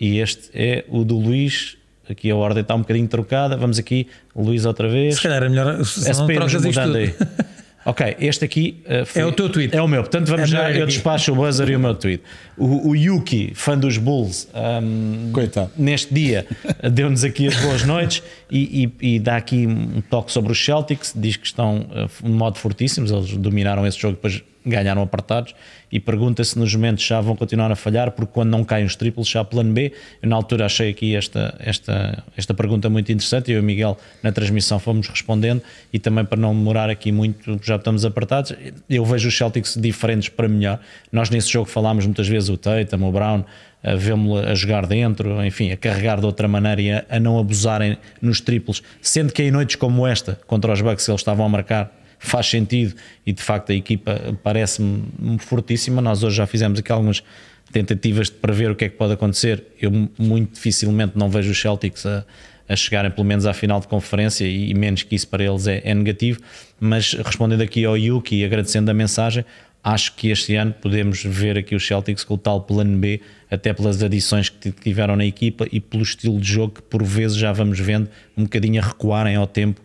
e 0.00 0.18
este 0.18 0.50
é 0.54 0.84
o 0.88 1.04
do 1.04 1.18
Luís. 1.18 1.76
Aqui 2.08 2.30
a 2.30 2.36
ordem 2.36 2.62
está 2.62 2.74
um 2.74 2.80
bocadinho 2.80 3.08
trocada. 3.08 3.56
Vamos 3.56 3.78
aqui, 3.78 4.08
Luís 4.34 4.64
outra 4.66 4.88
vez. 4.88 5.16
Se 5.16 5.22
calhar 5.22 5.42
é 5.42 5.48
melhor. 5.48 5.84
Se 5.84 6.10
É 6.10 6.14
não 6.14 6.26
trocas 6.26 6.64
isto. 6.64 6.80
Ok, 7.84 8.16
este 8.20 8.44
aqui 8.44 8.80
uh, 8.86 9.04
foi- 9.04 9.22
É 9.22 9.26
o 9.26 9.32
teu 9.32 9.48
tweet. 9.50 9.74
É 9.76 9.82
o 9.82 9.88
meu, 9.88 10.02
portanto 10.02 10.26
vamos 10.28 10.44
É 10.44 10.46
já. 10.46 10.70
Eu 10.70 10.84
aqui. 10.84 10.92
despacho 10.94 11.32
o 11.32 11.34
buzzer 11.34 11.68
e 11.68 11.74
o 11.76 11.80
meu 11.80 11.94
tweet. 11.94 12.22
O, 12.56 12.90
o 12.90 12.96
Yuki, 12.96 13.52
fã 13.54 13.76
dos 13.76 13.98
Bulls, 13.98 14.48
um, 14.54 15.30
Coitado. 15.32 15.70
neste 15.76 16.14
dia 16.14 16.46
deu-nos 16.92 17.24
aqui 17.24 17.48
as 17.48 17.56
boas 17.56 17.82
noites 17.84 18.22
e, 18.50 18.90
e- 19.00 19.14
e 19.14 19.18
dá 19.18 19.36
aqui 19.36 19.66
um 19.66 20.00
toque 20.00 20.30
sobre 20.30 20.52
os 20.52 20.64
Celtics. 20.64 21.12
Diz 21.16 21.36
que 21.36 21.46
estão 21.46 21.86
uh, 21.90 22.08
de 22.22 22.30
modo 22.30 22.56
fortíssimos, 22.58 23.10
eles 23.10 23.36
dominaram 23.36 23.84
esse 23.86 23.98
jogo, 23.98 24.14
depois 24.14 24.42
ganharam 24.64 25.02
apertados. 25.02 25.54
E 25.92 26.00
pergunta 26.00 26.42
se 26.42 26.58
nos 26.58 26.74
momentos 26.74 27.04
já 27.04 27.20
vão 27.20 27.36
continuar 27.36 27.70
a 27.70 27.76
falhar, 27.76 28.12
porque 28.12 28.32
quando 28.32 28.48
não 28.48 28.64
caem 28.64 28.86
os 28.86 28.96
triplos, 28.96 29.28
já 29.28 29.40
há 29.40 29.44
plano 29.44 29.74
B. 29.74 29.92
Eu, 30.22 30.28
na 30.30 30.36
altura, 30.36 30.64
achei 30.64 30.88
aqui 30.88 31.14
esta, 31.14 31.54
esta, 31.60 32.24
esta 32.34 32.54
pergunta 32.54 32.88
muito 32.88 33.12
interessante. 33.12 33.52
Eu 33.52 33.58
e 33.58 33.60
o 33.60 33.62
Miguel, 33.62 33.98
na 34.22 34.32
transmissão, 34.32 34.78
fomos 34.78 35.06
respondendo. 35.06 35.60
E 35.92 35.98
também, 35.98 36.24
para 36.24 36.40
não 36.40 36.54
demorar 36.54 36.88
aqui 36.88 37.12
muito, 37.12 37.60
já 37.62 37.76
estamos 37.76 38.06
apertados. 38.06 38.54
Eu 38.88 39.04
vejo 39.04 39.28
os 39.28 39.36
Celtics 39.36 39.76
diferentes 39.78 40.30
para 40.30 40.48
melhor. 40.48 40.80
Nós, 41.12 41.28
nesse 41.28 41.52
jogo, 41.52 41.68
falámos 41.68 42.06
muitas 42.06 42.26
vezes 42.26 42.48
o 42.48 42.56
Tatum, 42.56 43.04
o 43.04 43.12
Brown, 43.12 43.44
a 43.82 43.94
vê-lo 43.94 44.38
a 44.38 44.54
jogar 44.54 44.86
dentro, 44.86 45.44
enfim, 45.44 45.72
a 45.72 45.76
carregar 45.76 46.20
de 46.20 46.26
outra 46.26 46.46
maneira 46.46 46.80
e 46.80 46.92
a, 46.92 47.04
a 47.10 47.20
não 47.20 47.38
abusarem 47.38 47.98
nos 48.20 48.40
triplos, 48.40 48.82
sendo 49.00 49.32
que 49.32 49.42
em 49.42 49.50
noites 49.50 49.76
como 49.76 50.06
esta, 50.06 50.40
contra 50.46 50.72
os 50.72 50.80
Bucks, 50.80 51.08
eles 51.08 51.20
estavam 51.20 51.44
a 51.44 51.48
marcar, 51.48 51.92
faz 52.22 52.46
sentido 52.46 52.94
e 53.26 53.32
de 53.32 53.42
facto 53.42 53.70
a 53.70 53.74
equipa 53.74 54.38
parece-me 54.42 55.38
fortíssima. 55.38 56.00
Nós 56.00 56.22
hoje 56.22 56.36
já 56.36 56.46
fizemos 56.46 56.78
aqui 56.78 56.92
algumas 56.92 57.22
tentativas 57.72 58.28
de 58.28 58.36
prever 58.36 58.70
o 58.70 58.76
que 58.76 58.84
é 58.84 58.88
que 58.88 58.96
pode 58.96 59.12
acontecer. 59.12 59.64
Eu 59.80 59.90
muito 60.18 60.54
dificilmente 60.54 61.12
não 61.16 61.28
vejo 61.28 61.50
os 61.50 61.60
Celtics 61.60 62.06
a, 62.06 62.24
a 62.68 62.76
chegarem 62.76 63.10
pelo 63.10 63.26
menos 63.26 63.44
à 63.44 63.52
final 63.52 63.80
de 63.80 63.88
conferência 63.88 64.44
e, 64.44 64.70
e 64.70 64.74
menos 64.74 65.02
que 65.02 65.14
isso 65.14 65.26
para 65.28 65.42
eles 65.42 65.66
é, 65.66 65.82
é 65.84 65.94
negativo. 65.94 66.40
Mas 66.78 67.12
respondendo 67.14 67.62
aqui 67.62 67.84
ao 67.84 67.96
Yuki 67.96 68.36
e 68.36 68.44
agradecendo 68.44 68.90
a 68.90 68.94
mensagem, 68.94 69.44
acho 69.82 70.14
que 70.14 70.28
este 70.28 70.54
ano 70.54 70.72
podemos 70.80 71.24
ver 71.24 71.58
aqui 71.58 71.74
os 71.74 71.84
Celtics 71.84 72.22
com 72.22 72.34
o 72.34 72.38
tal 72.38 72.60
plano 72.60 72.96
B, 72.98 73.20
até 73.50 73.72
pelas 73.72 74.02
adições 74.02 74.48
que 74.48 74.70
tiveram 74.70 75.16
na 75.16 75.24
equipa 75.24 75.66
e 75.72 75.80
pelo 75.80 76.02
estilo 76.02 76.40
de 76.40 76.52
jogo 76.52 76.74
que 76.74 76.82
por 76.82 77.02
vezes 77.02 77.36
já 77.36 77.52
vamos 77.52 77.80
vendo 77.80 78.08
um 78.36 78.44
bocadinho 78.44 78.80
a 78.80 78.86
recuarem 78.86 79.34
ao 79.34 79.46
tempo, 79.46 79.80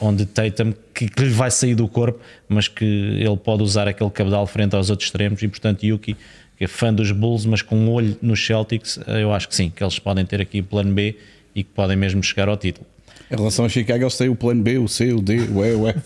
onde- 0.00 0.26
Tatum, 0.26 0.72
que, 0.94 1.08
que 1.08 1.22
lhe 1.24 1.30
vai 1.30 1.50
sair 1.50 1.74
do 1.74 1.86
corpo, 1.88 2.18
mas 2.48 2.68
que 2.68 2.84
ele 2.84 3.36
pode 3.36 3.62
usar 3.62 3.86
aquele 3.88 4.10
cabedal 4.10 4.46
frente 4.46 4.74
aos 4.74 4.90
outros 4.90 5.08
extremos 5.08 5.42
e 5.42 5.48
portanto 5.48 5.84
Yuki, 5.84 6.16
que 6.56 6.64
é 6.64 6.66
fã 6.66 6.92
dos 6.92 7.10
Bulls, 7.12 7.46
mas 7.46 7.62
com 7.62 7.76
um 7.76 7.90
olho 7.92 8.16
nos 8.22 8.44
Celtics, 8.44 8.98
eu 9.06 9.32
acho 9.32 9.48
que 9.48 9.54
sim, 9.54 9.70
que 9.70 9.82
eles 9.82 9.98
podem 9.98 10.24
ter 10.24 10.40
aqui 10.40 10.60
plano 10.62 10.92
B 10.92 11.16
e 11.54 11.62
que 11.62 11.70
podem 11.70 11.96
mesmo 11.96 12.22
chegar 12.22 12.48
ao 12.48 12.56
título. 12.56 12.86
Em 13.30 13.36
relação 13.36 13.66
a 13.66 13.68
Chicago, 13.68 14.02
eles 14.04 14.16
têm 14.16 14.28
o 14.30 14.34
plano 14.34 14.62
B, 14.62 14.78
o 14.78 14.88
C, 14.88 15.12
o 15.12 15.20
D, 15.20 15.36
o 15.52 15.62
E, 15.64 15.74
o 15.74 15.86
F. 15.86 16.00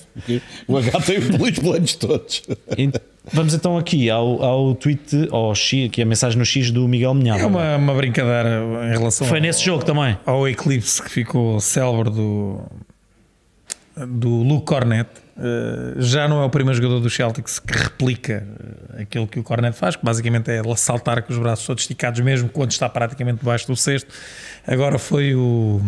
o 0.67 0.77
H 0.77 1.01
tem 1.03 1.19
os 1.19 1.59
planos 1.59 1.95
todos. 1.95 2.43
Vamos 3.33 3.55
então 3.55 3.79
aqui 3.79 4.11
ao, 4.11 4.43
ao 4.43 4.75
tweet, 4.75 5.29
ao 5.31 5.55
X, 5.55 5.87
aqui 5.87 6.03
a 6.03 6.05
mensagem 6.05 6.37
no 6.37 6.45
X 6.45 6.73
do 6.73 6.89
Miguel 6.89 7.15
Minhado. 7.15 7.41
É 7.41 7.47
uma, 7.47 7.77
uma 7.77 7.95
brincadeira 7.95 8.61
em 8.87 8.99
relação 8.99 9.27
Foi 9.29 9.39
ao- 9.39 9.43
nesse 9.43 9.65
jogo 9.65 9.85
também. 9.85 10.19
ao 10.27 10.49
eclipse 10.49 11.01
que 11.01 11.09
ficou 11.11 11.61
célebre 11.61 12.11
do, 12.11 12.61
do 13.97 14.29
Luke 14.43 14.65
Cornet. 14.67 15.09
Eh, 15.39 15.95
já 15.99 16.29
não 16.29 16.43
é 16.43 16.45
o 16.45 16.51
primeiro 16.51 16.81
jogador 16.81 17.01
do 17.01 17.09
Celtics 17.09 17.59
que 17.59 17.77
replica 17.77 18.47
eh, 18.99 19.03
aquilo 19.03 19.27
que 19.27 19.39
o 19.39 19.43
Cornet 19.43 19.77
faz, 19.77 19.97
que 19.97 20.05
basicamente 20.05 20.51
é 20.51 20.63
saltar 20.77 21.23
com 21.23 21.33
os 21.33 21.39
braços 21.39 21.67
todos 21.67 21.83
esticados, 21.83 22.21
mesmo 22.21 22.49
quando 22.49 22.71
está 22.71 22.89
praticamente 22.89 23.39
debaixo 23.41 23.67
do 23.67 23.75
cesto. 23.77 24.13
Agora 24.67 24.99
foi 24.99 25.35
o, 25.35 25.81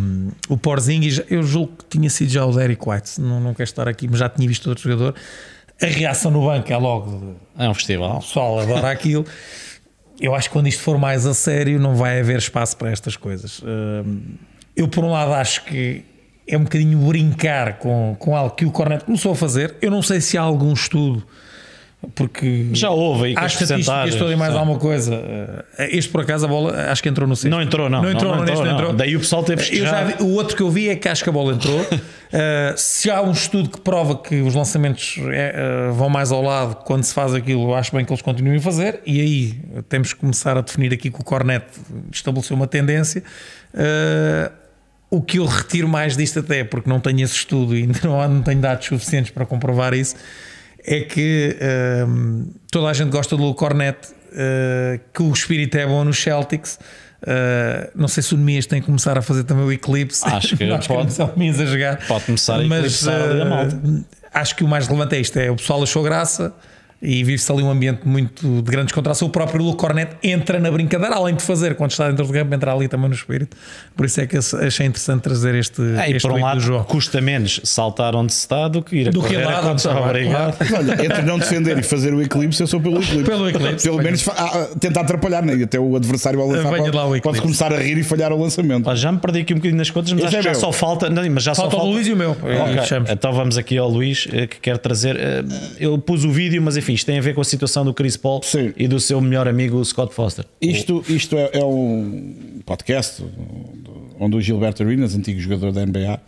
o 0.49 0.57
Porzingis, 0.57 1.23
eu 1.31 1.43
julgo 1.43 1.73
que 1.79 1.85
tinha 1.99 2.09
sido 2.11 2.31
já 2.31 2.45
o 2.45 2.53
Derek 2.53 2.81
White, 2.89 3.21
não, 3.21 3.39
não 3.41 3.53
quero 3.55 3.65
estar 3.69 3.87
aqui, 3.89 4.09
mas 4.09 4.19
já 4.19 4.29
tinha 4.29 4.49
visto 4.49 4.67
outro 4.69 4.83
jogador. 4.91 5.15
A 5.81 5.87
reação 5.87 6.31
no 6.31 6.45
banco 6.47 6.73
é 6.73 6.77
logo 6.77 7.37
de, 7.57 7.65
É 7.65 7.69
um 7.69 7.75
festival. 7.75 8.17
o 8.17 8.21
pessoal 8.21 8.61
adora 8.61 8.91
aquilo. 8.91 9.27
Eu 10.21 10.35
acho 10.35 10.49
que 10.49 10.53
quando 10.53 10.69
isto 10.69 10.81
for 10.83 10.97
mais 10.99 11.27
a 11.27 11.35
sério, 11.35 11.79
não 11.81 11.97
vai 11.97 12.21
haver 12.21 12.39
espaço 12.39 12.77
para 12.77 12.91
estas 12.91 13.17
coisas. 13.17 13.61
Hum, 13.63 14.21
Eu, 14.77 14.89
por 14.89 15.05
um 15.05 15.11
lado, 15.11 15.33
acho 15.35 15.65
que 15.65 16.05
é 16.47 16.57
um 16.59 16.65
bocadinho 16.65 16.99
brincar 16.99 17.79
com, 17.79 18.17
com 18.19 18.37
algo 18.37 18.55
que 18.55 18.65
o 18.65 18.71
Cornet 18.71 19.05
começou 19.05 19.33
a 19.33 19.37
fazer. 19.37 19.75
Eu 19.81 19.91
não 19.91 20.03
sei 20.03 20.21
se 20.21 20.37
há 20.37 20.43
algum 20.43 20.73
estudo, 20.73 21.23
porque 22.15 22.69
Já 22.75 22.91
houve 22.91 23.29
aí 23.29 23.35
com 23.35 23.41
há 23.41 23.45
as 23.45 23.53
estatísticas 23.61 24.31
e 24.31 24.37
mais 24.37 24.55
alguma 24.55 24.79
coisa. 24.79 25.15
Eh, 25.79 25.97
Este, 25.97 26.11
por 26.11 26.21
acaso, 26.21 26.45
a 26.45 26.49
bola 26.49 26.91
acho 26.91 27.03
que 27.03 27.09
entrou 27.09 27.27
no 27.27 27.35
sexto. 27.35 27.51
Não 27.51 27.63
entrou, 27.63 27.89
não. 27.89 28.03
Não 28.03 28.11
entrou, 28.11 28.31
Não, 28.33 28.39
não 28.41 28.45
neste 28.45 28.59
entrou, 28.61 28.67
não 28.67 28.73
não. 28.75 28.81
entrou. 28.91 28.97
Daí 28.97 29.17
o 29.17 29.21
pessoal 29.21 29.43
teve 29.43 29.63
que 29.65 29.79
Eu 29.79 29.87
já 29.87 30.05
vi- 30.05 30.23
o 30.23 30.35
outro 30.35 30.55
que 30.55 30.63
eu 30.63 30.71
vi 30.71 30.91
é 30.91 30.97
que 30.97 31.09
acho 31.09 31.23
que 31.25 31.31
a 31.31 31.33
bola 31.33 31.55
entrou. 31.55 31.81
Uh, 31.81 31.97
se 32.77 33.11
há 33.11 33.23
um 33.23 33.31
estudo 33.33 33.71
que 33.71 33.81
prova 33.81 34.19
que 34.19 34.43
os 34.43 34.55
lançamentos 34.55 35.17
é, 35.33 35.89
uh, 35.89 35.95
vão 35.95 36.11
mais 36.11 36.31
ao 36.31 36.43
lado 36.43 36.77
quando 36.85 37.05
se 37.05 37.15
faz 37.15 37.33
aquilo, 37.35 37.75
acho 37.75 37.97
bem 37.97 38.05
que 38.05 38.13
eles 38.13 38.21
continuem 38.21 38.59
a 38.59 38.61
fazer. 38.61 39.01
E 39.07 39.21
aí 39.23 39.55
temos 39.89 40.13
que 40.13 40.21
começar 40.21 40.59
a 40.59 40.61
definir 40.61 40.93
aqui 40.93 41.11
que 41.11 41.21
o 41.21 41.25
Cornet 41.25 41.65
estabeleceu 42.13 42.55
uma 42.55 42.67
tendência. 42.67 43.23
Uh, 43.73 44.64
o 45.15 45.23
que 45.23 45.39
eu 45.39 45.47
retiro 45.47 45.89
mais 45.89 46.17
disto, 46.17 46.41
até 46.41 46.65
porque 46.65 46.91
não 46.91 46.99
tenho 46.99 47.21
esse 47.21 47.35
estudo 47.35 47.77
e 47.77 47.87
não, 48.03 48.29
não 48.29 48.43
tenho 48.43 48.61
dados 48.61 48.87
suficientes 48.87 49.31
para 49.31 49.47
comprovar 49.47 49.95
isso, 49.95 50.17
é 50.85 51.03
que 51.03 51.57
um, 52.09 52.51
toda 52.71 52.89
a 52.89 52.93
gente 52.93 53.11
gosta 53.11 53.37
do 53.37 53.55
Cornet, 53.55 53.97
uh, 54.09 55.01
que 55.13 55.23
o 55.23 55.33
espírito 55.33 55.77
é 55.79 55.87
bom 55.87 56.03
nos 56.05 56.21
Celtics. 56.21 56.81
Uh, 57.23 57.91
não 57.95 58.09
sei 58.09 58.23
se 58.25 58.35
o 58.35 58.37
Nemias 58.37 58.67
tem 58.67 58.81
que 58.81 58.87
começar 58.87 59.17
a 59.17 59.23
fazer 59.23 59.45
também 59.45 59.65
o 59.65 59.73
eclipse. 59.73 60.23
Acho 60.27 60.57
que 60.57 60.67
Nós 60.67 60.87
pode. 60.87 61.23
o 61.23 61.27
Nemias 61.29 61.61
a 61.61 61.67
jogar. 61.67 62.07
Pode 62.07 62.25
começar 62.25 62.57
a 62.57 62.65
Mas, 62.65 62.79
eclipsar 62.79 63.23
ali 63.23 63.41
a 63.41 63.45
uh, 63.45 63.49
malta. 63.49 63.81
Acho 64.35 64.57
que 64.57 64.65
o 64.65 64.69
mais 64.69 64.89
relevante 64.89 65.15
é 65.15 65.21
isto: 65.21 65.39
é 65.39 65.49
o 65.49 65.57
pessoal 65.57 65.83
achou 65.83 66.03
graça 66.03 66.53
e 67.05 67.23
vive-se 67.23 67.51
ali 67.53 67.63
um 67.63 67.71
ambiente 67.71 68.01
muito 68.07 68.63
de 68.63 68.71
grande 68.71 68.87
descontração. 68.87 69.29
O 69.29 69.31
próprio 69.31 69.63
Luke 69.63 69.77
Cornet 69.79 70.13
entra 70.23 70.59
na 70.59 70.71
brincadeira, 70.71 71.15
além 71.17 71.35
de 71.35 71.43
fazer 71.43 71.75
quando 71.75 71.91
está 71.91 72.09
dentro 72.09 72.27
do 72.27 72.33
campo, 72.33 72.55
entra 72.55 72.73
ali 72.73 72.89
também 72.89 73.09
no 73.09 73.15
espírito. 73.15 73.57
Por 73.97 74.07
isso 74.07 74.21
é 74.21 74.27
que 74.27 74.37
achei 74.39 74.87
interessante 74.87 75.23
trazer 75.23 75.55
este, 75.55 75.83
É, 75.99 76.11
este 76.11 76.23
por 76.27 76.33
um 76.37 76.41
lado, 76.43 76.57
do 76.59 76.63
jogo. 76.65 76.85
custa 76.85 77.21
menos 77.21 77.61
saltar 77.65 78.15
onde 78.17 78.33
se 78.33 78.41
está 78.41 78.69
do 78.69 78.83
que 78.83 78.97
ir 78.97 79.09
a 79.09 79.11
Do 79.11 79.21
que 79.23 79.29
correr 79.29 79.43
ir 79.43 79.45
lá, 79.45 79.59
a 79.59 79.63
contra 79.63 80.01
obrigado. 80.01 80.57
Olha, 80.77 81.05
entre 81.05 81.23
não 81.23 81.39
defender 81.39 81.79
e 81.79 81.83
fazer 81.83 82.15
o 82.15 82.23
eclipse, 82.23 82.61
eu 82.61 82.67
sou 82.67 82.81
pelo 82.81 82.99
eclipse. 83.03 83.25
Pelo 83.25 83.49
eclipse. 83.49 83.85
Pelo 83.85 83.99
menos 84.03 84.27
ah, 84.29 84.33
ah, 84.73 84.79
tentar 84.81 85.03
atrapalhar, 85.03 85.43
né? 85.43 85.55
E 85.57 85.63
até 85.65 85.79
o 85.79 85.97
adversário 85.97 86.41
ao 86.41 86.49
lançar 86.49 86.71
pode, 86.77 86.91
lá 86.97 87.07
o 87.07 87.21
pode 87.21 87.41
começar 87.41 87.73
a 87.73 87.79
rir 87.79 87.99
e 87.99 88.03
falhar 88.03 88.33
o 88.33 88.41
lançamento. 88.41 88.95
Já 88.97 89.13
me 89.13 89.19
perdi 89.19 89.41
aqui 89.41 89.53
um 89.53 89.57
bocadinho 89.57 89.79
nas 89.79 89.91
contas, 89.91 90.13
mas 90.13 90.25
acho 90.25 90.37
é 90.37 90.39
que 90.39 90.45
já 90.45 90.55
só 90.55 90.73
falta. 90.73 91.11
Não, 91.11 91.23
mas 91.31 91.43
já 91.43 91.55
Falta 91.55 91.73
só 91.73 91.77
o 91.77 91.81
falta. 91.81 91.95
Luís 91.95 92.07
e 92.07 92.13
o 92.13 92.17
meu. 92.17 92.31
Ok, 92.31 92.79
fechamos. 92.81 93.11
Então 93.11 93.33
vamos 93.33 93.59
aqui 93.59 93.77
ao 93.77 93.89
Luís 93.89 94.27
eh, 94.33 94.47
que 94.47 94.59
quer 94.61 94.79
trazer. 94.79 95.17
eh, 95.17 95.45
Eu 95.79 95.99
pus 95.99 96.25
o 96.25 96.31
vídeo, 96.31 96.61
mas 96.63 96.77
enfim, 96.77 96.94
isto 96.95 97.07
tem 97.07 97.19
a 97.19 97.21
ver 97.21 97.35
com 97.35 97.41
a 97.41 97.45
situação 97.45 97.85
do 97.85 97.93
Chris 97.93 98.17
Paul 98.17 98.43
Sim. 98.43 98.73
e 98.77 98.87
do 98.87 99.01
seu 99.01 99.21
melhor 99.21 99.49
amigo 99.49 99.85
Scott 99.85 100.15
Foster. 100.15 100.45
Isto, 100.61 101.05
isto 101.09 101.37
é, 101.37 101.51
é 101.55 101.65
um 101.65 102.61
podcast 102.65 103.25
onde 104.19 104.37
o 104.37 104.41
Gilberto 104.41 104.83
Arenas, 104.83 105.15
antigo 105.15 105.41
jogador 105.41 105.73
da 105.73 105.85
NBA, 105.85 106.21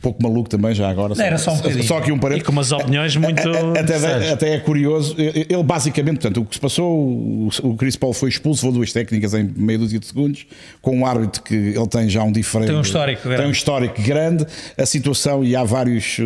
pouco 0.00 0.22
maluco 0.22 0.48
também 0.48 0.74
já 0.74 0.88
agora. 0.88 1.14
Não, 1.14 1.24
era 1.24 1.38
só 1.38 1.52
um 1.52 1.56
bocadinho. 1.56 1.84
Só 1.84 1.98
aqui 1.98 2.10
um 2.12 2.16
E 2.16 2.20
parênteses. 2.20 2.46
com 2.46 2.52
umas 2.52 2.72
opiniões 2.72 3.16
muito. 3.16 3.40
Até, 3.78 4.32
até 4.32 4.54
é 4.54 4.58
curioso, 4.60 5.14
ele 5.18 5.62
basicamente, 5.62 6.20
portanto, 6.20 6.40
o 6.40 6.44
que 6.44 6.54
se 6.54 6.60
passou, 6.60 6.90
o- 6.98 7.48
o 7.62 7.76
Chris 7.76 7.96
Paul 7.96 8.12
foi 8.12 8.28
expulso, 8.28 8.64
levou 8.66 8.78
duas 8.78 8.92
técnicas 8.92 9.34
em 9.34 9.44
meia 9.56 9.78
dúzia 9.78 9.98
de 9.98 10.06
segundos, 10.06 10.46
com 10.80 10.96
um 10.96 11.06
árbitro 11.06 11.42
que 11.42 11.54
ele 11.54 11.86
tem 11.88 12.08
já 12.08 12.22
um 12.22 12.32
diferente. 12.32 12.68
Tem 12.68 12.76
um 12.76 12.80
histórico 12.82 13.22
grande. 13.22 13.36
Tem 13.42 13.46
um 13.48 13.52
histórico 13.52 14.02
grande. 14.02 14.46
A 14.76 14.86
situação, 14.86 15.44
e 15.44 15.54
há 15.54 15.64
vários 15.64 16.16
eh, 16.18 16.24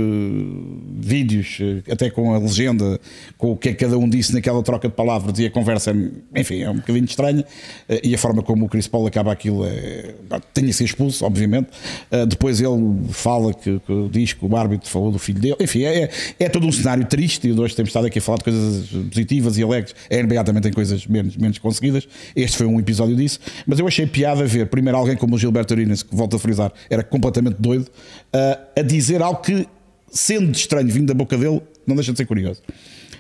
vídeos, 0.97 1.59
eh, 1.61 1.93
até 1.93 2.11
com 2.11 2.35
a 2.35 2.39
legenda, 2.39 2.99
com 3.37 3.53
o 3.53 3.57
que 3.57 3.71
é 3.71 3.73
que 3.73 3.79
cada 3.85 3.99
um 3.99 4.09
disse 4.09 4.33
naquela 4.35 4.63
troca 4.63 4.89
de 4.89 4.95
palavras 4.95 5.39
e 5.39 5.47
a 5.47 5.51
conversa, 5.51 5.95
enfim, 6.35 6.63
é 6.63 6.71
um 6.71 6.77
bocadinho 6.77 7.05
estranha. 7.05 7.45
eh, 7.89 8.01
e 8.05 8.15
a 8.15 8.19
forma 8.19 8.43
como 8.43 8.67
o 8.67 8.69
Chris 8.69 8.87
Paul 8.87 9.07
acaba 9.07 9.33
aquilo 9.33 9.65
é. 9.67 10.15
pá, 10.29 10.41
Tem 10.53 10.69
a 10.69 10.73
ser 10.73 10.85
expulso, 10.85 11.25
obviamente. 11.25 11.69
Eh, 12.11 12.27
depois 12.27 12.61
ele 12.61 12.75
fala 13.11 13.53
que, 13.53 13.64
que 13.71 14.09
diz 14.11 14.33
que 14.33 14.45
o 14.45 14.57
árbitro 14.57 14.89
falou 14.89 15.11
do 15.11 15.19
filho 15.19 15.41
dele. 15.41 15.57
Enfim, 15.61 15.83
é, 15.85 16.05
é, 16.05 16.11
é 16.41 16.49
todo 16.49 16.67
um 16.67 16.73
cenário 16.73 17.05
triste. 17.07 17.49
E 17.49 17.53
hoje 17.53 17.75
temos 17.75 17.89
estado 17.91 18.07
aqui 18.07 18.19
a 18.19 18.23
falar 18.23 18.39
de 18.39 18.45
coisas 18.45 18.87
positivas 19.11 19.57
e 19.59 19.63
alegres. 19.63 19.95
A 20.11 20.23
NBA 20.23 20.45
também 20.45 20.63
tem 20.63 20.73
coisas 20.73 21.07
menos, 21.07 21.37
menos 21.37 21.59
conseguidas. 21.59 22.07
Este 22.37 22.57
foi 22.57 22.67
um 22.67 22.79
episódio 22.79 23.17
disso. 23.17 23.41
Mas 23.67 23.79
eu 23.79 23.87
achei 23.87 24.07
piada 24.07 24.45
ver, 24.47 24.67
primeiro, 24.67 24.99
alguém 24.99 25.17
como 25.17 25.35
o 25.35 25.39
Gilberto 25.39 25.75
Arenas, 25.75 26.03
que 26.03 26.15
volto 26.15 26.37
a 26.37 26.39
frisar, 26.39 26.73
era 26.89 27.03
completamente 27.03 27.57
doido, 27.59 27.87
eh, 28.33 28.59
a 28.79 28.83
dizer 28.83 29.23
algo 29.23 29.41
que, 29.41 29.67
sendo 30.11 30.53
estranho 30.53 30.89
vindo 30.89 31.07
da 31.07 31.15
boca 31.15 31.37
dele, 31.37 31.61
não 31.87 31.95
deixa 31.97 32.13
de 32.13 32.19
ser 32.19 32.27
curioso. 32.27 32.63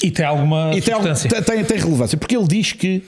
E 0.03 0.11
tem 0.11 0.25
alguma 0.25 0.71
E 0.75 0.81
tem, 0.81 0.95
tem, 1.43 1.65
tem- 1.65 1.79
relevância, 1.79 2.19
porque 2.19 2.37
ele 2.37 2.47
diz 2.47 2.73
que 2.73 3.03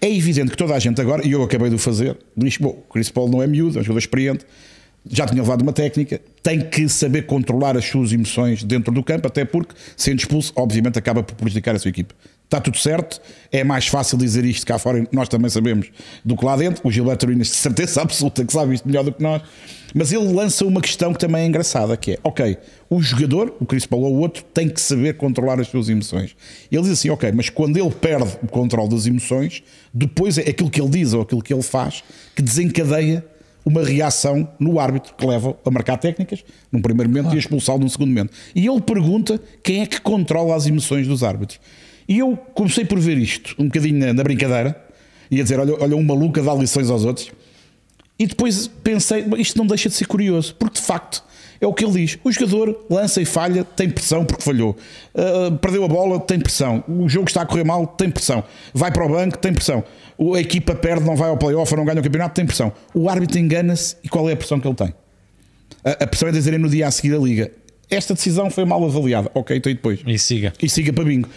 é 0.00 0.10
evidente 0.12 0.50
que 0.50 0.56
toda 0.56 0.74
a 0.74 0.78
gente 0.78 1.00
agora, 1.00 1.26
e 1.26 1.32
eu 1.32 1.42
acabei 1.42 1.68
de 1.70 1.76
o 1.76 1.78
fazer, 1.78 2.16
diz 2.36 2.56
que 2.56 2.62
bom, 2.62 2.70
o 2.86 2.92
Chris 2.92 3.08
Paul 3.10 3.28
não 3.28 3.42
é 3.42 3.46
miúdo, 3.46 3.78
é 3.78 3.80
um 3.80 3.84
jogador 3.84 3.98
experiente, 4.00 4.44
já 5.08 5.24
tinha 5.26 5.40
levado 5.40 5.62
uma 5.62 5.72
técnica, 5.72 6.20
tem 6.46 6.60
que 6.60 6.88
saber 6.88 7.22
controlar 7.22 7.76
as 7.76 7.84
suas 7.86 8.12
emoções 8.12 8.62
dentro 8.62 8.94
do 8.94 9.02
campo, 9.02 9.26
até 9.26 9.44
porque, 9.44 9.74
sendo 9.96 10.20
expulso, 10.20 10.52
obviamente 10.54 10.96
acaba 10.96 11.20
por 11.20 11.34
prejudicar 11.34 11.74
a 11.74 11.78
sua 11.80 11.88
equipe. 11.88 12.14
Está 12.44 12.60
tudo 12.60 12.78
certo, 12.78 13.20
é 13.50 13.64
mais 13.64 13.88
fácil 13.88 14.16
dizer 14.16 14.44
isto 14.44 14.64
cá 14.64 14.78
fora, 14.78 15.04
nós 15.10 15.28
também 15.28 15.50
sabemos, 15.50 15.90
do 16.24 16.36
que 16.36 16.44
lá 16.44 16.56
dentro. 16.56 16.86
O 16.86 16.90
Gilberto 16.92 17.26
Urinas, 17.26 17.48
de 17.48 17.56
certeza 17.56 18.00
absoluta, 18.00 18.44
que 18.44 18.52
sabe 18.52 18.76
isto 18.76 18.86
melhor 18.86 19.02
do 19.02 19.10
que 19.10 19.20
nós. 19.20 19.42
Mas 19.92 20.12
ele 20.12 20.32
lança 20.32 20.64
uma 20.64 20.80
questão 20.80 21.12
que 21.12 21.18
também 21.18 21.42
é 21.42 21.46
engraçada, 21.46 21.96
que 21.96 22.12
é, 22.12 22.18
ok, 22.22 22.56
o 22.88 23.02
jogador, 23.02 23.56
o 23.58 23.66
Chris 23.66 23.84
Paul 23.84 24.04
ou 24.04 24.14
o 24.14 24.18
outro, 24.20 24.44
tem 24.54 24.68
que 24.68 24.80
saber 24.80 25.16
controlar 25.16 25.58
as 25.58 25.66
suas 25.66 25.88
emoções. 25.88 26.36
Ele 26.70 26.82
diz 26.82 26.92
assim, 26.92 27.10
ok, 27.10 27.32
mas 27.32 27.50
quando 27.50 27.76
ele 27.76 27.90
perde 27.90 28.36
o 28.40 28.46
controle 28.46 28.88
das 28.88 29.04
emoções, 29.04 29.64
depois 29.92 30.38
é 30.38 30.42
aquilo 30.42 30.70
que 30.70 30.80
ele 30.80 30.90
diz 30.90 31.12
ou 31.12 31.22
aquilo 31.22 31.42
que 31.42 31.52
ele 31.52 31.62
faz 31.62 32.04
que 32.36 32.42
desencadeia 32.42 33.24
uma 33.66 33.82
reação 33.82 34.48
no 34.60 34.78
árbitro 34.78 35.12
que 35.18 35.26
leva 35.26 35.58
a 35.64 35.70
marcar 35.72 35.96
técnicas 35.96 36.44
num 36.70 36.80
primeiro 36.80 37.10
momento 37.10 37.32
e 37.32 37.36
a 37.36 37.38
expulsá-lo 37.40 37.80
num 37.80 37.88
segundo 37.88 38.10
momento. 38.10 38.32
E 38.54 38.64
ele 38.64 38.80
pergunta 38.80 39.42
quem 39.60 39.80
é 39.80 39.86
que 39.86 40.00
controla 40.00 40.54
as 40.54 40.66
emoções 40.66 41.08
dos 41.08 41.24
árbitros. 41.24 41.58
E 42.08 42.20
eu 42.20 42.36
comecei 42.54 42.84
por 42.84 43.00
ver 43.00 43.18
isto 43.18 43.56
um 43.58 43.64
bocadinho 43.64 43.98
na, 43.98 44.12
na 44.12 44.22
brincadeira 44.22 44.80
e 45.28 45.40
a 45.40 45.42
dizer: 45.42 45.58
olha, 45.58 45.74
olha, 45.80 45.96
um 45.96 46.04
maluco 46.04 46.38
a 46.38 46.42
dar 46.44 46.54
lições 46.54 46.88
aos 46.88 47.04
outros. 47.04 47.32
E 48.16 48.24
depois 48.24 48.68
pensei: 48.68 49.26
isto 49.36 49.58
não 49.58 49.66
deixa 49.66 49.88
de 49.88 49.96
ser 49.96 50.06
curioso, 50.06 50.54
porque 50.54 50.78
de 50.78 50.86
facto 50.86 51.24
é 51.60 51.66
o 51.66 51.72
que 51.72 51.84
ele 51.84 51.92
diz. 52.04 52.18
O 52.24 52.30
jogador 52.32 52.84
lança 52.90 53.20
e 53.20 53.24
falha, 53.24 53.64
tem 53.64 53.88
pressão 53.90 54.24
porque 54.24 54.42
falhou. 54.42 54.76
Uh, 55.14 55.56
perdeu 55.58 55.84
a 55.84 55.88
bola, 55.88 56.20
tem 56.20 56.38
pressão. 56.38 56.82
O 56.88 57.08
jogo 57.08 57.28
está 57.28 57.42
a 57.42 57.46
correr 57.46 57.64
mal, 57.64 57.86
tem 57.86 58.10
pressão. 58.10 58.44
Vai 58.74 58.90
para 58.92 59.04
o 59.04 59.08
banco, 59.08 59.38
tem 59.38 59.52
pressão. 59.52 59.82
A 60.34 60.40
equipa 60.40 60.74
perde, 60.74 61.04
não 61.04 61.16
vai 61.16 61.28
ao 61.28 61.36
playoff, 61.36 61.74
não 61.76 61.84
ganha 61.84 62.00
o 62.00 62.02
campeonato, 62.02 62.34
tem 62.34 62.46
pressão. 62.46 62.72
O 62.94 63.08
árbitro 63.08 63.38
engana-se 63.38 63.96
e 64.02 64.08
qual 64.08 64.28
é 64.28 64.32
a 64.32 64.36
pressão 64.36 64.58
que 64.60 64.66
ele 64.66 64.74
tem? 64.74 64.94
A, 65.84 66.04
a 66.04 66.06
pressão 66.06 66.28
é 66.28 66.32
dizer 66.32 66.58
no 66.58 66.68
dia 66.68 66.86
a 66.86 66.90
seguir 66.90 67.14
a 67.14 67.18
liga. 67.18 67.50
Esta 67.88 68.14
decisão 68.14 68.50
foi 68.50 68.64
mal 68.64 68.82
avaliada. 68.84 69.30
Ok, 69.34 69.56
então 69.56 69.70
e 69.70 69.74
depois? 69.74 70.00
E 70.06 70.18
siga. 70.18 70.52
E 70.60 70.68
siga 70.68 70.92
para 70.92 71.04
bingo. 71.04 71.28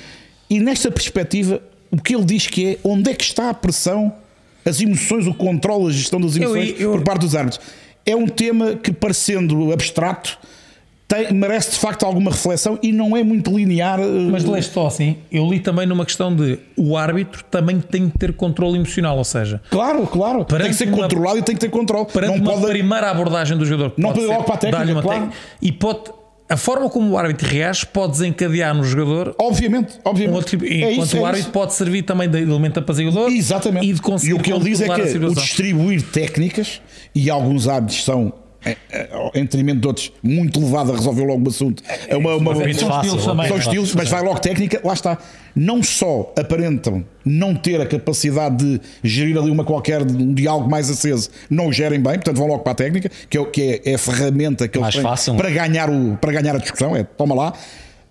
E 0.49 0.59
nesta 0.59 0.89
perspectiva, 0.89 1.61
o 1.91 1.97
que 2.01 2.15
ele 2.15 2.25
diz 2.25 2.47
que 2.47 2.67
é 2.71 2.77
onde 2.83 3.11
é 3.11 3.13
que 3.13 3.23
está 3.23 3.49
a 3.49 3.53
pressão, 3.53 4.11
as 4.65 4.81
emoções, 4.81 5.27
o 5.27 5.33
controle, 5.33 5.87
a 5.87 5.91
gestão 5.91 6.19
das 6.19 6.35
emoções 6.35 6.73
eu- 6.79 6.91
por 6.91 7.03
parte 7.03 7.21
dos 7.21 7.35
árbitros. 7.35 7.63
É 8.09 8.15
um 8.15 8.27
tema 8.27 8.75
que, 8.75 8.91
parecendo 8.91 9.71
abstrato, 9.71 10.37
tem- 11.07 11.31
merece 11.33 11.71
de 11.71 11.77
facto 11.79 12.05
alguma 12.05 12.31
reflexão 12.31 12.77
e 12.83 12.91
não 12.91 13.15
é 13.17 13.23
muito 13.23 13.49
linear. 13.55 13.99
eh, 13.99 14.03
Mas 14.31 14.43
leste 14.45 14.73
só 14.73 14.87
assim, 14.87 15.17
eu 15.31 15.47
li 15.49 15.59
também 15.59 15.85
numa 15.87 16.05
questão 16.05 16.35
de 16.35 16.59
o 16.77 16.95
árbitro 16.97 17.43
também 17.49 17.79
tem 17.79 18.09
que 18.09 18.17
ter 18.17 18.33
controle 18.33 18.75
emocional, 18.77 19.17
ou 19.17 19.23
seja, 19.23 19.61
Claro, 19.69 20.05
claro. 20.07 20.43
tem 20.45 20.59
que 20.67 20.73
ser 20.73 20.87
uma- 20.87 20.97
controlado 21.03 21.37
e 21.39 21.41
tem 21.41 21.55
que 21.55 21.61
ter 21.61 21.69
controle. 21.69 22.05
perante 22.11 22.37
Não 22.37 22.43
uma 22.43 22.53
pode. 22.61 22.67
primeira 22.71 23.09
abordagem 23.11 23.57
do 23.57 23.65
jogador, 23.65 23.93
Não 23.97 24.09
pode 24.09 24.19
pode 24.21 24.31
logo 24.31 24.43
para 24.43 24.55
a 24.55 24.57
técnica, 24.57 25.01
claro. 25.01 25.07
técnica, 25.09 25.33
e 25.61 25.71
pode 25.71 25.99
a 26.49 26.57
forma 26.57 26.89
como 26.89 27.11
o 27.11 27.17
árbitro 27.17 27.47
reage 27.47 27.85
pode 27.85 28.13
desencadear 28.13 28.73
no 28.75 28.83
jogador 28.83 29.35
Obviamente, 29.39 29.97
um 29.97 30.09
obviamente. 30.09 30.35
outro 30.35 30.49
tipo, 30.49 30.65
É 30.65 30.91
enquanto 30.91 31.05
isso, 31.05 31.17
é 31.17 31.19
o 31.19 31.25
árbitro 31.25 31.43
isso. 31.45 31.51
pode 31.51 31.73
servir 31.75 32.01
também 32.03 32.27
de 32.27 32.39
elemento 32.41 32.79
apaziguador 32.79 33.31
Exatamente. 33.31 33.85
e 33.87 33.93
de 33.93 34.01
conseguir 34.01 34.31
e 34.31 34.33
o 34.33 34.39
que 34.39 34.51
ele 34.51 34.63
diz 34.63 34.81
é 34.81 34.87
que 34.89 35.17
o 35.17 35.33
distribuir 35.35 36.01
técnicas, 36.01 36.81
e 37.13 37.29
alguns 37.29 37.67
árbitros 37.67 38.03
são, 38.03 38.33
em 39.33 39.41
detrimento 39.41 39.79
de 39.79 39.87
outros, 39.87 40.11
muito 40.21 40.59
levado 40.59 40.91
a 40.91 40.95
resolver 40.95 41.25
logo 41.25 41.45
o 41.45 41.49
assunto. 41.49 41.81
É 42.07 42.15
uma, 42.15 42.35
uma, 42.35 42.53
Mas 42.53 42.67
é 42.67 42.73
são 42.73 42.89
fácil, 42.89 43.05
estilos 43.05 43.25
também. 43.25 43.47
são 43.47 43.57
estilos, 43.57 43.95
mas 43.95 44.09
vai 44.09 44.21
logo 44.21 44.39
técnica, 44.39 44.81
lá 44.83 44.93
está. 44.93 45.17
Não 45.55 45.81
só 45.81 46.33
aparentam 46.37 47.03
não 47.25 47.55
ter 47.55 47.79
a 47.81 47.85
capacidade 47.85 48.57
de 48.57 48.81
gerir 49.03 49.37
ali 49.37 49.49
uma 49.49 49.63
qualquer 49.63 50.01
um 50.01 50.33
diálogo 50.33 50.69
mais 50.69 50.89
aceso, 50.89 51.29
não 51.49 51.67
o 51.67 51.73
gerem 51.73 51.99
bem, 51.99 52.13
portanto 52.15 52.37
vão 52.37 52.47
logo 52.47 52.63
para 52.63 52.73
a 52.73 52.75
técnica, 52.75 53.09
que 53.29 53.37
é, 53.37 53.45
que 53.45 53.61
é, 53.85 53.91
é 53.91 53.95
a 53.95 53.97
ferramenta 53.97 54.67
que 54.67 54.77
eles 54.77 54.93
têm 54.93 55.35
para 55.37 55.49
ganhar, 55.49 55.89
o, 55.89 56.17
para 56.17 56.31
ganhar 56.31 56.55
a 56.55 56.59
discussão, 56.59 56.95
é 56.95 57.03
toma 57.03 57.35
lá. 57.35 57.53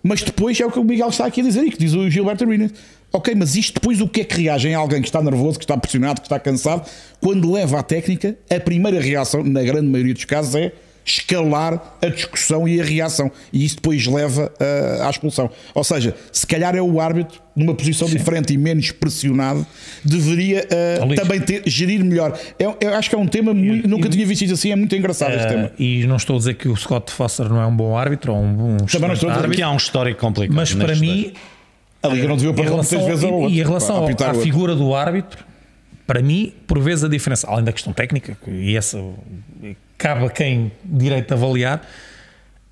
Mas 0.01 0.21
depois 0.23 0.59
é 0.59 0.65
o 0.65 0.71
que 0.71 0.79
o 0.79 0.83
Miguel 0.83 1.09
está 1.09 1.25
aqui 1.25 1.41
a 1.41 1.43
dizer 1.43 1.63
e 1.63 1.69
que 1.69 1.77
diz 1.77 1.93
o 1.93 2.09
Gilberto 2.09 2.45
Arenas. 2.45 2.71
Ok, 3.11 3.33
mas 3.35 3.55
isto 3.55 3.73
depois 3.75 3.99
o 4.01 4.07
que 4.07 4.21
é 4.21 4.23
que 4.23 4.41
reage 4.43 4.67
em 4.67 4.75
alguém 4.75 5.01
que 5.01 5.07
está 5.07 5.21
nervoso, 5.21 5.57
que 5.57 5.65
está 5.65 5.75
pressionado, 5.77 6.21
que 6.21 6.27
está 6.27 6.39
cansado, 6.39 6.87
quando 7.19 7.51
leva 7.51 7.79
à 7.79 7.83
técnica, 7.83 8.35
a 8.49 8.59
primeira 8.59 8.99
reação, 9.01 9.43
na 9.43 9.63
grande 9.63 9.87
maioria 9.87 10.13
dos 10.13 10.25
casos, 10.25 10.53
é 10.55 10.71
escalar 11.05 11.97
a 12.01 12.07
discussão 12.07 12.67
e 12.67 12.79
a 12.79 12.83
reação. 12.83 13.31
E 13.51 13.65
isso 13.65 13.77
depois 13.77 14.05
leva 14.05 14.51
ah, 14.59 15.07
à 15.07 15.09
expulsão. 15.09 15.49
Ou 15.73 15.83
seja, 15.83 16.15
se 16.31 16.45
calhar 16.45 16.75
é 16.75 16.81
o 16.81 16.99
árbitro, 17.01 17.41
numa 17.55 17.73
posição 17.73 18.07
diferente 18.07 18.53
e 18.53 18.57
menos 18.57 18.91
pressionado, 18.91 19.65
deveria 20.05 20.67
ah, 21.01 21.03
Luís. 21.05 21.19
também 21.19 21.39
ter, 21.41 21.63
gerir 21.65 22.03
melhor. 22.05 22.37
Eu, 22.59 22.77
eu 22.79 22.93
acho 22.93 23.09
que 23.09 23.15
é 23.15 23.17
um 23.17 23.25
tema, 23.27 23.53
muito- 23.55 23.87
nunca 23.87 24.07
tinha 24.07 24.25
visto 24.25 24.43
isto 24.43 24.53
assim, 24.53 24.71
é 24.71 24.75
muito 24.75 24.95
engraçado 24.95 25.33
este 25.33 25.47
tema. 25.47 25.71
Eh, 25.79 25.83
e 25.83 26.05
não 26.07 26.15
estou 26.17 26.35
a 26.35 26.39
dizer 26.39 26.53
que 26.53 26.67
o 26.69 26.75
Scott 26.75 27.11
Foster 27.11 27.49
não 27.49 27.59
é 27.59 27.65
um 27.65 27.75
bom 27.75 27.97
árbitro 27.97 28.33
ou 28.33 28.39
um 28.43 28.53
bom 28.53 28.67
não 28.77 28.85
estou 28.85 29.03
a 29.03 29.13
dizer. 29.13 29.27
árbitro, 29.29 29.47
Porque 29.49 29.61
há 29.63 29.71
um 29.71 29.77
histórico 29.77 30.19
complicado. 30.19 30.55
mas 30.55 30.73
para 30.73 30.87
neste 30.89 31.01
mim 31.01 31.33
A 32.01 32.07
Liga 32.07 32.27
não 32.27 32.37
parar 32.37 32.69
muitas 32.69 32.91
relação, 32.91 33.05
vezes 33.05 33.23
ao 33.23 33.33
outro. 33.33 33.49
e 33.49 33.59
em 33.59 33.63
relação 33.63 34.05
à 34.05 34.33
figura 34.35 34.75
do 34.75 34.95
árbitro, 34.95 35.43
para 36.07 36.21
mim, 36.21 36.53
por 36.65 36.79
vezes 36.79 37.03
a 37.03 37.07
diferença, 37.07 37.47
além 37.47 37.65
da 37.65 37.71
questão 37.71 37.93
técnica, 37.93 38.37
e 38.47 38.75
essa 38.75 38.99
cabe 39.97 40.25
a 40.25 40.29
quem 40.29 40.71
direito 40.83 41.33
avaliar, 41.33 41.85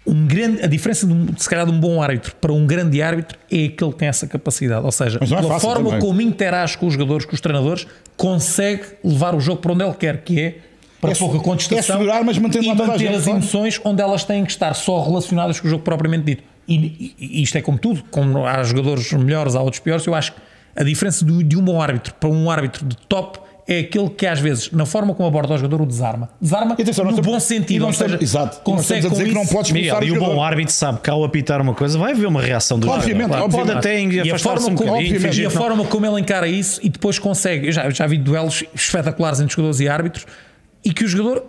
um 0.07 0.25
grande, 0.25 0.63
a 0.63 0.67
diferença 0.67 1.05
de, 1.05 1.41
se 1.41 1.49
calhar 1.49 1.65
de 1.65 1.71
um 1.71 1.79
bom 1.79 2.01
árbitro 2.01 2.33
para 2.39 2.53
um 2.53 2.65
grande 2.65 3.01
árbitro 3.01 3.37
é 3.51 3.67
que 3.67 3.91
tem 3.93 4.07
essa 4.07 4.25
capacidade. 4.25 4.85
Ou 4.85 4.91
seja, 4.91 5.19
é 5.21 5.25
pela 5.25 5.59
forma 5.59 5.89
também. 5.89 5.99
como 5.99 6.21
interage 6.21 6.77
com 6.77 6.87
os 6.87 6.93
jogadores, 6.93 7.25
com 7.25 7.35
os 7.35 7.41
treinadores, 7.41 7.85
consegue 8.15 8.83
levar 9.03 9.35
o 9.35 9.39
jogo 9.41 9.61
para 9.61 9.73
onde 9.73 9.83
ele 9.83 9.93
quer, 9.95 10.23
que 10.23 10.39
é 10.39 10.55
para 11.01 11.11
É 11.11 11.15
pouca 11.15 11.39
contestação 11.39 11.95
é 11.95 11.99
segurar, 11.99 12.23
mas 12.23 12.37
mantendo 12.37 12.65
e 12.65 12.73
manter 12.73 13.09
as 13.09 13.27
emoções 13.27 13.79
onde 13.83 14.01
elas 14.01 14.23
têm 14.23 14.45
que 14.45 14.51
estar 14.51 14.73
só 14.73 15.03
relacionadas 15.03 15.59
com 15.59 15.67
o 15.67 15.69
jogo 15.69 15.83
propriamente 15.83 16.23
dito. 16.23 16.43
E, 16.67 17.15
e- 17.19 17.41
isto 17.43 17.57
é 17.57 17.61
como 17.61 17.77
tudo, 17.77 18.03
como 18.11 18.45
há 18.45 18.61
jogadores 18.63 19.11
melhores, 19.13 19.55
há 19.55 19.61
outros 19.61 19.79
piores. 19.81 20.05
Eu 20.05 20.13
acho 20.13 20.33
que 20.33 20.39
a 20.75 20.83
diferença 20.83 21.23
do- 21.23 21.43
de 21.43 21.57
um 21.57 21.61
bom 21.63 21.81
árbitro 21.81 22.13
para 22.15 22.29
um 22.29 22.49
árbitro 22.51 22.85
de 22.85 22.97
top 23.07 23.39
é 23.69 23.79
aquele 23.79 24.09
que 24.09 24.25
às 24.25 24.39
vezes, 24.39 24.71
na 24.71 24.85
forma 24.85 25.13
como 25.13 25.27
aborda 25.27 25.53
o 25.53 25.57
jogador, 25.57 25.81
o 25.81 25.85
desarma. 25.85 26.29
Desarma 26.41 26.73
atenção, 26.73 27.03
no 27.03 27.11
nós 27.11 27.19
bom 27.19 27.35
estamos- 27.37 27.43
sentido. 27.43 27.85
ou 27.85 27.91
seja, 27.91 28.05
estamos- 28.15 28.23
Exato. 28.23 28.57
E 28.59 28.63
consegue 28.63 28.99
estamos 28.99 29.17
dizer 29.17 29.29
que 29.29 29.35
não 29.35 29.45
podes 29.45 29.71
Miguel, 29.71 30.03
e 30.03 30.05
o 30.11 30.15
jogador. 30.15 30.35
bom 30.35 30.41
árbitro 30.43 30.73
sabe 30.73 30.99
que 31.01 31.09
ao 31.09 31.21
apitar 31.25 31.61
uma 31.61 31.73
coisa 31.73 31.97
vai 31.99 32.13
haver 32.13 32.27
uma 32.27 32.41
reação 32.41 32.79
do 32.79 32.89
Obviamente, 32.89 33.23
jogador. 33.27 33.43
obviamente. 33.45 33.67
Pode 33.73 33.77
até 33.79 34.01
E 34.01 34.19
a 34.19 34.23
afastar-se 34.35 34.63
forma, 34.65 34.69
um 34.69 34.75
como, 34.75 35.01
e 35.01 35.45
a 35.45 35.49
forma 35.49 35.85
como 35.85 36.05
ele 36.05 36.19
encara 36.21 36.47
isso 36.47 36.79
e 36.81 36.87
depois 36.89 37.19
consegue. 37.19 37.67
Eu 37.67 37.71
já, 37.73 37.83
eu 37.85 37.91
já 37.91 38.07
vi 38.07 38.17
duelos 38.17 38.63
espetaculares 38.73 39.41
entre 39.41 39.53
jogadores 39.53 39.79
e 39.81 39.89
árbitros 39.89 40.25
e 40.85 40.93
que 40.93 41.03
o 41.03 41.07
jogador, 41.07 41.43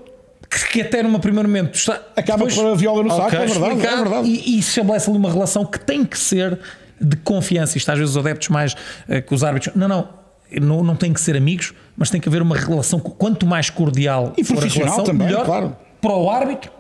que, 0.51 0.81
até 0.81 1.03
num 1.03 1.19
primeiro 1.19 1.49
momento 1.49 1.75
está. 1.75 2.01
Acaba 2.17 2.47
depois- 2.47 2.55
com 2.55 2.73
a 2.73 2.75
viola 2.75 3.03
no 3.03 3.11
saco, 3.11 3.27
é 3.37 3.47
verdade, 3.47 3.53
é 3.65 3.69
explicado, 3.69 4.03
verdade. 4.03 4.29
E, 4.29 4.57
e 4.57 4.59
estabelece 4.59 5.11
ali 5.11 5.19
uma 5.19 5.31
relação 5.31 5.65
que 5.65 5.79
tem 5.81 6.05
que 6.05 6.19
ser 6.19 6.59
de 7.01 7.17
confiança. 7.19 7.77
Isto 7.77 7.91
às 7.93 7.99
vezes 7.99 8.17
os 8.17 8.19
adeptos 8.19 8.49
mais 8.49 8.75
eh, 9.09 9.21
que 9.21 9.35
os 9.35 9.45
árbitros. 9.45 9.75
Não, 9.77 9.89
não. 9.89 10.19
Não, 10.51 10.83
não 10.83 10.97
tem 10.97 11.13
que 11.13 11.21
ser 11.21 11.37
amigos, 11.37 11.75
mas 11.95 12.09
tem 12.09 12.19
que 12.19 12.27
haver 12.27 12.41
uma 12.41 12.57
relação. 12.57 12.99
Quanto 12.99 13.45
mais 13.45 13.69
cordial 13.69 14.33
E 14.35 14.43
for 14.43 14.55
a 14.55 14.57
profissional 14.61 14.95
relação, 14.95 15.05
também, 15.05 15.27
melhor 15.27 15.45
claro. 15.45 15.77
para 16.01 16.13
o 16.15 16.31
árbitro 16.31 16.71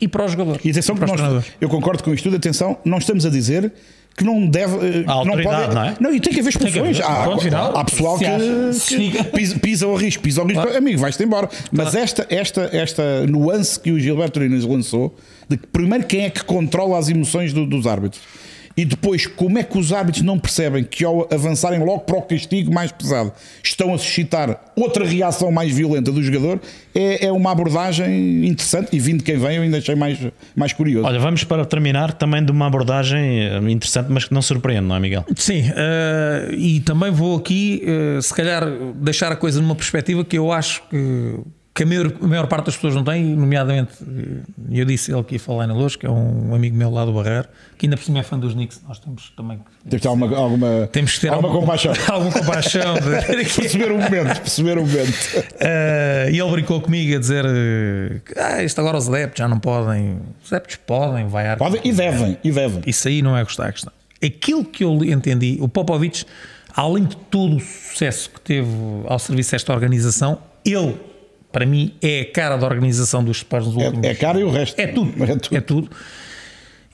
e 0.00 0.06
para 0.06 0.24
o 0.24 0.28
jogador. 0.28 0.60
E 0.64 0.70
atenção 0.70 0.94
que 0.94 1.04
nós, 1.04 1.44
eu 1.60 1.68
concordo 1.68 2.04
com 2.04 2.14
isto 2.14 2.22
tudo, 2.22 2.36
atenção, 2.36 2.78
não 2.84 2.98
estamos 2.98 3.26
a 3.26 3.30
dizer 3.30 3.72
que 4.18 4.24
não 4.24 4.46
deve. 4.46 4.74
eh, 4.76 5.02
que 5.02 5.06
não, 5.06 5.24
pode, 5.42 5.74
não 5.74 5.84
é? 5.84 5.94
Não, 6.00 6.12
e 6.14 6.20
tem 6.20 6.32
que 6.32 6.40
haver 6.40 6.50
expulsões. 6.50 6.96
que 6.98 7.02
haver, 7.02 7.32
há, 7.34 7.38
final. 7.38 7.76
há 7.76 7.84
pessoal 7.84 8.18
que, 8.18 8.24
que 9.08 9.24
pisa, 9.24 9.58
pisa 9.58 9.86
ao 9.86 9.94
risco, 9.94 10.22
pisa 10.22 10.40
ao 10.40 10.46
risco, 10.46 10.68
amigo, 10.76 10.98
vais-te 11.00 11.22
embora. 11.22 11.48
Mas 11.72 11.94
esta, 11.94 12.26
esta, 12.28 12.68
esta 12.72 13.26
nuance 13.26 13.78
que 13.78 13.90
o 13.92 13.98
Gilberto 13.98 14.40
Urinas 14.40 14.64
lançou, 14.64 15.14
de 15.48 15.56
que 15.56 15.66
primeiro 15.68 16.04
quem 16.04 16.24
é 16.24 16.30
que 16.30 16.42
controla 16.44 16.98
as 16.98 17.08
emoções 17.08 17.52
do- 17.52 17.64
dos 17.66 17.86
árbitros. 17.86 18.20
E 18.78 18.84
depois, 18.84 19.26
como 19.26 19.58
é 19.58 19.64
que 19.64 19.76
os 19.76 19.92
árbitros 19.92 20.22
não 20.22 20.38
percebem 20.38 20.84
que 20.84 21.04
ao 21.04 21.26
avançarem 21.34 21.80
logo 21.80 22.02
para 22.02 22.16
o 22.16 22.22
castigo 22.22 22.72
mais 22.72 22.92
pesado 22.92 23.32
estão 23.60 23.92
a 23.92 23.98
suscitar 23.98 24.72
outra 24.76 25.04
reação 25.04 25.50
mais 25.50 25.74
violenta 25.74 26.12
do 26.12 26.22
jogador? 26.22 26.60
É, 26.94 27.26
é 27.26 27.32
uma 27.32 27.50
abordagem 27.50 28.46
interessante 28.46 28.94
e 28.94 29.00
vindo 29.00 29.18
de 29.18 29.24
quem 29.24 29.36
vem 29.36 29.56
eu 29.56 29.62
ainda 29.62 29.78
achei 29.78 29.96
mais, 29.96 30.16
mais 30.54 30.72
curioso. 30.72 31.08
Olha, 31.08 31.18
vamos 31.18 31.42
para 31.42 31.64
terminar 31.64 32.12
também 32.12 32.44
de 32.44 32.52
uma 32.52 32.68
abordagem 32.68 33.40
eh, 33.40 33.58
interessante, 33.68 34.12
mas 34.12 34.26
que 34.26 34.32
não 34.32 34.40
surpreende, 34.40 34.86
não 34.86 34.94
é, 34.94 35.00
Miguel? 35.00 35.24
Sim, 35.34 35.64
eh, 35.74 36.50
e 36.56 36.78
também 36.78 37.10
vou 37.10 37.36
aqui, 37.36 37.82
eh, 37.84 38.20
se 38.22 38.32
calhar, 38.32 38.64
deixar 38.94 39.32
a 39.32 39.36
coisa 39.36 39.60
numa 39.60 39.74
perspectiva 39.74 40.24
que 40.24 40.38
eu 40.38 40.52
acho 40.52 40.84
que, 40.88 41.34
que 41.78 41.84
a, 41.84 41.86
maior, 41.86 42.12
a 42.20 42.26
maior 42.26 42.46
parte 42.48 42.66
das 42.66 42.74
pessoas 42.74 42.96
não 42.96 43.04
tem, 43.04 43.24
nomeadamente, 43.24 43.92
eu 44.68 44.84
disse 44.84 45.12
ele 45.12 45.20
aqui 45.20 45.36
a 45.36 45.38
falar 45.38 45.64
na 45.68 45.74
Luz, 45.74 45.94
que 45.94 46.04
é 46.04 46.10
um 46.10 46.52
amigo 46.52 46.76
meu 46.76 46.90
lá 46.90 47.04
do 47.04 47.12
Barreiro, 47.12 47.46
que 47.76 47.86
ainda 47.86 47.96
por 47.96 48.02
cima 48.02 48.18
é 48.18 48.24
fã 48.24 48.36
dos 48.36 48.52
Knicks, 48.52 48.82
nós 48.88 48.98
temos 48.98 49.32
também 49.36 49.58
que- 49.58 49.64
Temos 49.88 49.90
que 49.94 50.00
ter 50.00 50.08
alguma, 50.08 50.36
alguma, 50.36 50.88
temos 50.90 51.14
que 51.14 51.20
ter 51.20 51.28
alguma 51.32 51.54
compaixão. 51.54 51.92
alguma 52.10 52.32
compaixão 52.32 52.94
de 52.94 53.44
perceber 53.54 53.92
o 53.92 53.98
momento, 53.98 54.40
perceber 54.40 54.76
o 54.76 54.80
momento. 54.84 55.16
Eh, 55.60 56.30
e 56.32 56.40
ele 56.40 56.50
brincou 56.50 56.80
comigo 56.80 57.14
a 57.14 57.20
dizer 57.20 57.44
eh, 57.46 58.20
que 58.26 58.36
ah, 58.40 58.60
isto 58.64 58.80
agora 58.80 58.98
os 58.98 59.08
adeptos 59.08 59.38
já 59.38 59.46
não 59.46 59.60
podem, 59.60 60.18
os 60.44 60.52
adeptos 60.52 60.80
podem 60.84 61.28
vaiar. 61.28 61.58
Podem 61.58 61.80
e 61.84 61.92
devem, 61.92 62.36
e 62.42 62.50
devem. 62.50 62.82
Isso 62.88 63.06
aí 63.06 63.22
não 63.22 63.36
é 63.36 63.44
gostar 63.44 63.68
a 63.68 63.72
questão. 63.72 63.92
Aquilo 64.20 64.64
que 64.64 64.82
eu 64.82 65.04
entendi, 65.04 65.58
o 65.60 65.68
Popovich, 65.68 66.26
além 66.74 67.04
de 67.04 67.16
todo 67.16 67.54
o 67.54 67.60
sucesso 67.60 68.30
que 68.30 68.40
teve 68.40 68.68
ao 69.06 69.20
serviço 69.20 69.52
desta 69.52 69.72
organização, 69.72 70.40
ele 70.64 71.06
para 71.52 71.64
mim 71.66 71.94
é 72.02 72.20
a 72.20 72.32
cara 72.32 72.56
da 72.56 72.66
organização 72.66 73.22
dos 73.24 73.38
Spurs 73.38 73.66
nos 73.66 73.76
últimos 73.76 74.04
É, 74.06 74.10
é 74.10 74.14
cara 74.14 74.38
e 74.38 74.44
o 74.44 74.50
resto. 74.50 74.78
é 74.78 74.86
tudo. 74.86 75.12
É 75.24 75.36
tudo. 75.36 75.56
É 75.56 75.60
tudo. 75.60 75.90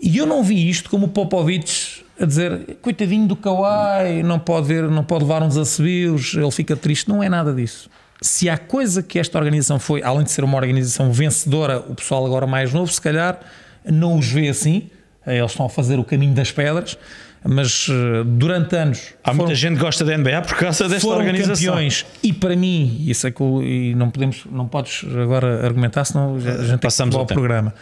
E 0.00 0.16
eu 0.18 0.26
não 0.26 0.42
vi 0.42 0.68
isto 0.68 0.90
como 0.90 1.06
o 1.06 1.08
Popovich 1.08 2.04
a 2.20 2.24
dizer 2.26 2.76
coitadinho 2.80 3.26
do 3.26 3.34
Kawhi, 3.34 4.22
não 4.22 4.38
pode, 4.38 4.68
ver, 4.68 4.88
não 4.88 5.02
pode 5.02 5.24
levar 5.24 5.42
uns 5.42 5.56
assobios, 5.56 6.34
ele 6.34 6.50
fica 6.50 6.76
triste. 6.76 7.08
Não 7.08 7.22
é 7.22 7.28
nada 7.28 7.52
disso. 7.52 7.90
Se 8.20 8.48
há 8.48 8.56
coisa 8.56 9.02
que 9.02 9.18
esta 9.18 9.36
organização 9.38 9.78
foi, 9.78 10.02
além 10.02 10.24
de 10.24 10.30
ser 10.30 10.44
uma 10.44 10.56
organização 10.56 11.12
vencedora, 11.12 11.80
o 11.80 11.94
pessoal 11.94 12.24
agora 12.24 12.46
mais 12.46 12.72
novo, 12.72 12.90
se 12.92 13.00
calhar 13.00 13.40
não 13.84 14.18
os 14.18 14.28
vê 14.28 14.48
assim. 14.48 14.88
Eles 15.26 15.50
estão 15.50 15.66
a 15.66 15.68
fazer 15.68 15.98
o 15.98 16.04
caminho 16.04 16.34
das 16.34 16.52
pedras, 16.52 16.98
mas 17.46 17.86
eh, 17.90 18.24
durante 18.24 18.74
anos 18.74 19.14
Há 19.22 19.34
muita 19.34 19.54
gente 19.54 19.74
que 19.76 19.80
gosta 19.82 20.04
da 20.04 20.16
NBA 20.16 20.42
por 20.42 20.56
causa 20.56 20.88
desta 20.88 21.00
foram 21.06 21.18
organização. 21.18 21.74
campeões 21.74 22.06
e 22.22 22.32
para 22.32 22.56
mim 22.56 23.04
isso 23.06 23.26
é 23.26 23.30
que 23.30 23.40
eu- 23.40 23.62
e 23.62 23.94
não 23.94 24.08
podemos 24.10 24.44
não 24.50 24.66
podes 24.66 25.04
agora 25.20 25.64
argumentar 25.64 26.04
senão 26.04 26.36
a 26.36 26.64
gente 26.64 26.80
Passamos 26.80 27.14
acabar 27.14 27.22
o 27.22 27.24
o 27.24 27.26
tempo. 27.26 27.40
programa 27.40 27.74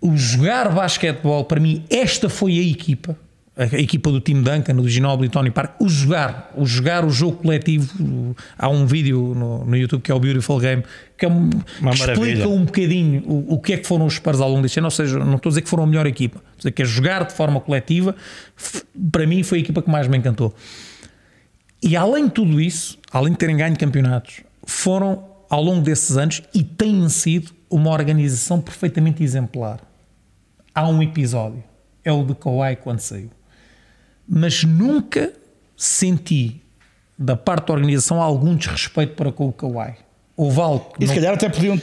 o 0.00 0.16
jogar 0.16 0.70
basquetebol 0.72 1.44
para 1.44 1.58
mim 1.60 1.84
esta 1.90 2.28
foi 2.28 2.58
a 2.58 2.62
equipa 2.62 3.16
a 3.58 3.64
equipa 3.80 4.12
do 4.12 4.20
time 4.20 4.42
Duncan, 4.42 4.74
do 4.76 4.86
Ginobili 4.86 5.28
e 5.28 5.30
Tony 5.30 5.50
Park, 5.50 5.80
o 5.80 5.88
jogar, 5.88 6.52
o 6.54 6.66
jogar 6.66 7.06
o 7.06 7.08
jogo 7.08 7.38
coletivo. 7.38 8.36
Há 8.58 8.68
um 8.68 8.84
vídeo 8.84 9.32
no, 9.34 9.64
no 9.64 9.74
YouTube 9.74 10.02
que 10.02 10.12
é 10.12 10.14
o 10.14 10.20
Beautiful 10.20 10.58
Game 10.60 10.82
que, 11.16 11.24
é 11.24 11.28
um, 11.30 11.48
que 11.48 11.88
explica 11.88 12.46
um 12.46 12.66
bocadinho 12.66 13.22
o, 13.26 13.54
o 13.54 13.58
que 13.58 13.72
é 13.72 13.78
que 13.78 13.86
foram 13.86 14.04
os 14.04 14.12
Spurs 14.12 14.42
ao 14.42 14.50
longo 14.50 14.60
deste 14.60 14.78
ano. 14.78 14.88
Ou 14.88 14.90
seja, 14.90 15.18
não 15.20 15.36
estou 15.36 15.48
a 15.48 15.52
dizer 15.52 15.62
que 15.62 15.70
foram 15.70 15.84
a 15.84 15.86
melhor 15.86 16.06
equipa, 16.06 16.42
dizer 16.66 16.72
que 16.72 16.82
é 16.82 16.84
jogar 16.84 17.24
de 17.24 17.32
forma 17.32 17.60
coletiva. 17.60 18.14
Para 19.10 19.26
mim, 19.26 19.42
foi 19.42 19.58
a 19.58 19.60
equipa 19.60 19.82
que 19.82 19.90
mais 19.90 20.06
me 20.08 20.16
encantou. 20.16 20.54
E 21.82 21.96
além 21.96 22.26
de 22.26 22.32
tudo 22.32 22.60
isso, 22.60 22.98
além 23.12 23.32
de 23.32 23.38
terem 23.38 23.56
ganho 23.56 23.78
campeonatos, 23.78 24.40
foram 24.64 25.24
ao 25.48 25.62
longo 25.62 25.82
desses 25.82 26.16
anos 26.16 26.42
e 26.52 26.62
têm 26.62 27.08
sido 27.08 27.52
uma 27.70 27.90
organização 27.90 28.60
perfeitamente 28.60 29.22
exemplar. 29.22 29.80
Há 30.74 30.88
um 30.88 31.02
episódio, 31.02 31.62
é 32.04 32.12
o 32.12 32.24
de 32.24 32.34
Kawhi 32.34 32.76
quando 32.76 33.00
saiu. 33.00 33.30
Mas 34.28 34.64
nunca 34.64 35.32
senti 35.76 36.62
da 37.18 37.36
parte 37.36 37.68
da 37.68 37.74
organização 37.74 38.20
algum 38.20 38.56
desrespeito 38.56 39.14
para 39.14 39.32
com 39.32 39.48
o 39.48 39.52
Kawhi. 39.52 39.94
Algo 40.38 40.92
que 40.98 41.04
E 41.04 41.06
se 41.06 41.14
não 41.14 41.14
calhar 41.14 41.34
até 41.34 41.48
podiam. 41.48 41.80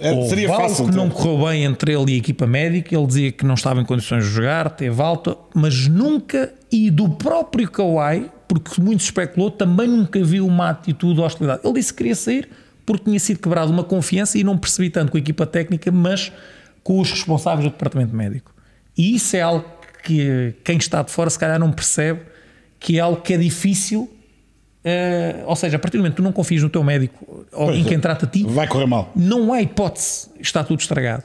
era- 0.00 0.14
Houve 0.16 0.28
seria 0.30 0.48
algo 0.48 0.62
fácil. 0.68 0.84
que 0.86 0.90
ter. 0.92 0.96
não 0.96 1.10
correu 1.10 1.46
bem 1.46 1.64
entre 1.64 1.92
ele 1.92 2.12
e 2.12 2.14
a 2.14 2.18
equipa 2.18 2.46
médica. 2.46 2.96
Ele 2.96 3.06
dizia 3.06 3.30
que 3.32 3.44
não 3.44 3.54
estava 3.54 3.80
em 3.80 3.84
condições 3.84 4.24
de 4.24 4.30
jogar, 4.30 4.70
teve 4.70 5.02
alta, 5.02 5.36
mas 5.54 5.86
nunca, 5.86 6.52
e 6.72 6.90
do 6.90 7.08
próprio 7.10 7.70
Kawhi, 7.70 8.30
porque 8.48 8.80
muito 8.80 9.00
se 9.02 9.08
especulou, 9.08 9.50
também 9.50 9.86
nunca 9.86 10.22
viu 10.24 10.46
uma 10.46 10.70
atitude 10.70 11.14
de 11.16 11.20
hostilidade. 11.20 11.60
Ele 11.62 11.74
disse 11.74 11.92
que 11.92 11.98
queria 11.98 12.14
sair 12.14 12.48
porque 12.86 13.04
tinha 13.04 13.20
sido 13.20 13.38
quebrado 13.40 13.70
uma 13.70 13.84
confiança 13.84 14.38
e 14.38 14.44
não 14.44 14.56
percebi 14.56 14.88
tanto 14.90 15.10
com 15.12 15.18
a 15.18 15.20
equipa 15.20 15.44
técnica, 15.46 15.90
mas 15.92 16.32
com 16.82 17.00
os 17.00 17.10
responsáveis 17.10 17.64
do 17.66 17.70
departamento 17.70 18.14
médico. 18.16 18.50
E 18.96 19.14
isso 19.14 19.36
é 19.36 19.40
algo 19.42 19.64
que 20.02 20.54
quem 20.64 20.76
está 20.78 21.02
de 21.02 21.10
fora 21.10 21.28
se 21.30 21.38
calhar 21.38 21.58
não 21.58 21.72
percebe 21.72 22.20
que 22.78 22.98
é 22.98 23.00
algo 23.00 23.20
que 23.22 23.32
é 23.34 23.38
difícil. 23.38 24.10
Eh, 24.84 25.42
ou 25.46 25.56
seja, 25.56 25.76
a 25.76 25.78
partir 25.78 25.96
do 25.96 26.00
momento 26.00 26.12
que 26.14 26.16
tu 26.18 26.22
não 26.22 26.32
confias 26.32 26.62
no 26.62 26.68
teu 26.68 26.84
médico 26.84 27.46
ou 27.52 27.64
em 27.70 27.74
Pois 27.74 27.86
é. 27.86 27.88
quem 27.88 27.98
trata 28.00 28.26
ti, 28.26 28.44
Vai 28.46 28.66
correr 28.68 28.86
mal. 28.86 29.10
não 29.16 29.52
há 29.52 29.62
hipótese, 29.62 30.28
está 30.40 30.62
tudo 30.62 30.80
estragado. 30.80 31.22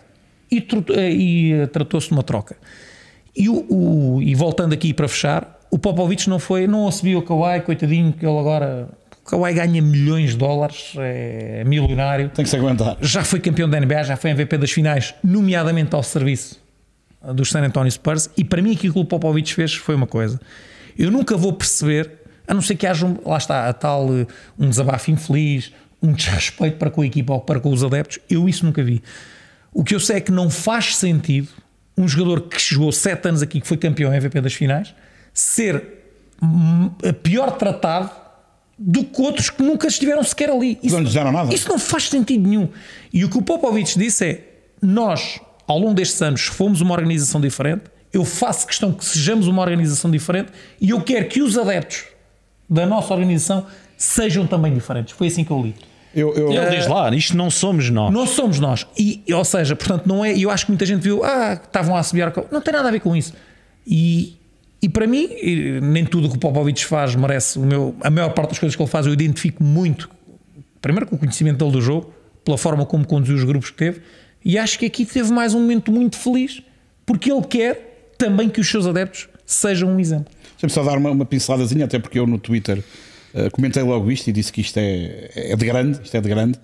E, 0.51 0.61
tru- 0.61 0.85
e, 0.97 1.53
eh, 1.53 1.67
tratou-se 1.67 2.07
de 2.07 2.13
uma 2.13 2.23
troca. 2.23 2.55
E, 3.35 3.47
o, 3.49 3.65
o- 3.69 4.21
e 4.21 4.33
voltando 4.33 4.73
aqui 4.73 4.93
para 4.93 5.07
fechar, 5.07 5.59
o 5.69 5.77
Popovich 5.77 6.27
não 6.29 6.39
foi, 6.39 6.65
não 6.67 6.89
subiu 6.91 7.19
o 7.19 7.21
Kawhi, 7.21 7.61
coitadinho, 7.61 8.11
que 8.13 8.25
ele 8.25 8.37
agora. 8.39 8.89
O 9.23 9.29
Kawhi 9.29 9.53
ganha 9.53 9.79
milhões 9.81 10.31
de 10.31 10.37
dólares, 10.37 10.93
é 10.97 11.63
milionário, 11.63 12.29
Tem 12.29 12.43
que 12.43 12.49
se 12.49 12.55
aguentar. 12.55 12.97
já 12.99 13.23
foi 13.23 13.39
campeão 13.39 13.69
da 13.69 13.79
NBA, 13.79 14.03
já 14.03 14.17
foi 14.17 14.31
MVP 14.31 14.57
das 14.57 14.71
finais, 14.71 15.13
nomeadamente 15.23 15.93
ao 15.93 16.01
serviço 16.01 16.59
dos 17.35 17.49
San 17.51 17.59
Antonio 17.61 17.91
Spurs. 17.91 18.27
E 18.35 18.43
para 18.43 18.59
mim, 18.61 18.73
aquilo 18.73 18.93
que 18.95 18.99
o 18.99 19.05
Popovich 19.05 19.53
fez 19.53 19.75
foi 19.75 19.93
uma 19.93 20.07
coisa: 20.07 20.39
eu 20.97 21.11
nunca 21.11 21.37
vou 21.37 21.53
perceber, 21.53 22.09
a 22.49 22.53
não 22.55 22.61
ser 22.63 22.75
que 22.75 22.87
haja, 22.87 23.05
um, 23.05 23.15
lá 23.23 23.37
está, 23.37 23.69
a 23.69 23.73
tal 23.73 24.07
eh, 24.11 24.25
um 24.57 24.67
desabafo 24.67 25.11
infeliz, 25.11 25.71
um 26.01 26.11
desrespeito 26.11 26.77
para 26.77 26.89
com 26.89 27.01
a 27.01 27.05
equipa 27.05 27.33
ou 27.33 27.41
para 27.41 27.59
com 27.59 27.71
os 27.71 27.83
adeptos, 27.83 28.17
eu 28.27 28.49
isso 28.49 28.65
nunca 28.65 28.83
vi. 28.83 29.03
O 29.71 29.83
que 29.83 29.93
eu 29.93 29.99
sei 29.99 30.17
é 30.17 30.21
que 30.21 30.31
não 30.31 30.49
faz 30.49 30.95
sentido 30.95 31.49
um 31.95 32.07
jogador 32.07 32.41
que 32.41 32.59
jogou 32.59 32.91
7 32.91 33.27
anos 33.27 33.41
aqui, 33.43 33.61
que 33.61 33.67
foi 33.67 33.77
campeão 33.77 34.11
MVP 34.11 34.41
das 34.41 34.53
finais, 34.53 34.95
ser 35.31 35.83
hum, 36.41 36.89
pior 37.21 37.51
tratado 37.51 38.09
do 38.77 39.03
que 39.03 39.21
outros 39.21 39.49
que 39.51 39.61
nunca 39.61 39.87
estiveram 39.87 40.23
sequer 40.23 40.49
ali. 40.49 40.79
Isso, 40.81 40.95
Não 40.95 41.03
lhes 41.03 41.13
deram 41.13 41.31
nada. 41.31 41.53
isso 41.53 41.69
não 41.69 41.77
faz 41.77 42.09
sentido 42.09 42.47
nenhum. 42.47 42.69
E 43.13 43.23
o 43.25 43.29
que 43.29 43.37
o 43.37 43.41
Popovich 43.43 43.99
disse 43.99 44.25
é: 44.25 44.47
nós, 44.81 45.39
ao 45.67 45.77
longo 45.77 45.93
destes 45.93 46.19
anos, 46.21 46.41
fomos 46.47 46.81
uma 46.81 46.93
organização 46.93 47.39
diferente. 47.39 47.83
Eu 48.11 48.25
faço 48.25 48.65
questão 48.65 48.91
que 48.91 49.05
sejamos 49.05 49.45
uma 49.45 49.61
organização 49.61 50.09
diferente 50.09 50.51
e 50.81 50.89
eu 50.89 51.01
quero 51.01 51.27
que 51.27 51.43
os 51.43 51.55
adeptos 51.57 52.05
da 52.69 52.85
nossa 52.85 53.13
organização 53.13 53.65
sejam 53.97 54.45
também 54.45 54.73
diferentes. 54.73 55.13
Foi 55.13 55.27
assim 55.27 55.43
que 55.43 55.51
eu 55.51 55.61
li. 55.61 55.75
Eu, 56.13 56.33
eu, 56.33 56.51
Ele 56.51 56.77
diz 56.77 56.87
lá, 56.87 57.13
isto 57.13 57.37
não 57.37 57.49
somos 57.49 57.89
nós. 57.89 58.11
Não 58.11 58.25
somos 58.25 58.59
nós. 58.59 58.87
E, 58.97 59.23
ou 59.31 59.45
seja, 59.45 59.75
portanto, 59.75 60.07
não 60.07 60.23
é. 60.25 60.37
Eu 60.37 60.49
acho 60.49 60.65
que 60.65 60.71
muita 60.71 60.85
gente 60.85 61.01
viu, 61.01 61.23
ah, 61.23 61.53
estavam 61.53 61.95
a 61.95 61.99
assobiar. 61.99 62.31
com-" 62.31 62.45
Não 62.51 62.61
tem 62.61 62.73
nada 62.73 62.87
a 62.87 62.91
ver 62.91 62.99
com 62.99 63.15
isso. 63.15 63.33
E, 63.85 64.37
e 64.81 64.89
para 64.89 65.05
mim, 65.05 65.29
nem 65.81 66.05
tudo 66.05 66.27
o 66.27 66.29
que 66.31 66.37
o 66.37 66.39
Popovich 66.39 66.85
faz 66.85 67.15
merece 67.15 67.59
o 67.59 67.61
meu. 67.61 67.95
A 68.01 68.09
maior 68.09 68.29
parte 68.33 68.49
das 68.49 68.59
coisas 68.59 68.75
que 68.75 68.81
ele 68.81 68.89
faz, 68.89 69.05
eu 69.05 69.13
identifico 69.13 69.63
muito. 69.63 70.09
Primeiro 70.81 71.05
com 71.07 71.15
o 71.15 71.19
conhecimento 71.19 71.57
dele 71.57 71.71
do 71.71 71.81
jogo, 71.81 72.11
pela 72.43 72.57
forma 72.57 72.85
como 72.85 73.05
conduziu 73.05 73.35
os 73.35 73.43
grupos 73.43 73.69
que 73.69 73.77
teve. 73.77 74.01
E 74.43 74.57
acho 74.57 74.79
que 74.79 74.85
aqui 74.85 75.05
teve 75.05 75.31
mais 75.31 75.53
um 75.53 75.59
momento 75.59 75.91
muito 75.91 76.17
feliz, 76.17 76.63
porque 77.05 77.31
ele 77.31 77.41
quer 77.41 78.13
também 78.17 78.49
que 78.49 78.61
os 78.61 78.69
seus 78.69 78.87
adeptos 78.87 79.27
sejam 79.45 79.89
um 79.89 79.99
exemplo. 79.99 80.33
Deixa-me 80.61 80.71
só 80.71 80.83
dar 80.83 80.97
uma, 80.97 81.11
uma 81.11 81.25
pinceladazinha, 81.25 81.85
até 81.85 81.97
porque 81.99 82.19
eu 82.19 82.27
no 82.27 82.37
Twitter 82.37 82.83
eh, 83.33 83.49
comentei 83.49 83.81
logo 83.81 84.11
isto 84.11 84.27
e 84.27 84.33
disse 84.33 84.51
que 84.51 84.59
isto 84.59 84.77
é, 84.77 85.29
é 85.33 85.55
de 85.55 85.65
grande, 85.65 85.99
isto 86.03 86.15
é 86.17 86.19
de 86.19 86.27
grande. 86.27 86.59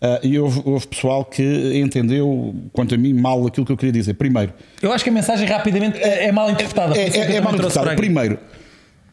Eh, 0.00 0.20
e 0.22 0.38
houve, 0.38 0.62
houve 0.64 0.86
pessoal 0.86 1.24
que 1.26 1.78
entendeu, 1.78 2.54
quanto 2.72 2.94
a 2.94 2.98
mim, 2.98 3.12
mal 3.12 3.46
aquilo 3.46 3.66
que 3.66 3.72
eu 3.72 3.76
queria 3.76 3.92
dizer. 3.92 4.14
Primeiro, 4.14 4.52
Eu 4.80 4.92
acho 4.92 5.04
que 5.04 5.10
a 5.10 5.12
mensagem 5.12 5.46
rapidamente 5.46 5.98
é, 5.98 6.24
é 6.24 6.32
mal 6.32 6.50
interpretada. 6.50 6.96
é, 6.96 7.02
é, 7.02 7.06
é 7.06 7.10
também 7.10 7.40
mal 7.42 7.54
aqui. 7.54 7.96
Primeiro, 7.96 8.38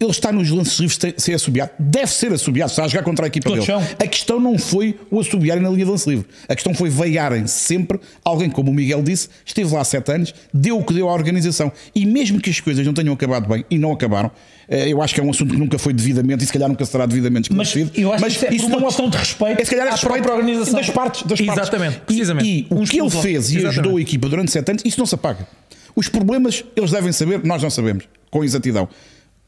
ele 0.04 0.12
está 0.12 0.32
nos 0.32 0.50
lances 0.50 0.80
livres 0.80 0.98
de 0.98 1.14
ser 1.18 1.34
assobiado. 1.34 1.72
Deve 1.80 2.12
ser 2.12 2.32
assobiado, 2.34 2.70
está 2.72 2.86
a 2.86 2.88
jogar 2.88 3.04
contra 3.04 3.26
a 3.26 3.28
equipa 3.28 3.50
dele. 3.52 3.66
A 4.00 4.08
questão 4.08 4.40
não 4.40 4.58
foi 4.58 4.98
o 5.10 5.20
assobiarem 5.20 5.62
na 5.62 5.70
linha 5.70 5.86
de 5.86 5.92
lance 5.92 6.10
livre. 6.10 6.26
A 6.48 6.56
questão 6.56 6.74
foi 6.74 6.90
veiarem 6.90 7.48
sempre 7.48 8.00
alguém, 8.24 8.50
como 8.50 8.72
o 8.72 8.74
Miguel 8.74 9.02
disse, 9.04 9.30
esteve 9.46 9.74
lá 9.74 9.82
há 9.82 9.84
sete 9.84 10.12
anos, 10.12 10.34
deu 10.54 10.78
o 10.80 10.84
que 10.84 10.94
deu 10.94 11.10
à 11.10 11.14
organização. 11.14 11.72
E 11.94 12.06
mesmo 12.06 12.40
que 12.40 12.50
as 12.50 12.60
coisas 12.60 12.86
não 12.86 12.94
tenham 12.94 13.14
acabado 13.14 13.48
bem, 13.48 13.66
e 13.70 13.78
não 13.78 13.92
acabaram, 13.92 14.32
eh, 14.68 14.90
eu 14.90 15.02
acho 15.02 15.14
que 15.14 15.20
é 15.20 15.24
um 15.24 15.30
assunto 15.30 15.54
que 15.54 15.60
nunca 15.60 15.78
foi 15.78 15.94
devidamente, 15.94 16.44
e 16.44 16.48
se 16.48 16.54
calhar 16.54 16.68
nunca 16.70 16.86
será 16.86 17.06
devidamente 17.06 17.52
Mas 17.54 17.68
esclarecido. 17.68 18.02
eu 18.02 18.14
acho 18.14 18.40
que 18.40 18.56
isso 18.56 18.66
é 18.72 18.76
uma 18.78 18.88
questão 18.88 19.10
de 19.10 19.18
respeito 19.18 19.62
é, 19.62 19.66
se 19.66 19.72
calhar, 19.72 19.88
à 19.88 19.92
respeito 19.92 20.14
própria 20.24 20.34
organização. 20.36 20.74
Das 20.76 20.90
partes, 20.90 21.24
das 21.24 21.42
partes. 21.42 21.58
Exatamente, 21.64 21.98
E- 21.98 22.00
precisamente. 22.06 22.48
E, 22.48 22.68
o 22.70 22.76
Uns 22.80 22.90
que 22.90 23.00
ele 23.00 23.10
fez 23.10 23.24
e 23.52 23.58
Exatamente. 23.58 23.68
ajudou 23.68 23.98
a 23.98 24.02
equipa 24.02 24.30
durante 24.30 24.52
sete 24.52 24.70
anos, 24.72 24.84
isso 24.86 24.98
não 25.00 25.06
se 25.06 25.16
apaga. 25.16 25.48
Os 25.96 26.08
problemas 26.08 26.64
eles 26.76 26.92
devem 26.92 27.12
saber, 27.12 27.44
nós 27.44 27.62
não 27.62 27.70
sabemos, 27.70 28.06
com 28.30 28.44
exatidão. 28.44 28.88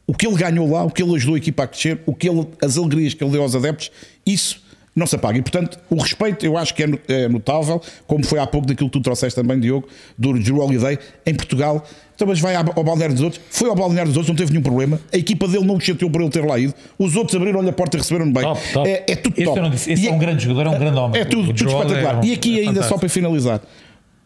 O 0.05 0.13
que 0.13 0.27
ele 0.27 0.35
ganhou 0.35 0.69
lá, 0.69 0.83
o 0.83 0.89
que 0.89 1.01
ele 1.01 1.15
ajudou 1.15 1.35
a 1.35 1.37
equipa 1.37 1.63
a 1.63 1.67
crescer, 1.67 1.99
o 2.05 2.13
que 2.13 2.27
ele, 2.29 2.45
as 2.61 2.77
alegrias 2.77 3.13
que 3.13 3.23
ele 3.23 3.31
deu 3.31 3.41
aos 3.41 3.55
adeptos, 3.55 3.89
isso 4.25 4.61
não 4.95 5.07
se 5.07 5.15
apaga. 5.15 5.37
E 5.39 5.41
portanto, 5.41 5.79
o 5.89 5.95
respeito 5.95 6.45
eu 6.45 6.57
acho 6.57 6.73
que 6.75 6.83
é 6.83 6.87
é 7.07 7.27
notável, 7.29 7.81
como 8.05 8.23
foi 8.25 8.37
há 8.37 8.45
pouco 8.45 8.67
daquilo 8.67 8.89
que 8.89 8.99
tu 8.99 9.01
trouxeste 9.01 9.39
também, 9.39 9.59
Diogo, 9.59 9.87
do 10.17 10.33
Drew 10.37 10.59
Holiday, 10.59 10.99
em 11.25 11.33
Portugal. 11.33 11.83
Então, 12.15 12.27
mas 12.27 12.39
vai 12.39 12.53
ao 12.55 12.63
balneário 12.83 13.15
dos 13.15 13.23
outros, 13.23 13.41
foi 13.49 13.69
ao 13.69 13.75
balneário 13.75 14.11
dos 14.11 14.17
outros, 14.17 14.29
não 14.29 14.35
teve 14.35 14.51
nenhum 14.51 14.61
problema. 14.61 14.99
A 15.11 15.17
equipa 15.17 15.47
dele 15.47 15.65
não 15.65 15.77
o 15.77 15.79
chateou 15.79 16.11
por 16.11 16.21
ele 16.21 16.29
ter 16.29 16.45
lá 16.45 16.59
ido. 16.59 16.73
Os 16.99 17.15
outros 17.15 17.35
abriram-lhe 17.35 17.69
a 17.69 17.73
porta 17.73 17.97
e 17.97 17.99
receberam 18.01 18.31
bem. 18.31 18.43
Top, 18.43 18.61
top. 18.73 18.87
É, 18.89 19.03
é 19.07 19.15
tudo 19.15 19.33
Esse 19.35 19.45
top. 19.45 19.69
disse. 19.71 19.91
Esse 19.93 20.03
E 20.03 20.07
é 20.09 20.11
um 20.11 20.19
grande 20.19 20.43
jogador, 20.43 20.67
é 20.67 20.75
um 20.75 20.79
grande 20.79 20.97
homem. 20.99 21.21
é 21.21 21.25
tudo, 21.25 21.53
tudo 21.53 21.69
espetacular. 21.69 22.15
é 22.15 22.17
um- 22.19 22.23
e 22.25 22.33
aqui, 22.33 22.59
é 22.59 22.61
ainda 22.61 22.73
só 22.73 22.89
fantástico. 22.89 22.99
para 22.99 23.09
finalizar, 23.09 23.61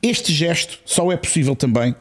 este 0.02 0.34
gesto 0.34 0.80
só 0.84 1.10
é 1.12 1.16
possível 1.18 1.56
também 1.56 1.96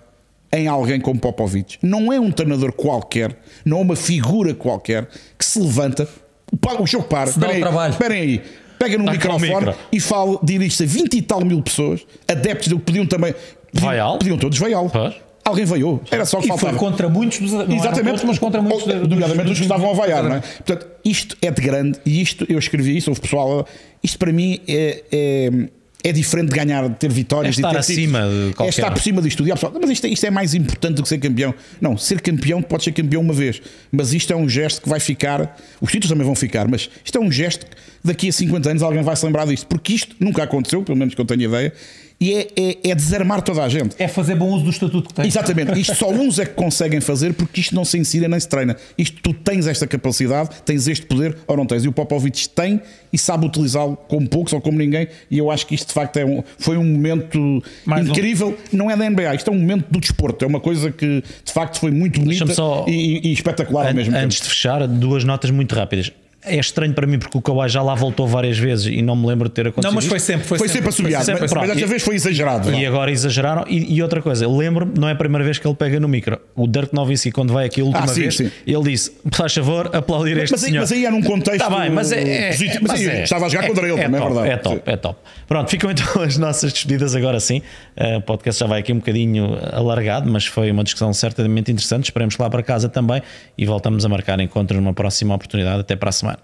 em 0.58 0.66
alguém 0.68 1.00
como 1.00 1.18
Popovich. 1.20 1.78
Não 1.82 2.12
é 2.12 2.18
um 2.20 2.30
treinador 2.30 2.72
qualquer, 2.72 3.36
não 3.64 3.78
é 3.78 3.80
uma 3.82 3.96
figura 3.96 4.54
qualquer 4.54 5.08
que 5.38 5.44
se 5.44 5.58
levanta, 5.60 6.08
pa- 6.60 6.80
o 6.80 6.86
jogo 6.86 7.04
para. 7.04 7.30
Esperem 7.30 7.56
aí, 7.56 7.60
trabalho. 7.60 7.92
esperem 7.92 8.20
aí. 8.20 8.42
Pega 8.78 8.98
no 8.98 9.10
microfone 9.10 9.48
micro. 9.54 9.74
e 9.90 9.98
fala, 10.00 10.38
dirige-se 10.42 10.82
a 10.82 10.86
20 10.86 11.14
e 11.14 11.22
tal 11.22 11.42
mil 11.44 11.62
pessoas, 11.62 12.06
adeptos 12.28 12.68
dele 12.68 12.80
pediam 12.84 13.06
também. 13.06 13.34
Pediam, 13.72 13.88
Vaial? 13.90 14.18
pediam 14.18 14.36
todos 14.38 14.58
vaial. 14.58 14.90
Pois. 14.90 15.14
Alguém 15.44 15.64
vaiou. 15.64 16.02
Era 16.10 16.24
só 16.26 16.38
o 16.38 16.40
que 16.40 16.46
E 16.46 16.50
foi 16.50 16.58
faltava. 16.58 16.78
contra 16.78 17.08
muitos 17.08 17.38
dos. 17.38 17.52
Exatamente, 17.52 18.04
todos, 18.04 18.24
mas 18.24 18.38
contra 18.38 18.60
muitos. 18.60 18.86
Ou- 18.86 19.06
nomeadamente 19.06 19.52
os 19.52 19.56
que 19.58 19.64
estavam 19.64 19.90
a 19.90 19.94
vaiar, 19.94 20.24
não 20.24 20.36
é? 20.36 20.40
Portanto, 20.40 20.86
isto 21.04 21.36
é 21.40 21.50
de 21.52 21.62
grande 21.62 22.00
e 22.04 22.20
isto, 22.20 22.44
eu 22.48 22.58
escrevi 22.58 22.96
isso, 22.96 23.10
houve 23.10 23.20
pessoal. 23.20 23.64
Isto 24.02 24.18
para 24.18 24.32
mim 24.32 24.60
é, 24.68 25.04
é, 25.12 25.50
é 26.08 26.12
diferente 26.12 26.50
de 26.50 26.56
ganhar, 26.56 26.88
de 26.88 26.94
ter 26.96 27.10
vitórias 27.10 27.56
É 27.56 27.58
estar 27.58 27.68
e 27.70 27.72
ter 27.72 27.78
acima 27.78 28.18
títulos. 28.20 28.48
de 28.48 28.54
qualquer- 28.54 28.64
É 28.66 28.68
estar 28.70 28.90
por 28.90 29.02
cima 29.02 29.22
disto 29.22 29.38
tudo. 29.38 29.50
Pessoal, 29.52 29.72
Mas 29.80 29.90
isto, 29.90 30.06
é- 30.06 30.10
isto 30.10 30.24
é 30.26 30.30
mais 30.30 30.54
importante 30.54 30.94
do 30.96 31.02
que 31.02 31.08
ser 31.08 31.18
campeão. 31.18 31.54
Não, 31.80 31.96
ser 31.96 32.20
campeão 32.20 32.62
pode 32.62 32.84
ser 32.84 32.92
campeão 32.92 33.22
uma 33.22 33.34
vez, 33.34 33.60
mas 33.90 34.12
isto 34.12 34.32
é 34.32 34.36
um 34.36 34.48
gesto 34.48 34.82
que 34.82 34.88
vai 34.88 35.00
ficar. 35.00 35.56
Os 35.80 35.90
títulos 35.90 36.10
também 36.10 36.24
vão 36.24 36.34
ficar, 36.34 36.68
mas 36.68 36.88
isto 37.04 37.16
é 37.18 37.20
um 37.20 37.30
gesto 37.30 37.66
que 37.66 37.72
daqui 38.04 38.28
a 38.28 38.32
50 38.32 38.70
anos 38.70 38.82
alguém 38.82 39.02
vai 39.02 39.16
se 39.16 39.24
lembrar 39.26 39.46
disto, 39.46 39.66
porque 39.66 39.92
isto 39.94 40.14
nunca 40.20 40.42
aconteceu, 40.42 40.82
pelo 40.82 40.96
menos 40.96 41.14
que 41.14 41.20
eu 41.20 41.24
tenha 41.24 41.44
ideia, 41.44 41.72
e 42.18 42.32
é, 42.32 42.48
é- 42.56 42.90
é 42.90 42.94
desarmar 42.94 43.42
toda 43.42 43.62
a 43.62 43.68
gente. 43.68 43.94
É 43.98 44.08
fazer 44.08 44.34
bom 44.36 44.50
uso 44.50 44.64
do 44.64 44.70
estatuto 44.70 45.08
que 45.08 45.14
tem. 45.14 45.26
Exatamente, 45.26 45.78
isto 45.78 45.94
só 45.94 46.08
uns 46.10 46.38
é 46.38 46.46
que 46.46 46.54
conseguem 46.54 47.00
fazer 47.00 47.34
porque 47.34 47.60
isto 47.60 47.74
não 47.74 47.84
se 47.84 47.98
ensina 47.98 48.26
nem 48.26 48.40
se 48.40 48.48
treina. 48.48 48.74
Isto 48.96 49.20
tu 49.22 49.34
tens 49.34 49.66
esta 49.66 49.86
capacidade, 49.86 50.48
tens 50.64 50.88
este 50.88 51.04
poder 51.06 51.36
ou 51.46 51.56
não 51.56 51.66
tens. 51.66 51.84
E 51.84 51.88
o 51.88 51.92
Popovich 51.92 52.48
tem 52.48 52.80
e 53.12 53.18
sabe 53.18 53.44
utilizá-lo 53.46 53.96
como 54.08 54.26
poucos 54.28 54.52
ou 54.54 54.60
como 54.60 54.78
ninguém. 54.78 55.08
E 55.30 55.36
eu 55.38 55.50
acho 55.50 55.66
que 55.66 55.74
isto 55.74 55.88
de 55.88 55.92
facto 55.94 56.16
é 56.16 56.24
um, 56.24 56.42
foi 56.58 56.76
um 56.78 56.84
momento 56.84 57.62
Mais 57.84 58.06
um. 58.08 58.10
incrível. 58.12 58.56
Não 58.72 58.90
é 58.90 58.96
da 58.96 59.08
NBA, 59.10 59.34
isto 59.34 59.50
é 59.50 59.52
um 59.52 59.58
momento 59.58 59.86
do 59.90 60.00
desporto. 60.00 60.44
É 60.44 60.48
uma 60.48 60.60
coisa 60.60 60.90
que 60.90 61.22
de 61.44 61.52
facto 61.52 61.78
foi 61.78 61.90
muito 61.90 62.18
bonita 62.20 62.46
só- 62.54 62.86
e, 62.88 63.28
e- 63.28 63.32
espetacular 63.32 63.88
An- 63.88 63.92
mesmo 63.94 64.16
Antes 64.16 64.38
tempo. 64.38 64.48
de 64.48 64.54
fechar, 64.54 64.86
duas 64.88 65.22
notas 65.24 65.50
muito 65.50 65.74
rápidas. 65.74 66.10
É 66.46 66.56
estranho 66.58 66.92
para 66.94 67.06
mim 67.06 67.18
porque 67.18 67.36
o 67.36 67.42
Kawhi 67.42 67.68
já 67.68 67.82
lá 67.82 67.94
voltou 67.94 68.26
várias 68.26 68.56
vezes 68.58 68.86
e 68.86 69.02
não 69.02 69.16
me 69.16 69.26
lembro 69.26 69.48
de 69.48 69.54
ter 69.54 69.62
acontecido. 69.66 69.84
Não, 69.90 69.94
mas 69.94 70.06
foi 70.06 70.20
sempre. 70.20 70.46
Foi, 70.46 70.58
Foi 70.58 70.68
sempre 70.68 70.88
assobiado, 70.90 71.24
sempre, 71.24 71.42
mas, 71.42 71.50
mas 71.52 71.58
pronto. 71.60 71.74
desta 71.74 71.86
vez 71.88 72.02
foi 72.02 72.14
exagerado. 72.14 72.72
E 72.72 72.86
agora 72.86 73.10
exageraram. 73.10 73.64
E, 73.68 73.94
e 73.96 74.02
outra 74.02 74.22
coisa, 74.22 74.44
eu 74.44 74.56
lembro-me, 74.56 74.92
não 74.98 75.08
é 75.08 75.12
a 75.12 75.16
primeira 75.16 75.44
vez 75.44 75.58
que 75.58 75.66
ele 75.66 75.74
pega 75.74 75.98
no 75.98 76.08
micro. 76.08 76.38
O 76.54 76.66
Dirk 76.68 76.94
Nowitzki, 76.94 77.32
quando 77.32 77.52
vai 77.52 77.66
aqui 77.66 77.80
a 77.80 77.84
última 77.84 78.04
Ah, 78.04 78.08
sim, 78.08 78.20
vez, 78.22 78.36
sim. 78.36 78.50
ele 78.66 78.82
disse: 78.84 79.12
faz 79.32 79.52
favor, 79.54 79.90
aplaudir 79.94 80.36
este 80.38 80.52
Mas 80.52 80.62
aí, 80.64 80.70
senhor. 80.70 80.80
mas 80.82 80.92
aí 80.92 81.04
é 81.06 81.10
num 81.10 81.22
contexto 81.22 81.58
Tá 81.68 81.80
bem, 81.80 81.90
mas 81.90 82.12
é, 82.12 82.20
é- 82.22 82.50
positivo. 82.52 82.78
mas 82.82 82.92
Mas 82.92 83.00
aí 83.00 83.08
é- 83.08 83.22
estava 83.24 83.46
a 83.46 83.48
jogar 83.48 83.66
contra 83.66 83.88
ele, 83.88 84.00
também 84.02 84.20
top, 84.20 84.32
é 84.32 84.34
verdade. 84.34 84.50
É 84.52 84.56
top, 84.56 84.82
é 84.86 84.96
top. 84.96 85.18
Pronto, 85.46 85.70
ficam 85.70 85.90
então 85.90 86.22
as 86.22 86.36
nossas 86.36 86.72
despedidas 86.72 87.14
agora 87.14 87.38
sim. 87.40 87.62
Eh, 87.96 88.16
o 88.16 88.22
podcast 88.22 88.60
já 88.60 88.66
vai 88.66 88.80
aqui 88.80 88.92
um 88.92 88.98
bocadinho 88.98 89.56
eh, 89.56 89.76
alargado, 89.76 90.30
mas 90.30 90.46
foi 90.46 90.70
uma 90.70 90.84
discussão 90.84 91.12
certamente 91.12 91.70
interessante. 91.70 92.04
Esperemos 92.04 92.36
lá 92.36 92.50
para 92.50 92.62
casa 92.62 92.88
também 92.88 93.22
e 93.56 93.64
voltamos 93.64 94.04
a 94.04 94.08
marcar 94.08 94.38
encontros 94.40 94.80
numa 94.80 94.94
próxima 94.94 95.34
oportunidade. 95.34 95.80
Até 95.80 95.96
para 95.96 96.08
a 96.08 96.12
semana. 96.12 96.38